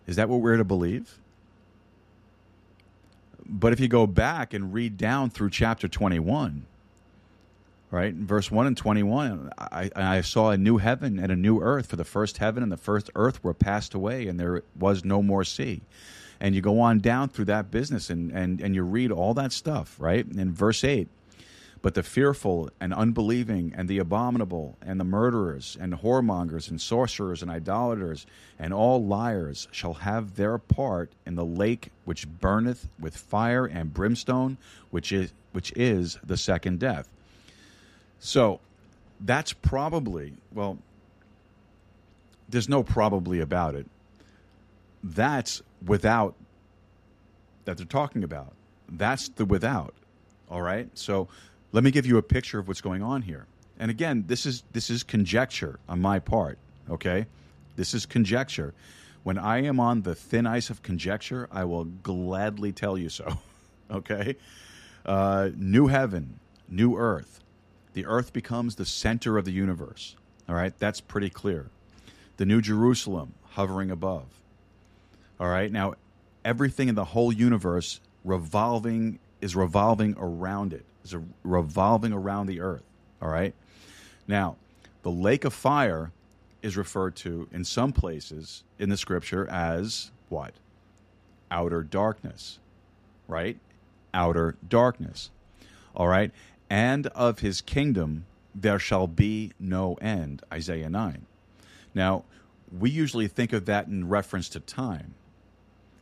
Is 0.08 0.16
that 0.16 0.30
what 0.30 0.40
we're 0.40 0.58
to 0.58 0.64
believe? 0.64 1.20
But 3.46 3.74
if 3.74 3.80
you 3.80 3.88
go 3.88 4.08
back 4.08 4.54
and 4.54 4.74
read 4.74 4.98
down 4.98 5.30
through 5.30 5.52
chapter 5.52 5.88
21, 5.88 6.66
right, 7.92 8.14
verse 8.14 8.52
1 8.52 8.68
and 8.68 8.76
21, 8.76 9.52
I, 9.58 9.90
I 9.96 10.22
saw 10.22 10.52
a 10.52 10.58
new 10.58 10.78
heaven 10.78 11.20
and 11.20 11.32
a 11.32 11.36
new 11.36 11.62
earth, 11.62 11.88
for 11.88 11.96
the 11.96 12.04
first 12.04 12.38
heaven 12.38 12.64
and 12.64 12.72
the 12.72 12.78
first 12.78 13.10
earth 13.16 13.44
were 13.44 13.54
passed 13.54 13.94
away, 13.94 14.28
and 14.28 14.40
there 14.40 14.64
was 14.78 15.06
no 15.06 15.22
more 15.22 15.44
sea. 15.44 15.82
And 16.40 16.54
you 16.54 16.62
go 16.62 16.80
on 16.80 17.00
down 17.00 17.30
through 17.30 17.46
that 17.46 17.72
business 17.72 18.10
and, 18.10 18.32
and, 18.32 18.62
and 18.62 18.76
you 18.76 18.84
read 18.84 19.12
all 19.12 19.34
that 19.34 19.52
stuff, 19.52 19.96
right? 20.00 20.26
In 20.26 20.54
verse 20.54 20.84
8, 20.84 21.08
but 21.82 21.94
the 21.94 22.04
fearful 22.04 22.70
and 22.80 22.94
unbelieving 22.94 23.74
and 23.76 23.88
the 23.88 24.00
abominable 24.00 24.78
and 24.82 25.00
the 25.00 25.04
murderers 25.04 25.78
and 25.80 25.94
whoremongers 25.94 26.70
and 26.70 26.82
sorcerers 26.82 27.42
and 27.42 27.52
idolaters 27.52 28.26
and 28.58 28.74
all 28.74 29.04
liars 29.06 29.68
shall 29.72 29.94
have 29.94 30.36
their 30.36 30.58
part 30.58 31.12
in 31.26 31.36
the 31.36 31.46
lake 31.46 31.92
which 32.06 32.28
burneth 32.28 32.88
with 33.00 33.16
fire 33.16 33.66
and 33.66 33.94
brimstone, 33.94 34.58
which 34.90 35.12
is 35.12 35.32
which 35.52 35.72
is 35.76 36.18
the 36.24 36.38
second 36.38 36.80
death. 36.80 37.08
So 38.20 38.60
that's 39.22 39.54
probably 39.54 40.34
well 40.54 40.78
there's 42.50 42.70
no 42.70 42.84
probably 42.84 43.40
about 43.40 43.76
it. 43.76 43.86
That's 45.04 45.62
without 45.86 46.36
that 47.66 47.78
they're 47.78 47.86
talking 47.86 48.24
about. 48.24 48.54
That's 48.90 49.30
the 49.30 49.46
without. 49.46 49.94
All 50.50 50.62
right? 50.62 50.90
So 50.94 51.28
let 51.78 51.84
me 51.84 51.92
give 51.92 52.08
you 52.08 52.18
a 52.18 52.24
picture 52.24 52.58
of 52.58 52.68
what's 52.68 52.82
going 52.82 53.04
on 53.04 53.22
here. 53.22 53.46
And 53.78 53.92
again, 53.92 54.24
this 54.26 54.48
is 54.48 54.64
this 54.72 54.90
is 54.90 55.04
conjecture 55.04 55.78
on 55.88 56.02
my 56.02 56.18
part. 56.18 56.58
Okay, 56.90 57.28
this 57.76 57.94
is 57.94 58.08
conjecture. 58.08 58.74
When 59.22 59.38
I 59.38 59.62
am 59.62 59.80
on 59.80 60.02
the 60.02 60.16
thin 60.16 60.48
ice 60.48 60.72
of 60.72 60.82
conjecture, 60.82 61.48
I 61.52 61.66
will 61.66 61.84
gladly 61.84 62.72
tell 62.72 62.98
you 62.98 63.10
so. 63.10 63.38
okay, 63.92 64.38
uh, 65.06 65.50
new 65.56 65.86
heaven, 65.86 66.40
new 66.68 66.98
earth. 66.98 67.42
The 67.94 68.08
earth 68.08 68.34
becomes 68.34 68.78
the 68.78 68.86
center 68.86 69.38
of 69.38 69.46
the 69.46 69.52
universe. 69.52 70.16
All 70.50 70.56
right, 70.56 70.74
that's 70.80 71.00
pretty 71.00 71.30
clear. 71.30 71.68
The 72.38 72.48
new 72.48 72.60
Jerusalem 72.60 73.36
hovering 73.52 73.92
above. 73.92 74.26
All 75.40 75.48
right, 75.48 75.72
now 75.72 75.94
everything 76.44 76.90
in 76.90 76.96
the 76.96 77.06
whole 77.06 77.32
universe 77.32 78.00
revolving 78.24 79.20
is 79.42 79.56
revolving 79.56 80.16
around 80.18 80.74
it 80.74 80.84
is 81.14 81.22
revolving 81.44 82.14
around 82.14 82.48
the 82.48 82.60
earth. 82.62 82.84
All 83.22 83.30
right. 83.30 83.54
Now, 84.28 84.58
the 85.04 85.12
lake 85.12 85.46
of 85.46 85.54
fire 85.54 86.12
is 86.62 86.78
referred 86.78 87.16
to 87.18 87.48
in 87.52 87.64
some 87.64 87.92
places 87.92 88.64
in 88.80 88.90
the 88.90 88.98
scripture 88.98 89.50
as 89.50 90.12
what? 90.30 90.54
Outer 91.50 91.84
darkness. 91.84 92.60
Right? 93.28 93.58
Outer 94.14 94.56
darkness. 94.68 95.32
All 95.96 96.08
right. 96.08 96.32
And 96.70 97.08
of 97.08 97.40
his 97.40 97.62
kingdom 97.62 98.26
there 98.54 98.80
shall 98.80 99.08
be 99.08 99.54
no 99.60 99.96
end. 99.96 100.42
Isaiah 100.52 100.90
9. 100.90 101.26
Now, 101.94 102.24
we 102.78 102.90
usually 102.90 103.28
think 103.28 103.54
of 103.54 103.66
that 103.66 103.88
in 103.88 104.10
reference 104.10 104.50
to 104.50 104.60
time. 104.60 105.14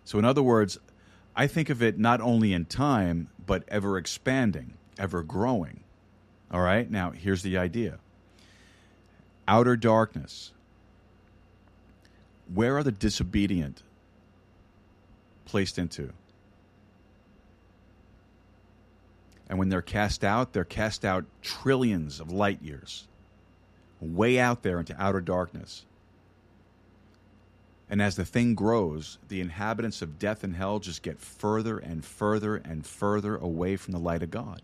So, 0.06 0.18
in 0.18 0.26
other 0.26 0.41
words, 0.41 0.80
I 1.36 1.48
think 1.48 1.69
of 1.69 1.84
it 1.84 1.99
not 1.99 2.22
only 2.22 2.53
in 2.53 2.65
time, 2.65 3.27
but 3.45 3.64
ever 3.68 3.98
expanding 3.98 4.73
ever 4.97 5.23
growing. 5.23 5.81
All 6.51 6.61
right, 6.61 6.89
now 6.89 7.11
here's 7.11 7.43
the 7.43 7.57
idea 7.57 7.99
outer 9.47 9.76
darkness. 9.76 10.51
Where 12.53 12.77
are 12.77 12.84
the 12.84 12.91
disobedient 12.91 13.81
placed 15.45 15.77
into? 15.77 16.13
And 19.47 19.59
when 19.59 19.69
they're 19.69 19.81
cast 19.81 20.23
out, 20.23 20.53
they're 20.53 20.63
cast 20.63 21.05
out 21.05 21.26
trillions 21.41 22.19
of 22.19 22.31
light 22.31 22.61
years, 22.61 23.07
way 24.01 24.39
out 24.39 24.63
there 24.63 24.80
into 24.80 24.99
outer 24.99 25.22
darkness. 25.22 25.85
And 27.88 28.01
as 28.01 28.15
the 28.15 28.26
thing 28.26 28.55
grows, 28.55 29.19
the 29.27 29.41
inhabitants 29.41 30.01
of 30.01 30.17
death 30.17 30.43
and 30.43 30.55
hell 30.55 30.80
just 30.80 31.03
get 31.03 31.19
further 31.19 31.77
and 31.77 32.03
further 32.03 32.55
and 32.55 32.85
further 32.85 33.35
away 33.35 33.76
from 33.76 33.91
the 33.91 33.99
light 33.99 34.23
of 34.23 34.31
God. 34.31 34.63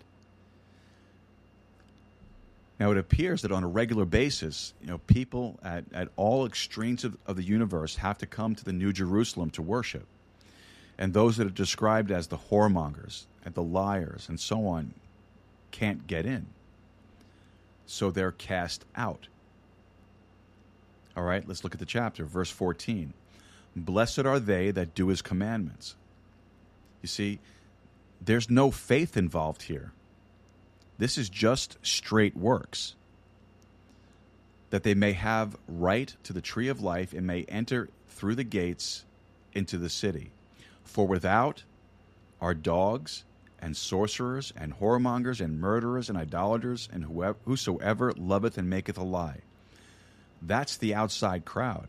Now, 2.81 2.89
it 2.89 2.97
appears 2.97 3.43
that 3.43 3.51
on 3.51 3.63
a 3.63 3.67
regular 3.67 4.05
basis, 4.05 4.73
you 4.81 4.87
know, 4.87 4.97
people 5.05 5.59
at, 5.63 5.83
at 5.93 6.07
all 6.15 6.47
extremes 6.47 7.03
of, 7.03 7.15
of 7.27 7.35
the 7.35 7.43
universe 7.43 7.97
have 7.97 8.17
to 8.17 8.25
come 8.25 8.55
to 8.55 8.65
the 8.65 8.73
New 8.73 8.91
Jerusalem 8.91 9.51
to 9.51 9.61
worship. 9.61 10.07
And 10.97 11.13
those 11.13 11.37
that 11.37 11.45
are 11.45 11.51
described 11.51 12.09
as 12.09 12.25
the 12.25 12.39
whoremongers 12.39 13.25
and 13.45 13.53
the 13.53 13.61
liars 13.61 14.27
and 14.27 14.39
so 14.39 14.65
on 14.65 14.95
can't 15.69 16.07
get 16.07 16.25
in. 16.25 16.47
So 17.85 18.09
they're 18.09 18.31
cast 18.31 18.83
out. 18.95 19.27
All 21.15 21.21
right, 21.21 21.47
let's 21.47 21.63
look 21.63 21.75
at 21.75 21.79
the 21.79 21.85
chapter, 21.85 22.25
verse 22.25 22.49
14. 22.49 23.13
Blessed 23.75 24.25
are 24.25 24.39
they 24.39 24.71
that 24.71 24.95
do 24.95 25.09
his 25.09 25.21
commandments. 25.21 25.93
You 27.03 27.09
see, 27.09 27.37
there's 28.19 28.49
no 28.49 28.71
faith 28.71 29.15
involved 29.15 29.61
here. 29.61 29.91
This 31.01 31.17
is 31.17 31.29
just 31.29 31.79
straight 31.81 32.37
works. 32.37 32.93
That 34.69 34.83
they 34.83 34.93
may 34.93 35.13
have 35.13 35.57
right 35.67 36.15
to 36.25 36.31
the 36.31 36.41
tree 36.41 36.67
of 36.67 36.79
life 36.79 37.11
and 37.11 37.25
may 37.25 37.41
enter 37.45 37.89
through 38.07 38.35
the 38.35 38.43
gates 38.43 39.03
into 39.51 39.79
the 39.79 39.89
city. 39.89 40.29
For 40.83 41.07
without 41.07 41.63
are 42.39 42.53
dogs 42.53 43.23
and 43.59 43.75
sorcerers 43.75 44.53
and 44.55 44.77
whoremongers 44.77 45.41
and 45.41 45.59
murderers 45.59 46.07
and 46.07 46.19
idolaters 46.19 46.87
and 46.93 47.05
whoever, 47.05 47.39
whosoever 47.45 48.13
loveth 48.13 48.59
and 48.59 48.69
maketh 48.69 48.99
a 48.99 49.03
lie. 49.03 49.39
That's 50.39 50.77
the 50.77 50.93
outside 50.93 51.45
crowd. 51.45 51.87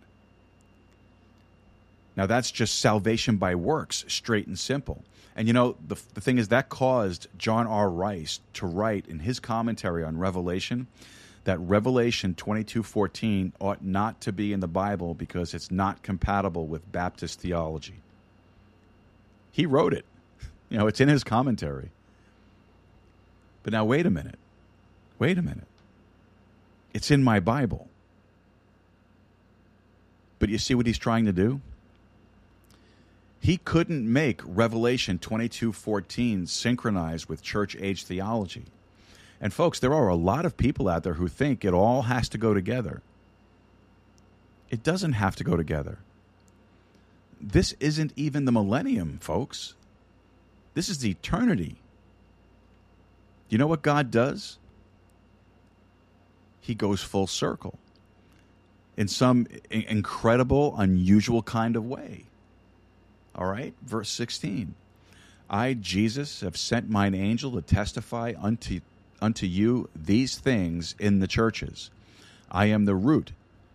Now, 2.16 2.24
that's 2.24 2.50
just 2.50 2.78
salvation 2.78 3.36
by 3.36 3.56
works, 3.56 4.06
straight 4.08 4.46
and 4.46 4.58
simple. 4.58 5.04
And 5.34 5.48
you 5.48 5.54
know, 5.54 5.76
the, 5.86 5.96
the 6.14 6.20
thing 6.20 6.38
is, 6.38 6.48
that 6.48 6.68
caused 6.68 7.26
John 7.38 7.66
R. 7.66 7.88
Rice 7.88 8.40
to 8.54 8.66
write 8.66 9.06
in 9.06 9.20
his 9.20 9.40
commentary 9.40 10.04
on 10.04 10.18
Revelation 10.18 10.86
that 11.44 11.58
Revelation 11.58 12.34
22:14 12.34 13.52
ought 13.58 13.82
not 13.82 14.20
to 14.22 14.32
be 14.32 14.52
in 14.52 14.60
the 14.60 14.68
Bible 14.68 15.14
because 15.14 15.54
it's 15.54 15.70
not 15.70 16.02
compatible 16.02 16.66
with 16.66 16.90
Baptist 16.92 17.40
theology. 17.40 18.00
He 19.50 19.66
wrote 19.66 19.92
it. 19.94 20.04
You 20.70 20.78
know, 20.78 20.86
it's 20.86 21.02
in 21.02 21.08
his 21.10 21.22
commentary. 21.22 21.90
But 23.62 23.74
now 23.74 23.84
wait 23.84 24.06
a 24.06 24.10
minute. 24.10 24.38
Wait 25.18 25.36
a 25.36 25.42
minute. 25.42 25.66
It's 26.94 27.10
in 27.10 27.22
my 27.22 27.40
Bible. 27.40 27.88
But 30.38 30.48
you 30.48 30.56
see 30.56 30.74
what 30.74 30.86
he's 30.86 30.96
trying 30.96 31.26
to 31.26 31.32
do? 31.32 31.60
He 33.42 33.56
couldn't 33.56 34.10
make 34.10 34.40
Revelation 34.44 35.18
22:14 35.18 36.46
synchronize 36.46 37.28
with 37.28 37.42
church 37.42 37.74
age 37.74 38.04
theology. 38.04 38.66
And 39.40 39.52
folks, 39.52 39.80
there 39.80 39.92
are 39.92 40.06
a 40.06 40.14
lot 40.14 40.46
of 40.46 40.56
people 40.56 40.88
out 40.88 41.02
there 41.02 41.14
who 41.14 41.26
think 41.26 41.64
it 41.64 41.74
all 41.74 42.02
has 42.02 42.28
to 42.28 42.38
go 42.38 42.54
together. 42.54 43.02
It 44.70 44.84
doesn't 44.84 45.14
have 45.14 45.34
to 45.36 45.44
go 45.44 45.56
together. 45.56 45.98
This 47.40 47.74
isn't 47.80 48.12
even 48.14 48.44
the 48.44 48.52
millennium, 48.52 49.18
folks. 49.20 49.74
This 50.74 50.88
is 50.88 51.04
eternity. 51.04 51.78
You 53.48 53.58
know 53.58 53.66
what 53.66 53.82
God 53.82 54.12
does? 54.12 54.58
He 56.60 56.76
goes 56.76 57.02
full 57.02 57.26
circle 57.26 57.80
in 58.96 59.08
some 59.08 59.48
incredible, 59.68 60.76
unusual 60.78 61.42
kind 61.42 61.74
of 61.74 61.84
way. 61.84 62.26
All 63.34 63.46
right, 63.46 63.74
verse 63.82 64.10
16. 64.10 64.74
I, 65.48 65.74
Jesus, 65.74 66.40
have 66.40 66.56
sent 66.56 66.88
mine 66.88 67.14
angel 67.14 67.52
to 67.52 67.62
testify 67.62 68.32
unto, 68.40 68.80
unto 69.20 69.46
you 69.46 69.88
these 69.94 70.38
things 70.38 70.94
in 70.98 71.20
the 71.20 71.26
churches. 71.26 71.90
I 72.50 72.66
am 72.66 72.84
the 72.84 72.94
root 72.94 73.32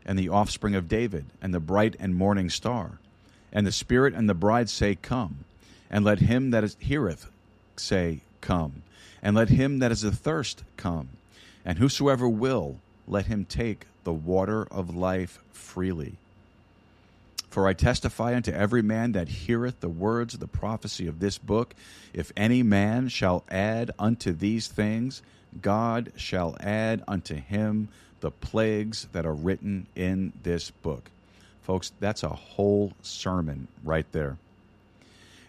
and 0.08 0.18
the 0.18 0.30
offspring 0.30 0.74
of 0.74 0.88
David, 0.88 1.26
and 1.42 1.54
the 1.54 1.60
bright 1.60 1.96
and 2.00 2.16
morning 2.16 2.50
star. 2.50 2.98
And 3.52 3.68
the 3.68 3.72
Spirit 3.74 4.14
and 4.14 4.30
the 4.30 4.34
bride 4.34 4.70
say, 4.70 4.96
Come. 4.96 5.44
And 5.90 6.06
let 6.06 6.20
him 6.20 6.52
that 6.52 6.64
is, 6.64 6.78
heareth 6.80 7.30
say, 7.76 8.22
Come. 8.40 8.84
And 9.22 9.36
let 9.36 9.50
him 9.50 9.80
that 9.80 9.92
is 9.92 10.06
athirst 10.06 10.64
come. 10.78 11.10
And 11.66 11.78
whosoever 11.78 12.30
will, 12.30 12.78
let 13.08 13.26
him 13.26 13.44
take 13.44 13.88
the 14.06 14.14
water 14.14 14.66
of 14.72 14.96
life 14.96 15.40
freely. 15.52 16.16
For 17.58 17.68
I 17.68 17.74
testify 17.74 18.36
unto 18.36 18.52
every 18.52 18.84
man 18.84 19.14
that 19.14 19.30
heareth 19.30 19.80
the 19.80 19.90
words 19.90 20.36
of 20.36 20.40
the 20.40 20.46
prophecy 20.46 21.08
of 21.08 21.20
this 21.20 21.40
book, 21.40 21.74
if 22.14 22.32
any 22.38 22.62
man 22.62 23.08
shall 23.08 23.44
add 23.50 23.90
unto 23.98 24.32
these 24.32 24.68
things, 24.68 25.24
God 25.60 26.12
shall 26.16 26.56
add 26.60 27.02
unto 27.08 27.34
him 27.34 27.88
the 28.20 28.30
plagues 28.30 29.08
that 29.12 29.26
are 29.26 29.34
written 29.34 29.88
in 29.96 30.34
this 30.44 30.70
book. 30.70 31.10
Folks, 31.64 31.94
that's 32.00 32.22
a 32.22 32.30
whole 32.30 32.94
sermon 33.02 33.70
right 33.84 34.06
there. 34.12 34.38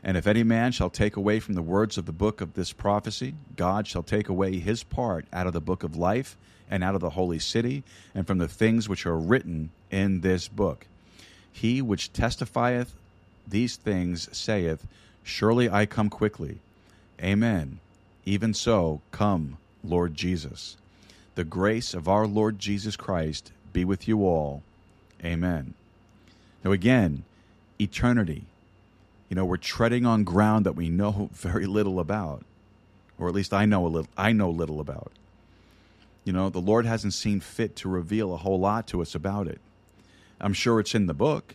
And 0.02 0.16
if 0.16 0.26
any 0.26 0.44
man 0.44 0.72
shall 0.72 0.88
take 0.88 1.16
away 1.16 1.40
from 1.40 1.56
the 1.56 1.60
words 1.60 1.98
of 1.98 2.06
the 2.06 2.12
book 2.12 2.40
of 2.40 2.54
this 2.54 2.72
prophecy, 2.72 3.34
God 3.54 3.86
shall 3.86 4.02
take 4.02 4.30
away 4.30 4.56
his 4.56 4.82
part 4.82 5.26
out 5.30 5.46
of 5.46 5.52
the 5.52 5.60
book 5.60 5.82
of 5.82 5.94
life 5.94 6.38
and 6.70 6.82
out 6.82 6.94
of 6.94 7.02
the 7.02 7.10
holy 7.10 7.38
city 7.38 7.82
and 8.14 8.26
from 8.26 8.38
the 8.38 8.48
things 8.48 8.88
which 8.88 9.04
are 9.04 9.18
written 9.18 9.68
in 9.90 10.22
this 10.22 10.48
book. 10.48 10.86
He 11.58 11.82
which 11.82 12.12
testifieth 12.12 12.94
these 13.44 13.74
things 13.74 14.28
saith, 14.30 14.86
Surely 15.24 15.68
I 15.68 15.86
come 15.86 16.08
quickly. 16.08 16.58
Amen. 17.20 17.80
Even 18.24 18.54
so, 18.54 19.00
come, 19.10 19.56
Lord 19.82 20.14
Jesus. 20.14 20.76
The 21.34 21.42
grace 21.42 21.94
of 21.94 22.06
our 22.06 22.28
Lord 22.28 22.60
Jesus 22.60 22.94
Christ 22.94 23.50
be 23.72 23.84
with 23.84 24.06
you 24.06 24.24
all. 24.24 24.62
Amen. 25.24 25.74
Now, 26.62 26.70
again, 26.70 27.24
eternity. 27.80 28.44
You 29.28 29.34
know, 29.34 29.44
we're 29.44 29.56
treading 29.56 30.06
on 30.06 30.22
ground 30.22 30.64
that 30.64 30.76
we 30.76 30.88
know 30.88 31.28
very 31.34 31.66
little 31.66 31.98
about, 31.98 32.44
or 33.18 33.26
at 33.26 33.34
least 33.34 33.52
I 33.52 33.64
know 33.64 33.84
a 33.84 33.88
little. 33.88 34.10
I 34.16 34.30
know 34.30 34.48
little 34.48 34.78
about. 34.78 35.10
You 36.24 36.32
know, 36.32 36.50
the 36.50 36.60
Lord 36.60 36.86
hasn't 36.86 37.14
seen 37.14 37.40
fit 37.40 37.74
to 37.76 37.88
reveal 37.88 38.32
a 38.32 38.36
whole 38.36 38.60
lot 38.60 38.86
to 38.88 39.02
us 39.02 39.16
about 39.16 39.48
it. 39.48 39.60
I'm 40.40 40.52
sure 40.52 40.80
it's 40.80 40.94
in 40.94 41.06
the 41.06 41.14
book. 41.14 41.54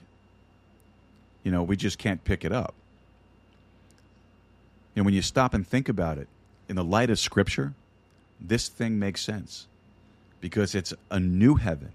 You 1.44 1.52
know, 1.52 1.64
we 1.64 1.76
just 1.76 1.98
can't 1.98 2.24
pick 2.24 2.46
it 2.46 2.52
up. 2.52 2.74
And 4.96 5.06
when 5.06 5.14
you 5.14 5.22
stop 5.22 5.54
and 5.54 5.68
think 5.68 5.90
about 5.90 6.18
it, 6.18 6.28
in 6.70 6.76
the 6.76 6.84
light 6.84 7.10
of 7.10 7.20
Scripture, 7.20 7.74
this 8.40 8.68
thing 8.68 9.00
makes 9.00 9.22
sense 9.22 9.68
because 10.42 10.76
it's 10.76 10.94
a 11.10 11.20
new 11.20 11.56
heaven 11.56 11.92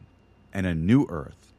and 0.52 0.66
a 0.66 0.74
new 0.74 1.06
earth. 1.08 1.52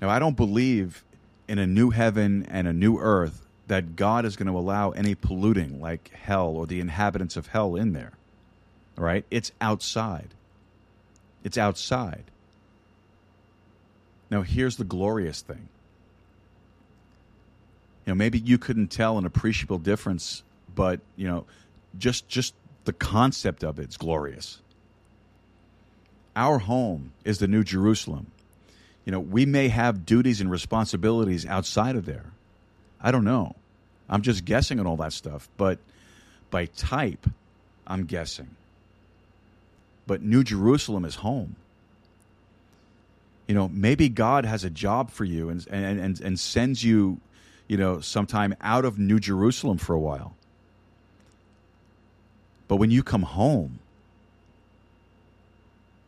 Now, 0.00 0.08
I 0.10 0.18
don't 0.18 0.36
believe 0.36 1.04
in 1.48 1.58
a 1.58 1.66
new 1.66 1.90
heaven 1.90 2.46
and 2.50 2.66
a 2.66 2.72
new 2.72 2.98
earth 2.98 3.42
that 3.66 3.96
God 3.96 4.24
is 4.24 4.36
going 4.36 4.48
to 4.48 4.58
allow 4.58 4.90
any 4.90 5.14
polluting 5.14 5.80
like 5.80 6.10
hell 6.14 6.48
or 6.48 6.66
the 6.66 6.80
inhabitants 6.80 7.36
of 7.36 7.48
hell 7.48 7.76
in 7.76 7.92
there. 7.92 8.12
Right? 8.96 9.24
It's 9.30 9.52
outside. 9.60 10.28
It's 11.42 11.58
outside. 11.58 12.24
Now, 14.34 14.42
here's 14.42 14.74
the 14.74 14.84
glorious 14.84 15.42
thing. 15.42 15.68
You 18.04 18.10
know, 18.10 18.14
maybe 18.16 18.40
you 18.40 18.58
couldn't 18.58 18.88
tell 18.88 19.16
an 19.16 19.26
appreciable 19.26 19.78
difference, 19.78 20.42
but 20.74 20.98
you 21.14 21.28
know, 21.28 21.44
just 22.00 22.26
just 22.26 22.52
the 22.84 22.92
concept 22.92 23.62
of 23.62 23.78
it's 23.78 23.96
glorious. 23.96 24.60
Our 26.34 26.58
home 26.58 27.12
is 27.24 27.38
the 27.38 27.46
New 27.46 27.62
Jerusalem. 27.62 28.26
You 29.04 29.12
know, 29.12 29.20
we 29.20 29.46
may 29.46 29.68
have 29.68 30.04
duties 30.04 30.40
and 30.40 30.50
responsibilities 30.50 31.46
outside 31.46 31.94
of 31.94 32.04
there. 32.04 32.26
I 33.00 33.12
don't 33.12 33.22
know. 33.22 33.54
I'm 34.08 34.22
just 34.22 34.44
guessing 34.44 34.80
on 34.80 34.86
all 34.88 34.96
that 34.96 35.12
stuff, 35.12 35.48
but 35.56 35.78
by 36.50 36.66
type, 36.66 37.24
I'm 37.86 38.04
guessing. 38.04 38.50
But 40.08 40.22
New 40.22 40.42
Jerusalem 40.42 41.04
is 41.04 41.14
home. 41.14 41.54
You 43.46 43.54
know, 43.54 43.68
maybe 43.68 44.08
God 44.08 44.44
has 44.44 44.64
a 44.64 44.70
job 44.70 45.10
for 45.10 45.24
you 45.24 45.48
and 45.48 45.66
and 45.70 46.00
and, 46.00 46.20
and 46.20 46.40
sends 46.40 46.82
you, 46.82 47.20
you 47.68 47.76
know, 47.76 48.00
sometime 48.00 48.54
out 48.60 48.84
of 48.84 48.98
New 48.98 49.20
Jerusalem 49.20 49.78
for 49.78 49.94
a 49.94 50.00
while. 50.00 50.34
But 52.68 52.76
when 52.76 52.90
you 52.90 53.02
come 53.02 53.22
home, 53.22 53.78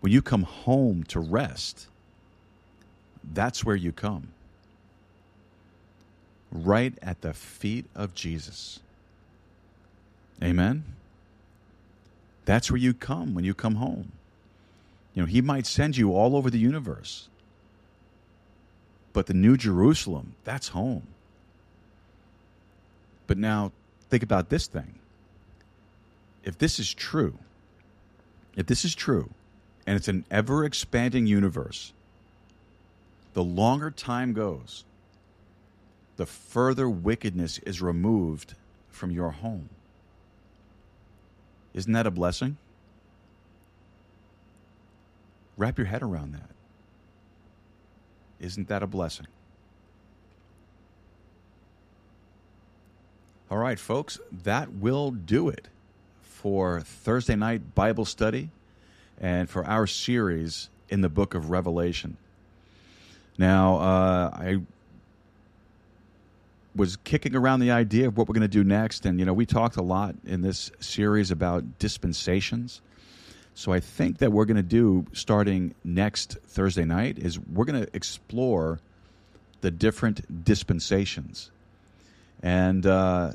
when 0.01 0.13
you 0.13 0.23
come 0.23 0.45
home 0.45 1.05
to 1.05 1.21
rest, 1.21 1.87
that's 3.35 3.65
where 3.65 3.77
you 3.77 3.93
come. 3.93 4.29
Right 6.51 6.95
at 7.03 7.21
the 7.21 7.35
feet 7.35 7.87
of 7.95 8.15
Jesus. 8.15 8.81
Amen? 10.43 10.85
That's 12.45 12.71
where 12.71 12.79
you 12.79 12.95
come 12.95 13.35
when 13.35 13.45
you 13.45 13.53
come 13.53 13.77
home. 13.77 14.13
You 15.17 15.23
know, 15.23 15.27
He 15.27 15.41
might 15.41 15.67
send 15.67 15.97
you 15.97 16.15
all 16.15 16.37
over 16.37 16.51
the 16.51 16.59
universe. 16.59 17.29
But 19.15 19.27
the 19.27 19.35
New 19.35 19.57
Jerusalem, 19.57 20.35
that's 20.45 20.69
home. 20.69 21.07
But 23.27 23.39
now, 23.39 23.73
think 24.11 24.23
about 24.23 24.51
this 24.51 24.67
thing. 24.67 24.95
If 26.45 26.59
this 26.59 26.79
is 26.79 26.93
true, 26.93 27.39
if 28.57 28.67
this 28.67 28.85
is 28.85 28.95
true, 28.95 29.31
and 29.87 29.97
it's 29.97 30.07
an 30.07 30.27
ever 30.31 30.65
expanding 30.65 31.27
universe, 31.27 31.93
the 33.33 33.43
longer 33.43 33.91
time 33.91 34.35
goes, 34.35 34.85
the 36.19 36.27
further 36.27 36.89
wickedness 36.89 37.59
is 37.61 37.81
removed 37.81 38.55
from 38.91 39.11
your 39.11 39.31
home. 39.31 39.71
Isn't 41.73 41.93
that 41.93 42.07
a 42.07 42.11
blessing? 42.11 42.59
Wrap 45.57 45.79
your 45.79 45.87
head 45.87 46.03
around 46.03 46.33
that. 46.35 46.51
Isn't 48.41 48.69
that 48.69 48.83
a 48.83 48.87
blessing? 48.87 49.27
All 53.51 53.59
right, 53.59 53.79
folks, 53.79 54.19
that 54.45 54.73
will 54.73 55.11
do 55.13 55.49
it 55.49 55.69
for 56.23 56.81
Thursday 56.81 57.37
night 57.37 57.75
Bible 57.75 58.05
study 58.05 58.51
and 59.21 59.49
for 59.49 59.65
our 59.65 59.87
series 59.87 60.69
in 60.89 61.01
the 61.01 61.09
book 61.09 61.35
of 61.35 61.51
Revelation. 61.51 62.17
Now, 63.39 63.77
uh, 63.77 64.31
I 64.33 64.61
was 66.75 66.97
kicking 66.97 67.35
around 67.35 67.61
the 67.61 67.71
idea 67.71 68.07
of 68.07 68.17
what 68.17 68.29
we're 68.29 68.35
going 68.35 68.43
to 68.43 68.49
do 68.49 68.65
next, 68.65 69.07
and 69.07 69.19
you 69.19 69.25
know, 69.25 69.33
we 69.33 69.47
talked 69.47 69.77
a 69.77 69.83
lot 69.83 70.15
in 70.27 70.43
this 70.43 70.71
series 70.81 71.31
about 71.31 71.79
dispensations. 71.79 72.83
So 73.57 73.73
I 73.73 73.81
think 73.81 74.19
that 74.19 74.33
we're 74.33 74.45
going 74.45 74.59
to 74.59 74.63
do 74.63 75.07
starting 75.15 75.75
next 75.83 76.37
Thursday 76.47 76.85
night 76.85 77.19
is 77.19 77.41
we're 77.41 77.65
going 77.65 77.87
to 77.87 77.97
explore 77.97 78.81
the 79.63 79.71
different 79.71 80.45
dispensations, 80.45 81.51
and 82.43 82.85
uh, 82.85 83.33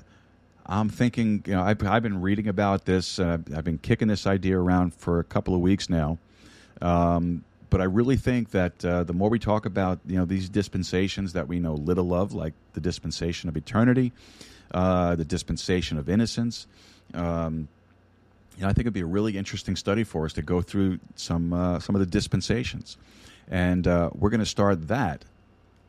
I'm 0.68 0.90
thinking, 0.90 1.44
you 1.48 1.56
know, 1.56 1.64
I've, 1.64 1.84
I've 1.84 2.04
been 2.04 2.22
reading 2.22 2.48
about 2.48 2.86
this. 2.86 3.18
Uh, 3.18 3.40
I've 3.56 3.64
been 3.64 3.80
kicking 3.80 4.10
this 4.10 4.28
idea 4.28 4.60
around 4.60 4.94
for 4.94 5.18
a 5.18 5.24
couple 5.24 5.56
of 5.56 5.60
weeks 5.60 5.90
now. 5.90 6.20
Um, 6.84 7.44
but 7.72 7.82
I 7.82 7.86
really 7.86 8.16
think 8.16 8.52
that 8.52 8.86
uh, 8.86 9.04
the 9.04 9.14
more 9.14 9.30
we 9.30 9.40
talk 9.40 9.66
about, 9.66 10.02
you 10.06 10.18
know, 10.18 10.26
these 10.26 10.50
dispensations 10.50 11.34
that 11.34 11.48
we 11.48 11.60
know 11.60 11.74
little 11.74 12.14
of, 12.14 12.32
like 12.32 12.54
the 12.74 12.80
dispensation 12.80 13.50
of 13.50 13.58
eternity, 13.58 14.12
uh, 14.72 15.16
the 15.16 15.26
dispensation 15.26 15.98
of 15.98 16.10
innocence, 16.10 16.68
um, 17.16 17.68
you 18.62 18.68
know, 18.68 18.70
I 18.70 18.74
think 18.74 18.84
it'd 18.84 18.94
be 18.94 19.02
a 19.02 19.06
really 19.08 19.40
interesting 19.40 19.76
study 19.76 20.04
for 20.04 20.26
us 20.26 20.34
to 20.34 20.44
go 20.44 20.62
through 20.62 21.00
some 21.16 21.52
uh, 21.52 21.80
some 21.80 21.96
of 21.96 22.00
the 22.00 22.06
dispensations, 22.06 22.96
and 23.50 23.88
uh, 23.88 24.12
we're 24.14 24.30
going 24.30 24.40
to 24.40 24.46
start 24.46 24.88
that 24.88 25.26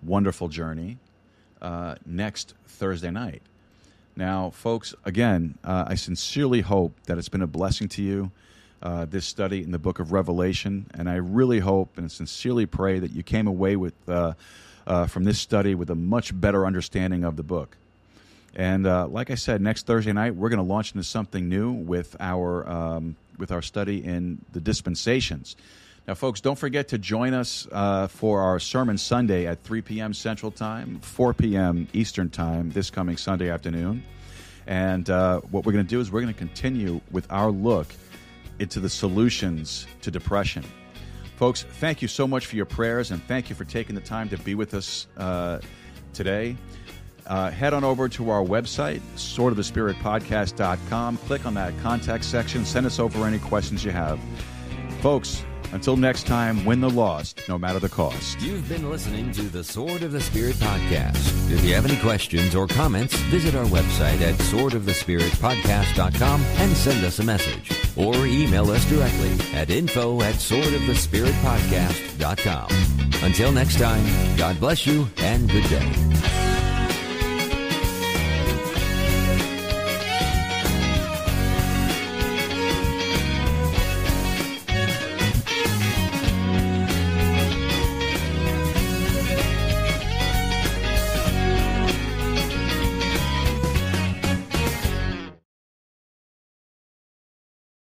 wonderful 0.02 0.48
journey 0.48 0.96
uh, 1.60 1.96
next 2.06 2.54
Thursday 2.66 3.10
night. 3.10 3.42
Now, 4.16 4.48
folks, 4.48 4.94
again, 5.04 5.58
uh, 5.62 5.84
I 5.86 5.96
sincerely 5.96 6.62
hope 6.62 6.94
that 7.04 7.18
it's 7.18 7.28
been 7.28 7.42
a 7.42 7.46
blessing 7.46 7.88
to 7.90 8.02
you, 8.02 8.30
uh, 8.80 9.04
this 9.04 9.26
study 9.26 9.62
in 9.62 9.70
the 9.70 9.78
book 9.78 9.98
of 9.98 10.10
Revelation. 10.10 10.86
And 10.94 11.10
I 11.10 11.16
really 11.16 11.58
hope 11.58 11.98
and 11.98 12.10
sincerely 12.10 12.64
pray 12.64 12.98
that 13.00 13.10
you 13.10 13.22
came 13.22 13.46
away 13.46 13.76
with, 13.76 13.94
uh, 14.08 14.32
from 15.08 15.24
this 15.24 15.38
study 15.38 15.74
with 15.74 15.90
a 15.90 15.94
much 15.94 16.38
better 16.38 16.64
understanding 16.64 17.22
of 17.22 17.36
the 17.36 17.42
book. 17.42 17.76
And 18.54 18.86
uh, 18.86 19.08
like 19.08 19.30
I 19.30 19.34
said, 19.34 19.60
next 19.60 19.86
Thursday 19.86 20.12
night, 20.12 20.34
we're 20.34 20.50
going 20.50 20.58
to 20.58 20.64
launch 20.64 20.94
into 20.94 21.04
something 21.04 21.48
new 21.48 21.72
with 21.72 22.16
our, 22.20 22.68
um, 22.68 23.16
with 23.38 23.50
our 23.50 23.62
study 23.62 24.04
in 24.04 24.44
the 24.52 24.60
dispensations. 24.60 25.56
Now, 26.06 26.14
folks, 26.14 26.40
don't 26.40 26.58
forget 26.58 26.88
to 26.88 26.98
join 26.98 27.32
us 27.32 27.68
uh, 27.70 28.08
for 28.08 28.40
our 28.40 28.58
Sermon 28.58 28.98
Sunday 28.98 29.46
at 29.46 29.62
3 29.62 29.82
p.m. 29.82 30.12
Central 30.12 30.50
Time, 30.50 30.98
4 31.00 31.32
p.m. 31.32 31.86
Eastern 31.92 32.28
Time 32.28 32.70
this 32.70 32.90
coming 32.90 33.16
Sunday 33.16 33.50
afternoon. 33.50 34.02
And 34.66 35.08
uh, 35.08 35.40
what 35.50 35.64
we're 35.64 35.72
going 35.72 35.86
to 35.86 35.88
do 35.88 36.00
is 36.00 36.10
we're 36.10 36.20
going 36.20 36.34
to 36.34 36.38
continue 36.38 37.00
with 37.10 37.30
our 37.30 37.50
look 37.50 37.86
into 38.58 38.80
the 38.80 38.88
solutions 38.88 39.86
to 40.02 40.10
depression. 40.10 40.64
Folks, 41.36 41.64
thank 41.80 42.02
you 42.02 42.08
so 42.08 42.26
much 42.26 42.46
for 42.46 42.56
your 42.56 42.66
prayers 42.66 43.10
and 43.10 43.22
thank 43.24 43.48
you 43.48 43.56
for 43.56 43.64
taking 43.64 43.94
the 43.94 44.00
time 44.00 44.28
to 44.28 44.38
be 44.38 44.54
with 44.54 44.74
us 44.74 45.06
uh, 45.16 45.60
today. 46.12 46.56
Uh, 47.26 47.50
head 47.50 47.74
on 47.74 47.84
over 47.84 48.08
to 48.10 48.30
our 48.30 48.42
website, 48.42 49.00
swordofthespiritpodcast.com. 49.16 51.16
Click 51.18 51.46
on 51.46 51.54
that 51.54 51.78
contact 51.80 52.24
section. 52.24 52.64
Send 52.64 52.86
us 52.86 52.98
over 52.98 53.26
any 53.26 53.38
questions 53.38 53.84
you 53.84 53.90
have. 53.90 54.18
Folks, 55.00 55.44
until 55.72 55.96
next 55.96 56.26
time, 56.26 56.64
win 56.64 56.80
the 56.80 56.90
lost, 56.90 57.40
no 57.48 57.56
matter 57.58 57.78
the 57.78 57.88
cost. 57.88 58.40
You've 58.40 58.68
been 58.68 58.90
listening 58.90 59.30
to 59.32 59.42
the 59.42 59.62
Sword 59.64 60.02
of 60.02 60.12
the 60.12 60.20
Spirit 60.20 60.56
podcast. 60.56 61.50
If 61.50 61.64
you 61.64 61.74
have 61.74 61.86
any 61.86 61.96
questions 62.00 62.54
or 62.54 62.66
comments, 62.66 63.14
visit 63.14 63.54
our 63.54 63.64
website 63.64 64.20
at 64.20 64.34
swordofthespiritpodcast.com 64.36 66.42
and 66.42 66.76
send 66.76 67.02
us 67.04 67.18
a 67.18 67.24
message. 67.24 67.72
Or 67.96 68.14
email 68.26 68.70
us 68.70 68.84
directly 68.84 69.32
at 69.54 69.70
info 69.70 70.20
at 70.22 70.34
swordofthespiritpodcast.com. 70.36 72.68
Until 73.22 73.52
next 73.52 73.78
time, 73.78 74.36
God 74.36 74.58
bless 74.60 74.86
you 74.86 75.08
and 75.18 75.50
good 75.50 75.68
day. 75.68 76.61